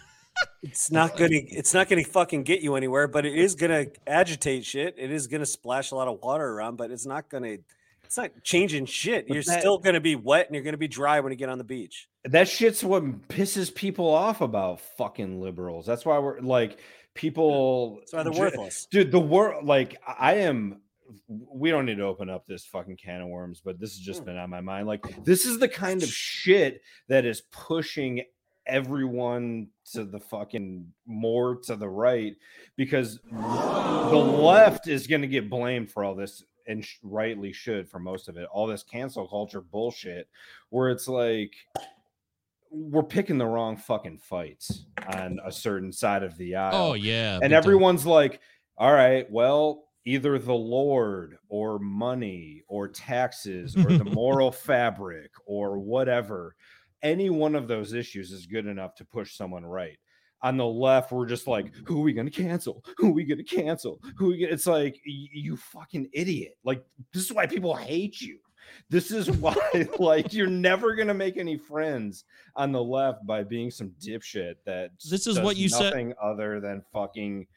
it's 0.63 0.91
not 0.91 1.17
gonna 1.17 1.29
it's 1.31 1.73
not 1.73 1.87
gonna 1.89 2.03
fucking 2.03 2.43
get 2.43 2.61
you 2.61 2.75
anywhere, 2.75 3.07
but 3.07 3.25
it 3.25 3.35
is 3.35 3.55
gonna 3.55 3.85
agitate 4.07 4.65
shit. 4.65 4.95
It 4.97 5.11
is 5.11 5.27
gonna 5.27 5.45
splash 5.45 5.91
a 5.91 5.95
lot 5.95 6.07
of 6.07 6.19
water 6.21 6.45
around, 6.47 6.75
but 6.77 6.91
it's 6.91 7.05
not 7.05 7.29
gonna 7.29 7.57
it's 8.03 8.17
not 8.17 8.31
changing 8.43 8.85
shit. 8.85 9.27
But 9.27 9.33
You're 9.35 9.43
that- 9.43 9.59
still 9.59 9.77
gonna 9.77 9.99
be 10.01 10.15
wet 10.15 10.47
and 10.47 10.55
you're 10.55 10.63
gonna 10.63 10.77
be 10.77 10.87
dry 10.87 11.19
when 11.19 11.31
you 11.31 11.37
get 11.37 11.49
on 11.49 11.57
the 11.57 11.63
beach. 11.63 12.07
That 12.23 12.47
shit's 12.47 12.83
what 12.83 13.03
pisses 13.29 13.73
people 13.73 14.09
off 14.09 14.41
about 14.41 14.81
fucking 14.97 15.39
liberals. 15.41 15.85
That's 15.85 16.05
why 16.05 16.17
we're 16.19 16.39
like 16.39 16.79
people. 17.13 17.97
That's 17.99 18.13
why 18.13 18.23
they're 18.23 18.31
worthless. 18.33 18.87
dude. 18.89 19.11
The 19.11 19.19
world, 19.19 19.65
like 19.65 19.97
I 20.07 20.35
am. 20.37 20.81
We 21.27 21.69
don't 21.69 21.85
need 21.85 21.97
to 21.97 22.03
open 22.03 22.31
up 22.31 22.47
this 22.47 22.65
fucking 22.65 22.97
can 22.97 23.21
of 23.21 23.27
worms, 23.27 23.61
but 23.63 23.79
this 23.79 23.91
has 23.91 23.99
just 23.99 24.19
Hmm. 24.21 24.25
been 24.25 24.37
on 24.37 24.49
my 24.49 24.61
mind. 24.61 24.87
Like 24.87 25.23
this 25.23 25.45
is 25.45 25.59
the 25.59 25.67
kind 25.69 26.01
of 26.01 26.09
shit 26.09 26.81
that 27.09 27.25
is 27.25 27.41
pushing 27.51 28.23
everyone 28.67 29.67
to 29.91 30.03
the 30.03 30.19
fucking 30.19 30.91
more 31.05 31.55
to 31.55 31.75
the 31.75 31.87
right 31.87 32.35
because 32.75 33.19
the 33.31 33.37
left 34.17 34.87
is 34.87 35.07
going 35.07 35.21
to 35.21 35.27
get 35.27 35.49
blamed 35.49 35.91
for 35.91 36.03
all 36.03 36.15
this 36.15 36.43
and 36.67 36.83
sh- 36.83 36.97
rightly 37.03 37.53
should 37.53 37.87
for 37.87 37.99
most 37.99 38.27
of 38.27 38.37
it 38.37 38.47
all 38.51 38.65
this 38.65 38.83
cancel 38.83 39.27
culture 39.27 39.61
bullshit 39.61 40.27
where 40.69 40.89
it's 40.89 41.07
like 41.07 41.53
we're 42.71 43.03
picking 43.03 43.37
the 43.37 43.45
wrong 43.45 43.77
fucking 43.77 44.17
fights 44.17 44.85
on 45.13 45.39
a 45.45 45.51
certain 45.51 45.91
side 45.91 46.23
of 46.23 46.35
the 46.37 46.55
oh, 46.55 46.59
aisle 46.59 46.71
Oh 46.73 46.93
yeah. 46.93 47.39
and 47.41 47.53
everyone's 47.53 48.05
like 48.05 48.39
all 48.77 48.93
right 48.93 49.29
well 49.31 49.85
either 50.05 50.37
the 50.37 50.53
Lord 50.53 51.37
or 51.49 51.79
money 51.79 52.63
or 52.67 52.87
taxes 52.87 53.75
or 53.75 53.97
the 53.97 54.05
moral 54.05 54.51
fabric 54.51 55.31
or 55.45 55.79
whatever. 55.79 56.55
Any 57.03 57.29
one 57.29 57.55
of 57.55 57.67
those 57.67 57.93
issues 57.93 58.31
is 58.31 58.45
good 58.45 58.65
enough 58.65 58.95
to 58.95 59.05
push 59.05 59.35
someone 59.35 59.65
right. 59.65 59.97
On 60.41 60.57
the 60.57 60.65
left, 60.65 61.11
we're 61.11 61.25
just 61.25 61.47
like, 61.47 61.67
mm-hmm. 61.67 61.85
who 61.85 62.01
are 62.01 62.03
we 62.03 62.13
going 62.13 62.29
to 62.29 62.43
cancel? 62.43 62.83
Who 62.97 63.09
are 63.09 63.13
we 63.13 63.23
going 63.23 63.43
to 63.43 63.43
cancel? 63.43 63.99
Who 64.17 64.27
we 64.27 64.39
gonna... 64.39 64.53
It's 64.53 64.67
like, 64.67 64.99
you 65.03 65.57
fucking 65.57 66.09
idiot. 66.13 66.57
Like, 66.63 66.83
this 67.13 67.23
is 67.23 67.33
why 67.33 67.47
people 67.47 67.75
hate 67.75 68.21
you. 68.21 68.39
This 68.89 69.11
is 69.11 69.31
why, 69.39 69.55
like, 69.97 70.33
you're 70.33 70.47
never 70.47 70.95
going 70.95 71.07
to 71.07 71.13
make 71.13 71.37
any 71.37 71.57
friends 71.57 72.25
on 72.55 72.71
the 72.71 72.83
left 72.83 73.25
by 73.25 73.43
being 73.43 73.71
some 73.71 73.93
dipshit 73.99 74.55
that 74.65 74.91
This 75.09 75.25
is 75.25 75.35
does 75.35 75.39
what 75.39 75.57
you 75.57 75.69
said- 75.69 75.85
nothing 75.85 76.13
other 76.21 76.59
than 76.59 76.83
fucking 76.93 77.47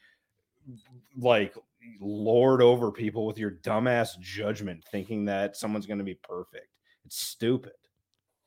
like 1.18 1.54
lord 2.00 2.60
over 2.60 2.92
people 2.92 3.26
with 3.26 3.38
your 3.38 3.52
dumbass 3.52 4.18
judgment, 4.20 4.84
thinking 4.90 5.24
that 5.26 5.56
someone's 5.56 5.86
going 5.86 5.98
to 5.98 6.04
be 6.04 6.14
perfect. 6.14 6.68
It's 7.04 7.20
stupid. 7.20 7.72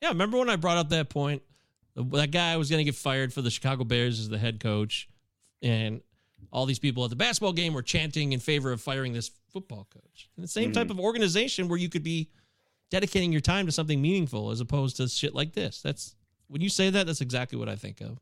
Yeah, 0.02 0.08
remember 0.08 0.36
when 0.36 0.50
I 0.50 0.56
brought 0.56 0.76
up 0.78 0.88
that 0.90 1.08
point? 1.08 1.42
That 1.94 2.32
guy 2.32 2.56
was 2.56 2.68
going 2.68 2.78
to 2.78 2.84
get 2.84 2.96
fired 2.96 3.32
for 3.32 3.40
the 3.40 3.50
Chicago 3.50 3.84
Bears 3.84 4.18
as 4.18 4.28
the 4.28 4.38
head 4.38 4.58
coach, 4.58 5.08
and 5.62 6.00
all 6.50 6.66
these 6.66 6.80
people 6.80 7.04
at 7.04 7.10
the 7.10 7.16
basketball 7.16 7.52
game 7.52 7.72
were 7.72 7.82
chanting 7.82 8.32
in 8.32 8.40
favor 8.40 8.72
of 8.72 8.80
firing 8.80 9.12
this 9.12 9.30
football 9.52 9.86
coach. 9.92 10.28
And 10.36 10.42
the 10.42 10.48
same 10.48 10.72
type 10.72 10.88
Mhm. 10.88 10.92
of 10.92 11.00
organization 11.00 11.68
where 11.68 11.78
you 11.78 11.88
could 11.88 12.02
be 12.02 12.30
dedicating 12.90 13.30
your 13.30 13.40
time 13.40 13.64
to 13.66 13.72
something 13.72 14.02
meaningful 14.02 14.50
as 14.50 14.60
opposed 14.60 14.96
to 14.96 15.08
shit 15.08 15.34
like 15.34 15.52
this. 15.52 15.80
That's 15.80 16.16
when 16.48 16.60
you 16.60 16.68
say 16.68 16.90
that, 16.90 17.06
that's 17.06 17.20
exactly 17.20 17.56
what 17.58 17.68
I 17.68 17.76
think 17.76 18.00
of. 18.00 18.18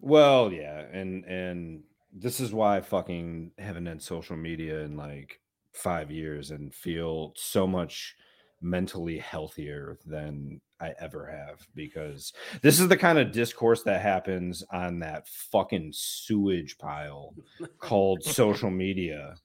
Well, 0.00 0.52
yeah, 0.52 0.80
and 0.92 1.24
and 1.26 1.84
this 2.12 2.40
is 2.40 2.52
why 2.52 2.78
I 2.78 2.80
fucking 2.80 3.52
haven't 3.58 3.86
had 3.86 4.02
social 4.02 4.36
media 4.36 4.80
in 4.80 4.96
like 4.96 5.40
five 5.72 6.10
years 6.10 6.50
and 6.50 6.74
feel 6.74 7.32
so 7.36 7.66
much 7.66 8.16
mentally 8.62 9.18
healthier 9.18 9.98
than 10.06 10.60
I 10.80 10.94
ever 10.98 11.26
have 11.26 11.66
because 11.74 12.32
this 12.60 12.80
is 12.80 12.88
the 12.88 12.96
kind 12.96 13.18
of 13.18 13.32
discourse 13.32 13.82
that 13.84 14.00
happens 14.00 14.64
on 14.70 15.00
that 15.00 15.28
fucking 15.28 15.92
sewage 15.94 16.78
pile 16.78 17.34
called 17.78 18.22
social 18.24 18.70
media. 18.70 19.36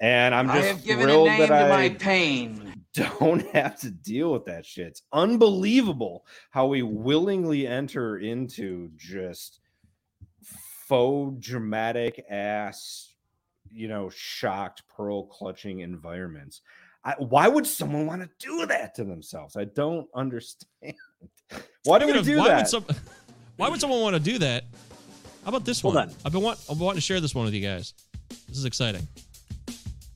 And 0.00 0.34
I'm 0.34 0.50
I 0.50 0.56
just 0.56 0.68
have 0.68 0.84
given 0.84 1.04
a 1.04 1.06
thrilled 1.06 1.28
name 1.28 1.40
that 1.40 1.46
to 1.48 1.54
I 1.54 1.68
my 1.68 1.88
pain. 1.88 2.84
don't 2.94 3.46
have 3.52 3.78
to 3.80 3.90
deal 3.90 4.32
with 4.32 4.44
that 4.46 4.64
shit. 4.66 4.88
It's 4.88 5.02
unbelievable 5.12 6.26
how 6.50 6.66
we 6.66 6.82
willingly 6.82 7.66
enter 7.66 8.18
into 8.18 8.90
just 8.96 9.60
faux 10.42 11.34
dramatic 11.38 12.24
ass, 12.30 13.14
you 13.72 13.88
know, 13.88 14.10
shocked 14.10 14.82
pearl 14.88 15.24
clutching 15.24 15.80
environments. 15.80 16.60
I, 17.04 17.14
why 17.18 17.48
would 17.48 17.66
someone 17.66 18.06
want 18.06 18.22
to 18.22 18.30
do 18.38 18.66
that 18.66 18.94
to 18.94 19.04
themselves? 19.04 19.56
I 19.56 19.64
don't 19.64 20.08
understand. 20.14 20.66
Why 21.84 21.98
do 21.98 22.06
we 22.06 22.22
do 22.22 22.38
why 22.38 22.48
that? 22.48 22.56
Would 22.56 22.68
some, 22.68 22.84
why 23.56 23.68
would 23.68 23.78
someone 23.78 24.00
want 24.00 24.14
to 24.14 24.20
do 24.20 24.38
that? 24.38 24.64
How 25.44 25.50
about 25.50 25.66
this 25.66 25.82
Hold 25.82 25.96
one? 25.96 26.08
on. 26.08 26.14
I've 26.24 26.32
been 26.32 26.40
want, 26.40 26.58
I've 26.70 26.78
been 26.78 26.86
wanting 26.86 26.96
to 26.96 27.02
share 27.02 27.20
this 27.20 27.34
one 27.34 27.44
with 27.44 27.52
you 27.52 27.60
guys. 27.60 27.92
This 28.48 28.56
is 28.56 28.64
exciting. 28.64 29.06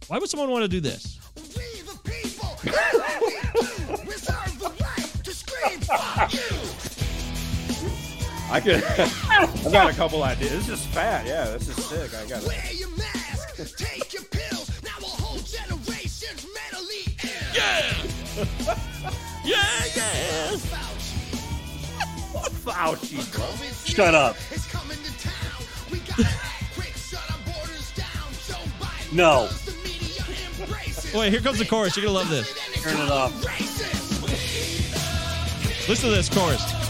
Why 0.06 0.16
would 0.18 0.30
someone 0.30 0.50
want 0.50 0.62
to 0.62 0.68
do 0.68 0.80
this? 0.80 1.18
I 8.50 8.60
could. 8.60 8.82
I've 8.82 9.72
got 9.72 9.90
a 9.90 9.94
couple 9.94 10.22
ideas. 10.22 10.66
This 10.66 10.80
is 10.80 10.86
fat. 10.86 11.26
Yeah, 11.26 11.50
this 11.50 11.68
is 11.68 11.84
sick. 11.84 12.14
I 12.14 12.26
got 12.26 12.42
it. 12.44 13.97
Yeah. 17.58 17.94
yeah, 19.44 19.84
yeah. 19.96 20.56
Fauci, 22.62 23.18
bro. 23.34 23.46
Shut 23.84 24.14
up. 24.14 24.36
No. 29.12 29.48
Wait, 31.18 31.32
here 31.32 31.40
comes 31.40 31.58
the 31.58 31.64
chorus. 31.64 31.96
You're 31.96 32.06
gonna 32.06 32.16
love 32.16 32.30
this. 32.30 32.54
Turn 32.80 32.94
it 32.94 33.10
off. 33.10 33.34
Listen 35.88 36.10
to 36.10 36.14
this 36.14 36.28
chorus. 36.28 36.87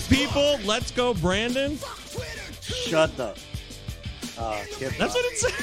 People. 0.00 0.58
Let's 0.64 0.90
go, 0.90 1.14
Brandon. 1.14 1.78
Shut 2.62 3.16
the. 3.16 3.36
Uh, 4.38 4.62
Kid 4.72 4.92
That's 4.98 5.00
Rock. 5.00 5.14
what 5.14 5.32
it 5.32 5.38
says. 5.38 5.54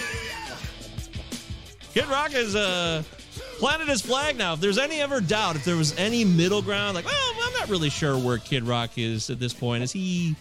Kid 1.93 2.05
Rock 2.07 2.31
has 2.31 2.55
uh, 2.55 3.03
planted 3.59 3.87
his 3.87 4.01
flag 4.01 4.35
now. 4.35 4.53
If 4.53 4.61
there's 4.61 4.79
any 4.79 4.99
ever 4.99 5.21
doubt, 5.21 5.55
if 5.55 5.63
there 5.63 5.75
was 5.75 5.95
any 5.97 6.25
middle 6.25 6.61
ground, 6.61 6.95
like, 6.95 7.05
well, 7.05 7.33
I'm 7.43 7.53
not 7.53 7.69
really 7.69 7.89
sure 7.91 8.17
where 8.17 8.39
Kid 8.39 8.63
Rock 8.63 8.97
is 8.97 9.29
at 9.29 9.39
this 9.39 9.53
point. 9.53 9.83
Is 9.83 9.91
he? 9.91 10.35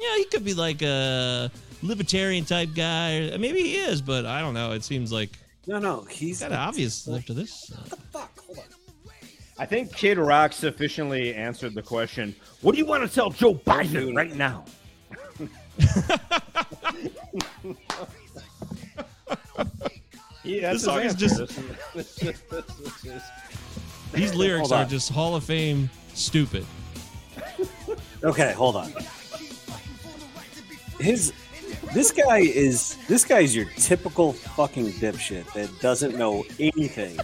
Yeah, 0.00 0.16
he 0.16 0.24
could 0.24 0.44
be 0.44 0.52
like 0.54 0.82
a 0.82 1.50
libertarian 1.82 2.44
type 2.44 2.70
guy. 2.74 3.36
Maybe 3.38 3.60
he 3.62 3.76
is, 3.76 4.02
but 4.02 4.26
I 4.26 4.40
don't 4.40 4.54
know. 4.54 4.72
It 4.72 4.82
seems 4.82 5.12
like 5.12 5.30
No, 5.68 5.78
no, 5.78 6.02
he's 6.10 6.40
kind 6.40 6.52
of 6.52 6.58
obvious 6.58 7.06
after 7.08 7.34
this. 7.34 7.72
Fuck, 8.12 8.36
hold 8.40 8.58
on. 8.58 8.64
I 9.58 9.66
think 9.66 9.94
Kid 9.94 10.18
Rock 10.18 10.52
sufficiently 10.52 11.34
answered 11.34 11.74
the 11.74 11.82
question. 11.82 12.34
What 12.60 12.72
do 12.72 12.78
you 12.78 12.86
want 12.86 13.08
to 13.08 13.14
tell 13.14 13.30
Joe 13.30 13.54
Biden 13.54 14.16
right 14.16 14.34
now? 14.34 14.64
yeah, 20.44 20.72
This 20.72 20.84
song 20.84 21.00
is 21.00 21.14
just- 21.14 21.40
These 24.12 24.34
lyrics 24.34 24.70
are 24.70 24.84
just 24.84 25.10
Hall 25.10 25.34
of 25.36 25.44
Fame 25.44 25.90
stupid. 26.14 26.64
Okay, 28.22 28.52
hold 28.52 28.76
on. 28.76 28.92
His 31.00 31.32
this 31.92 32.12
guy 32.12 32.38
is 32.38 32.96
this 33.08 33.24
guy's 33.24 33.54
your 33.54 33.66
typical 33.76 34.32
fucking 34.32 34.86
dipshit 34.92 35.52
that 35.54 35.68
doesn't 35.80 36.16
know 36.16 36.44
anything. 36.60 37.18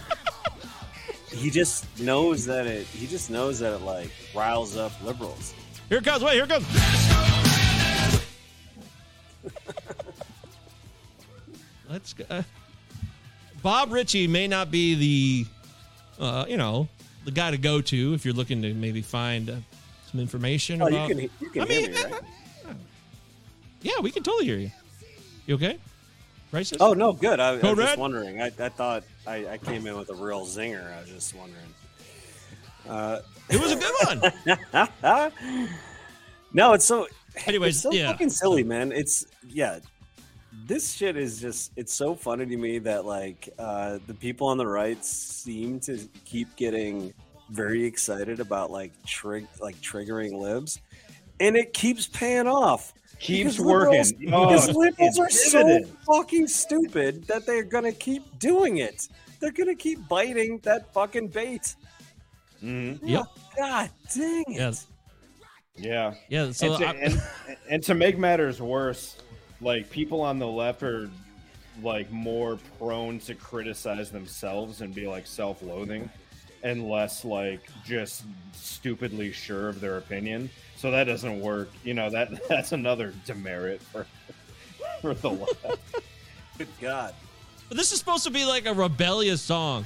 He 1.31 1.49
just 1.49 1.85
knows 1.99 2.45
that 2.45 2.67
it 2.67 2.85
he 2.87 3.07
just 3.07 3.29
knows 3.29 3.59
that 3.59 3.73
it 3.73 3.81
like 3.81 4.09
riles 4.35 4.75
up 4.77 4.91
liberals. 5.03 5.53
Here 5.89 5.97
it 5.99 6.03
comes. 6.05 6.23
Wait, 6.23 6.33
here 6.35 6.43
it 6.45 6.49
comes. 6.49 6.65
Let's 11.89 12.13
go. 12.13 12.23
uh, 12.29 12.43
Bob 13.61 13.91
Ritchie 13.91 14.27
may 14.27 14.47
not 14.47 14.71
be 14.71 14.95
the, 14.95 16.23
uh, 16.23 16.45
you 16.47 16.57
know, 16.57 16.87
the 17.25 17.31
guy 17.31 17.51
to 17.51 17.57
go 17.57 17.81
to 17.81 18.13
if 18.13 18.23
you're 18.25 18.33
looking 18.33 18.61
to 18.61 18.73
maybe 18.73 19.01
find 19.01 19.49
uh, 19.49 19.55
some 20.09 20.19
information 20.19 20.81
Oh, 20.81 20.87
you 20.87 20.95
about. 20.95 21.09
can 21.09 21.19
you 21.19 21.29
can 21.51 21.61
I 21.63 21.65
hear 21.65 21.81
mean, 21.81 21.91
me, 21.91 22.01
right? 22.03 22.21
yeah, 23.81 23.99
we 24.01 24.09
can 24.11 24.23
totally 24.23 24.45
hear 24.45 24.57
you. 24.57 24.71
You 25.47 25.55
okay? 25.55 25.77
Racist? 26.51 26.77
Oh 26.79 26.93
no, 26.93 27.13
good. 27.13 27.39
I, 27.39 27.51
I 27.51 27.73
was 27.73 27.77
just 27.77 27.97
wondering. 27.97 28.41
I, 28.41 28.47
I 28.47 28.69
thought 28.69 29.03
I, 29.25 29.47
I 29.47 29.57
came 29.57 29.87
in 29.87 29.97
with 29.97 30.09
a 30.09 30.15
real 30.15 30.45
zinger. 30.45 30.93
I 30.93 31.01
was 31.01 31.09
just 31.09 31.33
wondering. 31.33 31.73
Uh, 32.87 33.19
it 33.49 33.59
was 33.59 33.71
a 33.71 33.75
good 33.75 34.61
one. 34.71 35.31
no, 36.53 36.73
it's 36.73 36.85
so. 36.85 37.07
Anyways, 37.45 37.75
it's 37.75 37.83
so 37.83 37.91
yeah. 37.91 38.11
fucking 38.11 38.29
silly, 38.29 38.63
man. 38.63 38.91
It's 38.91 39.25
yeah. 39.47 39.79
This 40.65 40.91
shit 40.91 41.15
is 41.15 41.39
just. 41.39 41.71
It's 41.77 41.93
so 41.93 42.15
funny 42.15 42.45
to 42.45 42.57
me 42.57 42.79
that 42.79 43.05
like 43.05 43.47
uh, 43.57 43.99
the 44.07 44.13
people 44.13 44.47
on 44.47 44.57
the 44.57 44.67
right 44.67 45.03
seem 45.05 45.79
to 45.81 45.99
keep 46.25 46.53
getting 46.57 47.13
very 47.49 47.85
excited 47.85 48.41
about 48.41 48.71
like 48.71 48.91
trig 49.05 49.47
like 49.61 49.75
triggering 49.77 50.33
libs, 50.33 50.79
and 51.39 51.55
it 51.55 51.73
keeps 51.73 52.07
paying 52.07 52.47
off. 52.47 52.93
Keeps 53.21 53.57
Because 53.57 53.59
liberals- 53.59 54.13
working. 54.13 54.33
Oh, 54.33 54.47
because 54.47 54.75
liberals 54.75 55.19
are 55.19 55.25
it's 55.27 55.51
so 55.51 55.79
fucking 56.07 56.47
stupid 56.47 57.25
that 57.27 57.45
they're 57.45 57.63
gonna 57.63 57.91
keep 57.91 58.23
doing 58.39 58.77
it. 58.77 59.07
They're 59.39 59.51
gonna 59.51 59.75
keep 59.75 60.07
biting 60.07 60.59
that 60.63 60.91
fucking 60.93 61.27
bait. 61.27 61.75
Mhm. 62.63 62.99
Yep. 63.03 63.25
God 63.57 63.89
dang 64.15 64.43
it. 64.47 64.55
Yes. 64.55 64.87
Yeah. 65.75 66.13
Yeah. 66.29 66.51
So 66.51 66.73
and, 66.73 66.77
to, 66.79 66.87
I- 66.87 66.93
and, 66.93 67.21
and 67.69 67.83
to 67.83 67.93
make 67.95 68.17
matters 68.17 68.61
worse, 68.61 69.17
like 69.61 69.89
people 69.89 70.21
on 70.21 70.39
the 70.39 70.47
left 70.47 70.81
are 70.83 71.09
like 71.83 72.11
more 72.11 72.57
prone 72.79 73.19
to 73.19 73.35
criticize 73.35 74.11
themselves 74.11 74.81
and 74.81 74.93
be 74.93 75.07
like 75.07 75.25
self-loathing 75.25 76.09
and 76.63 76.87
less 76.89 77.23
like 77.25 77.61
just 77.85 78.23
stupidly 78.51 79.31
sure 79.31 79.69
of 79.69 79.79
their 79.79 79.97
opinion. 79.97 80.49
So 80.81 80.89
that 80.89 81.03
doesn't 81.03 81.39
work. 81.41 81.69
You 81.83 81.93
know, 81.93 82.09
that 82.09 82.47
that's 82.49 82.71
another 82.71 83.13
demerit 83.27 83.83
for 83.83 84.07
for 84.99 85.13
the 85.13 85.29
left. 85.29 85.63
Good 86.57 86.67
God. 86.81 87.13
But 87.67 87.77
this 87.77 87.91
is 87.91 87.99
supposed 87.99 88.23
to 88.23 88.31
be 88.31 88.45
like 88.45 88.65
a 88.65 88.73
rebellious 88.73 89.43
song. 89.43 89.85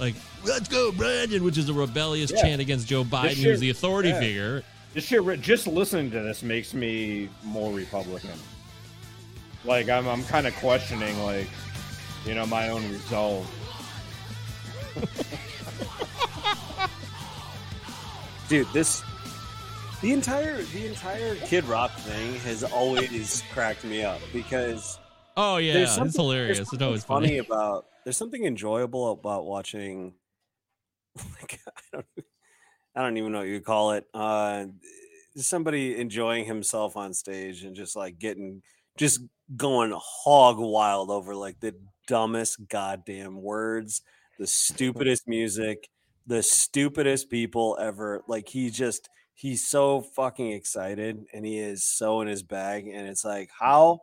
Like, 0.00 0.14
let's 0.46 0.68
go, 0.68 0.90
Brandon, 0.90 1.44
which 1.44 1.58
is 1.58 1.68
a 1.68 1.74
rebellious 1.74 2.30
Yeah. 2.32 2.40
chant 2.40 2.62
against 2.62 2.88
Joe 2.88 3.04
Biden, 3.04 3.34
This 3.34 3.42
who's 3.42 3.60
the 3.60 3.68
authority 3.68 4.08
yeah. 4.08 4.20
figure. 4.20 4.62
This 4.94 5.04
shit, 5.04 5.22
re- 5.22 5.36
just 5.36 5.66
listening 5.66 6.10
to 6.12 6.20
this 6.20 6.42
makes 6.42 6.72
me 6.72 7.28
more 7.44 7.70
Republican. 7.70 8.30
Like 9.66 9.90
I'm, 9.90 10.08
I'm 10.08 10.24
kind 10.24 10.46
of 10.46 10.56
questioning, 10.56 11.22
like, 11.22 11.46
you 12.24 12.34
know, 12.34 12.46
my 12.46 12.70
own 12.70 12.82
resolve. 12.90 13.46
Dude, 18.48 18.66
this 18.72 19.02
the 20.02 20.12
entire 20.12 20.60
the 20.62 20.86
entire 20.86 21.36
Kid 21.36 21.64
Rock 21.64 21.92
thing 21.98 22.34
has 22.40 22.64
always 22.64 23.42
cracked 23.52 23.84
me 23.84 24.02
up 24.02 24.20
because 24.32 24.98
Oh, 25.36 25.56
yeah. 25.56 25.78
It's 25.78 26.16
hilarious. 26.16 26.58
It's 26.58 26.82
always 26.82 27.04
something 27.04 27.28
funny. 27.28 27.38
about 27.46 27.86
there's 28.04 28.16
something 28.16 28.44
enjoyable 28.44 29.12
about 29.12 29.46
watching 29.46 30.14
like 31.16 31.58
I 31.66 31.80
don't 31.92 32.06
I 32.94 33.02
don't 33.02 33.16
even 33.16 33.32
know 33.32 33.38
what 33.38 33.48
you 33.48 33.60
call 33.60 33.92
it. 33.92 34.06
Uh 34.12 34.66
somebody 35.36 35.96
enjoying 35.98 36.44
himself 36.44 36.96
on 36.96 37.14
stage 37.14 37.64
and 37.64 37.74
just 37.74 37.96
like 37.96 38.18
getting 38.18 38.62
just 38.98 39.20
going 39.56 39.94
hog 39.96 40.58
wild 40.58 41.10
over 41.10 41.34
like 41.34 41.58
the 41.60 41.74
dumbest 42.06 42.68
goddamn 42.68 43.40
words, 43.40 44.02
the 44.38 44.46
stupidest 44.46 45.26
music, 45.26 45.88
the 46.26 46.42
stupidest 46.42 47.30
people 47.30 47.78
ever. 47.80 48.22
Like 48.26 48.48
he 48.48 48.68
just 48.68 49.08
he's 49.34 49.68
so 49.68 50.00
fucking 50.00 50.52
excited 50.52 51.24
and 51.32 51.44
he 51.44 51.58
is 51.58 51.84
so 51.84 52.20
in 52.20 52.28
his 52.28 52.42
bag 52.42 52.86
and 52.86 53.08
it's 53.08 53.24
like 53.24 53.50
how 53.58 54.00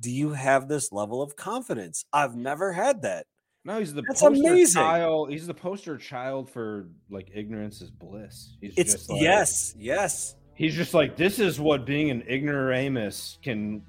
do 0.00 0.10
you 0.10 0.30
have 0.30 0.68
this 0.68 0.92
level 0.92 1.22
of 1.22 1.36
confidence? 1.36 2.04
I've 2.12 2.36
never 2.36 2.72
had 2.72 3.02
that. 3.02 3.26
No, 3.64 3.78
he's 3.78 3.92
the 3.92 4.02
That's 4.02 4.20
poster 4.22 4.48
amazing. 4.48 4.80
child. 4.80 5.30
He's 5.30 5.46
the 5.46 5.54
poster 5.54 5.98
child 5.98 6.48
for 6.48 6.88
like 7.10 7.30
ignorance 7.34 7.82
is 7.82 7.90
bliss. 7.90 8.56
He's 8.60 8.74
It's 8.76 8.92
just 8.92 9.10
like, 9.10 9.20
yes, 9.20 9.74
yes. 9.76 10.36
He's 10.54 10.74
just 10.74 10.94
like 10.94 11.16
this 11.16 11.38
is 11.38 11.60
what 11.60 11.84
being 11.84 12.10
an 12.10 12.22
ignoramus 12.28 13.38
can 13.42 13.82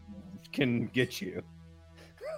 can 0.52 0.88
get 0.88 1.22
you. 1.22 1.44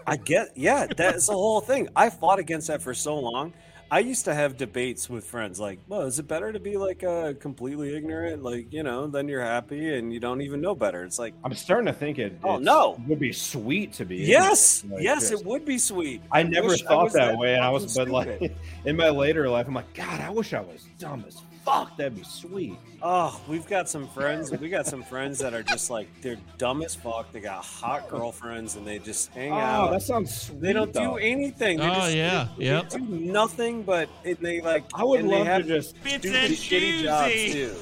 I 0.08 0.18
get, 0.18 0.50
yeah, 0.56 0.88
that's 0.98 1.28
the 1.28 1.34
whole 1.34 1.62
thing. 1.62 1.88
I 1.96 2.10
fought 2.10 2.40
against 2.40 2.68
that 2.68 2.82
for 2.82 2.94
so 2.94 3.18
long. 3.18 3.54
I 3.94 4.00
used 4.00 4.24
to 4.24 4.34
have 4.34 4.56
debates 4.56 5.10
with 5.10 5.26
friends 5.26 5.60
like, 5.60 5.80
well, 5.90 6.04
is 6.04 6.18
it 6.18 6.26
better 6.26 6.54
to 6.54 6.62
be 6.62 6.78
like 6.78 7.04
uh, 7.04 7.34
completely 7.34 7.94
ignorant? 7.94 8.42
Like, 8.42 8.72
you 8.72 8.84
know, 8.84 9.08
then 9.08 9.28
you're 9.28 9.44
happy 9.44 9.96
and 9.96 10.14
you 10.14 10.20
don't 10.22 10.42
even 10.42 10.62
know 10.62 10.74
better. 10.74 11.04
It's 11.04 11.20
like, 11.20 11.34
I'm 11.44 11.54
starting 11.54 11.88
to 11.88 11.94
think 11.94 12.18
it. 12.18 12.40
Oh, 12.42 12.58
no. 12.58 12.98
would 13.06 13.20
be 13.20 13.34
sweet 13.34 13.92
to 13.94 14.06
be. 14.06 14.16
yes, 14.16 14.86
like, 14.90 15.04
yes, 15.04 15.32
it 15.32 15.46
would 15.46 15.66
be 15.66 15.78
sweet. 15.78 16.22
I 16.32 16.44
never 16.44 16.70
wish 16.70 16.86
I 16.86 16.88
thought 16.88 17.12
that 17.12 17.38
way, 17.38 17.56
and 17.56 17.66
I 17.66 17.70
was, 17.70 17.84
but 17.84 18.08
stupid. 18.08 18.12
like 18.14 18.56
in 18.86 18.96
my 18.96 19.10
later 19.10 19.50
life, 19.50 19.68
I'm 19.68 19.74
like, 19.74 19.94
God, 19.94 20.22
I 20.22 20.30
wish 20.30 20.54
I 20.54 20.62
was 20.62 20.88
dumb 20.98 21.26
as 21.28 21.42
fuck. 21.66 21.96
That'd 21.98 22.16
be 22.16 22.24
sweet. 22.24 22.78
Oh, 23.02 23.40
we've 23.48 23.68
got 23.68 23.90
some 23.90 24.08
friends. 24.08 24.52
We 24.52 24.70
got 24.70 24.86
some 24.88 25.04
friends 25.04 25.40
that 25.40 25.54
are 25.54 25.64
just 25.64 25.90
like 25.90 26.08
they're 26.22 26.38
dumb 26.58 26.82
as 26.84 26.94
fuck. 26.96 27.32
They 27.32 27.40
got 27.40 27.64
hot 27.64 28.08
girlfriends 28.10 28.76
and 28.76 28.86
they 28.86 29.00
just 29.00 29.30
hang 29.32 29.52
Oh, 29.52 29.56
out. 29.56 29.92
that 29.92 30.02
sounds 30.02 30.34
sweet. 30.48 30.62
They 30.62 30.74
don't 30.74 30.94
though. 30.94 31.14
do 31.14 31.18
anything. 31.18 31.80
They 31.80 31.88
Oh, 31.90 31.94
just, 31.96 32.16
yeah, 32.16 32.48
they, 32.58 32.66
yep. 32.66 32.90
They 32.90 33.00
do 33.00 33.06
nothing 33.06 33.84
but 33.84 34.10
it, 34.24 34.40
they 34.42 34.62
like. 34.62 34.84
I 34.94 35.04
would 35.04 35.22
and 35.22 35.30
they 35.30 35.44
love 35.44 35.64
to 35.64 35.68
just. 35.68 36.02
Bits 36.04 36.18
stupid, 36.28 36.36
and 36.36 36.54
shitty 36.54 37.02
jobs 37.04 37.54
too. 37.54 37.76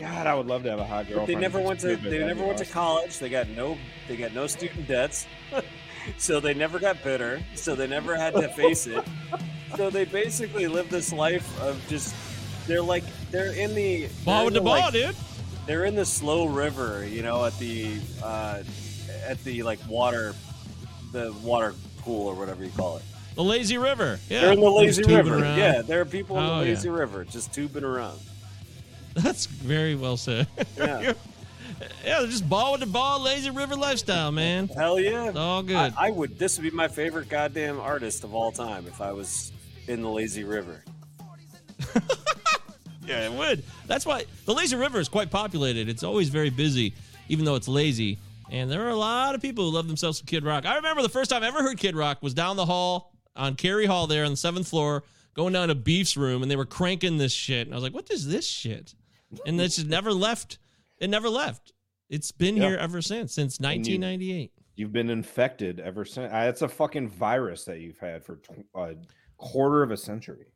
God, 0.00 0.26
I 0.26 0.34
would 0.34 0.46
love 0.46 0.64
to 0.64 0.70
have 0.70 0.78
a 0.80 0.84
hot 0.84 1.04
But 1.06 1.14
girlfriend. 1.14 1.28
they 1.28 1.40
never 1.40 1.60
went 1.60 1.80
to. 1.80 1.96
They 1.96 2.18
never 2.18 2.40
be 2.40 2.46
went 2.46 2.58
to 2.58 2.64
college. 2.66 3.18
They 3.18 3.28
got 3.28 3.48
no. 3.50 3.78
They 4.08 4.16
got 4.16 4.34
no 4.34 4.46
student 4.46 4.88
debts. 4.88 5.26
so 6.18 6.40
they 6.40 6.54
never 6.54 6.78
got 6.80 7.02
bitter. 7.04 7.40
So 7.54 7.74
they 7.76 7.86
never 7.86 8.16
had 8.16 8.34
to 8.34 8.48
face 8.48 8.86
it. 8.86 9.04
So 9.76 9.90
they 9.90 10.04
basically 10.04 10.66
live 10.66 10.90
this 10.90 11.12
life 11.12 11.60
of 11.60 11.80
just. 11.88 12.14
They're 12.66 12.82
like 12.82 13.04
they're 13.30 13.52
in 13.52 13.74
the. 13.74 14.08
Ball 14.24 14.44
with 14.46 14.54
in 14.56 14.62
the 14.62 14.64
ball, 14.64 14.80
like, 14.80 14.92
dude. 14.92 15.16
they're 15.66 15.84
in 15.84 15.94
the 15.94 16.04
slow 16.04 16.46
river, 16.46 17.04
you 17.06 17.22
know, 17.22 17.44
at 17.44 17.58
the 17.58 17.96
uh, 18.22 18.62
at 19.26 19.42
the 19.44 19.62
like 19.62 19.78
water, 19.88 20.34
the 21.12 21.32
water 21.42 21.74
pool 21.98 22.26
or 22.28 22.34
whatever 22.34 22.64
you 22.64 22.70
call 22.70 22.96
it. 22.98 23.02
The 23.34 23.42
lazy 23.44 23.78
river. 23.78 24.18
Yeah. 24.28 24.42
they're 24.42 24.52
in 24.52 24.60
the 24.60 24.70
lazy 24.70 25.02
river. 25.04 25.38
around. 25.38 25.58
Yeah, 25.58 25.82
there 25.82 26.00
are 26.00 26.04
people 26.04 26.36
in 26.38 26.42
Oh, 26.44 26.58
the 26.60 26.66
yeah. 26.66 26.74
lazy 26.74 26.88
river 26.90 27.24
just 27.24 27.52
tubing 27.54 27.84
around. 27.84 28.18
That's 29.14 29.46
very 29.46 29.94
well 29.94 30.16
said. 30.16 30.46
Yeah. 30.76 31.14
yeah, 32.04 32.18
they're 32.20 32.26
just 32.26 32.48
ball 32.48 32.72
with 32.72 32.80
the 32.82 32.86
ball, 32.86 33.20
lazy 33.20 33.50
river 33.50 33.74
lifestyle, 33.74 34.30
man. 34.30 34.68
Hell 34.68 35.00
yeah, 35.00 35.28
It's 35.28 35.36
all 35.36 35.62
good. 35.62 35.76
I, 35.76 36.08
I 36.08 36.10
would. 36.10 36.38
This 36.38 36.56
would 36.58 36.62
be 36.62 36.70
my 36.70 36.88
favorite 36.88 37.28
goddamn 37.28 37.80
artist 37.80 38.22
of 38.24 38.34
all 38.34 38.52
time 38.52 38.86
if 38.86 39.00
I 39.00 39.12
was 39.12 39.50
in 39.88 40.02
the 40.02 40.08
lazy 40.10 40.44
river. 40.44 40.82
Yeah, 43.04 43.26
it 43.26 43.32
would. 43.32 43.64
That's 43.88 44.06
why 44.06 44.24
the 44.46 44.54
lazy 44.54 44.76
river 44.76 45.00
is 45.00 45.08
quite 45.08 45.28
populated. 45.30 45.88
It's 45.88 46.04
always 46.04 46.28
very 46.28 46.50
busy, 46.50 46.94
even 47.28 47.44
though 47.44 47.56
it's 47.56 47.66
lazy. 47.66 48.18
And 48.48 48.70
there 48.70 48.86
are 48.86 48.90
a 48.90 48.96
lot 48.96 49.34
of 49.34 49.42
people 49.42 49.64
who 49.68 49.74
love 49.74 49.88
themselves 49.88 50.18
some 50.18 50.26
Kid 50.26 50.44
Rock. 50.44 50.66
I 50.66 50.76
remember 50.76 51.02
the 51.02 51.08
first 51.08 51.28
time 51.28 51.42
I 51.42 51.48
ever 51.48 51.62
heard 51.62 51.78
Kid 51.78 51.96
Rock 51.96 52.22
was 52.22 52.32
down 52.32 52.54
the 52.56 52.64
hall 52.64 53.12
on 53.34 53.56
Cary 53.56 53.86
Hall 53.86 54.06
there 54.06 54.24
on 54.24 54.30
the 54.30 54.36
seventh 54.36 54.68
floor, 54.68 55.02
going 55.34 55.52
down 55.52 55.66
to 55.68 55.74
Beef's 55.74 56.16
room, 56.16 56.42
and 56.42 56.50
they 56.50 56.54
were 56.54 56.64
cranking 56.64 57.18
this 57.18 57.32
shit. 57.32 57.66
And 57.66 57.74
I 57.74 57.76
was 57.76 57.82
like, 57.82 57.92
what 57.94 58.08
is 58.10 58.28
this 58.28 58.46
shit? 58.46 58.94
And 59.46 59.60
it's 59.60 59.76
just 59.76 59.88
never 59.88 60.12
left. 60.12 60.58
It 60.98 61.10
never 61.10 61.28
left. 61.28 61.72
It's 62.08 62.30
been 62.30 62.56
Yeah. 62.56 62.68
here 62.68 62.76
ever 62.76 63.02
since, 63.02 63.32
since 63.34 63.56
And 63.58 63.64
you- 63.84 63.98
1998. 63.98 64.52
You've 64.76 64.92
been 64.92 65.10
infected 65.10 65.80
ever 65.80 66.04
since. 66.04 66.32
Uh, 66.32 66.46
It's 66.48 66.62
a 66.62 66.68
fucking 66.68 67.08
virus 67.08 67.64
that 67.64 67.80
you've 67.80 67.98
had 67.98 68.24
for 68.24 68.38
a 68.76 68.94
quarter 69.38 69.82
of 69.82 69.90
a 69.90 69.96
century. 69.96 70.46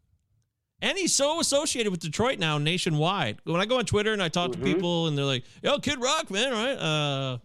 And 0.83 0.99
he's 0.99 1.15
so 1.15 1.41
associated 1.41 1.91
with 1.91 2.01
Detroit 2.01 2.39
now 2.39 2.59
nationwide. 2.59 3.39
When 3.45 3.61
I 3.61 3.65
go 3.67 3.79
on 3.79 3.87
Twitter 3.87 4.13
and 4.13 4.23
I 4.23 4.29
talk 4.29 4.51
Mhm. 4.51 4.55
to 4.55 4.59
people 4.61 5.07
and 5.07 5.17
they're 5.17 5.25
like, 5.25 5.45
"Yo, 5.63 5.79
Kid 5.79 6.01
Rock, 6.01 6.31
man, 6.31 6.53
right?" 6.53 6.75
Uh, 6.77 7.39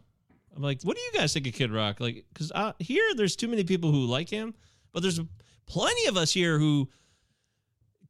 I'm 0.55 0.61
like, 0.61 0.81
"What 0.83 0.97
do 0.97 1.01
you 1.01 1.11
guys 1.13 1.31
think 1.33 1.47
of 1.47 1.53
Kid 1.53 1.71
Rock?" 1.71 1.99
Like, 2.01 2.25
because 2.33 2.51
uh, 2.53 2.73
here 2.79 3.03
there's 3.15 3.35
too 3.37 3.47
many 3.47 3.63
people 3.63 3.91
who 3.91 4.05
like 4.05 4.29
him, 4.29 4.53
but 4.91 5.01
there's 5.01 5.19
plenty 5.65 6.05
of 6.07 6.17
us 6.17 6.33
here 6.33 6.59
who 6.59 6.89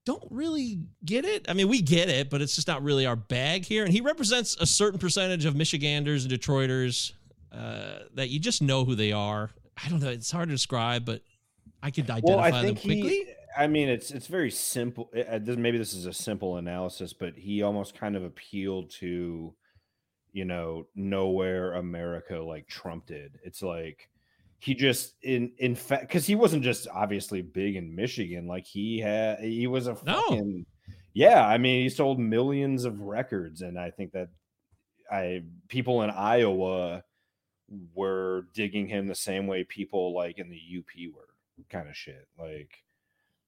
don't 0.05 0.24
really 0.32 0.80
get 1.05 1.26
it. 1.26 1.45
I 1.47 1.53
mean, 1.53 1.67
we 1.67 1.82
get 1.82 2.09
it, 2.09 2.32
but 2.32 2.41
it's 2.41 2.55
just 2.55 2.67
not 2.67 2.82
really 2.82 3.05
our 3.05 3.15
bag 3.15 3.65
here. 3.65 3.84
And 3.86 3.93
he 3.93 4.01
represents 4.01 4.57
a 4.59 4.65
certain 4.65 4.97
percentage 4.99 5.45
of 5.45 5.55
Michiganders 5.55 6.26
and 6.26 6.34
Detroiters 6.34 7.11
uh, 7.51 7.99
that 8.15 8.30
you 8.30 8.39
just 8.39 8.63
know 8.63 8.84
who 8.86 8.95
they 8.95 9.11
are. 9.11 9.51
I 9.84 9.89
don't 9.89 9.99
know. 9.99 10.09
It's 10.09 10.32
hard 10.32 10.49
to 10.49 10.55
describe, 10.55 11.05
but 11.05 11.22
I 11.84 11.91
could 11.91 12.09
identify 12.09 12.22
Well, 12.36 12.39
I 12.39 12.49
them 12.63 12.76
quickly. 12.76 13.01
he. 13.09 13.26
I 13.58 13.68
mean, 13.68 13.89
it's 13.89 14.12
it's 14.12 14.28
very 14.28 14.52
simple. 14.52 15.10
uh, 15.16 15.39
this- 15.39 15.58
Maybe 15.58 15.78
this 15.78 15.93
is 15.93 16.06
a 16.06 16.14
simple 16.14 16.58
analysis, 16.58 17.14
but 17.14 17.36
he 17.36 17.62
almost 17.62 17.95
kind 17.95 18.16
of 18.16 18.24
appealed 18.24 18.89
to, 18.99 19.54
you 20.32 20.45
know, 20.45 20.88
nowhere 20.95 21.74
America 21.74 22.38
like 22.39 22.68
Trump 22.68 23.06
did. 23.08 23.39
It's 23.43 23.62
like 23.62 24.10
he 24.60 24.76
just 24.76 25.16
in 25.24 25.52
in 25.58 25.76
fact 25.76 26.04
because 26.08 26.26
he 26.28 26.36
wasn't 26.36 26.64
just 26.64 26.88
obviously 26.93 27.41
big 27.41 27.76
in 27.76 27.95
Michigan. 27.95 28.47
Like 28.47 28.66
he 28.66 28.99
had, 28.99 29.39
he 29.39 29.68
was 29.68 29.88
a 29.88 29.97
No. 30.06 30.22
fucking 30.22 30.66
yeah. 31.14 31.45
I 31.45 31.58
mean, 31.58 31.84
he 31.84 31.89
sold 31.89 32.20
millions 32.20 32.86
of 32.86 33.02
records, 33.02 33.62
and 33.64 33.78
I 33.80 33.89
think 33.91 34.14
that 34.14 34.30
I 35.12 35.43
people 35.68 36.04
in 36.04 36.10
Iowa 36.10 37.04
were 37.93 38.47
digging 38.54 38.88
him 38.88 39.08
the 39.08 39.16
same 39.16 39.47
way 39.47 39.64
people 39.64 40.14
like 40.14 40.38
in 40.39 40.49
the 40.49 40.62
UP 40.80 41.14
were 41.14 41.28
kind 41.70 41.89
of 41.89 41.95
shit. 41.97 42.28
Like 42.39 42.72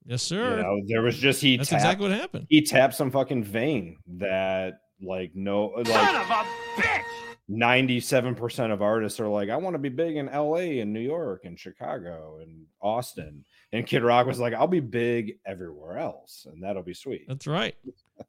yes, 0.05 0.29
you 0.31 0.37
sir. 0.37 0.61
know, 0.61 0.81
there 0.87 1.01
was 1.01 1.17
just 1.17 1.41
he 1.41 1.57
That's 1.57 1.69
tapped, 1.69 1.81
exactly 1.83 2.09
what 2.09 2.19
happened. 2.19 2.45
he 2.49 2.61
tapped 2.63 2.95
some 2.95 3.11
fucking 3.11 3.43
vein 3.43 3.97
that 4.17 4.79
like 5.01 5.31
no 5.35 5.67
like 5.75 5.87
Son 5.87 6.15
of 6.15 6.29
a 6.29 6.45
bitch! 6.81 7.01
97% 7.49 8.71
of 8.71 8.81
artists 8.81 9.19
are 9.19 9.27
like, 9.27 9.49
I 9.49 9.57
want 9.57 9.73
to 9.73 9.79
be 9.79 9.89
big 9.89 10.15
in 10.15 10.27
LA 10.27 10.79
and 10.81 10.93
New 10.93 11.01
York 11.01 11.41
and 11.45 11.59
Chicago 11.59 12.39
and 12.41 12.65
Austin. 12.81 13.43
And 13.73 13.85
Kid 13.85 14.03
Rock 14.03 14.27
was 14.27 14.39
like, 14.39 14.53
I'll 14.53 14.67
be 14.67 14.79
big 14.79 15.33
everywhere 15.45 15.97
else, 15.97 16.45
and 16.49 16.63
that'll 16.63 16.83
be 16.83 16.93
sweet. 16.93 17.25
That's 17.27 17.47
right. 17.47 17.75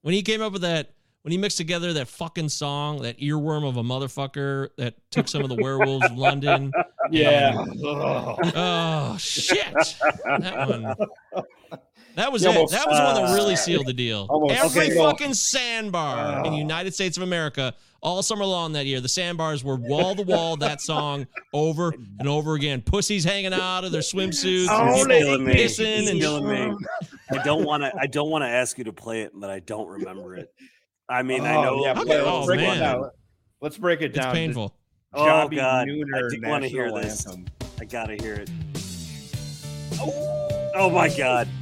When 0.03 0.15
he 0.15 0.23
came 0.23 0.41
up 0.43 0.53
with 0.53 0.63
that, 0.63 0.91
when 1.25 1.33
he 1.33 1.39
mixed 1.39 1.57
together 1.57 1.95
that 1.95 2.07
fucking 2.07 2.51
song, 2.51 3.01
that 3.01 3.19
earworm 3.19 3.67
of 3.67 3.79
a 3.79 3.83
motherfucker 3.83 4.69
that 4.77 4.95
took 5.11 5.27
some 5.27 5.43
of 5.43 5.49
the 5.49 5.55
werewolves 5.57 6.05
of 6.07 6.17
London. 6.19 6.71
Yeah. 7.11 7.61
and- 7.61 7.85
Ugh. 7.85 8.53
oh 8.57 9.17
shit! 9.19 9.75
That 10.25 10.69
one. 10.69 10.95
That 12.17 12.33
was 12.33 12.43
You 12.45 12.49
it. 12.51 12.57
almost- 12.57 12.73
That 12.73 12.89
was 12.89 12.99
the 12.99 13.05
one 13.05 13.15
that 13.17 13.31
uh, 13.31 13.35
really 13.35 13.57
sealed 13.57 13.87
the 13.87 13.93
deal. 13.93 14.27
almost- 14.31 14.55
Every 14.55 14.87
okay, 14.87 14.97
well- 14.99 15.11
fucking 15.11 15.35
sandbar 15.35 16.39
in 16.39 16.43
the 16.45 16.49
Oh. 16.51 16.57
United 16.57 16.95
States 16.95 17.19
of 17.19 17.23
America, 17.23 17.75
all 18.03 18.23
summer 18.23 18.47
long 18.47 18.73
that 18.73 18.87
year, 18.87 19.01
the 19.03 19.09
sandbars 19.09 19.63
were 19.63 19.77
wall 19.77 20.15
to 20.15 20.23
wall 20.23 20.57
that 20.59 20.81
song 20.81 21.27
over 21.53 21.93
and 22.19 22.27
over 22.29 22.55
again. 22.55 22.81
Pussies 22.81 23.25
hanging 23.25 23.53
out 23.53 23.85
of 23.85 23.93
their 23.93 24.01
swimsuits, 24.01 24.69
Oh, 24.71 25.01
and 25.03 25.11
killing 25.11 25.45
me. 25.45 25.55
pissing 25.55 26.01
He's 26.01 26.11
and 26.11 26.21
killing 26.21 26.49
me. 26.49 26.75
I 27.31 27.43
don't 27.43 27.65
want 27.65 27.83
to. 27.83 27.93
I 28.01 28.07
don't 28.07 28.31
want 28.31 28.45
to 28.45 28.49
ask 28.49 28.79
you 28.79 28.85
to 28.85 28.93
play 28.95 29.23
it, 29.23 29.33
but 29.35 29.51
I 29.51 29.59
don't 29.61 29.89
remember 29.89 30.37
it. 30.37 30.55
I 31.09 31.23
mean, 31.23 31.43
I 31.45 31.55
Oh, 31.57 31.63
know. 31.63 31.85
yeah, 31.85 31.95
How 31.95 32.05
play- 32.05 32.17
about- 32.17 32.27
let's 32.35 32.45
oh, 32.45 32.47
break 32.47 32.61
it 32.61 32.63
man. 32.65 32.79
down. 32.79 33.11
Let's 33.61 33.79
break 33.79 34.01
it 34.01 34.05
it's 34.07 34.19
down. 34.19 34.35
painful. 34.35 34.75
Oh 35.13 35.25
Johnny 35.27 35.57
God, 35.57 35.89
I 35.89 35.91
Nooner 35.91 36.31
do 36.31 36.49
want 36.49 36.63
to 36.65 36.69
hear 36.69 36.91
this. 36.93 37.25
anthem. 37.27 37.47
I 37.81 37.85
gotta 37.85 38.15
hear 38.17 38.35
it. 38.35 38.51
Oh 40.75 40.91
my 40.93 41.09
god! 41.15 41.49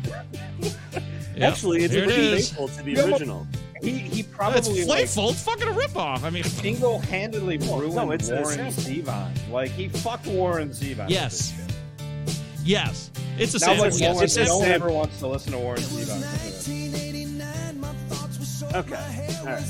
Yeah. 1.34 1.48
Actually, 1.48 1.82
it's 1.82 1.94
Here 1.94 2.02
it 2.02 2.08
pretty 2.08 2.22
is. 2.28 2.48
faithful 2.50 2.68
to 2.68 2.82
the 2.82 2.90
You 2.90 3.04
original. 3.06 3.46
He 3.80 3.90
he 3.92 4.20
It's 4.20 4.28
probably 4.28 4.60
like, 4.80 4.86
playful. 4.86 5.30
It's 5.30 5.42
fucking 5.42 5.66
a 5.66 5.70
ripoff. 5.72 6.24
I 6.24 6.28
mean, 6.30 6.44
single-handedly 6.44 7.56
ruined 7.56 7.94
no, 7.94 8.10
it's 8.10 8.28
a 8.28 8.42
Warren 8.42 8.70
sample. 8.70 8.82
Zevon. 8.82 9.50
Like 9.50 9.70
he 9.70 9.88
fucked 9.88 10.26
Warren 10.26 10.68
Zevon. 10.70 11.06
Yes. 11.08 11.54
yes, 12.62 13.10
it's 13.38 13.54
a 13.54 13.58
Now, 13.60 13.66
sample. 13.66 13.84
like, 13.84 13.92
no 13.94 13.98
Yes, 13.98 14.14
one, 14.14 14.24
it's 14.24 14.36
no 14.36 14.58
one 14.58 14.68
ever 14.68 14.90
wants 14.92 15.18
to 15.20 15.26
listen 15.26 15.52
to 15.52 15.58
Warren 15.58 15.80
Zevon. 15.80 16.20
Okay. 18.74 19.28
All 19.40 19.46
right. 19.46 19.62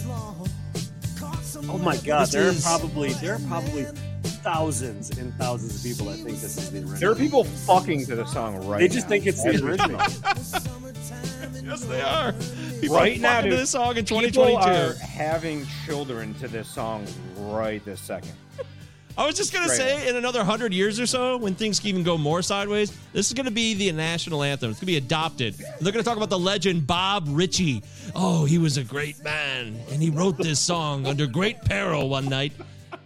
Oh 1.68 1.78
my 1.78 1.96
god! 1.98 2.24
This 2.26 2.32
there 2.32 2.48
is- 2.48 2.66
are 2.66 2.78
probably 2.78 3.12
there 3.14 3.34
are 3.34 3.38
probably 3.48 3.84
thousands 4.42 5.10
and 5.18 5.32
thousands 5.34 5.76
of 5.76 5.82
people 5.90 6.06
that 6.06 6.16
think 6.16 6.40
this 6.40 6.56
is 6.56 6.70
the 6.70 6.78
original. 6.78 6.98
There 6.98 7.10
are 7.10 7.14
people 7.14 7.44
fucking 7.44 8.06
to 8.06 8.16
the 8.16 8.24
song 8.26 8.66
right 8.66 8.80
They 8.80 8.88
just 8.88 9.06
now. 9.06 9.10
think 9.10 9.26
it's 9.26 9.42
the 9.42 9.64
original. 9.64 10.00
Yes, 11.64 11.84
they 11.84 12.00
are. 12.00 12.32
People 12.80 12.96
Right 12.96 13.16
are 13.18 13.20
now, 13.20 13.40
to 13.40 13.50
dude, 13.50 13.58
this 13.60 13.70
song 13.70 13.96
in 13.96 14.04
People 14.04 14.20
2022. 14.20 14.68
are 14.68 14.94
having 15.06 15.64
children 15.86 16.34
to 16.34 16.48
this 16.48 16.68
song 16.68 17.06
right 17.36 17.82
this 17.84 18.00
second. 18.00 18.32
I 19.16 19.26
was 19.26 19.36
just 19.36 19.52
gonna 19.52 19.68
Straight 19.68 19.98
say, 19.98 20.08
in 20.08 20.16
another 20.16 20.42
hundred 20.42 20.72
years 20.72 20.98
or 20.98 21.06
so, 21.06 21.36
when 21.36 21.54
things 21.54 21.78
can 21.78 21.90
even 21.90 22.02
go 22.02 22.16
more 22.16 22.42
sideways, 22.42 22.96
this 23.12 23.26
is 23.26 23.32
gonna 23.34 23.50
be 23.50 23.74
the 23.74 23.92
national 23.92 24.42
anthem. 24.42 24.70
It's 24.70 24.80
gonna 24.80 24.86
be 24.86 24.96
adopted. 24.96 25.54
They're 25.80 25.92
gonna 25.92 26.02
talk 26.02 26.16
about 26.16 26.30
the 26.30 26.38
legend 26.38 26.86
Bob 26.86 27.26
Ritchie. 27.28 27.82
Oh, 28.14 28.44
he 28.44 28.58
was 28.58 28.78
a 28.78 28.84
great 28.84 29.22
man, 29.22 29.78
and 29.90 30.02
he 30.02 30.10
wrote 30.10 30.38
this 30.38 30.60
song 30.60 31.06
under 31.06 31.26
great 31.26 31.62
peril 31.62 32.08
one 32.08 32.28
night 32.28 32.52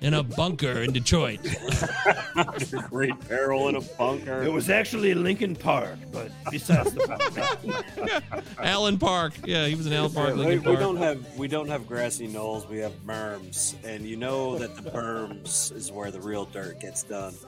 in 0.01 0.15
a 0.15 0.23
bunker 0.23 0.83
in 0.83 0.93
Detroit. 0.93 1.41
Great 2.91 3.19
peril 3.29 3.69
in 3.69 3.77
a 3.77 3.81
bunker. 3.81 4.43
It 4.43 4.53
was 4.53 4.71
actually 4.71 5.15
Lincoln 5.15 5.57
Park, 5.57 5.99
but 6.13 6.31
besides 6.51 6.93
the 6.93 7.01
fact. 7.01 8.49
Allen 8.59 8.99
Park. 8.99 9.35
Yeah, 9.45 9.67
he 9.67 9.75
was 9.75 9.87
in 9.87 9.93
Allen 9.93 10.13
Park. 10.13 10.31
Yeah, 10.31 10.35
we, 10.35 10.41
Lincoln 10.45 10.71
we 10.71 10.77
Park. 10.77 10.81
don't 10.81 10.97
have 10.97 11.37
we 11.37 11.49
don't 11.49 11.69
have 11.69 11.87
grassy 11.87 12.27
knolls. 12.27 12.67
We 12.69 12.79
have 12.79 12.93
berms, 13.07 13.75
and 13.85 14.05
you 14.05 14.17
know 14.17 14.59
that 14.59 14.77
the 14.77 14.91
berms 14.91 15.75
is 15.75 15.91
where 15.91 16.11
the 16.11 16.21
real 16.21 16.45
dirt 16.45 16.81
gets 16.81 17.03
done. 17.03 17.35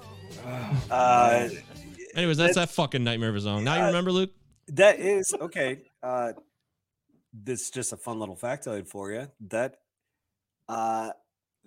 Uh, 0.91 1.49
Anyways, 2.15 2.37
that's 2.37 2.55
that 2.57 2.71
fucking 2.71 3.05
nightmare 3.05 3.31
of 3.31 3.37
a 3.37 3.41
song. 3.41 3.65
Now 3.65 3.77
you 3.77 3.87
remember, 3.87 4.11
Luke? 4.13 4.31
that 4.69 4.99
is 4.99 5.35
okay. 5.41 5.79
Uh, 6.03 6.33
this 7.33 7.63
is 7.63 7.71
just 7.71 7.93
a 7.93 7.97
fun 7.97 8.19
little 8.19 8.37
factoid 8.37 8.87
for 8.87 9.13
you. 9.13 9.29
That 9.49 9.77
uh, 10.69 11.11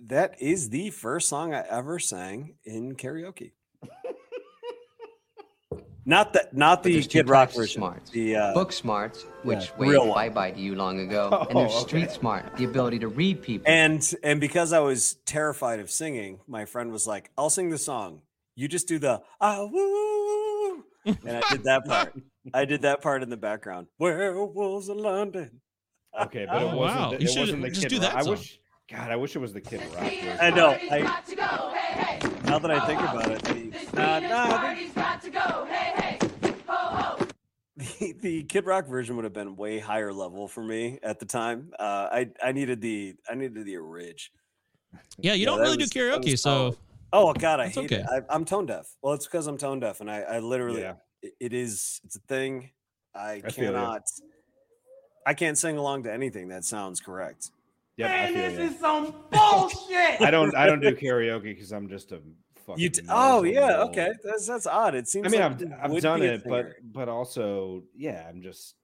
that 0.07 0.41
is 0.41 0.69
the 0.69 0.89
first 0.89 1.29
song 1.29 1.53
I 1.53 1.61
ever 1.69 1.99
sang 1.99 2.55
in 2.63 2.95
karaoke. 2.95 3.51
Not 6.03 6.33
that, 6.33 6.55
not 6.57 6.81
the 6.81 7.03
Kid 7.03 7.29
Rock 7.29 7.49
types 7.49 7.57
version. 7.57 7.79
smarts. 7.79 8.09
The 8.09 8.35
uh, 8.35 8.53
Book 8.55 8.71
smarts, 8.71 9.21
which 9.43 9.65
yeah, 9.79 9.85
waved 9.99 10.13
bye 10.15 10.29
bye 10.29 10.49
to 10.49 10.59
you 10.59 10.73
long 10.73 10.99
ago, 11.07 11.29
Oh, 11.31 11.45
and 11.47 11.55
there's 11.59 11.71
okay. 11.73 11.87
street 11.87 12.11
smart, 12.11 12.57
the 12.57 12.63
ability 12.65 12.97
to 12.99 13.07
read 13.07 13.43
people. 13.43 13.71
And 13.71 14.03
and 14.23 14.41
because 14.41 14.73
I 14.73 14.79
was 14.79 15.17
terrified 15.27 15.79
of 15.79 15.91
singing, 15.91 16.39
my 16.47 16.65
friend 16.65 16.91
was 16.91 17.05
like, 17.05 17.29
"I'll 17.37 17.51
sing 17.51 17.69
the 17.69 17.77
song. 17.77 18.23
You 18.55 18.67
just 18.67 18.87
do 18.87 18.97
the 18.97 19.21
ah 19.39 19.63
woo," 19.71 20.83
and 21.05 21.37
I 21.37 21.43
did 21.51 21.63
that 21.65 21.85
part. 21.85 22.13
I 22.53 22.65
did 22.65 22.81
that 22.81 23.01
part 23.03 23.21
in 23.21 23.29
the 23.29 23.37
background. 23.37 23.85
Werewolves 23.99 24.89
in 24.89 24.97
London. 24.97 25.61
Okay, 26.19 26.47
but 26.51 26.63
it 26.63 26.65
Oh, 26.65 26.75
wasn't. 26.77 26.99
wow. 26.99 27.09
The, 27.11 27.17
You 27.17 27.25
it 27.25 27.29
should 27.31 27.39
wasn't 27.41 27.61
the 27.61 27.69
just 27.69 27.81
Kid 27.83 27.89
do 27.89 27.99
that 27.99 28.13
Rock. 28.15 28.17
I 28.17 28.23
song. 28.23 28.31
wish. 28.31 28.59
God, 28.91 29.09
I 29.11 29.15
wish 29.15 29.35
it 29.35 29.39
was 29.39 29.53
the 29.53 29.61
Kid 29.61 29.81
Rock. 29.95 30.03
version. 30.03 30.37
I 30.41 30.49
know. 30.49 30.71
I, 30.71 30.99
now 32.45 32.59
that 32.59 32.71
I 32.71 32.85
think 32.85 32.99
about 32.99 33.31
it, 33.31 33.41
the, 33.43 33.71
nah, 33.97 34.19
nah, 34.19 34.75
the, 37.77 38.13
the 38.19 38.43
Kid 38.43 38.65
Rock 38.65 38.87
version 38.87 39.15
would 39.15 39.23
have 39.23 39.33
been 39.33 39.55
way 39.55 39.79
higher 39.79 40.11
level 40.11 40.47
for 40.47 40.63
me 40.63 40.99
at 41.03 41.19
the 41.19 41.25
time. 41.25 41.71
Uh, 41.79 42.07
I 42.11 42.29
I 42.43 42.51
needed 42.51 42.81
the 42.81 43.15
I 43.29 43.35
needed 43.35 43.65
the 43.65 43.77
orig. 43.77 44.19
Yeah, 45.17 45.33
you 45.33 45.39
Yeah, 45.41 45.45
don't 45.45 45.59
that 45.59 45.63
really 45.63 45.77
was- 45.77 45.89
do 45.89 45.99
karaoke, 45.99 46.37
so. 46.37 46.75
Oh 47.13 47.33
God, 47.33 47.59
I 47.59 47.65
That's 47.65 47.75
hate 47.75 47.91
it. 47.91 48.05
okay. 48.05 48.05
I, 48.29 48.33
I'm 48.33 48.45
tone 48.45 48.65
deaf. 48.65 48.87
Well, 49.01 49.13
it's 49.13 49.25
because 49.25 49.45
I'm 49.47 49.57
tone 49.57 49.81
deaf, 49.81 49.99
and 49.99 50.09
I, 50.09 50.19
I 50.21 50.39
literally, 50.39 50.81
Yeah. 50.81 50.93
it- 51.21 51.33
it 51.41 51.53
is, 51.53 51.99
it's 52.05 52.15
a 52.15 52.21
thing. 52.21 52.71
I 53.13 53.41
I 53.45 53.49
cannot, 53.51 54.03
I 55.27 55.33
can't 55.33 55.57
sing 55.57 55.77
along 55.77 56.03
to 56.03 56.13
anything 56.13 56.47
that 56.49 56.63
sounds 56.63 56.99
correct. 57.01 57.51
Yep, 57.97 58.09
I 58.09 58.33
feel 58.33 58.63
you. 58.63 58.73
some 58.79 59.13
bullshit. 59.31 60.21
I 60.21 60.31
don't. 60.31 60.55
I 60.55 60.65
don't 60.65 60.79
do 60.79 60.95
karaoke 60.95 61.43
because 61.43 61.71
I'm 61.71 61.87
just 61.89 62.11
a 62.11 62.19
fucking. 62.65 62.81
You, 62.81 62.89
t- 62.89 63.01
oh 63.09 63.43
yeah, 63.43 63.61
miserable- 63.67 63.89
okay, 63.89 64.11
that's 64.23 64.47
that's 64.47 64.65
odd. 64.67 64.95
It 64.95 65.07
seems. 65.07 65.27
I 65.27 65.29
mean, 65.29 65.41
like 65.41 65.79
I've 65.83 65.91
I've 65.91 66.01
done 66.01 66.21
it, 66.21 66.43
but 66.43 66.63
singer. 66.63 66.75
but 66.83 67.09
also, 67.09 67.83
yeah, 67.95 68.25
I'm 68.27 68.41
just. 68.41 68.75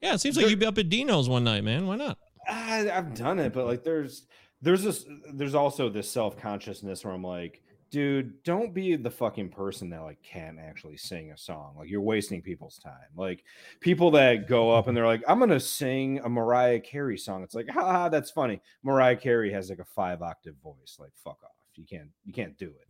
yeah, 0.00 0.14
it 0.14 0.20
seems 0.20 0.36
like 0.36 0.48
you'd 0.48 0.58
be 0.58 0.66
up 0.66 0.78
at 0.78 0.88
Dino's 0.88 1.28
one 1.28 1.44
night, 1.44 1.64
man. 1.64 1.86
Why 1.86 1.96
not? 1.96 2.18
I, 2.48 2.90
I've 2.90 3.14
done 3.14 3.38
it, 3.38 3.52
but 3.52 3.66
like, 3.66 3.84
there's 3.84 4.26
there's 4.62 4.82
this 4.82 5.04
there's 5.32 5.54
also 5.54 5.88
this 5.88 6.10
self 6.10 6.36
consciousness 6.38 7.04
where 7.04 7.12
I'm 7.14 7.22
like, 7.22 7.62
dude, 7.90 8.42
don't 8.44 8.72
be 8.72 8.96
the 8.96 9.10
fucking 9.10 9.48
person 9.50 9.90
that 9.90 10.02
like 10.02 10.22
can't 10.22 10.58
actually 10.58 10.96
sing 10.96 11.32
a 11.32 11.36
song. 11.36 11.74
Like 11.78 11.88
you're 11.90 12.00
wasting 12.00 12.40
people's 12.42 12.78
time. 12.78 12.94
Like 13.16 13.44
people 13.80 14.10
that 14.12 14.46
go 14.48 14.70
up 14.70 14.86
and 14.88 14.96
they're 14.96 15.06
like, 15.06 15.22
I'm 15.28 15.38
gonna 15.38 15.60
sing 15.60 16.20
a 16.24 16.28
Mariah 16.28 16.80
Carey 16.80 17.18
song. 17.18 17.42
It's 17.42 17.54
like, 17.54 17.68
ha, 17.68 18.08
that's 18.08 18.30
funny. 18.30 18.60
Mariah 18.82 19.16
Carey 19.16 19.52
has 19.52 19.70
like 19.70 19.80
a 19.80 19.84
five 19.84 20.22
octave 20.22 20.54
voice. 20.62 20.96
Like, 20.98 21.12
fuck 21.16 21.38
off. 21.44 21.50
You 21.74 21.84
can't 21.84 22.08
you 22.24 22.32
can't 22.32 22.56
do 22.58 22.66
it. 22.68 22.86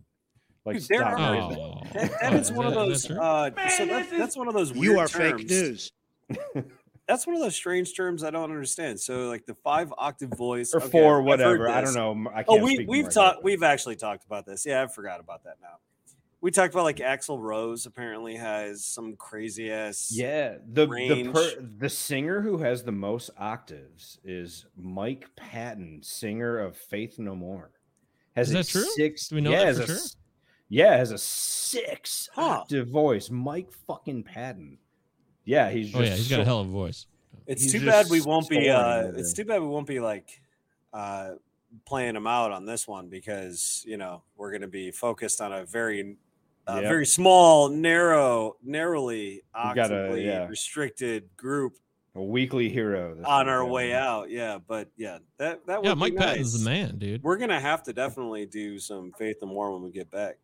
Like, 0.66 0.76
Dude, 0.78 0.88
there 0.88 0.98
stop 1.01 1.12
are- 1.18 1.18
that. 1.18 1.59
Oh, 1.59 1.80
That- 1.94 2.11
that 2.20 2.51
Oh, 2.51 2.55
one 2.55 2.66
of 2.66 2.74
those. 2.74 3.03
that's 3.03 3.07
true? 3.07 3.18
Uh, 3.20 3.51
so 3.70 3.86
that, 3.86 4.11
that's 4.11 4.36
one 4.36 4.48
of 4.48 4.55
those. 4.55 4.72
Weird 4.72 4.84
You 4.84 4.98
are 4.98 5.09
terms. 5.09 5.40
fake 5.42 5.48
news. 5.51 5.92
That's 7.11 7.27
one 7.27 7.35
of 7.35 7.43
those 7.43 7.57
strange 7.57 7.97
terms 7.97 8.23
I 8.23 8.31
don't 8.31 8.45
understand. 8.51 9.01
So 9.01 9.29
like 9.29 9.45
the 9.47 9.55
five 9.57 9.93
octave 9.99 10.31
voice 10.31 10.73
or 10.73 10.79
okay, 10.81 10.91
four, 10.91 11.23
whatever. 11.23 11.69
I 11.69 11.81
don't 11.81 11.95
know. 11.95 12.31
I 12.31 12.45
Oh, 12.47 12.53
can't 12.55 12.65
we 12.65 12.75
speak 12.77 12.89
we've 12.89 13.11
talked. 13.13 13.43
We've 13.43 13.63
actually 13.65 13.97
talked 13.97 14.25
about 14.25 14.47
this. 14.47 14.65
Yeah, 14.65 14.83
I 14.83 14.87
forgot 14.87 15.19
about 15.21 15.43
that 15.45 15.57
now. 15.61 15.79
We 16.41 16.51
talked 16.51 16.73
about 16.73 16.85
like 16.85 16.97
Axl 16.99 17.39
Rose 17.39 17.85
apparently 17.85 18.37
has 18.37 18.85
some 18.85 19.17
crazy 19.17 19.71
ass. 19.73 20.11
Yeah, 20.15 20.55
the 20.73 20.87
the 20.87 21.31
per, 21.33 21.51
the 21.79 21.89
singer 21.91 22.41
who 22.41 22.57
has 22.59 22.83
the 22.85 22.93
most 22.93 23.31
octaves 23.37 24.19
is 24.25 24.65
Mike 24.77 25.27
Patton, 25.37 26.01
singer 26.03 26.59
of 26.61 26.77
Faith 26.77 27.19
No 27.19 27.35
More. 27.35 27.73
Has 28.37 28.49
Is 28.51 28.55
a 28.55 28.59
that 28.59 28.69
true? 28.69 28.91
Six, 28.95 29.29
Do 29.29 29.35
we 29.35 29.41
know 29.43 29.51
yeah, 29.51 29.59
that 29.59 29.67
has 29.67 29.77
for 29.79 29.83
a 29.83 29.87
sure? 29.87 29.97
s- 29.97 30.17
Yeah, 30.71 30.97
has 30.97 31.11
a 31.11 31.19
six 31.19 32.31
Huh. 32.35 32.43
octave 32.61 32.89
voice. 32.89 33.29
Mike 33.29 33.73
fucking 33.87 34.23
Patton. 34.23 34.79
Yeah, 35.45 35.70
he's 35.70 35.86
just 35.91 35.97
Oh 35.97 36.03
yeah, 36.05 36.14
he's 36.16 36.28
got 36.28 36.36
so- 36.36 36.43
a 36.43 36.45
hell 36.45 36.61
of 36.61 36.68
a 36.68 36.70
voice. 36.70 37.07
It's 37.47 37.62
He's 37.64 37.72
too 37.72 37.84
bad 37.84 38.07
we 38.11 38.20
won't 38.20 38.49
be. 38.49 38.68
Uh, 38.70 39.09
it's 39.16 39.32
too 39.32 39.45
bad 39.45 39.61
we 39.61 39.66
won't 39.66 39.86
be 39.86 39.99
like 39.99 40.41
uh, 40.93 41.30
playing 41.84 42.14
him 42.14 42.26
out 42.26 42.53
on 42.53 42.64
this 42.64 42.86
one 42.86 43.09
because 43.09 43.82
you 43.86 43.97
know 43.97 44.22
we're 44.36 44.51
going 44.51 44.61
to 44.62 44.68
be 44.68 44.91
focused 44.93 45.41
on 45.41 45.53
a 45.53 45.64
very, 45.64 46.16
uh, 46.68 46.74
Yep. 46.74 46.82
very 46.84 47.07
small, 47.07 47.68
narrow, 47.68 48.57
narrowly, 48.62 49.43
We 49.55 49.74
gotta- 49.74 49.80
octavely 49.82 50.26
yeah. 50.26 50.47
restricted 50.47 51.28
group 51.36 51.74
a 52.14 52.22
weekly 52.22 52.68
hero 52.68 53.16
on 53.24 53.49
our 53.49 53.64
yeah. 53.64 53.70
way 53.70 53.93
out. 53.95 54.30
Yeah, 54.30 54.59
but 54.64 54.88
yeah, 54.97 55.18
that 55.38 55.66
that 55.66 55.80
would 55.80 55.86
Yeah, 55.88 55.95
be 55.95 56.01
Mike 56.01 56.16
Patton's 56.16 56.57
the 56.62 56.68
man, 56.68 56.99
dude. 56.99 57.22
We're 57.24 57.36
gonna 57.38 57.61
have 57.61 57.82
to 57.84 57.93
definitely 57.93 58.47
do 58.47 58.78
some 58.78 59.11
Faith 59.18 59.38
No 59.43 59.49
More 59.49 59.72
when 59.72 59.82
we 59.82 59.91
get 59.91 60.11
back. 60.11 60.38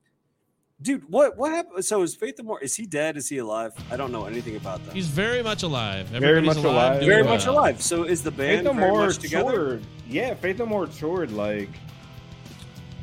Dude, 0.83 1.11
what 1.11 1.39
what 1.39 1.53
happened? 1.53 1.85
So 1.87 2.03
is 2.03 2.15
Faith 2.15 2.35
No 2.39 2.45
More? 2.45 2.63
Is 2.63 2.77
he 2.77 2.85
dead? 2.85 3.17
Is 3.17 3.29
he 3.29 3.39
alive? 3.39 3.73
I 3.91 3.97
don't 3.97 4.13
know 4.13 4.27
anything 4.27 4.57
about 4.57 4.85
that. 4.85 4.95
He's 4.95 5.09
very 5.09 5.43
much 5.43 5.63
alive. 5.63 6.07
Very 6.09 6.43
much 6.43 6.59
alive. 6.59 7.01
doing 7.01 7.11
very 7.11 7.23
well. 7.23 7.35
much 7.35 7.47
alive. 7.47 7.81
So 7.81 8.05
is 8.05 8.23
the 8.23 8.31
Faith 8.31 8.63
band 8.63 8.65
No 8.65 8.73
very 8.75 8.91
More 8.91 9.07
much 9.07 9.19
together? 9.19 9.53
toured. 9.53 9.87
Yeah, 10.07 10.35
Faith 10.35 10.59
No 10.59 10.67
More 10.67 10.87
toured 10.87 11.33
like. 11.33 11.71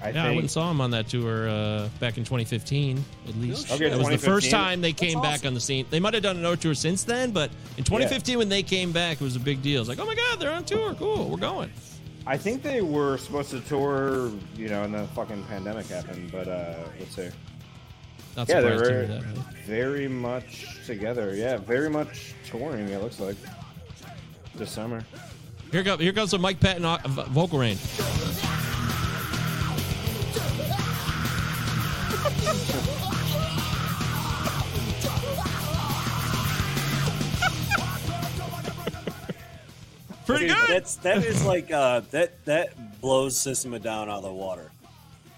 I 0.04 0.10
yeah, 0.10 0.26
I 0.26 0.28
went 0.30 0.42
and 0.42 0.52
saw 0.52 0.70
him 0.70 0.82
on 0.82 0.92
that 0.92 1.08
tour 1.08 1.48
uh, 1.48 1.88
back 2.00 2.18
in 2.18 2.26
2015, 2.26 3.04
at 3.28 3.36
least. 3.38 3.72
Okay, 3.72 3.90
that 3.90 3.98
was 3.98 4.10
the 4.10 4.18
first 4.18 4.52
time 4.52 4.82
they 4.82 4.92
came 4.92 5.22
back 5.22 5.36
awesome. 5.36 5.48
on 5.48 5.54
the 5.54 5.62
scene. 5.62 5.86
They 5.90 6.02
might 6.02 6.14
have 6.14 6.22
done 6.22 6.36
another 6.38 6.58
tour 6.58 6.74
since 6.76 7.06
then, 7.06 7.32
but 7.32 7.52
in 7.78 7.86
2015 7.86 8.38
when 8.38 8.50
they 8.50 8.64
came 8.64 8.92
back, 8.92 9.22
it 9.22 9.24
was 9.24 9.38
a 9.38 9.40
big 9.40 9.62
deal. 9.62 9.80
It's 9.80 9.88
like, 9.90 10.00
oh 10.00 10.06
my 10.06 10.14
god, 10.14 10.40
they're 10.42 10.52
on 10.52 10.66
tour. 10.66 10.94
Cool, 10.96 11.30
we're 11.30 11.38
going. 11.38 11.72
I 12.28 12.38
think 12.38 12.64
they 12.64 12.82
were 12.82 13.18
supposed 13.18 13.52
to 13.52 13.62
tour, 13.62 14.32
you 14.56 14.70
know, 14.70 14.84
and 14.84 14.94
the 14.94 15.08
fucking 15.08 15.44
pandemic 15.46 15.88
happened. 15.88 16.32
But 16.32 16.48
uh 16.48 16.76
let's 17.00 17.16
see. 17.16 17.30
Not 18.36 18.50
yeah, 18.50 18.62
they 18.62 18.70
surprised 18.70 18.86
to 18.86 18.92
hear 18.92 19.06
that. 19.08 19.22
man. 19.22 19.46
very 19.66 20.08
much 20.08 20.66
together. 20.86 21.36
Yeah, 21.36 21.58
very 21.58 21.90
much 21.90 22.34
touring. 22.46 22.90
It 22.90 23.02
looks 23.02 23.20
like 23.20 23.36
this 24.56 24.72
summer. 24.72 25.04
Here, 25.72 25.84
go, 25.84 25.98
here 25.98 26.14
comes 26.14 26.32
the 26.32 26.40
Mike 26.40 26.60
Patton 26.60 26.86
uh, 26.86 27.00
vocal 27.06 27.60
range. 27.60 27.80
Pretty 40.26 40.48
Dude, 40.48 40.58
good. 40.58 40.70
That's 40.70 40.96
that 40.98 41.18
is 41.24 41.46
like 41.46 41.72
uh 41.72 42.02
that 42.12 42.46
that 42.46 43.02
blows 43.02 43.38
System 43.38 43.74
of 43.74 43.84
Down 43.84 44.10
out 44.10 44.18
of 44.18 44.24
the 44.24 44.32
water. 44.32 44.72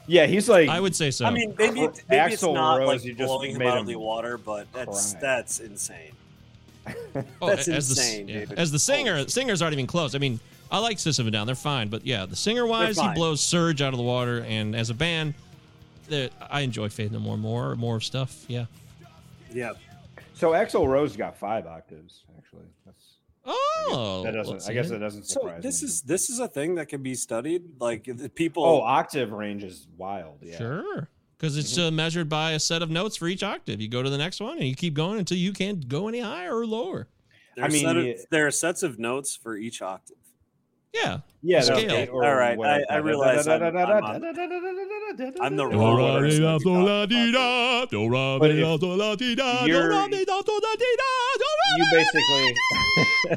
Yeah, 0.08 0.26
he's 0.26 0.47
like. 0.47 0.70
I 0.70 0.80
would 0.80 0.95
say 0.95 1.12
so. 1.12 1.26
I 1.26 1.32
mean, 1.32 1.56
maybe, 1.58 1.82
maybe 1.82 1.86
it's 1.86 2.01
Axl 2.43 2.53
not 2.53 2.78
Rose, 2.80 2.88
like 2.88 3.03
you 3.06 3.14
just 3.14 3.28
blowing 3.28 3.51
him 3.51 3.60
made 3.60 3.68
out 3.68 3.80
of 3.80 3.88
the 3.88 3.95
water, 3.95 4.38
but 4.38 4.72
that's 4.72 5.14
cry. 5.14 5.22
that's 5.22 5.60
insane. 5.60 6.12
Oh, 7.41 7.47
That's 7.47 7.68
as 7.68 7.89
insane, 7.89 8.28
the, 8.28 8.34
yeah. 8.34 8.45
dude. 8.45 8.60
As 8.60 8.72
the 8.72 8.78
singer, 8.78 9.28
singers 9.28 9.62
aren't 9.62 9.74
even 9.74 9.88
close. 9.88 10.14
I 10.14 10.20
mean, 10.20 10.39
I 10.70 10.80
like 10.80 10.99
System 10.99 11.24
of 11.24 11.30
a 11.30 11.32
Down; 11.32 11.47
they're 11.47 11.56
fine. 11.56 11.88
But 11.88 12.06
yeah, 12.06 12.26
the 12.26 12.36
singer 12.36 12.68
wise, 12.68 12.99
he 12.99 13.08
blows 13.14 13.41
Serj 13.41 13.82
out 13.82 13.93
of 13.93 13.97
the 13.97 14.03
water, 14.03 14.45
and 14.47 14.76
as 14.76 14.89
a 14.89 14.93
band, 14.93 15.34
I 16.12 16.62
enjoy 16.62 16.89
Faith 16.89 17.12
No 17.12 17.20
More 17.20 17.38
more, 17.38 17.76
more 17.76 17.99
stuff. 18.01 18.45
Yeah. 18.47 18.66
Yeah. 19.51 19.72
So 20.34 20.51
Axl 20.51 20.88
Rose 20.88 21.16
got 21.16 21.38
five 21.38 21.66
octaves. 21.66 22.24
Actually, 22.38 22.66
that's 22.86 23.14
Oh, 23.46 24.22
that 24.26 24.32
doesn't. 24.34 24.68
I 24.70 24.74
guess 24.74 24.88
see. 24.88 24.93
that 24.93 25.00
doesn't 25.00 25.24
So 25.26 25.41
surprise 25.41 25.62
this 25.64 25.82
me. 25.82 25.88
is 25.88 26.02
this 26.02 26.30
is 26.30 26.39
a 26.39 26.48
thing 26.48 26.76
that 26.76 26.88
can 26.89 27.04
be 27.04 27.14
studied. 27.16 27.64
Like 27.80 28.06
the 28.06 28.30
people. 28.30 28.64
Oh, 28.66 28.82
octave 28.82 29.32
range 29.32 29.64
is 29.64 29.88
wild. 29.98 30.39
Yeah. 30.41 30.58
Sure. 30.58 31.10
Because 31.38 31.58
it's 31.58 31.74
Mm-hmm. 31.78 31.88
uh, 31.88 31.91
measured 31.91 32.30
by 32.30 32.52
a 32.52 32.60
set 32.60 32.82
of 32.82 32.89
notes 32.89 33.18
for 33.18 33.28
each 33.28 33.43
octave. 33.43 33.82
You 33.82 33.88
go 33.89 34.02
to 34.02 34.10
the 34.10 34.18
next 34.18 34.39
one 34.39 34.58
and 34.58 34.68
you 34.68 34.76
keep 34.76 34.93
going 34.93 35.20
until 35.20 35.38
you 35.38 35.52
can't 35.54 35.88
go 35.88 36.08
any 36.08 36.22
higher 36.22 36.58
or 36.58 36.66
lower. 36.66 37.08
there 37.56 37.66
I 37.66 37.68
mean, 37.68 37.86
of- 37.86 38.20
there 38.32 38.48
are 38.48 38.52
sets 38.52 38.84
of 38.84 38.98
notes 39.00 39.36
for 39.36 39.56
each 39.58 39.82
octave. 39.82 40.18
Yeah. 40.96 41.18
Yeah, 41.41 41.62
Scale. 41.62 41.78
Okay, 41.78 42.08
all 42.08 42.20
right. 42.36 42.58
I- 42.89 42.96
I 42.96 42.98
realize 42.98 43.48
I'm- 43.48 43.62
I'm 43.64 44.04
on- 44.04 44.24
I'm 45.41 45.56
the 45.56 45.66
wrong 45.68 45.98
person 46.22 46.41
to 46.41 46.46
talk 46.48 46.62
about 46.86 47.10
But 48.39 48.50
if 48.52 48.58
you're- 49.68 49.89
You 51.78 51.86
basically 51.93 52.56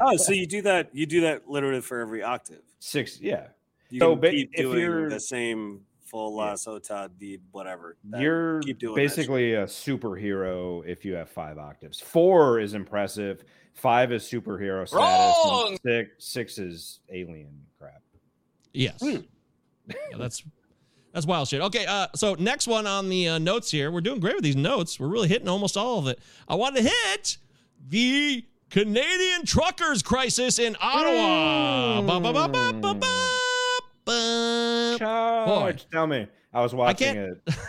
oh, 0.01 0.15
so 0.17 0.31
you 0.33 0.45
do 0.47 0.61
that? 0.63 0.89
You 0.93 1.05
do 1.05 1.21
that 1.21 1.49
literally 1.49 1.81
for 1.81 1.99
every 1.99 2.23
octave. 2.23 2.61
six. 2.79 3.19
Yeah, 3.21 3.47
You 3.89 3.99
So 3.99 4.11
can 4.13 4.21
ba- 4.21 4.29
keep 4.31 4.51
if 4.53 4.61
doing 4.61 4.79
you're- 4.79 5.09
the 5.09 5.19
same 5.19 5.81
full 6.09 6.35
la 6.35 6.53
sota 6.53 7.09
deed 7.17 7.41
whatever. 7.51 7.97
That- 8.05 8.21
you're 8.21 8.61
keep 8.61 8.79
doing 8.79 8.95
basically 8.95 9.53
a 9.53 9.65
superhero 9.65 10.85
if 10.85 11.05
you 11.05 11.13
have 11.13 11.29
five 11.29 11.57
octaves. 11.57 11.99
Four 11.99 12.59
is 12.59 12.73
impressive. 12.73 13.43
Five 13.73 14.11
is 14.11 14.23
superhero 14.23 14.87
status. 14.87 14.93
Wrong! 14.93 15.69
and 15.69 15.79
Six, 15.85 16.09
six 16.19 16.57
is 16.57 16.99
alien 17.09 17.61
crap. 17.77 18.01
Yes. 18.73 18.99
Hmm. 19.01 19.17
Yeah, 19.87 20.17
that's 20.17 20.43
that's 21.13 21.25
wild 21.25 21.47
shit. 21.47 21.61
Okay, 21.61 21.85
uh, 21.85 22.07
so 22.15 22.35
next 22.35 22.67
one 22.67 22.85
on 22.85 23.09
the 23.09 23.29
uh, 23.29 23.37
notes 23.39 23.71
here. 23.71 23.91
We're 23.91 24.01
doing 24.01 24.19
great 24.19 24.35
with 24.35 24.43
these 24.43 24.55
notes. 24.55 24.99
We're 24.99 25.07
really 25.07 25.27
hitting 25.27 25.47
almost 25.47 25.77
all 25.77 25.97
of 25.99 26.07
it. 26.07 26.19
I 26.47 26.55
want 26.55 26.75
to 26.75 26.83
hit 26.83 27.37
the 27.87 28.45
Canadian 28.69 29.45
truckers 29.45 30.03
crisis 30.03 30.59
in 30.59 30.75
Ottawa. 30.79 32.01
Ba, 32.01 32.19
ba, 32.19 32.33
ba, 32.33 32.73
ba, 32.83 32.93
Charge. 34.97 35.87
Tell 35.91 36.07
me. 36.07 36.27
I 36.53 36.61
was 36.61 36.73
watching 36.73 37.13
can't- 37.13 37.37
it. 37.47 37.55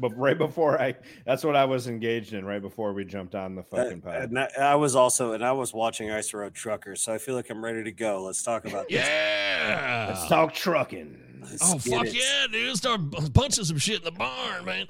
But 0.00 0.16
right 0.16 0.38
before 0.38 0.80
I, 0.80 0.94
that's 1.26 1.42
what 1.42 1.56
I 1.56 1.64
was 1.64 1.88
engaged 1.88 2.32
in. 2.32 2.44
Right 2.44 2.62
before 2.62 2.92
we 2.92 3.04
jumped 3.04 3.34
on 3.34 3.56
the 3.56 3.64
fucking 3.64 4.02
pod. 4.02 4.14
And 4.24 4.38
I, 4.38 4.48
I 4.60 4.74
was 4.76 4.94
also, 4.94 5.32
and 5.32 5.44
I 5.44 5.50
was 5.50 5.74
watching 5.74 6.08
Ice 6.08 6.32
Road 6.32 6.54
Truckers, 6.54 7.02
so 7.02 7.12
I 7.12 7.18
feel 7.18 7.34
like 7.34 7.50
I'm 7.50 7.64
ready 7.64 7.82
to 7.82 7.90
go. 7.90 8.22
Let's 8.22 8.40
talk 8.44 8.64
about 8.64 8.88
this. 8.88 9.04
Yeah. 9.04 10.06
Let's 10.10 10.28
talk 10.28 10.54
trucking. 10.54 11.40
Let's 11.42 11.62
Oh 11.74 11.78
fuck 11.78 12.06
it. 12.06 12.14
yeah, 12.14 12.46
dude! 12.52 12.76
Start 12.76 13.00
punching 13.34 13.64
some 13.64 13.78
shit 13.78 13.98
in 13.98 14.04
the 14.04 14.12
barn, 14.12 14.64
man. 14.66 14.86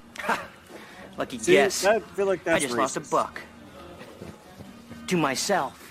Lucky 1.17 1.39
See, 1.39 1.53
guess. 1.53 1.87
I 1.87 2.01
feel 2.01 2.27
like 2.27 2.41
I 2.41 2.51
that's 2.53 2.65
just 2.65 2.77
lost 2.77 2.97
a 2.99 3.01
buck. 3.01 3.41
To 5.07 5.17
myself. 5.17 5.88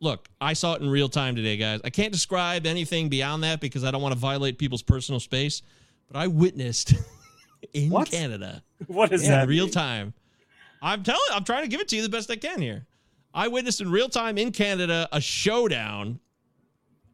Look, 0.00 0.28
I 0.40 0.52
saw 0.52 0.74
it 0.74 0.82
in 0.82 0.88
real 0.88 1.08
time 1.08 1.34
today, 1.34 1.56
guys. 1.56 1.80
I 1.84 1.90
can't 1.90 2.12
describe 2.12 2.66
anything 2.66 3.08
beyond 3.08 3.42
that 3.44 3.60
because 3.60 3.82
I 3.84 3.90
don't 3.90 4.02
want 4.02 4.12
to 4.14 4.18
violate 4.18 4.58
people's 4.58 4.82
personal 4.82 5.18
space. 5.20 5.62
But 6.10 6.18
I 6.18 6.26
witnessed 6.28 6.94
in 7.72 7.90
What? 7.90 8.10
Canada 8.10 8.62
What 8.86 9.12
is 9.12 9.24
in 9.24 9.30
that? 9.30 9.48
real 9.48 9.64
mean? 9.64 9.72
time. 9.72 10.14
I'm 10.80 11.02
telling, 11.02 11.20
I'm 11.32 11.42
trying 11.44 11.62
to 11.64 11.68
give 11.68 11.80
it 11.80 11.88
to 11.88 11.96
you 11.96 12.02
the 12.02 12.08
best 12.08 12.30
I 12.30 12.36
can 12.36 12.60
here. 12.60 12.86
I 13.34 13.48
witnessed 13.48 13.80
in 13.80 13.90
real 13.90 14.08
time 14.08 14.38
in 14.38 14.52
Canada 14.52 15.08
a 15.12 15.20
showdown, 15.20 16.20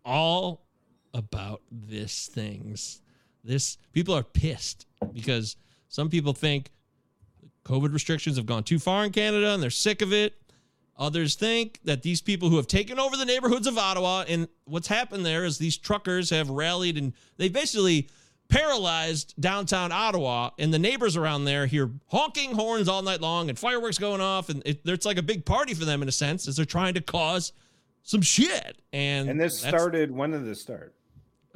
all 0.04 0.66
about 1.14 1.62
this 1.70 2.26
things. 2.26 3.00
This 3.42 3.78
people 3.92 4.14
are 4.14 4.22
pissed 4.22 4.86
because 5.12 5.56
some 5.88 6.10
people 6.10 6.32
think 6.34 6.70
COVID 7.64 7.92
restrictions 7.92 8.36
have 8.36 8.46
gone 8.46 8.62
too 8.64 8.78
far 8.78 9.04
in 9.04 9.12
Canada 9.12 9.54
and 9.54 9.62
they're 9.62 9.70
sick 9.70 10.02
of 10.02 10.12
it. 10.12 10.34
Others 10.96 11.34
think 11.34 11.80
that 11.84 12.02
these 12.02 12.20
people 12.22 12.50
who 12.50 12.56
have 12.56 12.66
taken 12.68 12.98
over 13.00 13.16
the 13.16 13.24
neighborhoods 13.24 13.66
of 13.66 13.76
Ottawa 13.76 14.24
and 14.28 14.46
what's 14.64 14.86
happened 14.88 15.26
there 15.26 15.44
is 15.44 15.58
these 15.58 15.76
truckers 15.76 16.30
have 16.30 16.48
rallied 16.50 16.96
and 16.96 17.12
they 17.36 17.48
basically 17.48 18.08
paralyzed 18.48 19.34
downtown 19.40 19.90
Ottawa 19.90 20.50
and 20.58 20.72
the 20.72 20.78
neighbors 20.78 21.16
around 21.16 21.44
there 21.46 21.66
hear 21.66 21.90
honking 22.08 22.54
horns 22.54 22.88
all 22.88 23.02
night 23.02 23.20
long 23.20 23.48
and 23.48 23.58
fireworks 23.58 23.98
going 23.98 24.20
off 24.20 24.48
and 24.50 24.62
it, 24.64 24.82
it's 24.84 25.04
like 25.06 25.18
a 25.18 25.22
big 25.22 25.44
party 25.44 25.74
for 25.74 25.84
them 25.84 26.00
in 26.02 26.08
a 26.08 26.12
sense 26.12 26.46
as 26.46 26.56
they're 26.56 26.64
trying 26.64 26.94
to 26.94 27.00
cause 27.00 27.52
some 28.04 28.22
shit 28.22 28.80
and 28.92 29.28
And 29.30 29.40
this 29.40 29.58
started. 29.58 30.10
When 30.12 30.30
did 30.30 30.44
this 30.44 30.60
start? 30.60 30.94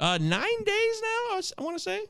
uh 0.01 0.17
nine 0.19 0.63
days 0.65 1.01
now 1.01 1.39
I 1.57 1.61
want 1.61 1.75
to 1.77 1.83
say 1.83 2.01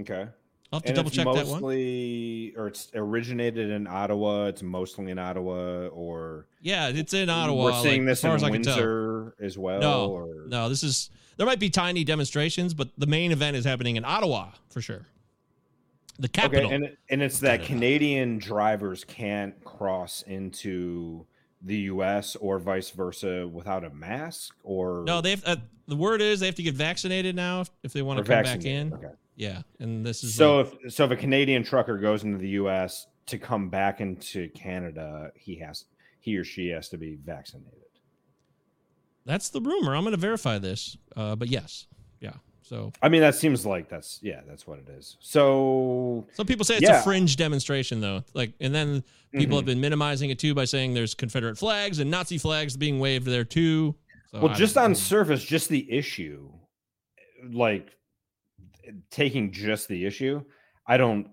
Okay. 0.00 0.26
I'll 0.74 0.80
have 0.80 0.82
to 0.82 0.88
And 0.88 0.96
double 0.96 1.06
it's 1.06 1.16
check 1.16 1.24
that 1.26 1.46
one 1.46 1.62
mostly, 1.62 2.52
or 2.56 2.66
it's 2.66 2.90
originated 2.96 3.70
in 3.70 3.86
Ottawa. 3.86 4.46
It's 4.46 4.60
mostly 4.60 5.12
in 5.12 5.20
Ottawa, 5.20 5.86
or 5.86 6.46
yeah 6.62 6.88
it's 6.88 7.14
in 7.14 7.30
Ottawa 7.30 7.64
We're 7.66 7.82
seeing 7.82 8.04
like, 8.04 8.08
this 8.08 8.18
as 8.18 8.22
far 8.22 8.30
in 8.32 8.36
as 8.36 8.42
I. 8.42 8.50
Windsor 8.50 9.34
as 9.40 9.56
well. 9.56 9.80
No, 9.80 10.10
or 10.10 10.46
no, 10.48 10.68
this 10.68 10.82
is 10.82 11.10
there 11.36 11.46
might 11.46 11.60
be 11.60 11.70
tiny 11.70 12.02
demonstrations, 12.02 12.74
but 12.74 12.88
the 12.98 13.06
main 13.06 13.30
event 13.30 13.56
is 13.56 13.64
happening 13.64 13.94
in 13.94 14.04
Ottawa 14.04 14.48
for 14.68 14.80
sure. 14.80 15.06
The 16.18 16.28
capital. 16.28 16.66
Okay, 16.66 16.74
and 16.74 16.96
and 17.08 17.22
it's 17.22 17.38
that 17.38 17.60
Canada. 17.60 17.66
Canadian 17.66 18.38
drivers 18.38 19.04
can't 19.04 19.62
cross 19.62 20.22
into 20.26 21.24
the 21.62 21.76
U.S. 21.76 22.34
or 22.34 22.58
vice 22.58 22.90
versa 22.90 23.46
without 23.46 23.84
a 23.84 23.90
mask, 23.90 24.56
or 24.64 25.04
no, 25.06 25.20
they 25.20 25.30
have 25.30 25.44
uh, 25.46 25.56
the 25.86 25.94
word 25.94 26.20
is 26.20 26.40
they 26.40 26.46
have 26.46 26.56
to 26.56 26.64
get 26.64 26.74
vaccinated 26.74 27.36
now 27.36 27.60
if, 27.60 27.70
if 27.84 27.92
they 27.92 28.02
want 28.02 28.18
to 28.18 28.24
come 28.24 28.42
back 28.42 28.64
in. 28.64 28.92
Okay. 28.92 29.06
Yeah, 29.36 29.62
and 29.80 30.04
this 30.06 30.22
is 30.22 30.34
So 30.34 30.58
like- 30.58 30.74
if 30.84 30.94
so, 30.94 31.04
if 31.06 31.10
a 31.10 31.16
Canadian 31.16 31.64
trucker 31.64 31.98
goes 31.98 32.22
into 32.24 32.38
the 32.38 32.50
U.S. 32.50 33.06
to 33.26 33.38
come 33.38 33.68
back 33.68 34.00
into 34.00 34.48
Canada, 34.50 35.30
he 35.36 35.56
has 35.56 35.84
he 36.20 36.36
or 36.36 36.44
she 36.44 36.68
has 36.68 36.88
to 36.90 36.96
be 36.98 37.16
vaccinated. 37.16 37.80
that's 39.26 39.48
the 39.50 39.60
rumor. 39.60 39.94
I'm 39.96 40.02
going 40.04 40.12
to 40.12 40.20
verify 40.20 40.58
this, 40.58 40.96
uh, 41.16 41.34
but 41.34 41.48
yes, 41.48 41.86
yeah. 42.20 42.34
So 42.62 42.92
I 43.02 43.08
mean, 43.08 43.20
that 43.22 43.34
seems 43.34 43.66
like 43.66 43.88
that's 43.88 44.20
yeah, 44.22 44.40
that's 44.46 44.66
what 44.66 44.78
it 44.78 44.88
is. 44.88 45.16
So 45.20 46.26
some 46.32 46.46
people 46.46 46.64
say 46.64 46.74
it's 46.76 46.82
Yeah. 46.82 47.00
a 47.00 47.02
fringe 47.02 47.36
demonstration 47.36 48.00
though, 48.00 48.22
like, 48.34 48.52
and 48.60 48.74
then 48.74 49.02
people 49.32 49.56
Mhm. 49.56 49.60
have 49.60 49.66
been 49.66 49.80
minimizing 49.80 50.30
it 50.30 50.38
too 50.38 50.54
by 50.54 50.64
saying 50.64 50.94
there's 50.94 51.14
Confederate 51.14 51.58
flags 51.58 51.98
and 51.98 52.10
Nazi 52.10 52.38
flags 52.38 52.76
being 52.76 53.00
waved 53.00 53.26
there 53.26 53.44
too. 53.44 53.96
So 54.30 54.40
well, 54.40 54.50
I 54.52 54.54
just 54.54 54.76
on 54.78 54.90
know. 54.90 54.94
surface, 54.94 55.44
just 55.44 55.68
the 55.68 55.90
issue, 55.90 56.50
like 57.50 57.90
taking 59.10 59.52
just 59.52 59.88
the 59.88 60.04
issue, 60.06 60.42
I 60.86 60.96
don't. 60.96 61.28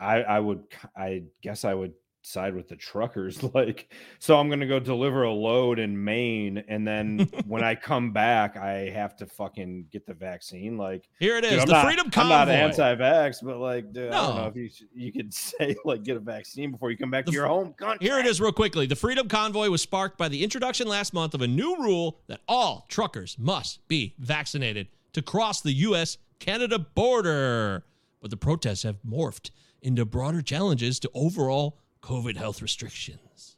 I 0.00 0.22
I 0.22 0.40
would 0.40 0.64
I 0.96 1.22
guess 1.42 1.64
I 1.64 1.72
would 1.74 1.92
side 2.26 2.54
with 2.54 2.68
the 2.68 2.74
truckers. 2.76 3.40
Like, 3.54 3.92
so 4.18 4.38
I'm 4.40 4.48
gonna 4.48 4.66
go 4.66 4.80
deliver 4.80 5.22
a 5.24 5.30
load 5.32 5.78
in 5.78 6.02
Maine, 6.02 6.64
and 6.68 6.84
then 6.88 7.28
when 7.46 7.62
I 7.62 7.74
come 7.90 8.12
back, 8.12 8.56
I 8.56 8.88
have 8.88 9.14
to 9.16 9.26
fucking 9.26 9.86
get 9.92 10.04
the 10.06 10.14
vaccine. 10.14 10.76
Like, 10.78 11.06
Here 11.20 11.36
it 11.36 11.44
is, 11.44 11.60
dude, 11.60 11.68
the 11.68 11.72
not- 11.74 11.84
Freedom 11.84 12.06
I'm 12.16 12.28
not 12.28 12.48
Convoy. 12.48 12.52
anti-vax, 12.54 13.36
but 13.44 13.58
like, 13.58 13.92
dude, 13.92 14.10
I 14.10 14.26
don't 14.26 14.36
know 14.36 14.46
if 14.46 14.56
you 14.56 14.68
should, 14.70 14.88
you 14.94 15.12
could 15.12 15.32
say 15.52 15.76
like 15.84 16.02
get 16.02 16.16
a 16.16 16.20
vaccine 16.20 16.72
before 16.72 16.90
you 16.90 16.96
come 16.96 17.10
back 17.10 17.26
The 17.26 17.30
to 17.32 17.36
your 17.36 17.46
home 17.46 17.74
country. 17.74 18.04
Here 18.08 18.18
it 18.18 18.26
is, 18.26 18.40
real 18.40 18.52
quickly. 18.52 18.86
The 18.86 18.96
Freedom 18.96 19.28
Convoy 19.28 19.68
was 19.68 19.82
sparked 19.82 20.16
by 20.18 20.28
the 20.28 20.42
introduction 20.42 20.88
last 20.88 21.12
month 21.14 21.34
of 21.34 21.42
a 21.42 21.46
new 21.46 21.76
rule 21.76 22.18
that 22.26 22.40
all 22.48 22.86
truckers 22.88 23.36
must 23.38 23.86
be 23.86 24.14
vaccinated 24.18 24.88
to 25.12 25.22
cross 25.22 25.60
the 25.60 25.72
U.S. 25.72 26.16
Canada 26.38 26.78
border. 26.78 27.84
But 28.20 28.30
the 28.30 28.36
protests 28.36 28.82
have 28.84 28.96
morphed 29.06 29.50
into 29.82 30.04
broader 30.04 30.40
challenges 30.40 30.98
to 31.00 31.10
overall 31.14 31.78
COVID 32.02 32.36
health 32.36 32.62
restrictions. 32.62 33.56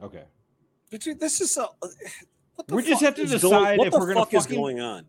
Okay. 0.00 0.24
But 0.90 1.00
dude, 1.00 1.20
this 1.20 1.40
is 1.40 1.56
a. 1.56 1.64
Uh, 1.64 1.88
what 2.54 2.66
the 2.68 2.74
We 2.76 2.82
just 2.82 3.02
have 3.02 3.14
to 3.16 3.26
decide 3.26 3.40
going, 3.50 3.78
what 3.78 3.86
if 3.88 3.92
the 3.92 3.98
we're 3.98 4.06
gonna 4.14 4.20
fuck 4.20 4.34
is 4.34 4.44
fucking- 4.44 4.56
going 4.58 4.80
on. 4.80 5.06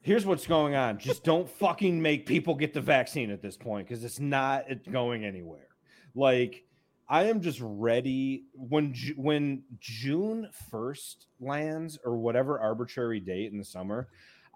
Here's 0.00 0.26
what's 0.26 0.46
going 0.46 0.74
on. 0.74 0.98
Just 0.98 1.24
don't 1.24 1.48
fucking 1.48 2.00
make 2.00 2.26
people 2.26 2.54
get 2.54 2.74
the 2.74 2.80
vaccine 2.82 3.30
at 3.30 3.40
this 3.40 3.56
point 3.56 3.88
because 3.88 4.04
it's 4.04 4.20
not 4.20 4.64
it's 4.68 4.86
going 4.86 5.24
anywhere. 5.24 5.68
Like 6.14 6.64
I 7.08 7.24
am 7.24 7.40
just 7.40 7.58
ready 7.62 8.44
when 8.54 8.94
when 9.16 9.62
June 9.80 10.50
1st 10.70 11.26
lands 11.40 11.98
or 12.04 12.18
whatever 12.18 12.60
arbitrary 12.60 13.18
date 13.18 13.50
in 13.50 13.58
the 13.58 13.64
summer, 13.64 14.08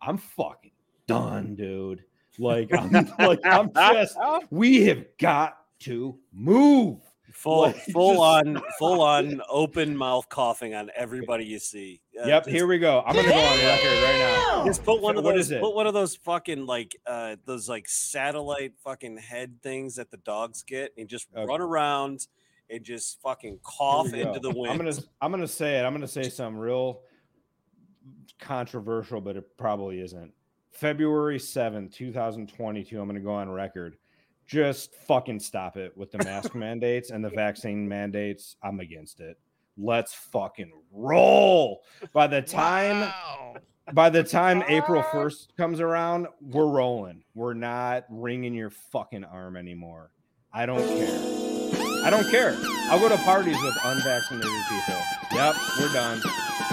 I'm 0.02 0.18
fucking 0.18 0.72
done, 1.08 1.54
dude. 1.56 2.04
Like 2.38 2.72
I'm 2.72 2.92
like 3.18 3.40
I'm 3.44 3.72
just 3.74 4.16
we 4.50 4.84
have 4.84 5.04
got 5.18 5.58
to 5.80 6.16
move. 6.32 7.00
full 7.32 7.62
Like, 7.62 7.76
full 7.92 8.12
just 8.12 8.20
on 8.20 8.62
full 8.78 9.00
on 9.00 9.42
open 9.50 9.96
mouth 9.96 10.28
coughing 10.28 10.72
on 10.74 10.88
everybody 10.94 11.44
you 11.44 11.58
see. 11.58 12.00
Uh, 12.20 12.28
Yep, 12.28 12.44
just- 12.44 12.54
here 12.54 12.66
we 12.68 12.78
go. 12.78 13.02
I'm 13.04 13.16
gonna 13.16 13.26
go 13.26 13.34
on 13.34 13.58
record 13.58 14.02
right 14.04 14.18
now. 14.18 14.64
Just 14.64 14.84
put 14.84 15.00
one 15.02 15.16
of 15.18 15.24
What 15.24 15.34
those. 15.34 15.50
it? 15.50 15.60
Put 15.60 15.74
one 15.74 15.86
of 15.88 15.94
those 15.94 16.14
fucking 16.16 16.64
like 16.66 16.94
uh 17.06 17.34
those 17.44 17.68
like 17.68 17.88
satellite 17.88 18.74
fucking 18.84 19.16
head 19.18 19.60
things 19.62 19.96
that 19.96 20.10
the 20.12 20.16
dogs 20.18 20.62
get, 20.62 20.92
and 20.96 21.08
just 21.08 21.26
Okay. 21.36 21.44
run 21.44 21.60
around 21.60 22.28
and 22.70 22.84
just 22.84 23.20
fucking 23.20 23.58
cough 23.64 24.12
into 24.12 24.38
go. 24.38 24.38
the 24.38 24.50
wind. 24.50 24.70
I'm 24.70 24.78
gonna 24.78 24.96
I'm 25.20 25.30
gonna 25.32 25.48
say 25.48 25.78
it. 25.80 25.82
I'm 25.84 25.92
gonna 25.92 26.06
say 26.06 26.28
something 26.28 26.58
real 26.60 27.00
controversial, 28.38 29.20
but 29.20 29.36
it 29.36 29.56
probably 29.56 30.00
isn't. 30.00 30.32
February 30.78 31.38
7th, 31.38 31.92
2022. 31.92 33.00
I'm 33.00 33.08
gonna 33.08 33.18
go 33.18 33.34
on 33.34 33.50
record. 33.50 33.96
Just 34.46 34.94
fucking 34.94 35.40
stop 35.40 35.76
it 35.76 35.96
with 35.96 36.12
the 36.12 36.18
mask 36.18 36.54
mandates 36.54 37.10
and 37.10 37.24
the 37.24 37.30
vaccine 37.30 37.88
mandates. 37.88 38.56
I'm 38.62 38.78
against 38.78 39.20
it. 39.20 39.38
Let's 39.76 40.14
fucking 40.14 40.70
roll. 40.92 41.82
By 42.12 42.28
the 42.28 42.42
time 42.42 43.12
by 43.92 44.08
the 44.08 44.22
time 44.22 44.62
April 44.68 45.02
1st 45.02 45.56
comes 45.56 45.80
around, 45.80 46.28
we're 46.40 46.66
rolling. 46.66 47.24
We're 47.34 47.54
not 47.54 48.04
wringing 48.08 48.54
your 48.54 48.70
fucking 48.70 49.24
arm 49.24 49.56
anymore. 49.56 50.12
I 50.52 50.66
don't 50.66 50.86
care. 50.86 51.20
I 52.04 52.10
don't 52.10 52.30
care. 52.30 52.56
I'll 52.90 53.00
go 53.00 53.08
to 53.08 53.16
parties 53.18 53.60
with 53.62 53.74
unvaccinated 53.84 54.50
people. 54.68 55.00
Yep, 55.32 55.56
we're 55.80 55.92
done. 55.92 56.20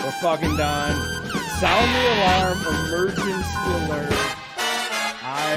We're 0.04 0.12
fucking 0.12 0.56
done. 0.58 1.45
Sound 1.66 1.96
the 1.96 2.04
alarm, 2.14 2.60
emergency 2.86 3.58
alert. 3.66 4.14
I 5.24 5.56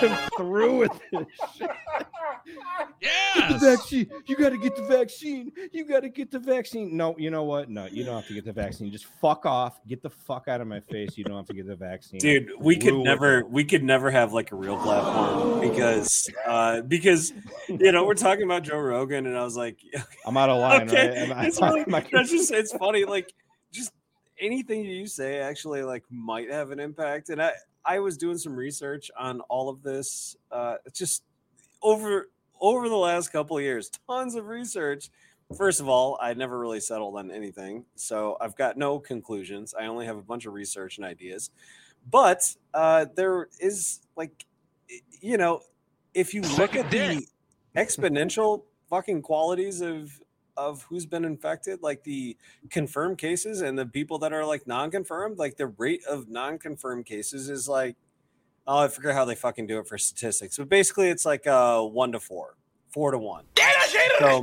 fucking 0.00 0.10
am 0.10 0.30
through 0.38 0.78
with 0.78 0.92
this 1.12 1.26
shit. 1.54 1.70
Get 3.02 3.48
the 3.50 3.58
vaccine. 3.58 4.10
You 4.24 4.36
got 4.36 4.48
to 4.50 4.56
get 4.56 4.74
the 4.74 4.84
vaccine. 4.84 5.52
You 5.72 5.84
got 5.84 6.00
to 6.00 6.08
get 6.08 6.30
the 6.30 6.38
vaccine. 6.38 6.96
No, 6.96 7.14
you 7.18 7.28
know 7.30 7.44
what? 7.44 7.68
No, 7.68 7.88
you 7.92 8.02
don't 8.04 8.16
have 8.16 8.26
to 8.28 8.32
get 8.32 8.46
the 8.46 8.54
vaccine. 8.54 8.90
Just 8.90 9.04
fuck 9.20 9.44
off. 9.44 9.78
Get 9.86 10.02
the 10.02 10.08
fuck 10.08 10.48
out 10.48 10.62
of 10.62 10.66
my 10.66 10.80
face. 10.80 11.18
You 11.18 11.24
don't 11.24 11.36
have 11.36 11.46
to 11.48 11.54
get 11.54 11.66
the 11.66 11.76
vaccine. 11.76 12.20
Dude, 12.20 12.52
we 12.58 12.76
could 12.76 12.94
never 12.94 13.40
it. 13.40 13.50
we 13.50 13.64
could 13.64 13.84
never 13.84 14.10
have 14.10 14.32
like 14.32 14.50
a 14.50 14.56
real 14.56 14.78
platform 14.78 15.60
because 15.60 16.26
uh 16.46 16.80
because 16.80 17.34
you 17.68 17.92
know 17.92 18.06
we're 18.06 18.14
talking 18.14 18.44
about 18.44 18.62
Joe 18.62 18.78
Rogan 18.78 19.26
and 19.26 19.36
I 19.36 19.44
was 19.44 19.58
like 19.58 19.78
I'm 20.24 20.38
out 20.38 20.48
of 20.48 20.58
line, 20.58 20.88
okay, 20.88 21.08
right? 21.08 21.18
Am 21.18 21.32
I- 21.32 21.44
it's 21.48 21.60
really, 21.60 21.82
I- 21.82 22.06
that's 22.10 22.30
just 22.30 22.50
it's 22.50 22.72
funny 22.72 23.04
like 23.04 23.26
just 23.26 23.34
anything 24.40 24.84
you 24.84 25.06
say 25.06 25.38
actually 25.38 25.82
like 25.82 26.04
might 26.10 26.50
have 26.50 26.70
an 26.70 26.80
impact 26.80 27.28
and 27.28 27.42
I 27.42 27.52
I 27.84 27.98
was 28.00 28.16
doing 28.16 28.38
some 28.38 28.54
research 28.54 29.10
on 29.18 29.40
all 29.42 29.68
of 29.68 29.82
this 29.82 30.36
uh 30.50 30.76
just 30.92 31.22
over 31.82 32.28
over 32.60 32.88
the 32.88 32.96
last 32.96 33.30
couple 33.30 33.56
of 33.56 33.62
years 33.62 33.90
tons 34.08 34.34
of 34.34 34.46
research. 34.46 35.10
First 35.56 35.80
of 35.80 35.88
all 35.88 36.18
i 36.20 36.32
never 36.34 36.58
really 36.58 36.80
settled 36.80 37.16
on 37.16 37.30
anything 37.30 37.84
so 37.96 38.36
i've 38.40 38.56
got 38.56 38.76
no 38.76 38.98
conclusions. 38.98 39.74
I 39.78 39.86
only 39.86 40.06
have 40.06 40.16
a 40.16 40.22
bunch 40.22 40.46
of 40.46 40.52
research 40.52 40.96
and 40.98 41.04
ideas. 41.04 41.50
But 42.10 42.54
uh 42.72 43.06
there 43.14 43.48
is 43.60 44.00
like 44.16 44.46
you 45.20 45.36
know 45.36 45.60
if 46.14 46.34
you 46.34 46.42
look 46.42 46.74
at 46.76 46.90
the 46.90 47.26
exponential 47.76 48.62
fucking 48.88 49.22
qualities 49.22 49.80
of 49.80 50.19
of 50.68 50.82
who's 50.84 51.06
been 51.06 51.24
infected 51.24 51.82
like 51.82 52.04
the 52.04 52.36
confirmed 52.70 53.18
cases 53.18 53.60
and 53.60 53.78
the 53.78 53.86
people 53.86 54.18
that 54.18 54.32
are 54.32 54.44
like 54.44 54.66
non-confirmed 54.66 55.38
like 55.38 55.56
the 55.56 55.66
rate 55.66 56.04
of 56.08 56.28
non-confirmed 56.28 57.06
cases 57.06 57.48
is 57.48 57.68
like 57.68 57.96
oh 58.66 58.78
i 58.78 58.88
forget 58.88 59.14
how 59.14 59.24
they 59.24 59.34
fucking 59.34 59.66
do 59.66 59.78
it 59.78 59.86
for 59.86 59.98
statistics 59.98 60.58
but 60.58 60.68
basically 60.68 61.08
it's 61.08 61.24
like 61.24 61.46
uh 61.46 61.82
one 61.82 62.12
to 62.12 62.20
four 62.20 62.56
four 62.90 63.10
to 63.12 63.18
one. 63.18 63.44
So, 64.18 64.42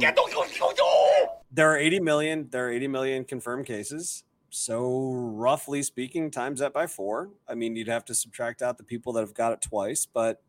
there 1.51 1.71
are 1.71 1.77
80 1.77 1.99
million 1.99 2.47
there 2.51 2.67
are 2.67 2.71
80 2.71 2.87
million 2.87 3.25
confirmed 3.25 3.65
cases. 3.65 4.23
So 4.49 5.11
roughly 5.13 5.83
speaking 5.83 6.31
times 6.31 6.61
that 6.61 6.73
by 6.73 6.87
four 6.87 7.29
i 7.47 7.53
mean 7.53 7.75
you'd 7.75 7.89
have 7.89 8.05
to 8.05 8.15
subtract 8.15 8.61
out 8.61 8.77
the 8.77 8.83
people 8.83 9.13
that 9.13 9.19
have 9.19 9.33
got 9.33 9.51
it 9.51 9.61
twice 9.61 10.07
but 10.11 10.41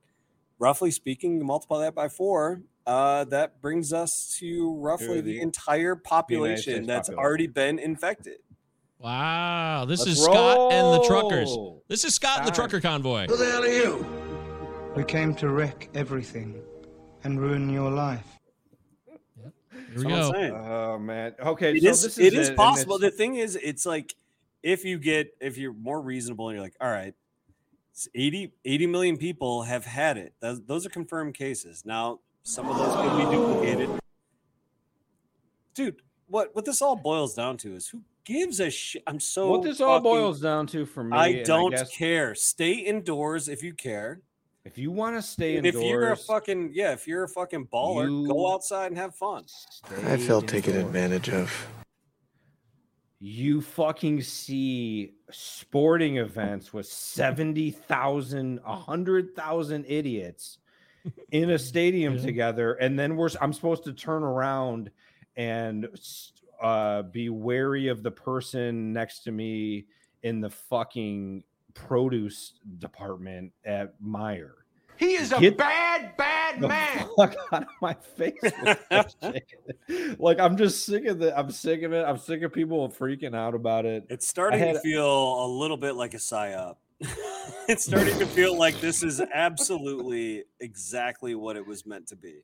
roughly 0.59 0.93
speaking 0.93 1.37
you 1.37 1.45
multiply 1.45 1.81
that 1.81 1.95
by 1.97 2.09
four 2.09 2.63
uh, 2.89 3.25
that 3.25 3.61
brings 3.61 3.93
us 3.93 4.35
to 4.41 4.75
roughly 4.79 5.21
the 5.21 5.35
the- 5.35 5.41
entire 5.41 5.95
population 5.95 6.63
States 6.75 6.87
that's 6.87 7.09
population. 7.09 7.25
already 7.27 7.47
been 7.47 7.79
infected 7.79 8.39
Wow. 9.01 9.85
This 9.85 10.01
Let's 10.01 10.13
is 10.13 10.25
Scott 10.25 10.73
and 10.73 11.01
the 11.01 11.07
truckers. 11.07 11.57
This 11.87 12.05
is 12.05 12.17
Scott 12.17 12.41
and 12.41 12.49
the 12.49 12.51
trucker 12.51 12.81
convoy. 12.81 13.29
Who 13.29 13.37
the 13.37 13.45
hell 13.49 13.63
are 13.63 13.67
you? 13.69 14.05
We 14.97 15.05
came 15.05 15.37
to 15.37 15.51
wreck 15.51 15.89
everything 15.95 16.61
and 17.23 17.41
ruin 17.41 17.71
your 17.71 17.93
life. 17.93 18.27
Here 19.07 19.19
we 19.99 20.03
go. 20.03 20.33
Oh 20.35 20.99
man. 20.99 21.35
Okay, 21.41 21.77
It 21.77 21.83
so 21.85 21.89
is. 21.91 22.03
this 22.03 22.19
it 22.19 22.33
is 22.33 22.39
is 22.41 22.49
it, 22.49 22.57
possible. 22.57 22.99
The 22.99 23.13
thing 23.13 23.37
is, 23.37 23.55
it's 23.63 23.87
like 23.87 24.17
if 24.65 24.85
you 24.85 24.99
get 24.99 25.29
if 25.41 25.57
you're 25.59 25.73
more 25.75 26.01
reasonable 26.01 26.49
and 26.49 26.57
you're 26.57 26.65
like, 26.65 26.75
all 26.81 26.91
right, 26.91 27.15
it's 27.93 28.09
80, 28.17 28.53
80 28.65 28.87
million 28.89 29.17
people 29.17 29.63
have 29.63 29.85
had 29.85 30.17
it. 30.19 30.35
Those, 30.41 30.61
those 30.67 30.87
are 30.87 30.91
confirmed 30.91 31.35
cases. 31.35 31.85
Now, 31.87 32.19
some 32.49 32.67
of 32.67 32.79
those 32.79 32.95
could 32.97 33.19
be 33.19 33.37
duplicated. 33.37 33.91
Dude, 35.75 35.97
what 36.29 36.55
what 36.55 36.65
this 36.65 36.81
all 36.81 36.97
boils 36.97 37.35
down 37.35 37.59
to 37.59 37.75
is 37.75 37.89
who 37.89 38.01
gives 38.25 38.59
a 38.59 38.71
shit. 38.71 39.03
I'm 39.07 39.21
so 39.21 39.51
what 39.51 39.63
this 39.63 39.83
all 39.83 39.99
fucking- 39.99 40.03
boils 40.03 40.41
down 40.41 40.67
to 40.69 40.87
for 40.87 41.05
me. 41.05 41.15
I 41.17 41.29
and 41.29 41.47
don't 41.47 41.71
guess 41.73 41.95
care. 41.95 42.35
Stay 42.35 42.73
indoors 42.73 43.49
if 43.49 43.63
you 43.63 43.75
care. 43.75 44.23
If 44.65 44.79
you 44.79 44.91
want 44.91 45.17
to 45.17 45.23
stay 45.23 45.57
And 45.57 45.67
indoors, 45.67 45.85
if 45.85 45.91
you're 45.91 46.13
a 46.13 46.17
fucking 46.17 46.71
yeah, 46.73 46.93
if 46.93 47.07
you're 47.07 47.25
a 47.25 47.29
fucking 47.29 47.67
baller, 47.67 48.27
go 48.27 48.53
outside 48.53 48.87
and 48.87 48.97
have 48.99 49.15
fun. 49.15 49.45
I 50.07 50.17
feel 50.17 50.41
stay 50.41 50.47
taken 50.47 50.75
indoors. 50.75 50.87
advantage 50.87 51.29
of. 51.29 51.67
you 53.21 53.61
fucking 53.61 54.23
see 54.23 55.13
sporting 55.31 56.17
events 56.19 56.73
with 56.73 56.87
70,000, 56.87 58.61
100,000 58.65 59.85
idiots 59.87 60.59
in 61.33 61.51
a 61.51 61.59
stadium 61.59 62.15
Yeah. 62.17 62.23
together. 62.23 62.73
And 62.75 62.99
then 62.99 63.17
we're, 63.17 63.29
I'm 63.41 63.53
supposed 63.53 63.85
to 63.85 63.93
turn 63.93 64.23
around 64.23 64.91
and 65.37 65.89
uh, 66.63 67.03
be 67.03 67.29
wary 67.29 67.89
of 67.89 68.03
the 68.03 68.11
person 68.11 68.93
next 68.93 69.21
to 69.21 69.31
me 69.33 69.87
in 70.23 70.41
the 70.41 70.51
fucking 70.51 71.45
produce 71.75 72.55
department 72.79 73.53
at 73.65 73.95
Meijer. 74.03 74.53
He 74.97 75.15
is 75.15 75.31
a 75.33 75.51
bad, 75.51 76.17
bad 76.17 76.61
the 76.61 76.67
man. 76.67 77.09
fuck 77.17 77.37
out 77.53 77.63
of 77.63 77.69
my 77.81 77.95
face 77.95 78.35
with 78.43 78.89
that 78.91 79.15
shit. 79.89 80.19
like 80.21 80.41
I'm 80.41 80.57
just 80.57 80.85
sick 80.85 81.05
of 81.07 81.23
it. 81.23 81.33
I'm 81.37 81.53
sick 81.53 81.85
of 81.85 81.93
it. 81.93 82.05
I'm 82.05 82.19
sick 82.19 82.43
of 82.43 82.53
people 82.53 82.89
freaking 82.89 83.33
out 83.37 83.55
about 83.55 83.87
it. 83.87 84.07
It's 84.11 84.27
starting 84.27 84.59
had- 84.59 84.75
to 84.75 84.81
feel 84.81 85.45
a 85.45 85.47
little 85.47 85.77
bit 85.77 85.93
like 85.93 86.15
a 86.15 86.19
psyop. 86.19 86.79
it's 87.69 87.85
starting 87.85 88.19
to 88.19 88.27
feel 88.27 88.57
like 88.57 88.81
this 88.81 89.03
is 89.03 89.21
absolutely 89.21 90.45
exactly 90.61 91.35
what 91.35 91.57
it 91.57 91.67
was 91.67 91.87
meant 91.87 92.07
to 92.09 92.17
be. 92.17 92.41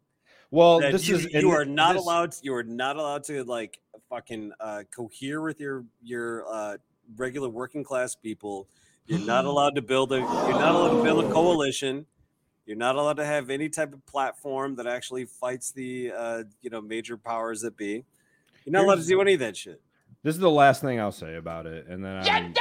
Well, 0.51 0.81
That 0.81 0.93
this 0.93 1.09
you, 1.09 1.17
is 1.17 1.33
you 1.33 1.51
are 1.51 1.65
not 1.65 1.95
this- 1.95 2.03
allowed. 2.03 2.35
You 2.43 2.55
are 2.55 2.63
not 2.63 2.97
allowed 2.97 3.25
to 3.25 3.43
like 3.45 3.81
fucking 4.09 4.53
uh, 4.61 4.85
cohere 4.95 5.41
with 5.41 5.61
your 5.61 5.85
your 6.03 6.45
uh, 6.49 6.77
regular 7.17 7.49
working 7.49 7.83
class 7.83 8.15
people. 8.15 8.69
You're 9.07 9.19
not 9.19 9.45
allowed 9.47 9.75
to 9.75 9.83
build 9.83 10.13
a. 10.13 10.19
You're 10.19 10.27
not 10.53 10.75
allowed 10.75 10.99
to 10.99 11.03
build 11.03 11.25
a 11.25 11.33
coalition. 11.33 12.07
You're 12.67 12.77
not 12.77 12.97
allowed 12.97 13.17
to 13.19 13.27
have 13.27 13.51
any 13.51 13.69
type 13.69 13.93
of 13.93 14.07
platform 14.07 14.77
that 14.77 14.87
actually 14.87 15.25
fights 15.25 15.73
the 15.73 16.13
uh, 16.17 16.43
you 16.63 16.71
know 16.71 16.81
major 16.81 17.17
powers 17.17 17.61
that 17.63 17.77
be. 17.77 18.05
You're 18.65 18.73
not 18.73 18.85
allowed 18.85 19.01
to 19.01 19.07
do 19.07 19.21
any 19.21 19.35
of 19.35 19.41
that 19.41 19.57
shit. 19.57 19.81
This 20.23 20.35
is 20.37 20.41
the 20.41 20.51
last 20.51 20.81
thing 20.81 20.99
I'll 21.01 21.13
say 21.13 21.35
about 21.37 21.67
it, 21.67 21.87
and 21.89 22.03
then 22.03 22.55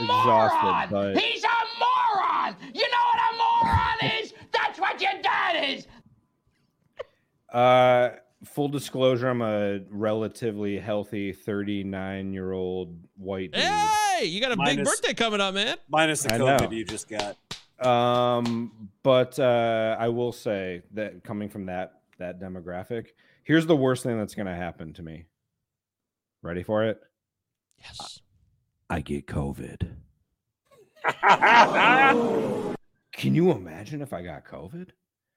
exhausted. 0.00 0.66
moron. 0.66 0.88
But 1.14 1.22
He's 1.22 1.44
a 1.44 1.48
moron. 1.78 2.56
You 2.74 2.82
know 2.82 3.04
what 3.12 3.20
a 3.20 3.36
moron 3.36 4.20
is? 4.20 4.32
That's 4.52 4.78
what 4.78 5.00
your 5.00 5.12
dad 5.22 5.64
is. 5.68 5.86
uh, 7.52 8.10
full 8.44 8.68
disclosure, 8.68 9.28
I'm 9.28 9.42
a 9.42 9.80
relatively 9.90 10.78
healthy 10.78 11.32
39 11.32 12.32
year 12.32 12.52
old 12.52 12.96
white 13.16 13.52
dude. 13.52 13.62
Hey, 13.62 14.26
you 14.26 14.40
got 14.40 14.52
a 14.52 14.56
big 14.56 14.84
birthday 14.84 15.14
coming 15.14 15.40
up, 15.40 15.54
man. 15.54 15.76
Minus 15.88 16.22
the 16.22 16.30
COVID 16.30 16.72
you 16.72 16.84
just 16.84 17.08
got. 17.08 17.36
Um, 17.84 18.90
but 19.02 19.38
uh, 19.38 19.96
I 19.98 20.08
will 20.08 20.32
say 20.32 20.82
that 20.94 21.22
coming 21.22 21.48
from 21.48 21.66
that 21.66 22.00
that 22.18 22.40
demographic, 22.40 23.08
here's 23.44 23.66
the 23.66 23.76
worst 23.76 24.02
thing 24.02 24.18
that's 24.18 24.34
gonna 24.34 24.56
happen 24.56 24.92
to 24.94 25.02
me. 25.02 25.26
Ready 26.42 26.62
for 26.62 26.84
it? 26.84 27.00
Yes. 27.78 28.20
I 28.90 29.00
get 29.00 29.26
COVID. 29.26 29.90
Can 33.12 33.34
you 33.34 33.50
imagine 33.50 34.00
if 34.02 34.12
I 34.12 34.22
got 34.22 34.44
COVID? 34.46 34.88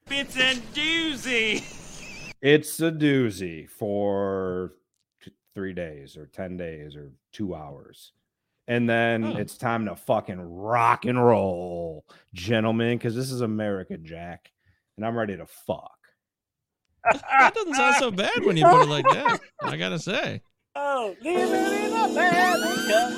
It's 0.10 0.36
a 0.38 0.54
doozy. 0.74 2.34
It's 2.42 2.80
a 2.80 2.92
doozy 2.92 3.70
for 3.70 4.74
three 5.54 5.74
days 5.74 6.16
or 6.18 6.28
10 6.28 6.58
days 6.58 6.96
or 6.96 7.12
two 7.32 7.54
hours. 7.56 8.14
And 8.68 8.90
then 8.90 9.24
Oh. 9.24 9.36
it's 9.38 9.58
time 9.58 9.86
to 9.86 9.96
fucking 9.96 10.40
rock 10.40 11.06
and 11.06 11.24
roll, 11.24 12.06
gentlemen, 12.34 12.98
because 12.98 13.16
this 13.16 13.32
is 13.32 13.42
America, 13.42 13.98
Jack. 13.98 14.52
And 14.98 15.06
I'm 15.06 15.18
ready 15.18 15.36
to 15.38 15.46
fuck. 15.46 15.98
That 17.14 17.54
doesn't 17.56 17.74
sound 17.74 17.96
so 17.96 18.12
bad 18.12 18.46
when 18.46 18.56
you 18.58 18.64
put 18.66 18.84
it 18.84 18.90
like 18.90 19.06
that. 19.10 19.42
I 19.62 19.76
gotta 19.76 19.98
say. 20.00 20.42
Oh, 20.76 21.16
leave 21.22 21.38
it 21.38 21.86
in 21.86 21.94
America. 21.94 23.18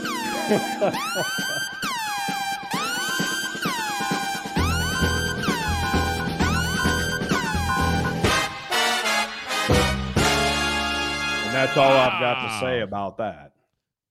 And 11.46 11.54
that's 11.54 11.78
all 11.78 11.92
I've 11.92 12.20
got 12.20 12.48
to 12.48 12.60
say 12.60 12.82
about 12.82 13.18
that. 13.18 13.52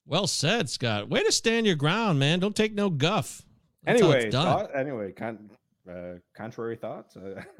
Well 0.06 0.26
said, 0.26 0.68
Scott. 0.68 1.08
Way 1.08 1.22
to 1.24 1.32
stand 1.32 1.66
your 1.66 1.76
ground, 1.76 2.18
man. 2.18 2.38
Don't 2.40 2.54
take 2.54 2.74
no 2.74 2.90
guff. 2.90 3.42
That's 3.84 4.00
Anyway, 4.00 4.26
it's 4.26 4.34
thought, 4.34 4.70
anyway, 4.76 5.12
con- 5.12 5.50
uh, 5.90 6.14
contrary 6.36 6.76
thoughts. 6.76 7.16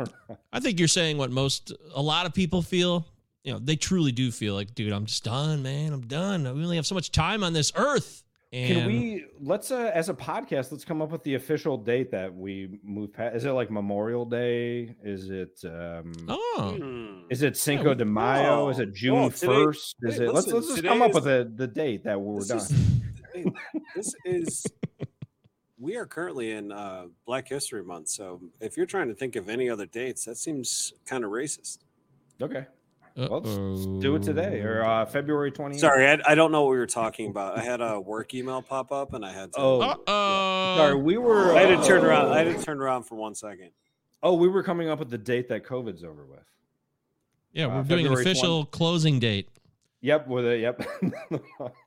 I 0.53 0.61
think 0.61 0.79
you're 0.79 0.89
saying 0.89 1.19
what 1.19 1.31
most 1.31 1.73
a 1.95 2.03
lot 2.03 2.27
of 2.27 2.35
people 2.35 2.63
feel. 2.63 3.07
You 3.45 3.53
know, 3.55 3.59
they 3.59 3.77
truly 3.77 4.13
do 4.13 4.31
feel 4.31 4.55
like, 4.55 4.75
dude, 4.75 4.93
I'm 4.93 5.05
just 5.07 5.25
done, 5.25 5.63
man. 5.63 5.93
I'm 5.93 6.03
done. 6.07 6.43
We 6.45 6.63
only 6.63 6.77
have 6.77 6.87
so 6.87 6.95
much 6.95 7.11
time 7.11 7.43
on 7.43 7.53
this 7.53 7.73
earth. 7.75 8.23
And 8.53 8.69
Can 8.81 8.87
we 8.87 9.25
let's 9.41 9.71
uh, 9.71 9.91
as 9.95 10.11
a 10.11 10.15
podcast 10.15 10.71
let's 10.73 10.85
come 10.85 11.01
up 11.01 11.11
with 11.11 11.23
the 11.23 11.37
official 11.37 11.79
date 11.79 12.11
that 12.11 12.35
we 12.35 12.79
move 12.85 13.13
past? 13.15 13.35
Is 13.35 13.45
it 13.47 13.51
like 13.53 13.71
Memorial 13.71 14.27
Day? 14.27 14.95
Is 15.03 15.31
it 15.31 15.59
um 15.65 16.13
Oh, 16.29 16.77
Hmm. 16.79 17.23
is 17.31 17.43
it 17.43 17.57
Cinco 17.57 17.95
de 17.95 18.05
Mayo? 18.05 18.69
Is 18.69 18.79
it 18.79 18.93
June 18.93 19.15
Well, 19.15 19.31
today- 19.31 19.47
first? 19.47 19.97
Is 20.03 20.19
hey, 20.19 20.25
it 20.27 20.35
let's 20.35 20.47
let's 20.49 20.69
just 20.69 20.85
come 20.85 21.01
up 21.01 21.11
is- 21.11 21.15
with 21.15 21.25
the, 21.25 21.51
the 21.57 21.67
date 21.67 22.05
that 22.05 22.21
we're 22.21 22.41
This 22.41 22.69
done. 22.69 23.03
is, 23.35 23.53
this 23.97 24.15
is 24.27 24.67
we 25.79 25.97
are 25.97 26.05
currently 26.07 26.51
in 26.53 26.71
uh, 26.71 27.07
Black 27.27 27.49
History 27.49 27.83
Month, 27.83 28.11
so 28.11 28.41
if 28.61 28.77
you're 28.77 28.85
trying 28.87 29.09
to 29.09 29.15
think 29.15 29.35
of 29.35 29.49
any 29.49 29.71
other 29.71 29.87
dates, 29.87 30.27
that 30.27 30.37
seems 30.37 30.93
kind 31.07 31.25
of 31.25 31.31
racist. 31.31 31.79
Okay. 32.41 32.67
Well, 33.17 33.41
let's 33.41 33.87
do 34.03 34.15
it 34.17 34.23
today 34.23 34.61
or 34.61 34.83
uh, 34.85 35.05
February 35.07 35.53
20th. 35.53 35.81
Sorry, 35.81 36.07
I, 36.07 36.19
I 36.27 36.35
don't 36.35 36.51
know 36.53 36.63
what 36.63 36.71
we 36.71 36.79
were 36.79 36.87
talking 36.87 37.29
about. 37.29 37.59
I 37.59 37.63
had 37.63 37.81
a 37.81 38.01
work 38.01 38.33
email 38.35 38.63
pop 38.63 38.91
up, 38.91 39.13
and 39.13 39.25
I 39.25 39.33
had 39.33 39.53
to. 39.53 39.59
Oh, 39.59 39.81
Uh-oh. 39.81 40.75
sorry. 40.79 40.95
We 40.97 41.19
were. 41.19 41.55
I 41.55 41.63
had 41.63 41.81
to 41.81 41.87
turn 41.87 42.03
uh, 42.05 42.09
around. 42.09 42.33
I 42.33 42.43
had 42.45 42.57
to 42.57 42.63
turn 42.63 42.81
around 42.81 43.03
for 43.05 43.17
one 43.17 43.35
second. 43.35 43.71
Oh, 44.23 44.35
we 44.35 44.49
were 44.49 44.63
coming 44.63 44.89
up 44.89 44.99
with 44.99 45.11
the 45.11 45.19
date 45.19 45.49
that 45.49 45.65
COVID's 45.65 46.05
over 46.05 46.25
with. 46.25 46.41
yeah, 47.53 47.67
we're 47.67 47.81
uh, 47.81 47.83
doing 47.83 48.07
an 48.07 48.13
February 48.13 48.23
official 48.23 48.65
closing 48.67 49.19
date. 49.19 49.49
Yep, 50.01 50.27
with 50.29 50.45
it. 50.47 50.61
Yep. 50.61 50.87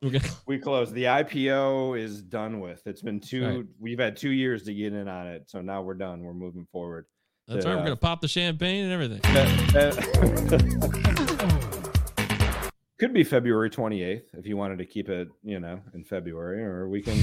Okay. 0.05 0.19
we 0.45 0.57
closed. 0.59 0.93
The 0.93 1.03
IPO 1.05 1.99
is 1.99 2.21
done 2.21 2.59
with. 2.59 2.85
It's 2.85 3.01
been 3.01 3.19
two. 3.19 3.45
Right. 3.45 3.65
We've 3.79 3.99
had 3.99 4.15
two 4.15 4.29
years 4.31 4.63
to 4.63 4.73
get 4.73 4.93
in 4.93 5.07
on 5.07 5.27
it, 5.27 5.49
so 5.49 5.61
now 5.61 5.81
we're 5.81 5.95
done. 5.95 6.21
We're 6.23 6.33
moving 6.33 6.67
forward. 6.71 7.07
That's 7.47 7.63
to, 7.63 7.69
right. 7.69 7.77
We're 7.77 7.83
gonna 7.83 7.95
pop 7.95 8.21
the 8.21 8.27
champagne 8.27 8.85
and 8.85 8.93
everything. 8.93 9.21
could 12.97 13.13
be 13.13 13.23
February 13.23 13.69
28th 13.69 14.23
if 14.33 14.45
you 14.45 14.57
wanted 14.57 14.77
to 14.79 14.85
keep 14.85 15.09
it, 15.09 15.27
you 15.43 15.59
know, 15.59 15.81
in 15.93 16.03
February, 16.03 16.63
or 16.63 16.87
we 16.87 17.01
can, 17.01 17.17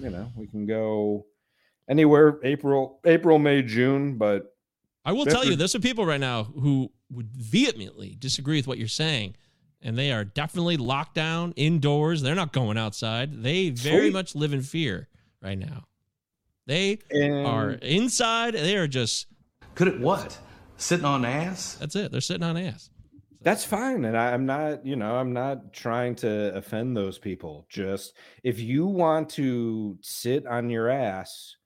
you 0.00 0.10
know, 0.10 0.30
we 0.36 0.46
can 0.46 0.66
go 0.66 1.26
anywhere 1.88 2.38
April, 2.42 2.98
April, 3.04 3.38
May, 3.38 3.62
June. 3.62 4.16
But 4.16 4.54
I 5.04 5.12
will 5.12 5.26
tell 5.26 5.44
you, 5.44 5.54
there's 5.54 5.72
some 5.72 5.82
people 5.82 6.06
right 6.06 6.20
now 6.20 6.44
who 6.44 6.90
would 7.10 7.28
vehemently 7.30 8.16
disagree 8.18 8.56
with 8.56 8.66
what 8.66 8.78
you're 8.78 8.88
saying, 8.88 9.36
and 9.80 9.98
they 9.98 10.12
are 10.12 10.24
definitely 10.24 10.76
locked 10.76 11.14
down 11.14 11.52
indoors. 11.56 12.22
They're 12.22 12.34
not 12.34 12.52
going 12.52 12.78
outside. 12.78 13.42
They 13.42 13.70
very 13.70 14.06
Sweet. 14.06 14.12
much 14.12 14.34
live 14.34 14.54
in 14.54 14.62
fear 14.62 15.08
right 15.42 15.58
now. 15.58 15.84
They 16.66 16.98
And- 17.10 17.46
are 17.46 17.72
inside. 17.72 18.54
They 18.54 18.76
are 18.76 18.88
just. 18.88 19.26
Good 19.74 19.88
at 19.88 20.00
what? 20.00 20.38
Sitting 20.76 21.04
on 21.04 21.24
ass? 21.24 21.74
That's 21.74 21.96
it. 21.96 22.12
They're 22.12 22.20
sitting 22.20 22.42
on 22.42 22.56
ass. 22.56 22.90
That's 23.40 23.64
fine. 23.64 24.04
And 24.04 24.16
I, 24.16 24.32
I'm 24.32 24.46
not, 24.46 24.86
you 24.86 24.96
know, 24.96 25.16
I'm 25.16 25.32
not 25.32 25.72
trying 25.72 26.14
to 26.16 26.54
offend 26.54 26.96
those 26.96 27.18
people. 27.18 27.66
Just 27.68 28.14
if 28.44 28.60
you 28.60 28.86
want 28.86 29.30
to 29.30 29.98
sit 30.00 30.46
on 30.46 30.70
your 30.70 30.88
ass 30.88 31.56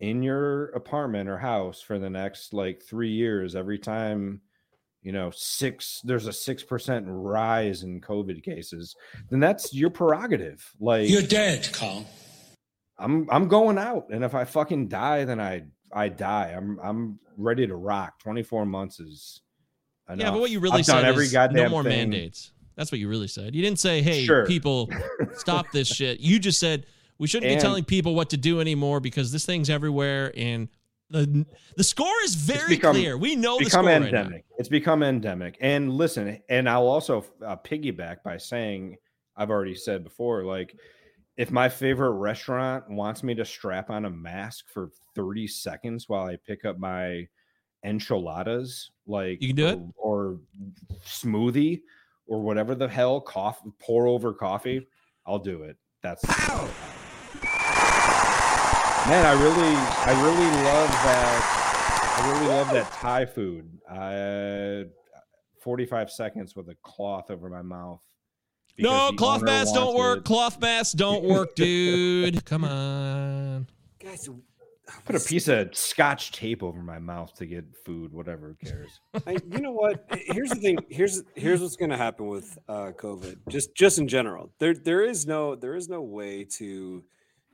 in 0.00 0.22
your 0.22 0.66
apartment 0.70 1.28
or 1.28 1.38
house 1.38 1.80
for 1.80 1.98
the 1.98 2.10
next 2.10 2.52
like 2.52 2.82
three 2.82 3.10
years, 3.10 3.54
every 3.54 3.78
time, 3.78 4.40
you 5.02 5.12
know, 5.12 5.30
six, 5.32 6.00
there's 6.02 6.26
a 6.26 6.30
6% 6.30 7.04
rise 7.06 7.82
in 7.84 8.00
COVID 8.00 8.42
cases, 8.42 8.96
then 9.30 9.38
that's 9.38 9.72
your 9.72 9.90
prerogative. 9.90 10.68
Like, 10.80 11.08
You're 11.08 11.22
dead, 11.22 11.68
Carl. 11.72 12.06
I'm 12.98 13.28
I'm 13.30 13.46
going 13.46 13.78
out, 13.78 14.08
and 14.10 14.24
if 14.24 14.34
I 14.34 14.44
fucking 14.44 14.88
die, 14.88 15.24
then 15.24 15.40
I 15.40 15.66
I 15.92 16.08
die. 16.08 16.54
I'm 16.56 16.78
I'm 16.82 17.18
ready 17.36 17.66
to 17.66 17.74
rock. 17.76 18.18
24 18.20 18.66
months 18.66 19.00
is 19.00 19.40
enough. 20.08 20.20
Yeah, 20.24 20.30
but 20.30 20.40
what 20.40 20.50
you 20.50 20.60
really 20.60 20.80
I've 20.80 20.86
said 20.86 21.04
every 21.04 21.24
is 21.26 21.32
goddamn 21.32 21.64
no 21.64 21.68
more 21.70 21.82
thing. 21.82 22.10
mandates. 22.10 22.52
That's 22.76 22.92
what 22.92 23.00
you 23.00 23.08
really 23.08 23.28
said. 23.28 23.54
You 23.54 23.62
didn't 23.62 23.78
say, 23.80 24.02
"Hey, 24.02 24.24
Sure. 24.24 24.46
people, 24.46 24.88
stop 25.36 25.70
this 25.72 25.88
shit." 25.88 26.20
You 26.20 26.38
just 26.38 26.60
said 26.60 26.86
we 27.18 27.26
shouldn't 27.26 27.50
And- 27.50 27.58
be 27.58 27.62
telling 27.62 27.84
people 27.84 28.14
what 28.14 28.30
to 28.30 28.36
do 28.36 28.60
anymore 28.60 29.00
because 29.00 29.32
this 29.32 29.44
thing's 29.44 29.68
everywhere, 29.70 30.32
and 30.36 30.68
the 31.10 31.44
the 31.76 31.84
score 31.84 32.12
is 32.24 32.34
very 32.34 32.68
become- 32.76 32.94
clear. 32.94 33.16
We 33.16 33.34
know 33.34 33.58
the 33.58 33.64
become 33.64 33.84
score 33.86 33.92
right 33.94 34.12
now. 34.12 34.18
endemic. 34.20 34.44
it's 34.58 34.68
become 34.68 35.02
endemic. 35.02 35.56
And 35.60 35.92
listen, 35.92 36.40
and 36.48 36.68
I'll 36.68 36.86
also 36.86 37.24
uh, 37.44 37.56
piggyback 37.56 38.22
by 38.22 38.36
saying 38.36 38.96
I've 39.36 39.50
already 39.50 39.74
said 39.74 40.04
before, 40.04 40.44
like 40.44 40.76
if 41.38 41.50
my 41.52 41.68
favorite 41.68 42.10
restaurant 42.10 42.90
wants 42.90 43.22
me 43.22 43.32
to 43.32 43.44
strap 43.44 43.90
on 43.90 44.06
a 44.06 44.10
mask 44.10 44.64
for 44.68 44.90
30 45.14 45.46
seconds 45.46 46.08
while 46.08 46.26
I 46.26 46.36
pick 46.44 46.64
up 46.64 46.78
my 46.78 47.28
enchiladas, 47.84 48.90
like 49.06 49.40
You 49.40 49.46
can 49.48 49.56
do 49.56 49.66
it? 49.68 49.78
or, 49.96 49.96
or 49.96 50.40
smoothie 51.06 51.82
or 52.26 52.42
whatever 52.42 52.74
the 52.74 52.88
hell 52.88 53.20
coffee 53.20 53.70
pour 53.78 54.08
over 54.08 54.34
coffee, 54.34 54.84
I'll 55.26 55.38
do 55.38 55.62
it. 55.62 55.76
That's 56.02 56.26
man, 56.26 56.36
I 59.24 59.32
really, 59.40 59.76
I 59.76 60.10
really 60.24 60.50
love 60.64 60.90
that. 60.90 61.54
I 62.18 62.28
really 62.32 62.48
love 62.48 62.68
that 62.72 62.90
Thai 62.94 63.26
food. 63.26 63.78
I 63.88 64.86
45 65.60 66.10
seconds 66.10 66.56
with 66.56 66.68
a 66.68 66.74
cloth 66.82 67.30
over 67.30 67.48
my 67.48 67.62
mouth. 67.62 68.02
Because 68.78 69.10
No, 69.12 69.16
cloth 69.16 69.42
masks 69.42 69.72
don't 69.72 69.94
work. 69.96 70.18
it. 70.20 70.24
Cloth 70.24 70.58
masks 70.60 70.92
don't 70.94 71.24
work, 71.24 71.54
dude. 71.56 72.44
Come 72.46 72.64
on. 72.64 73.66
Guys, 74.02 74.28
Put 75.04 75.16
a 75.16 75.20
piece 75.20 75.48
of 75.48 75.76
scotch 75.76 76.32
tape 76.32 76.62
over 76.62 76.80
my 76.80 76.98
mouth 76.98 77.34
to 77.34 77.44
get 77.46 77.64
food. 77.84 78.10
Whatever, 78.10 78.56
who 78.60 78.66
cares? 78.70 79.00
I, 79.26 79.32
you 79.52 79.60
know 79.60 79.72
what? 79.72 80.06
Here's 80.32 80.48
the 80.48 80.56
thing. 80.56 80.78
Here's 80.88 81.22
here's 81.34 81.60
what's 81.60 81.76
going 81.76 81.90
to 81.90 81.96
happen 81.98 82.26
with 82.26 82.56
uh, 82.70 82.92
COVID. 82.96 83.36
Just 83.50 83.74
just 83.74 83.98
in 83.98 84.08
general, 84.08 84.50
there 84.58 84.72
there 84.72 85.02
is 85.02 85.26
no 85.26 85.54
there 85.56 85.74
is 85.74 85.90
no 85.90 86.00
way 86.00 86.44
to 86.56 87.04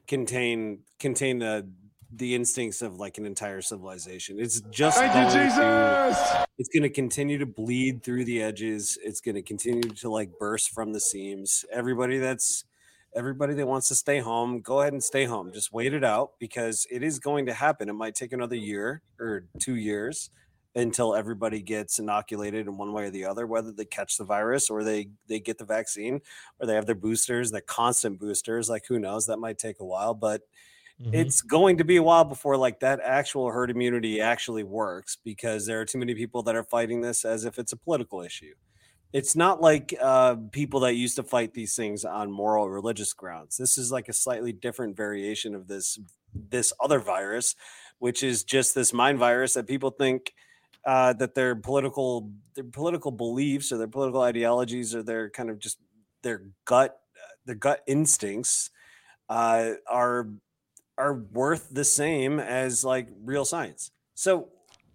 contain 0.07 0.81
contain 1.01 1.41
the 1.41 1.69
the 2.17 2.35
instincts 2.35 2.83
of 2.83 2.99
like 2.99 3.19
an 3.19 3.27
entire 3.27 3.61
civilization. 3.61 4.39
It's 4.39 4.61
just 4.71 4.99
Thank 4.99 5.15
you, 5.15 5.39
going 5.39 5.51
to- 6.15 6.47
it's 6.59 6.69
going 6.69 6.83
to 6.83 6.91
continue 6.91 7.39
to 7.39 7.47
bleed 7.47 8.03
through 8.03 8.25
the 8.25 8.43
edges. 8.43 8.99
It's 9.03 9.21
going 9.21 9.35
to 9.35 9.43
continue 9.43 9.83
to 9.83 10.09
like 10.09 10.31
burst 10.39 10.71
from 10.71 10.93
the 10.93 11.01
seams. 11.01 11.65
Everybody 11.73 12.19
that's 12.19 12.65
everybody 13.17 13.55
that 13.55 13.67
wants 13.67 13.89
to 13.89 13.95
stay 13.95 14.19
home, 14.19 14.61
go 14.61 14.81
ahead 14.81 14.93
and 14.93 15.03
stay 15.03 15.25
home. 15.25 15.53
Just 15.53 15.73
wait 15.73 15.95
it 15.95 16.03
out 16.05 16.33
because 16.39 16.87
it 16.91 17.03
is 17.03 17.19
going 17.19 17.47
to 17.47 17.53
happen. 17.55 17.89
It 17.89 17.93
might 17.95 18.15
take 18.15 18.33
another 18.33 18.57
year 18.57 19.03
or 19.21 19.45
two 19.61 19.77
years 19.77 20.31
until 20.77 21.15
everybody 21.15 21.63
gets 21.63 22.01
inoculated 22.01 22.67
in 22.67 22.77
one 22.77 22.93
way 22.93 23.05
or 23.05 23.11
the 23.11 23.25
other, 23.25 23.47
whether 23.47 23.71
they 23.71 23.85
catch 23.85 24.17
the 24.17 24.25
virus 24.25 24.69
or 24.71 24.83
they 24.83 25.09
they 25.29 25.41
get 25.41 25.59
the 25.59 25.65
vaccine 25.65 26.21
or 26.61 26.67
they 26.67 26.75
have 26.75 26.87
their 26.87 26.95
boosters, 26.97 27.51
their 27.51 27.61
constant 27.61 28.19
boosters. 28.19 28.69
Like 28.69 28.85
who 28.89 28.99
knows? 28.99 29.27
That 29.27 29.39
might 29.39 29.59
take 29.59 29.81
a 29.81 29.85
while, 29.85 30.15
but 30.15 30.43
it's 31.13 31.43
going 31.43 31.79
to 31.79 31.85
be 31.85 31.97
a 31.97 32.03
while 32.03 32.25
before 32.25 32.57
like 32.57 32.81
that 32.81 33.01
actual 33.03 33.51
herd 33.51 33.71
immunity 33.71 34.21
actually 34.21 34.63
works 34.63 35.19
because 35.25 35.67
there 35.67 35.81
are 35.81 35.85
too 35.85 35.99
many 35.99 36.15
people 36.15 36.43
that 36.45 36.55
are 36.55 36.65
fighting 36.65 37.01
this 37.01 37.25
as 37.25 37.45
if 37.45 37.59
it's 37.59 37.73
a 37.73 37.77
political 37.77 38.23
issue. 38.23 38.55
It's 39.13 39.37
not 39.37 39.61
like 39.61 39.95
uh, 40.01 40.37
people 40.51 40.81
that 40.81 40.95
used 40.95 41.17
to 41.17 41.23
fight 41.23 41.55
these 41.55 41.77
things 41.77 42.05
on 42.05 42.31
moral 42.31 42.65
or 42.65 42.73
religious 42.73 43.13
grounds. 43.13 43.57
This 43.57 43.79
is 43.79 43.93
like 43.93 44.09
a 44.09 44.13
slightly 44.13 44.53
different 44.53 44.97
variation 44.97 45.55
of 45.55 45.67
this 45.69 45.99
this 46.51 46.73
other 46.81 46.99
virus 46.99 47.55
which 47.99 48.23
is 48.23 48.45
just 48.45 48.75
this 48.75 48.93
mind 48.93 49.19
virus 49.19 49.55
that 49.55 49.67
people 49.67 49.91
think 49.91 50.35
uh, 50.85 51.13
that 51.15 51.35
their 51.35 51.55
political 51.55 52.31
their 52.55 52.65
political 52.65 53.11
beliefs 53.11 53.73
or 53.73 53.79
their 53.79 53.89
political 53.89 54.21
ideologies 54.21 54.95
or 54.95 55.03
their 55.03 55.31
kind 55.31 55.49
of 55.49 55.59
just 55.59 55.79
their 56.23 56.43
gut 56.65 56.99
their 57.47 57.55
gut 57.55 57.81
instincts 57.87 58.71
uh, 59.31 59.71
are 59.89 60.29
are 60.97 61.15
worth 61.15 61.69
the 61.71 61.85
same 61.85 62.39
as 62.39 62.85
like 62.85 63.09
real 63.25 63.45
science. 63.45 63.91
So 64.15 64.49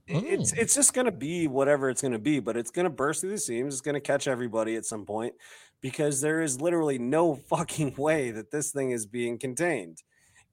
it's 0.07 0.53
it's 0.53 0.73
just 0.73 0.93
gonna 0.93 1.11
be 1.11 1.47
whatever 1.47 1.89
it's 1.89 2.01
gonna 2.01 2.19
be, 2.19 2.39
but 2.39 2.57
it's 2.57 2.71
gonna 2.71 2.89
burst 2.89 3.21
through 3.21 3.31
the 3.31 3.37
seams. 3.37 3.75
It's 3.75 3.81
gonna 3.81 3.99
catch 3.99 4.27
everybody 4.27 4.75
at 4.75 4.85
some 4.85 5.05
point 5.05 5.35
because 5.81 6.21
there 6.21 6.41
is 6.41 6.59
literally 6.59 6.97
no 6.97 7.35
fucking 7.49 7.95
way 7.95 8.31
that 8.31 8.51
this 8.51 8.71
thing 8.71 8.91
is 8.91 9.05
being 9.05 9.37
contained. 9.37 10.01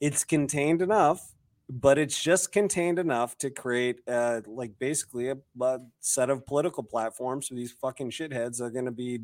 It's 0.01 0.25
contained 0.25 0.83
enough 0.83 1.35
but 1.69 1.99
it's 1.99 2.23
just 2.23 2.53
contained 2.53 2.99
enough 2.99 3.37
to 3.39 3.51
create 3.51 4.01
uh 4.09 4.41
like 4.47 4.79
basically 4.79 5.29
a, 5.29 5.37
a 5.61 5.79
set 6.01 6.31
of 6.31 6.47
political 6.47 6.83
platforms 6.83 7.49
for 7.49 7.55
these 7.55 7.73
fucking 7.73 8.11
shitheads 8.11 8.61
are 8.61 8.71
going 8.71 8.85
to 8.85 8.93
be 8.93 9.21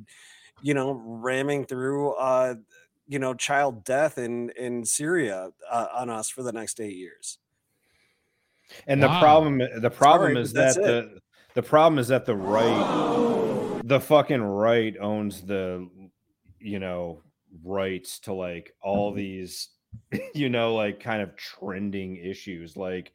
you 0.61 0.75
know 0.75 0.93
ramming 1.05 1.65
through 1.65 2.13
uh 2.15 2.55
you 3.13 3.19
know 3.19 3.35
child 3.35 3.85
death 3.85 4.17
in 4.17 4.49
in 4.57 4.87
syria 4.87 5.51
uh, 5.71 5.87
on 5.95 6.09
us 6.09 6.31
for 6.31 6.43
the 6.43 6.53
next 6.53 6.81
eight 6.81 6.97
years. 6.97 7.39
And 8.87 9.03
the 9.03 9.09
problem 9.19 9.59
the 9.59 9.91
problem 9.91 10.33
Sorry, 10.33 10.43
is 10.43 10.53
but 10.55 10.61
that's 10.61 10.77
that 10.77 10.83
the 10.83 11.19
the 11.55 11.63
problem 11.63 11.99
is 11.99 12.09
that 12.09 12.25
the 12.25 12.35
right 12.35 13.81
the 13.85 14.01
fucking 14.01 14.41
right 14.41 14.97
owns 14.99 15.43
the 15.43 15.87
you 16.59 16.79
know 16.79 17.21
rights 17.63 18.19
to 18.21 18.33
like 18.33 18.75
all 18.81 19.13
these 19.13 19.69
you 20.35 20.49
know 20.49 20.75
like 20.75 20.99
kind 20.99 21.21
of 21.21 21.37
trending 21.37 22.17
issues. 22.17 22.79
Like 22.79 23.13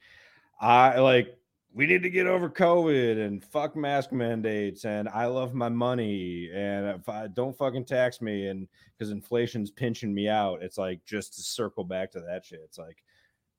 I 0.61 0.99
like 0.99 1.39
we 1.74 1.86
need 1.86 2.01
to 2.03 2.09
get 2.09 2.28
over 2.28 2.49
COVID 2.49 3.24
and 3.26 3.43
fuck 3.43 3.76
mask 3.76 4.11
mandates 4.11 4.86
and 4.86 5.07
I 5.09 5.26
love 5.26 5.53
my 5.53 5.70
money 5.70 6.49
and 6.53 6.88
if 6.99 7.07
I 7.07 7.28
don't 7.28 7.57
fucking 7.57 7.86
tax 7.86 8.22
me 8.22 8.47
and 8.47 8.68
because 8.97 9.11
inflation's 9.11 9.70
pinching 9.70 10.13
me 10.13 10.28
out, 10.28 10.63
it's 10.63 10.78
like 10.78 11.05
just 11.05 11.36
to 11.36 11.41
circle 11.41 11.84
back 11.84 12.11
to 12.11 12.22
that 12.22 12.45
shit. 12.45 12.61
It's 12.63 12.80
like, 12.80 13.03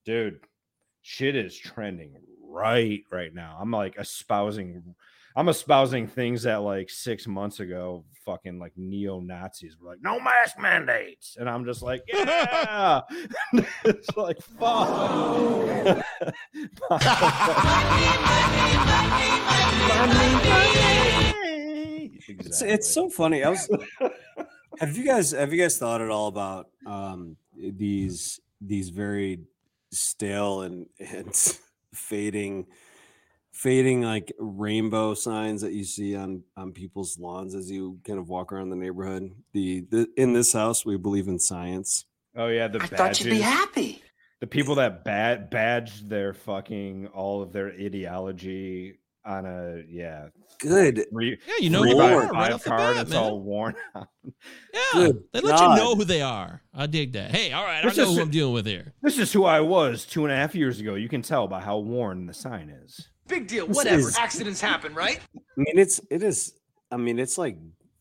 dude, 0.05 0.41
shit 1.03 1.37
is 1.37 1.57
trending 1.57 2.17
right 2.43 3.03
right 3.13 3.33
now. 3.33 3.57
I'm 3.61 3.71
like 3.71 3.97
espousing 3.99 4.95
I'm 5.39 5.49
espousing 5.49 6.09
things 6.09 6.43
that 6.43 6.63
like 6.63 6.91
six 6.91 7.29
months 7.29 7.61
ago, 7.61 8.05
fucking 8.25 8.59
like 8.59 8.73
neo 8.77 9.21
Nazis 9.21 9.77
were 9.79 9.91
like, 9.91 10.03
no 10.03 10.19
mask 10.19 10.59
mandates. 10.59 11.37
And 11.39 11.49
I'm 11.49 11.65
just 11.65 11.81
like, 11.81 12.03
yeah. 12.13 13.03
it's 13.85 14.17
like, 14.17 14.43
fuck. 14.43 16.05
It's 22.29 22.63
it's 22.63 22.89
so 22.89 23.09
funny. 23.09 23.43
I 23.45 23.51
was 23.51 23.69
have 24.81 24.97
you 24.97 25.05
guys 25.05 25.33
have 25.33 25.53
you 25.53 25.61
guys 25.61 25.79
thought 25.79 26.01
at 26.01 26.11
all 26.11 26.29
about 26.29 26.69
um 26.87 27.37
these 27.57 28.41
these 28.61 28.91
very 28.91 29.41
stale 29.91 30.63
and 30.63 30.87
and 30.99 31.35
fading 31.95 32.67
fading 33.53 34.03
like 34.03 34.33
rainbow 34.39 35.15
signs 35.15 35.63
that 35.63 35.73
you 35.73 35.85
see 35.85 36.15
on 36.15 36.43
on 36.57 36.73
people's 36.73 37.19
lawns 37.19 37.55
as 37.55 37.71
you 37.71 37.99
kind 38.07 38.19
of 38.19 38.29
walk 38.29 38.53
around 38.53 38.71
the 38.71 38.77
neighborhood. 38.77 39.31
The, 39.53 39.81
the 39.91 40.09
in 40.17 40.33
this 40.33 40.53
house 40.53 40.85
we 40.85 40.97
believe 40.97 41.29
in 41.29 41.39
science. 41.39 42.05
Oh 42.37 42.49
yeah, 42.49 42.69
the 42.69 42.81
I 42.81 42.87
thought 42.87 43.21
you'd 43.21 43.31
be 43.31 43.41
happy. 43.41 44.03
The 44.41 44.47
people 44.47 44.77
that 44.77 45.05
bad 45.05 45.51
badge 45.51 46.03
their 46.09 46.33
fucking 46.33 47.09
all 47.09 47.43
of 47.43 47.53
their 47.53 47.69
ideology 47.69 48.99
on 49.27 49.45
a 49.47 49.83
yeah 49.91 50.29
Good. 50.61 51.07
three, 51.11 51.39
Yeah, 51.47 51.55
you 51.61 51.71
know 51.71 51.83
three 51.83 51.91
who 51.93 51.99
by 51.99 52.09
they 52.09 52.15
are 52.15 52.21
right 52.21 52.31
five 52.31 52.55
off 52.55 52.65
the 52.65 52.71
bat, 52.71 52.97
it's 52.99 53.11
man. 53.11 53.19
all 53.23 53.41
worn 53.41 53.75
out. 53.95 54.09
Yeah, 54.73 54.81
Good 54.95 55.23
they 55.33 55.41
let 55.41 55.57
God. 55.59 55.77
you 55.77 55.83
know 55.85 55.95
who 55.97 56.05
they 56.05 56.23
are. 56.23 56.63
I 56.73 56.87
dig 56.87 57.13
that. 57.13 57.31
Hey, 57.35 57.53
all 57.53 57.65
right, 57.65 57.83
This 57.85 57.99
I 57.99 58.03
know 58.05 58.11
is- 58.11 58.17
who 58.17 58.23
I'm 58.23 58.31
dealing 58.31 58.55
with 58.55 58.67
here. 58.67 58.95
This 59.03 59.19
is 59.19 59.33
who 59.33 59.45
I 59.45 59.61
was 59.61 60.05
two 60.07 60.25
and 60.25 60.33
a 60.33 60.37
half 60.37 60.55
years 60.55 60.81
ago. 60.81 60.95
You 60.95 61.09
can 61.09 61.21
tell 61.23 61.47
by 61.49 61.61
how 61.61 61.79
worn 61.79 62.27
the 62.27 62.35
sign 62.35 62.71
is. 62.71 63.09
Big 63.27 63.47
deal. 63.49 63.67
This 63.67 63.77
Whatever. 63.77 63.99
is- 64.09 64.17
Accidents 64.17 64.61
happen, 64.61 64.95
right? 64.95 65.21
I 65.37 65.41
mean, 65.57 65.79
it's 65.79 66.01
it 66.11 66.23
is. 66.23 66.55
I 66.91 66.97
mean, 66.97 67.19
it's 67.19 67.37
like 67.39 67.57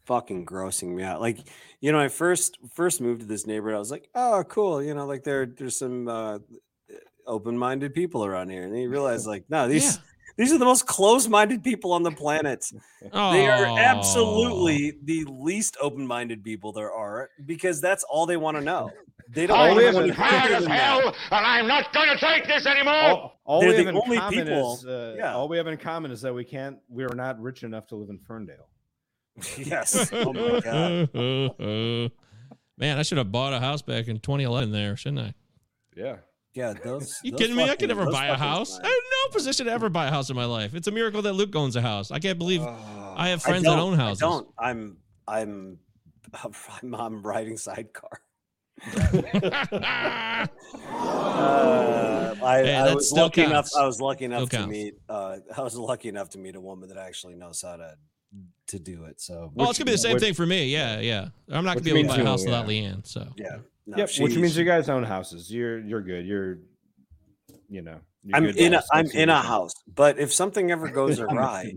fucking 0.08 0.46
grossing 0.46 0.96
me 0.96 1.04
out. 1.04 1.22
Like, 1.22 1.40
you 1.82 1.92
know, 1.92 2.00
I 2.00 2.08
first 2.08 2.58
first 2.74 3.02
moved 3.02 3.22
to 3.22 3.28
this 3.28 3.46
neighborhood. 3.46 3.76
I 3.76 3.80
was 3.80 3.92
like, 3.92 4.10
oh, 4.16 4.44
cool. 4.48 4.82
You 4.82 4.94
know, 4.96 5.06
like 5.06 5.24
there 5.24 5.46
there's 5.46 5.78
some 5.78 6.08
uh, 6.08 6.40
open-minded 7.28 7.94
people 7.94 8.26
around 8.26 8.50
here, 8.50 8.64
and 8.64 8.74
then 8.74 8.82
you 8.82 8.90
realize, 8.90 9.28
like, 9.28 9.44
no, 9.50 9.68
these 9.74 10.00
these 10.38 10.52
are 10.54 10.58
the 10.58 10.66
most 10.66 10.86
closed-minded 10.88 11.64
people 11.64 11.92
on 11.94 12.04
the 12.04 12.12
planet. 12.12 12.66
They 13.02 13.48
are 13.48 13.78
absolutely 13.80 14.98
the 15.04 15.26
least 15.30 15.78
open-minded 15.82 16.44
people 16.44 16.72
there 16.72 16.92
are 16.92 17.30
because 17.46 17.82
that's 17.82 18.04
all 18.04 18.26
they 18.26 18.38
want 18.38 18.58
to 18.58 18.64
know. 18.64 18.90
They 19.30 19.46
don't 19.46 19.58
All 19.58 19.66
want 19.68 19.78
we 19.78 19.84
have 19.84 19.96
in 19.96 20.04
any 20.04 20.12
common 20.14 20.42
further 20.42 20.56
is 20.56 20.66
that. 20.68 21.04
and 21.32 21.46
I'm 21.46 21.68
not 21.68 21.92
going 21.92 22.08
to 22.08 22.18
take 22.18 22.48
this 22.48 22.66
anymore. 22.66 22.94
All, 22.94 23.40
all 23.44 23.60
They're 23.60 23.72
we 23.72 23.76
the 23.76 23.84
have 23.84 23.96
in 23.96 24.02
only 24.02 24.18
common 24.18 24.46
people- 24.46 24.74
is 24.76 24.86
uh, 24.86 25.16
yeah. 25.18 25.36
all 25.36 25.50
we 25.50 25.58
have 25.58 25.68
in 25.68 25.76
common 25.78 26.12
is 26.12 26.22
that 26.22 26.34
we 26.34 26.46
can't. 26.46 26.78
We 26.88 27.04
are 27.04 27.14
not 27.14 27.38
rich 27.42 27.64
enough 27.64 27.88
to 27.88 27.98
live 27.98 28.10
in 28.10 28.20
Ferndale. 28.20 28.70
yes. 29.58 30.10
Oh 30.14 30.34
my 30.34 30.60
god. 30.62 31.10
Man, 32.80 32.98
I 33.00 33.02
should 33.04 33.18
have 33.18 33.32
bought 33.32 33.54
a 33.54 33.60
house 33.60 33.82
back 33.82 34.08
in 34.08 34.20
2011 34.20 34.72
there, 34.72 34.96
shouldn't 34.96 35.20
I? 35.20 35.34
Yeah. 35.96 36.18
Yeah, 36.54 36.74
those. 36.74 37.20
You 37.24 37.32
those 37.32 37.40
kidding 37.40 37.56
me? 37.56 37.64
I 37.64 37.68
fucking- 37.68 37.88
could 37.90 37.98
never 37.98 38.12
buy 38.12 38.28
a 38.28 38.36
house. 38.36 38.70
signs. 38.72 38.82
I 38.84 38.88
have 38.88 38.96
no 38.96 39.34
position 39.34 39.66
to 39.68 39.72
ever 39.72 39.90
buy 39.90 40.08
a 40.08 40.10
house 40.12 40.30
in 40.30 40.36
my 40.36 40.46
life. 40.46 40.74
It's 40.76 40.88
a 40.88 40.92
miracle 40.92 41.22
that 41.24 41.34
Luke 41.34 41.56
owns 41.56 41.76
a 41.76 41.82
house. 41.82 42.10
I 42.12 42.20
can't 42.20 42.38
believe 42.40 42.62
I 42.64 43.30
have 43.30 43.42
friends 43.44 43.64
that 43.66 43.78
own 43.80 43.94
houses. 43.96 44.22
I 44.24 44.26
don't. 44.28 44.48
I'm. 44.58 44.98
I'm. 45.28 45.80
I'm, 46.84 46.96
I'm 46.96 47.22
riding 47.24 47.58
sidecar. 47.58 48.22
Uh, 50.90 52.36
I, 52.44 52.58
Hey, 52.64 52.76
I 52.76 52.94
was 52.94 53.10
still 53.10 53.24
lucky 53.24 53.44
enough. 53.44 53.70
I 53.78 53.86
was 53.86 54.00
lucky 54.02 54.26
enough 54.26 54.48
Still 54.48 54.50
to 54.50 54.58
counts. 54.58 54.72
meet. 54.72 54.94
Uh, 55.10 55.38
I 55.56 55.62
was 55.62 55.76
lucky 55.76 56.10
enough 56.10 56.30
to 56.32 56.38
meet 56.38 56.56
a 56.56 56.60
woman 56.62 56.90
that 56.90 56.98
actually 56.98 57.36
knows 57.36 57.62
how 57.62 57.78
to 57.78 57.94
to 58.68 58.80
do 58.80 59.06
it. 59.06 59.22
So 59.22 59.52
Well, 59.56 59.70
it's 59.70 59.80
gonna 59.80 59.86
be 59.86 59.92
the 59.94 59.98
same 59.98 60.14
which- 60.14 60.24
thing 60.24 60.34
for 60.34 60.46
me. 60.46 60.68
Yeah, 60.68 61.00
yeah. 61.00 61.30
I'm 61.50 61.66
not 61.66 61.76
gonna 61.76 61.84
be 61.84 61.92
able 61.92 62.10
to 62.10 62.18
buy 62.18 62.22
a 62.22 62.26
house 62.26 62.44
yeah. 62.44 62.50
without 62.50 62.68
Leanne. 62.68 63.06
So 63.06 63.28
yeah. 63.36 63.58
No, 63.86 63.98
yep. 63.98 64.10
she- 64.10 64.24
which 64.24 64.36
means 64.36 64.58
you 64.58 64.66
guys 64.66 64.90
own 64.90 65.04
houses. 65.04 65.52
You're 65.52 65.80
you're 65.80 66.02
good. 66.02 66.26
You're 66.26 66.60
you 67.70 67.82
know. 67.82 68.00
you're 68.24 68.38
I'm 68.38 68.46
in 68.46 68.74
a, 68.74 68.82
to 68.82 68.88
I'm 68.92 69.10
in 69.12 69.30
a 69.30 69.42
house, 69.42 69.74
but 69.94 70.20
if 70.20 70.34
something 70.34 70.72
ever 70.72 70.90
goes 70.90 71.20
awry, 71.20 71.74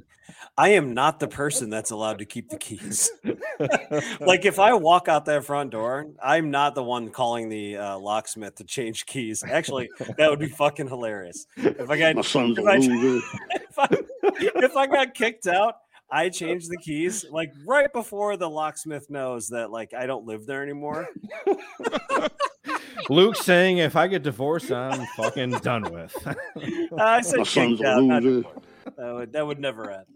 I 0.56 0.70
am 0.70 0.94
not 0.94 1.20
the 1.20 1.28
person 1.28 1.70
that's 1.70 1.90
allowed 1.90 2.18
to 2.18 2.24
keep 2.24 2.50
the 2.50 2.58
keys. 2.58 3.10
like 4.20 4.44
if 4.44 4.58
I 4.58 4.74
walk 4.74 5.08
out 5.08 5.24
that 5.26 5.44
front 5.44 5.70
door, 5.70 6.06
I'm 6.22 6.50
not 6.50 6.74
the 6.74 6.82
one 6.82 7.10
calling 7.10 7.48
the 7.48 7.76
uh, 7.76 7.98
locksmith 7.98 8.56
to 8.56 8.64
change 8.64 9.06
keys. 9.06 9.42
Actually, 9.42 9.90
that 10.18 10.30
would 10.30 10.38
be 10.38 10.48
fucking 10.48 10.88
hilarious. 10.88 11.46
If 11.56 11.88
I 11.88 11.98
got 11.98 12.16
My 12.16 12.22
son's 12.22 12.58
if 12.58 12.64
a 12.64 12.68
I, 12.68 12.76
if 13.50 13.78
I 13.78 13.88
if 14.36 14.76
I 14.76 14.86
got 14.86 15.14
kicked 15.14 15.46
out, 15.46 15.76
I 16.12 16.28
change 16.30 16.66
the 16.68 16.76
keys 16.76 17.24
like 17.30 17.52
right 17.66 17.92
before 17.92 18.36
the 18.36 18.48
locksmith 18.48 19.08
knows 19.10 19.48
that 19.48 19.70
like 19.70 19.92
I 19.94 20.06
don't 20.06 20.26
live 20.26 20.46
there 20.46 20.62
anymore. 20.62 21.08
Luke's 23.08 23.40
saying, 23.40 23.78
"If 23.78 23.96
I 23.96 24.06
get 24.06 24.22
divorced, 24.22 24.70
I'm 24.70 25.06
fucking 25.16 25.50
done 25.58 25.90
with." 25.92 26.14
I 26.98 27.20
said 27.22 27.38
My 27.38 27.44
son's 27.44 27.52
kicked 27.78 27.82
out. 27.84 28.02
not 28.04 28.22
divorced. 28.22 28.58
That 28.96 29.14
would, 29.14 29.32
that 29.32 29.46
would 29.46 29.58
never 29.58 29.90
end. 29.90 30.06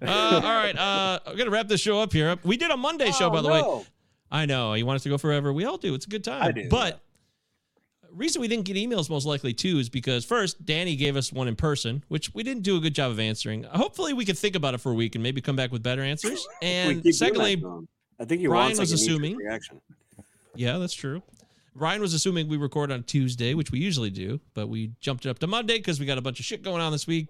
uh, 0.00 0.40
all 0.44 0.54
right, 0.54 0.76
uh, 0.76 1.18
I'm 1.26 1.36
gonna 1.36 1.50
wrap 1.50 1.68
this 1.68 1.80
show 1.80 2.00
up 2.00 2.12
here. 2.12 2.36
We 2.44 2.56
did 2.56 2.70
a 2.70 2.76
Monday 2.76 3.10
show, 3.10 3.26
Oh, 3.26 3.30
by 3.30 3.40
the 3.42 3.48
way. 3.48 3.84
I 4.30 4.46
know 4.46 4.74
you 4.74 4.84
want 4.86 4.96
us 4.96 5.02
to 5.04 5.08
go 5.08 5.18
forever. 5.18 5.52
We 5.52 5.64
all 5.64 5.78
do. 5.78 5.94
It's 5.94 6.06
a 6.06 6.08
good 6.08 6.22
time. 6.24 6.42
I 6.42 6.52
do, 6.52 6.68
But 6.68 7.00
reason 8.12 8.40
we 8.40 8.48
didn't 8.48 8.64
get 8.64 8.76
emails 8.76 9.10
most 9.10 9.26
likely 9.26 9.52
too 9.52 9.78
is 9.78 9.88
because 9.88 10.24
first 10.24 10.64
Danny 10.64 10.96
gave 10.96 11.16
us 11.16 11.32
one 11.32 11.48
in 11.48 11.56
person, 11.56 12.04
which 12.08 12.34
we 12.34 12.42
didn't 12.42 12.62
do 12.62 12.76
a 12.76 12.80
good 12.80 12.94
job 12.94 13.10
of 13.10 13.20
answering. 13.20 13.64
Hopefully 13.64 14.12
we 14.12 14.24
could 14.24 14.38
think 14.38 14.56
about 14.56 14.74
it 14.74 14.78
for 14.78 14.92
a 14.92 14.94
week 14.94 15.14
and 15.14 15.22
maybe 15.22 15.40
come 15.40 15.56
back 15.56 15.72
with 15.72 15.82
better 15.82 16.02
answers. 16.02 16.46
And 16.62 17.02
secondly. 17.14 17.62
I 18.20 18.24
think 18.24 18.44
Brian 18.44 18.70
was 18.70 18.78
like, 18.78 18.88
assuming- 18.88 19.36
reaction. 19.36 19.80
yeah, 20.54 20.78
that's 20.78 20.94
true. 20.94 21.22
Ryan 21.74 22.00
was 22.00 22.12
assuming 22.12 22.48
we 22.48 22.56
record 22.56 22.90
on 22.90 23.04
Tuesday, 23.04 23.54
which 23.54 23.70
we 23.70 23.78
usually 23.78 24.10
do, 24.10 24.40
but 24.54 24.68
we 24.68 24.90
jumped 25.00 25.26
it 25.26 25.28
up 25.28 25.38
to 25.38 25.46
Monday 25.46 25.78
because 25.78 26.00
we 26.00 26.06
got 26.06 26.18
a 26.18 26.20
bunch 26.20 26.40
of 26.40 26.44
shit 26.44 26.62
going 26.62 26.82
on 26.82 26.90
this 26.90 27.06
week. 27.06 27.28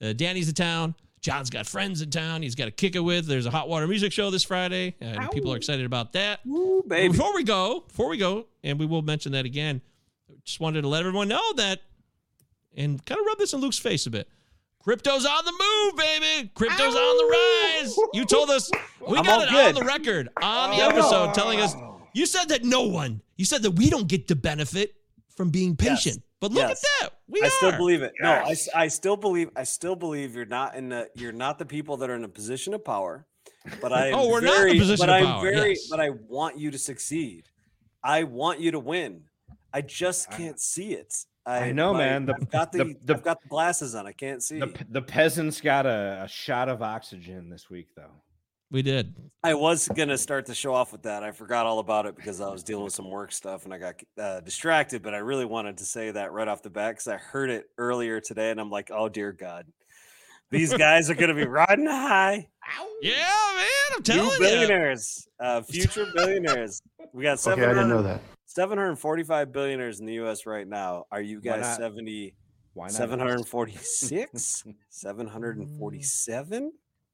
Uh, 0.00 0.14
Danny's 0.14 0.48
in 0.48 0.54
town. 0.54 0.94
John's 1.20 1.50
got 1.50 1.66
friends 1.66 2.02
in 2.02 2.10
town. 2.10 2.42
He's 2.42 2.56
got 2.56 2.64
to 2.64 2.70
kick 2.72 2.96
it 2.96 3.00
with. 3.00 3.26
There's 3.26 3.46
a 3.46 3.50
hot 3.50 3.68
water 3.68 3.86
music 3.86 4.12
show 4.12 4.30
this 4.30 4.42
Friday, 4.42 4.96
and 5.00 5.30
people 5.30 5.52
are 5.52 5.56
excited 5.56 5.86
about 5.86 6.14
that. 6.14 6.40
Ooh. 6.48 6.82
Before 6.88 7.32
we 7.34 7.44
go, 7.44 7.84
before 7.86 8.08
we 8.08 8.16
go, 8.16 8.46
and 8.64 8.78
we 8.78 8.86
will 8.86 9.02
mention 9.02 9.32
that 9.32 9.44
again, 9.44 9.82
just 10.44 10.60
wanted 10.60 10.82
to 10.82 10.88
let 10.88 11.00
everyone 11.00 11.28
know 11.28 11.52
that, 11.54 11.80
and 12.76 13.04
kind 13.04 13.20
of 13.20 13.26
rub 13.26 13.38
this 13.38 13.52
in 13.52 13.60
Luke's 13.60 13.78
face 13.78 14.06
a 14.06 14.10
bit. 14.10 14.28
Crypto's 14.80 15.24
on 15.24 15.44
the 15.44 15.52
move, 15.52 15.96
baby. 15.96 16.50
Crypto's 16.54 16.94
on 16.94 17.16
the 17.16 17.24
rise. 17.84 17.96
You 18.14 18.24
told 18.24 18.50
us 18.50 18.70
we 19.06 19.16
I'm 19.18 19.24
got 19.24 19.42
it 19.42 19.50
good. 19.50 19.68
on 19.68 19.74
the 19.74 19.84
record 19.84 20.28
on 20.42 20.70
the 20.76 20.82
Oh. 20.82 20.88
episode 20.88 21.34
telling 21.34 21.60
us 21.60 21.74
you 22.14 22.26
said 22.26 22.46
that 22.48 22.64
no 22.64 22.82
one, 22.82 23.22
you 23.36 23.44
said 23.44 23.62
that 23.62 23.70
we 23.72 23.88
don't 23.90 24.08
get 24.08 24.26
the 24.26 24.34
benefit 24.34 24.94
from 25.36 25.50
being 25.50 25.76
patient. 25.76 26.22
But 26.40 26.50
look 26.50 26.68
Yes. 26.68 26.84
at 26.84 27.00
that. 27.04 27.18
We 27.28 27.40
I 27.42 27.46
are. 27.46 27.50
still 27.50 27.72
believe 27.76 28.02
it. 28.02 28.12
No, 28.20 28.30
I, 28.32 28.56
I 28.74 28.88
still 28.88 29.16
believe 29.16 29.50
I 29.54 29.62
still 29.62 29.94
believe 29.94 30.34
you're 30.34 30.44
not 30.44 30.74
in 30.74 30.88
the 30.88 31.08
you're 31.14 31.30
not 31.30 31.60
the 31.60 31.64
people 31.66 31.98
that 31.98 32.10
are 32.10 32.16
in 32.16 32.24
a 32.24 32.28
position 32.28 32.74
of 32.74 32.84
power. 32.84 33.24
But 33.80 33.92
I 33.92 34.10
Oh, 34.10 34.28
we're 34.28 34.40
not 34.40 34.54
in 34.54 34.60
a 34.62 34.64
very, 34.66 34.78
position 34.80 35.06
but 35.06 35.08
of 35.10 35.14
I'm 35.14 35.24
power, 35.34 35.42
very 35.42 35.68
yes. 35.70 35.86
but 35.88 36.00
I 36.00 36.10
want 36.10 36.58
you 36.58 36.72
to 36.72 36.78
succeed. 36.78 37.44
I 38.02 38.24
want 38.24 38.58
you 38.58 38.72
to 38.72 38.80
win. 38.80 39.22
I 39.72 39.80
just 39.80 40.30
can't 40.30 40.60
see 40.60 40.92
it. 40.94 41.14
I, 41.44 41.58
I 41.58 41.72
know, 41.72 41.92
my- 41.92 41.98
man. 42.00 42.26
The- 42.26 42.34
I've 42.34 42.50
got 42.50 42.72
the, 42.72 42.78
the- 42.84 42.96
the- 43.04 43.14
I've 43.14 43.22
got 43.22 43.42
the 43.42 43.48
glasses 43.48 43.94
on. 43.94 44.06
I 44.06 44.12
can't 44.12 44.42
see. 44.42 44.60
the, 44.60 44.72
the 44.90 45.02
peasants 45.02 45.60
got 45.60 45.86
a, 45.86 46.22
a 46.24 46.28
shot 46.28 46.68
of 46.68 46.82
oxygen 46.82 47.48
this 47.50 47.68
week, 47.70 47.88
though. 47.96 48.22
We 48.70 48.80
did. 48.80 49.14
I 49.44 49.52
was 49.52 49.86
gonna 49.88 50.16
start 50.16 50.46
the 50.46 50.54
show 50.54 50.72
off 50.72 50.92
with 50.92 51.02
that. 51.02 51.22
I 51.22 51.32
forgot 51.32 51.66
all 51.66 51.78
about 51.78 52.06
it 52.06 52.16
because 52.16 52.40
I 52.40 52.48
was 52.48 52.62
dealing 52.62 52.84
with 52.84 52.94
some 52.94 53.10
work 53.10 53.30
stuff 53.30 53.66
and 53.66 53.74
I 53.74 53.76
got 53.76 54.00
uh, 54.18 54.40
distracted. 54.40 55.02
But 55.02 55.12
I 55.12 55.18
really 55.18 55.44
wanted 55.44 55.76
to 55.78 55.84
say 55.84 56.10
that 56.10 56.32
right 56.32 56.48
off 56.48 56.62
the 56.62 56.70
bat 56.70 56.92
because 56.92 57.06
I 57.06 57.18
heard 57.18 57.50
it 57.50 57.66
earlier 57.76 58.18
today, 58.18 58.50
and 58.50 58.58
I'm 58.58 58.70
like, 58.70 58.90
oh 58.90 59.10
dear 59.10 59.30
God, 59.32 59.66
these 60.50 60.72
guys 60.78 61.10
are 61.10 61.14
gonna 61.14 61.34
be 61.34 61.44
riding 61.44 61.84
high. 61.86 62.48
Yeah, 63.02 63.12
man, 63.12 63.66
I'm 63.90 63.98
New 63.98 64.02
telling 64.04 64.30
you. 64.30 64.38
billionaires, 64.38 65.28
uh, 65.38 65.60
future 65.60 66.06
billionaires. 66.14 66.80
We 67.12 67.24
got 67.24 67.46
Okay, 67.46 67.62
I 67.64 67.68
didn't 67.74 67.90
know 67.90 68.02
that. 68.02 68.22
745 68.54 69.50
billionaires 69.52 70.00
in 70.00 70.06
the 70.06 70.14
U.S. 70.14 70.44
right 70.44 70.68
now. 70.68 71.06
Are 71.10 71.22
you 71.22 71.38
Why 71.38 71.56
guys 71.56 71.62
not? 71.62 71.78
70? 71.78 72.34
Why 72.74 72.86
not? 72.86 72.92
746? 72.92 74.64
747? 74.90 76.72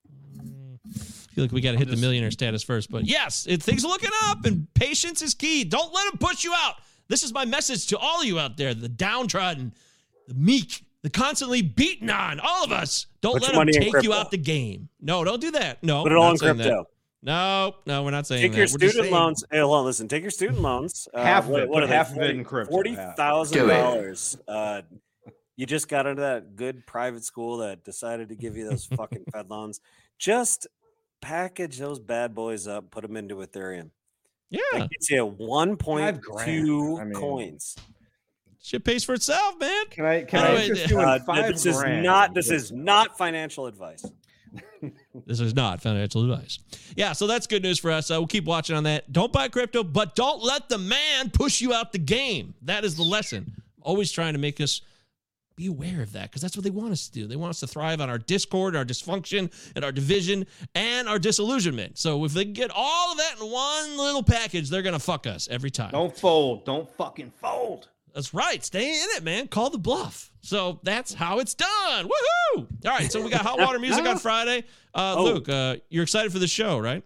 I 0.08 0.98
feel 1.34 1.44
like 1.44 1.52
we 1.52 1.60
got 1.60 1.72
to 1.72 1.78
hit 1.78 1.88
the 1.88 1.96
millionaire 1.96 2.32
status 2.32 2.62
first. 2.64 2.90
But 2.90 3.04
yes, 3.04 3.46
it, 3.48 3.62
things 3.62 3.84
are 3.84 3.88
looking 3.88 4.10
up, 4.24 4.44
and 4.46 4.66
patience 4.74 5.22
is 5.22 5.34
key. 5.34 5.62
Don't 5.62 5.92
let 5.94 6.10
them 6.10 6.18
push 6.18 6.42
you 6.42 6.52
out. 6.54 6.76
This 7.08 7.22
is 7.22 7.32
my 7.32 7.44
message 7.44 7.86
to 7.88 7.98
all 7.98 8.20
of 8.20 8.26
you 8.26 8.38
out 8.38 8.56
there, 8.56 8.74
the 8.74 8.88
downtrodden, 8.88 9.72
the 10.26 10.34
meek, 10.34 10.84
the 11.02 11.10
constantly 11.10 11.62
beaten 11.62 12.10
on, 12.10 12.40
all 12.40 12.64
of 12.64 12.72
us. 12.72 13.06
Don't 13.20 13.34
Put 13.34 13.54
let 13.54 13.54
them 13.54 13.66
take 13.68 14.02
you 14.02 14.12
out 14.12 14.30
the 14.30 14.38
game. 14.38 14.88
No, 15.00 15.22
don't 15.22 15.40
do 15.40 15.52
that. 15.52 15.82
No, 15.84 16.02
Put 16.02 16.12
it 16.12 16.16
we're 16.16 16.18
all 16.18 16.24
not 16.24 16.32
in 16.32 16.38
saying 16.38 16.56
that. 16.58 16.84
Crypto. 17.24 17.32
No, 17.32 17.74
no, 17.86 18.02
we're 18.04 18.10
not 18.10 18.26
saying 18.26 18.42
Take 18.42 18.52
that. 18.52 18.56
your 18.58 18.64
We're 18.64 18.68
student 18.68 18.92
saying- 18.94 19.12
loans. 19.14 19.44
Hey, 19.50 19.58
hold 19.60 19.76
on, 19.78 19.84
listen. 19.84 20.08
Take 20.08 20.22
your 20.22 20.30
student 20.30 20.60
loans. 20.60 21.08
Uh, 21.12 21.22
Half 21.22 21.44
of 21.44 21.50
what- 21.50 21.62
it, 21.62 21.68
what 21.68 21.74
put 21.76 21.82
are 21.84 21.86
they, 21.88 21.96
of 21.98 22.10
it 22.10 22.14
40 22.14 22.30
in 22.38 22.44
crypto, 22.44 22.70
Forty 22.72 22.94
half. 22.94 23.16
thousand 23.16 23.58
Do 23.58 23.70
it. 23.70 23.74
dollars. 23.74 24.38
Uh, 24.46 24.82
you 25.56 25.66
just 25.66 25.88
got 25.88 26.06
into 26.06 26.22
that 26.22 26.54
good 26.56 26.86
private 26.86 27.24
school 27.24 27.58
that 27.58 27.82
decided 27.84 28.28
to 28.28 28.36
give 28.36 28.56
you 28.56 28.68
those 28.68 28.84
fucking 28.96 29.24
Fed 29.32 29.50
loans. 29.50 29.80
Just 30.18 30.66
package 31.20 31.78
those 31.78 31.98
bad 31.98 32.34
boys 32.34 32.68
up, 32.68 32.90
put 32.90 33.02
them 33.02 33.16
into 33.16 33.36
Ethereum. 33.36 33.90
Yeah, 34.50 34.60
That 34.72 34.90
gets 34.90 35.10
you 35.10 35.26
one 35.26 35.76
point 35.76 36.20
two 36.44 36.96
I 37.00 37.04
mean- 37.04 37.14
coins. 37.14 37.76
Shit 38.60 38.84
pays 38.84 39.04
for 39.04 39.14
itself, 39.14 39.54
man. 39.60 39.86
Can 39.90 40.04
I? 40.04 40.22
Can 40.24 40.40
By 40.40 40.46
I 40.46 40.50
the 40.50 40.56
way, 40.56 40.66
interest 40.68 40.92
Uh, 40.94 41.18
no, 41.18 41.24
five 41.24 41.52
this 41.52 41.64
is 41.66 41.82
not. 41.84 42.34
This 42.34 42.50
is 42.50 42.72
not 42.72 43.16
financial 43.16 43.66
advice. 43.66 44.04
This 45.26 45.40
is 45.40 45.54
not 45.54 45.80
financial 45.80 46.30
advice. 46.30 46.58
Yeah, 46.96 47.12
so 47.12 47.26
that's 47.26 47.46
good 47.46 47.62
news 47.62 47.78
for 47.78 47.90
us. 47.90 48.10
Uh, 48.10 48.14
we'll 48.14 48.26
keep 48.26 48.44
watching 48.44 48.76
on 48.76 48.84
that. 48.84 49.12
Don't 49.12 49.32
buy 49.32 49.48
crypto, 49.48 49.82
but 49.82 50.14
don't 50.14 50.42
let 50.42 50.68
the 50.68 50.78
man 50.78 51.30
push 51.30 51.60
you 51.60 51.72
out 51.72 51.92
the 51.92 51.98
game. 51.98 52.54
That 52.62 52.84
is 52.84 52.96
the 52.96 53.02
lesson. 53.02 53.62
Always 53.82 54.12
trying 54.12 54.34
to 54.34 54.38
make 54.38 54.60
us 54.60 54.82
be 55.58 55.66
aware 55.66 56.00
of 56.02 56.12
that 56.12 56.30
because 56.30 56.40
that's 56.40 56.56
what 56.56 56.62
they 56.62 56.70
want 56.70 56.92
us 56.92 57.08
to 57.08 57.12
do. 57.12 57.26
They 57.26 57.36
want 57.36 57.50
us 57.50 57.60
to 57.60 57.66
thrive 57.66 58.00
on 58.00 58.08
our 58.08 58.18
discord, 58.18 58.76
our 58.76 58.84
dysfunction, 58.84 59.52
and 59.74 59.84
our 59.84 59.92
division, 59.92 60.46
and 60.74 61.08
our 61.08 61.18
disillusionment. 61.18 61.98
So 61.98 62.24
if 62.24 62.32
they 62.32 62.44
get 62.44 62.70
all 62.72 63.12
of 63.12 63.18
that 63.18 63.34
in 63.40 63.50
one 63.50 63.98
little 63.98 64.22
package, 64.22 64.70
they're 64.70 64.82
gonna 64.82 64.98
fuck 65.00 65.26
us 65.26 65.48
every 65.50 65.70
time. 65.70 65.90
Don't 65.90 66.16
fold. 66.16 66.64
Don't 66.64 66.88
fucking 66.96 67.32
fold. 67.40 67.88
That's 68.14 68.32
right. 68.32 68.64
Stay 68.64 68.88
in 68.88 69.06
it, 69.16 69.22
man. 69.22 69.48
Call 69.48 69.70
the 69.70 69.78
bluff. 69.78 70.30
So 70.40 70.80
that's 70.82 71.12
how 71.12 71.40
it's 71.40 71.54
done. 71.54 72.08
Woohoo! 72.08 72.66
All 72.84 72.90
right. 72.90 73.12
So 73.12 73.22
we 73.22 73.30
got 73.30 73.42
hot 73.42 73.58
water 73.58 73.78
music 73.78 74.06
on 74.06 74.18
Friday. 74.18 74.64
Uh, 74.98 75.14
Oh. 75.16 75.24
Luke, 75.24 75.48
uh, 75.48 75.76
you're 75.90 76.02
excited 76.02 76.32
for 76.32 76.40
the 76.40 76.48
show, 76.48 76.78
right? 76.78 77.04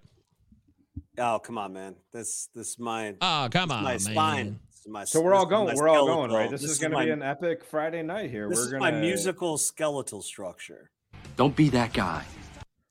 Oh 1.18 1.38
come 1.38 1.58
on, 1.58 1.74
man! 1.74 1.94
This 2.12 2.48
this 2.54 2.68
is 2.70 2.78
my 2.78 3.14
Oh, 3.20 3.48
come 3.50 3.68
this 3.68 3.76
on, 3.76 3.84
my 3.84 3.90
man. 3.90 3.98
spine. 4.00 4.60
My, 4.86 5.04
So 5.04 5.20
we're 5.20 5.34
all 5.34 5.44
this 5.46 5.52
is 5.52 5.52
my 5.52 5.64
going. 5.66 5.76
We're 5.76 5.88
all 5.90 6.06
going, 6.06 6.30
right? 6.32 6.48
skeletal- 6.48 6.50
This, 6.52 6.62
is 6.64 6.70
is 6.72 6.78
going 6.78 6.90
to 6.92 6.98
be 6.98 7.10
an 7.10 7.22
epic 7.22 7.62
Friday 7.64 8.02
night 8.02 8.30
here. 8.30 8.48
This 8.48 8.58
we're 8.58 8.64
is 8.64 8.70
gonna 8.72 8.80
my 8.80 8.90
musical 8.90 9.56
skeletal 9.58 10.22
structure. 10.22 10.90
Don't 11.36 11.54
be 11.54 11.68
that 11.68 11.92
guy. 11.92 12.24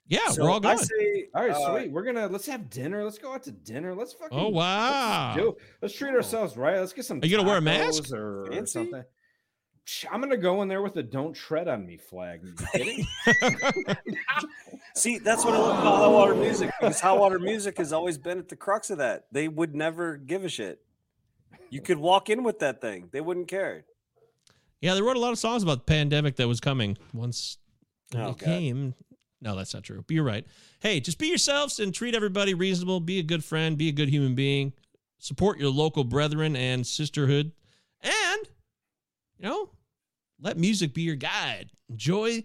Yeah, 0.08 0.28
So 0.30 0.44
we're 0.44 0.52
all 0.52 0.58
I 0.58 0.76
going. 0.76 0.78
say, 0.78 1.28
All 1.34 1.42
right, 1.48 1.52
uh, 1.52 1.72
sweet. 1.80 1.92
We're 1.92 2.04
gonna 2.04 2.28
let's 2.28 2.46
have 2.46 2.70
dinner. 2.70 3.04
Let's 3.04 3.18
go 3.18 3.34
out 3.34 3.44
to 3.44 3.52
dinner. 3.52 3.96
Let's 3.96 4.14
fucking. 4.14 4.38
Oh, 4.38 4.50
wow. 4.50 5.34
Let's, 5.36 5.42
do, 5.42 5.58
let's 5.82 5.94
treat 5.96 6.14
ourselves 6.14 6.56
right. 6.56 6.80
Let's 6.80 6.94
get 6.94 7.06
some. 7.06 7.20
Are 7.22 7.26
you 7.26 7.36
gonna 7.36 7.48
wear 7.50 7.58
a 7.58 7.62
mask? 7.62 8.14
or, 8.14 8.52
or 8.54 8.66
something? 8.68 9.04
Psh, 9.92 10.06
I'm 10.10 10.22
gonna 10.22 10.38
go 10.38 10.62
in 10.62 10.70
there 10.70 10.82
with 10.82 10.96
a 10.96 11.04
"Don't 11.04 11.34
tread 11.34 11.68
on 11.68 11.86
me" 11.86 11.98
flag. 11.98 12.42
You 12.46 12.54
kidding? 12.72 13.06
See, 14.96 15.18
that's 15.18 15.44
what 15.44 15.54
I 15.54 15.58
love 15.58 15.80
about 15.80 15.98
hot 15.98 16.12
water 16.14 16.36
music 16.36 16.72
because 16.80 17.02
hot 17.02 17.20
water 17.20 17.40
music 17.40 17.78
has 17.78 17.92
always 17.92 18.18
been 18.18 18.40
at 18.40 18.48
the 18.48 18.56
crux 18.56 18.90
of 18.90 19.00
that. 19.00 19.26
They 19.34 19.50
would 19.50 19.76
never 19.76 20.16
give 20.16 20.46
a 20.46 20.50
shit. 20.50 20.80
You 21.70 21.82
could 21.82 21.98
walk 21.98 22.30
in 22.30 22.44
with 22.44 22.60
that 22.60 22.80
thing; 22.80 23.10
they 23.12 23.20
wouldn't 23.20 23.50
care. 23.50 23.84
Yeah, 24.80 24.94
they 24.94 25.02
wrote 25.02 25.18
a 25.18 25.20
lot 25.20 25.34
of 25.34 25.40
songs 25.40 25.62
about 25.62 25.86
the 25.86 25.92
pandemic 25.94 26.38
that 26.38 26.48
was 26.48 26.62
coming 26.62 26.98
once 27.14 27.58
Oh, 28.16 28.30
it 28.30 28.38
God. 28.38 28.40
came. 28.40 28.96
No, 29.42 29.58
that's 29.58 29.74
not 29.74 29.84
true. 29.84 30.04
But 30.08 30.14
you're 30.14 30.24
right. 30.24 30.46
Hey, 30.80 31.02
just 31.02 31.18
be 31.18 31.28
yourselves 31.28 31.80
and 31.80 31.94
treat 31.94 32.16
everybody 32.16 32.54
reasonable. 32.54 33.02
Be 33.02 33.20
a 33.20 33.24
good 33.24 33.44
friend. 33.44 33.78
Be 33.78 33.90
a 33.90 33.94
good 33.94 34.10
human 34.10 34.36
being. 34.36 34.72
Support 35.20 35.60
your 35.60 35.70
local 35.70 36.04
brethren 36.06 36.56
and 36.56 36.86
sisterhood. 36.88 37.52
And, 38.02 38.42
you 39.38 39.48
know, 39.48 39.70
let 40.42 40.58
music 40.58 40.94
be 40.94 41.02
your 41.04 41.16
guide. 41.16 41.70
Enjoy 41.90 42.44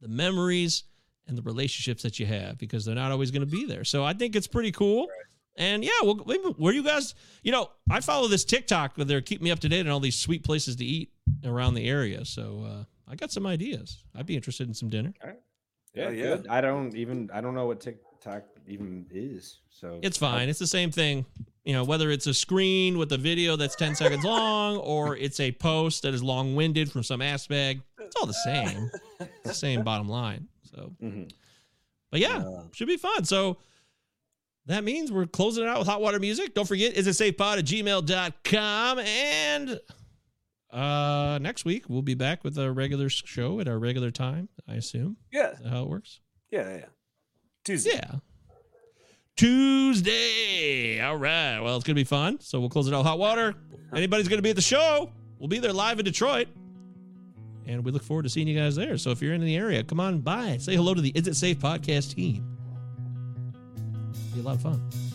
the 0.00 0.08
memories 0.08 0.84
and 1.26 1.36
the 1.36 1.42
relationships 1.42 2.02
that 2.02 2.18
you 2.20 2.26
have 2.26 2.58
because 2.58 2.84
they're 2.84 2.94
not 2.94 3.10
always 3.12 3.30
going 3.30 3.40
to 3.44 3.50
be 3.50 3.64
there. 3.66 3.84
So 3.84 4.04
I 4.04 4.12
think 4.12 4.36
it's 4.36 4.46
pretty 4.46 4.72
cool. 4.72 5.08
And 5.56 5.82
yeah, 5.82 5.90
well, 6.02 6.22
maybe- 6.26 6.42
where 6.58 6.74
you 6.74 6.82
guys, 6.82 7.14
you 7.42 7.50
know, 7.52 7.70
I 7.90 8.00
follow 8.00 8.28
this 8.28 8.44
TikTok 8.44 8.96
where 8.96 9.04
they're 9.06 9.20
keeping 9.22 9.44
me 9.44 9.50
up 9.50 9.60
to 9.60 9.68
date 9.68 9.86
on 9.86 9.92
all 9.92 10.00
these 10.00 10.16
sweet 10.16 10.44
places 10.44 10.76
to 10.76 10.84
eat 10.84 11.12
around 11.44 11.74
the 11.74 11.88
area. 11.88 12.24
So 12.24 12.64
uh, 12.66 12.84
I 13.10 13.16
got 13.16 13.32
some 13.32 13.46
ideas. 13.46 14.04
I'd 14.14 14.26
be 14.26 14.36
interested 14.36 14.68
in 14.68 14.74
some 14.74 14.88
dinner. 14.90 15.14
Yeah, 15.94 16.06
Oh, 16.06 16.10
yeah. 16.10 16.22
good. 16.36 16.46
I 16.48 16.60
don't 16.60 16.94
even. 16.94 17.30
I 17.32 17.40
don't 17.40 17.54
know 17.54 17.66
what 17.66 17.80
TikTok 17.80 18.42
even 18.66 19.06
is. 19.10 19.58
So 19.70 20.00
It's 20.02 20.16
fine. 20.18 20.48
It's 20.48 20.58
the 20.58 20.66
same 20.66 20.90
thing. 20.90 21.24
You 21.64 21.72
know, 21.72 21.84
whether 21.84 22.10
it's 22.10 22.26
a 22.26 22.34
screen 22.34 22.96
with 22.98 23.10
a 23.12 23.18
video 23.18 23.56
that's 23.56 23.74
10 23.76 23.94
seconds 23.96 24.24
long 24.24 24.76
or 24.78 25.16
it's 25.16 25.40
a 25.40 25.50
post 25.52 26.02
that 26.02 26.14
is 26.14 26.22
long 26.22 26.54
winded 26.54 26.90
from 26.92 27.02
some 27.02 27.20
ass 27.20 27.46
bag, 27.46 27.80
it's 27.98 28.14
all 28.16 28.26
the 28.26 28.32
same. 28.44 28.90
It's 29.20 29.30
the 29.44 29.54
same 29.54 29.82
bottom 29.82 30.08
line. 30.08 30.48
So, 30.62 30.92
Mhm. 31.02 31.30
but 32.10 32.20
yeah, 32.20 32.62
should 32.72 32.86
be 32.88 32.96
fun. 32.96 33.24
So 33.24 33.58
that 34.66 34.84
means 34.84 35.10
we're 35.10 35.26
closing 35.26 35.64
it 35.64 35.68
out 35.68 35.78
with 35.80 35.88
hot 35.88 36.00
water 36.00 36.18
music. 36.20 36.54
Don't 36.54 36.66
forget, 36.68 36.94
is 36.94 37.06
it 37.06 37.14
safe 37.14 37.36
safepod 37.36 37.58
at 37.58 37.64
gmail.com. 37.64 38.98
And 39.00 39.80
uh, 40.72 41.38
next 41.40 41.64
week, 41.64 41.88
we'll 41.88 42.02
be 42.02 42.14
back 42.14 42.44
with 42.44 42.58
a 42.58 42.70
regular 42.70 43.08
show 43.08 43.60
at 43.60 43.66
our 43.68 43.78
regular 43.78 44.10
time, 44.10 44.48
I 44.68 44.74
assume. 44.74 45.16
Yeah, 45.32 45.52
Is 45.52 45.58
that 45.60 45.68
how 45.70 45.82
it 45.82 45.88
works? 45.88 46.20
yeah, 46.50 46.76
yeah. 46.76 46.84
Tuesday. 47.64 47.90
Yeah. 47.94 48.16
Tuesday. 49.36 51.00
All 51.00 51.16
right. 51.16 51.60
Well, 51.60 51.76
it's 51.76 51.84
going 51.84 51.94
to 51.94 52.00
be 52.00 52.04
fun. 52.04 52.40
So 52.40 52.58
we'll 52.60 52.68
close 52.70 52.88
it 52.88 52.94
out 52.94 53.04
hot 53.04 53.18
water. 53.18 53.54
Anybody's 53.94 54.28
going 54.28 54.38
to 54.38 54.42
be 54.42 54.50
at 54.50 54.56
the 54.56 54.62
show, 54.62 55.10
we'll 55.38 55.48
be 55.48 55.58
there 55.58 55.72
live 55.72 55.98
in 55.98 56.04
Detroit. 56.04 56.48
And 57.66 57.84
we 57.84 57.90
look 57.90 58.02
forward 58.02 58.22
to 58.22 58.28
seeing 58.28 58.46
you 58.48 58.58
guys 58.58 58.76
there. 58.76 58.96
So 58.96 59.10
if 59.10 59.20
you're 59.20 59.34
in 59.34 59.40
the 59.40 59.56
area, 59.56 59.82
come 59.82 60.00
on 60.00 60.20
by. 60.20 60.56
Say 60.58 60.76
hello 60.76 60.94
to 60.94 61.00
the 61.00 61.10
Is 61.10 61.26
It 61.26 61.34
Safe 61.34 61.58
podcast 61.58 62.14
team. 62.14 62.44
It'll 64.32 64.34
Be 64.34 64.40
a 64.40 64.44
lot 64.44 64.54
of 64.56 64.62
fun. 64.62 65.05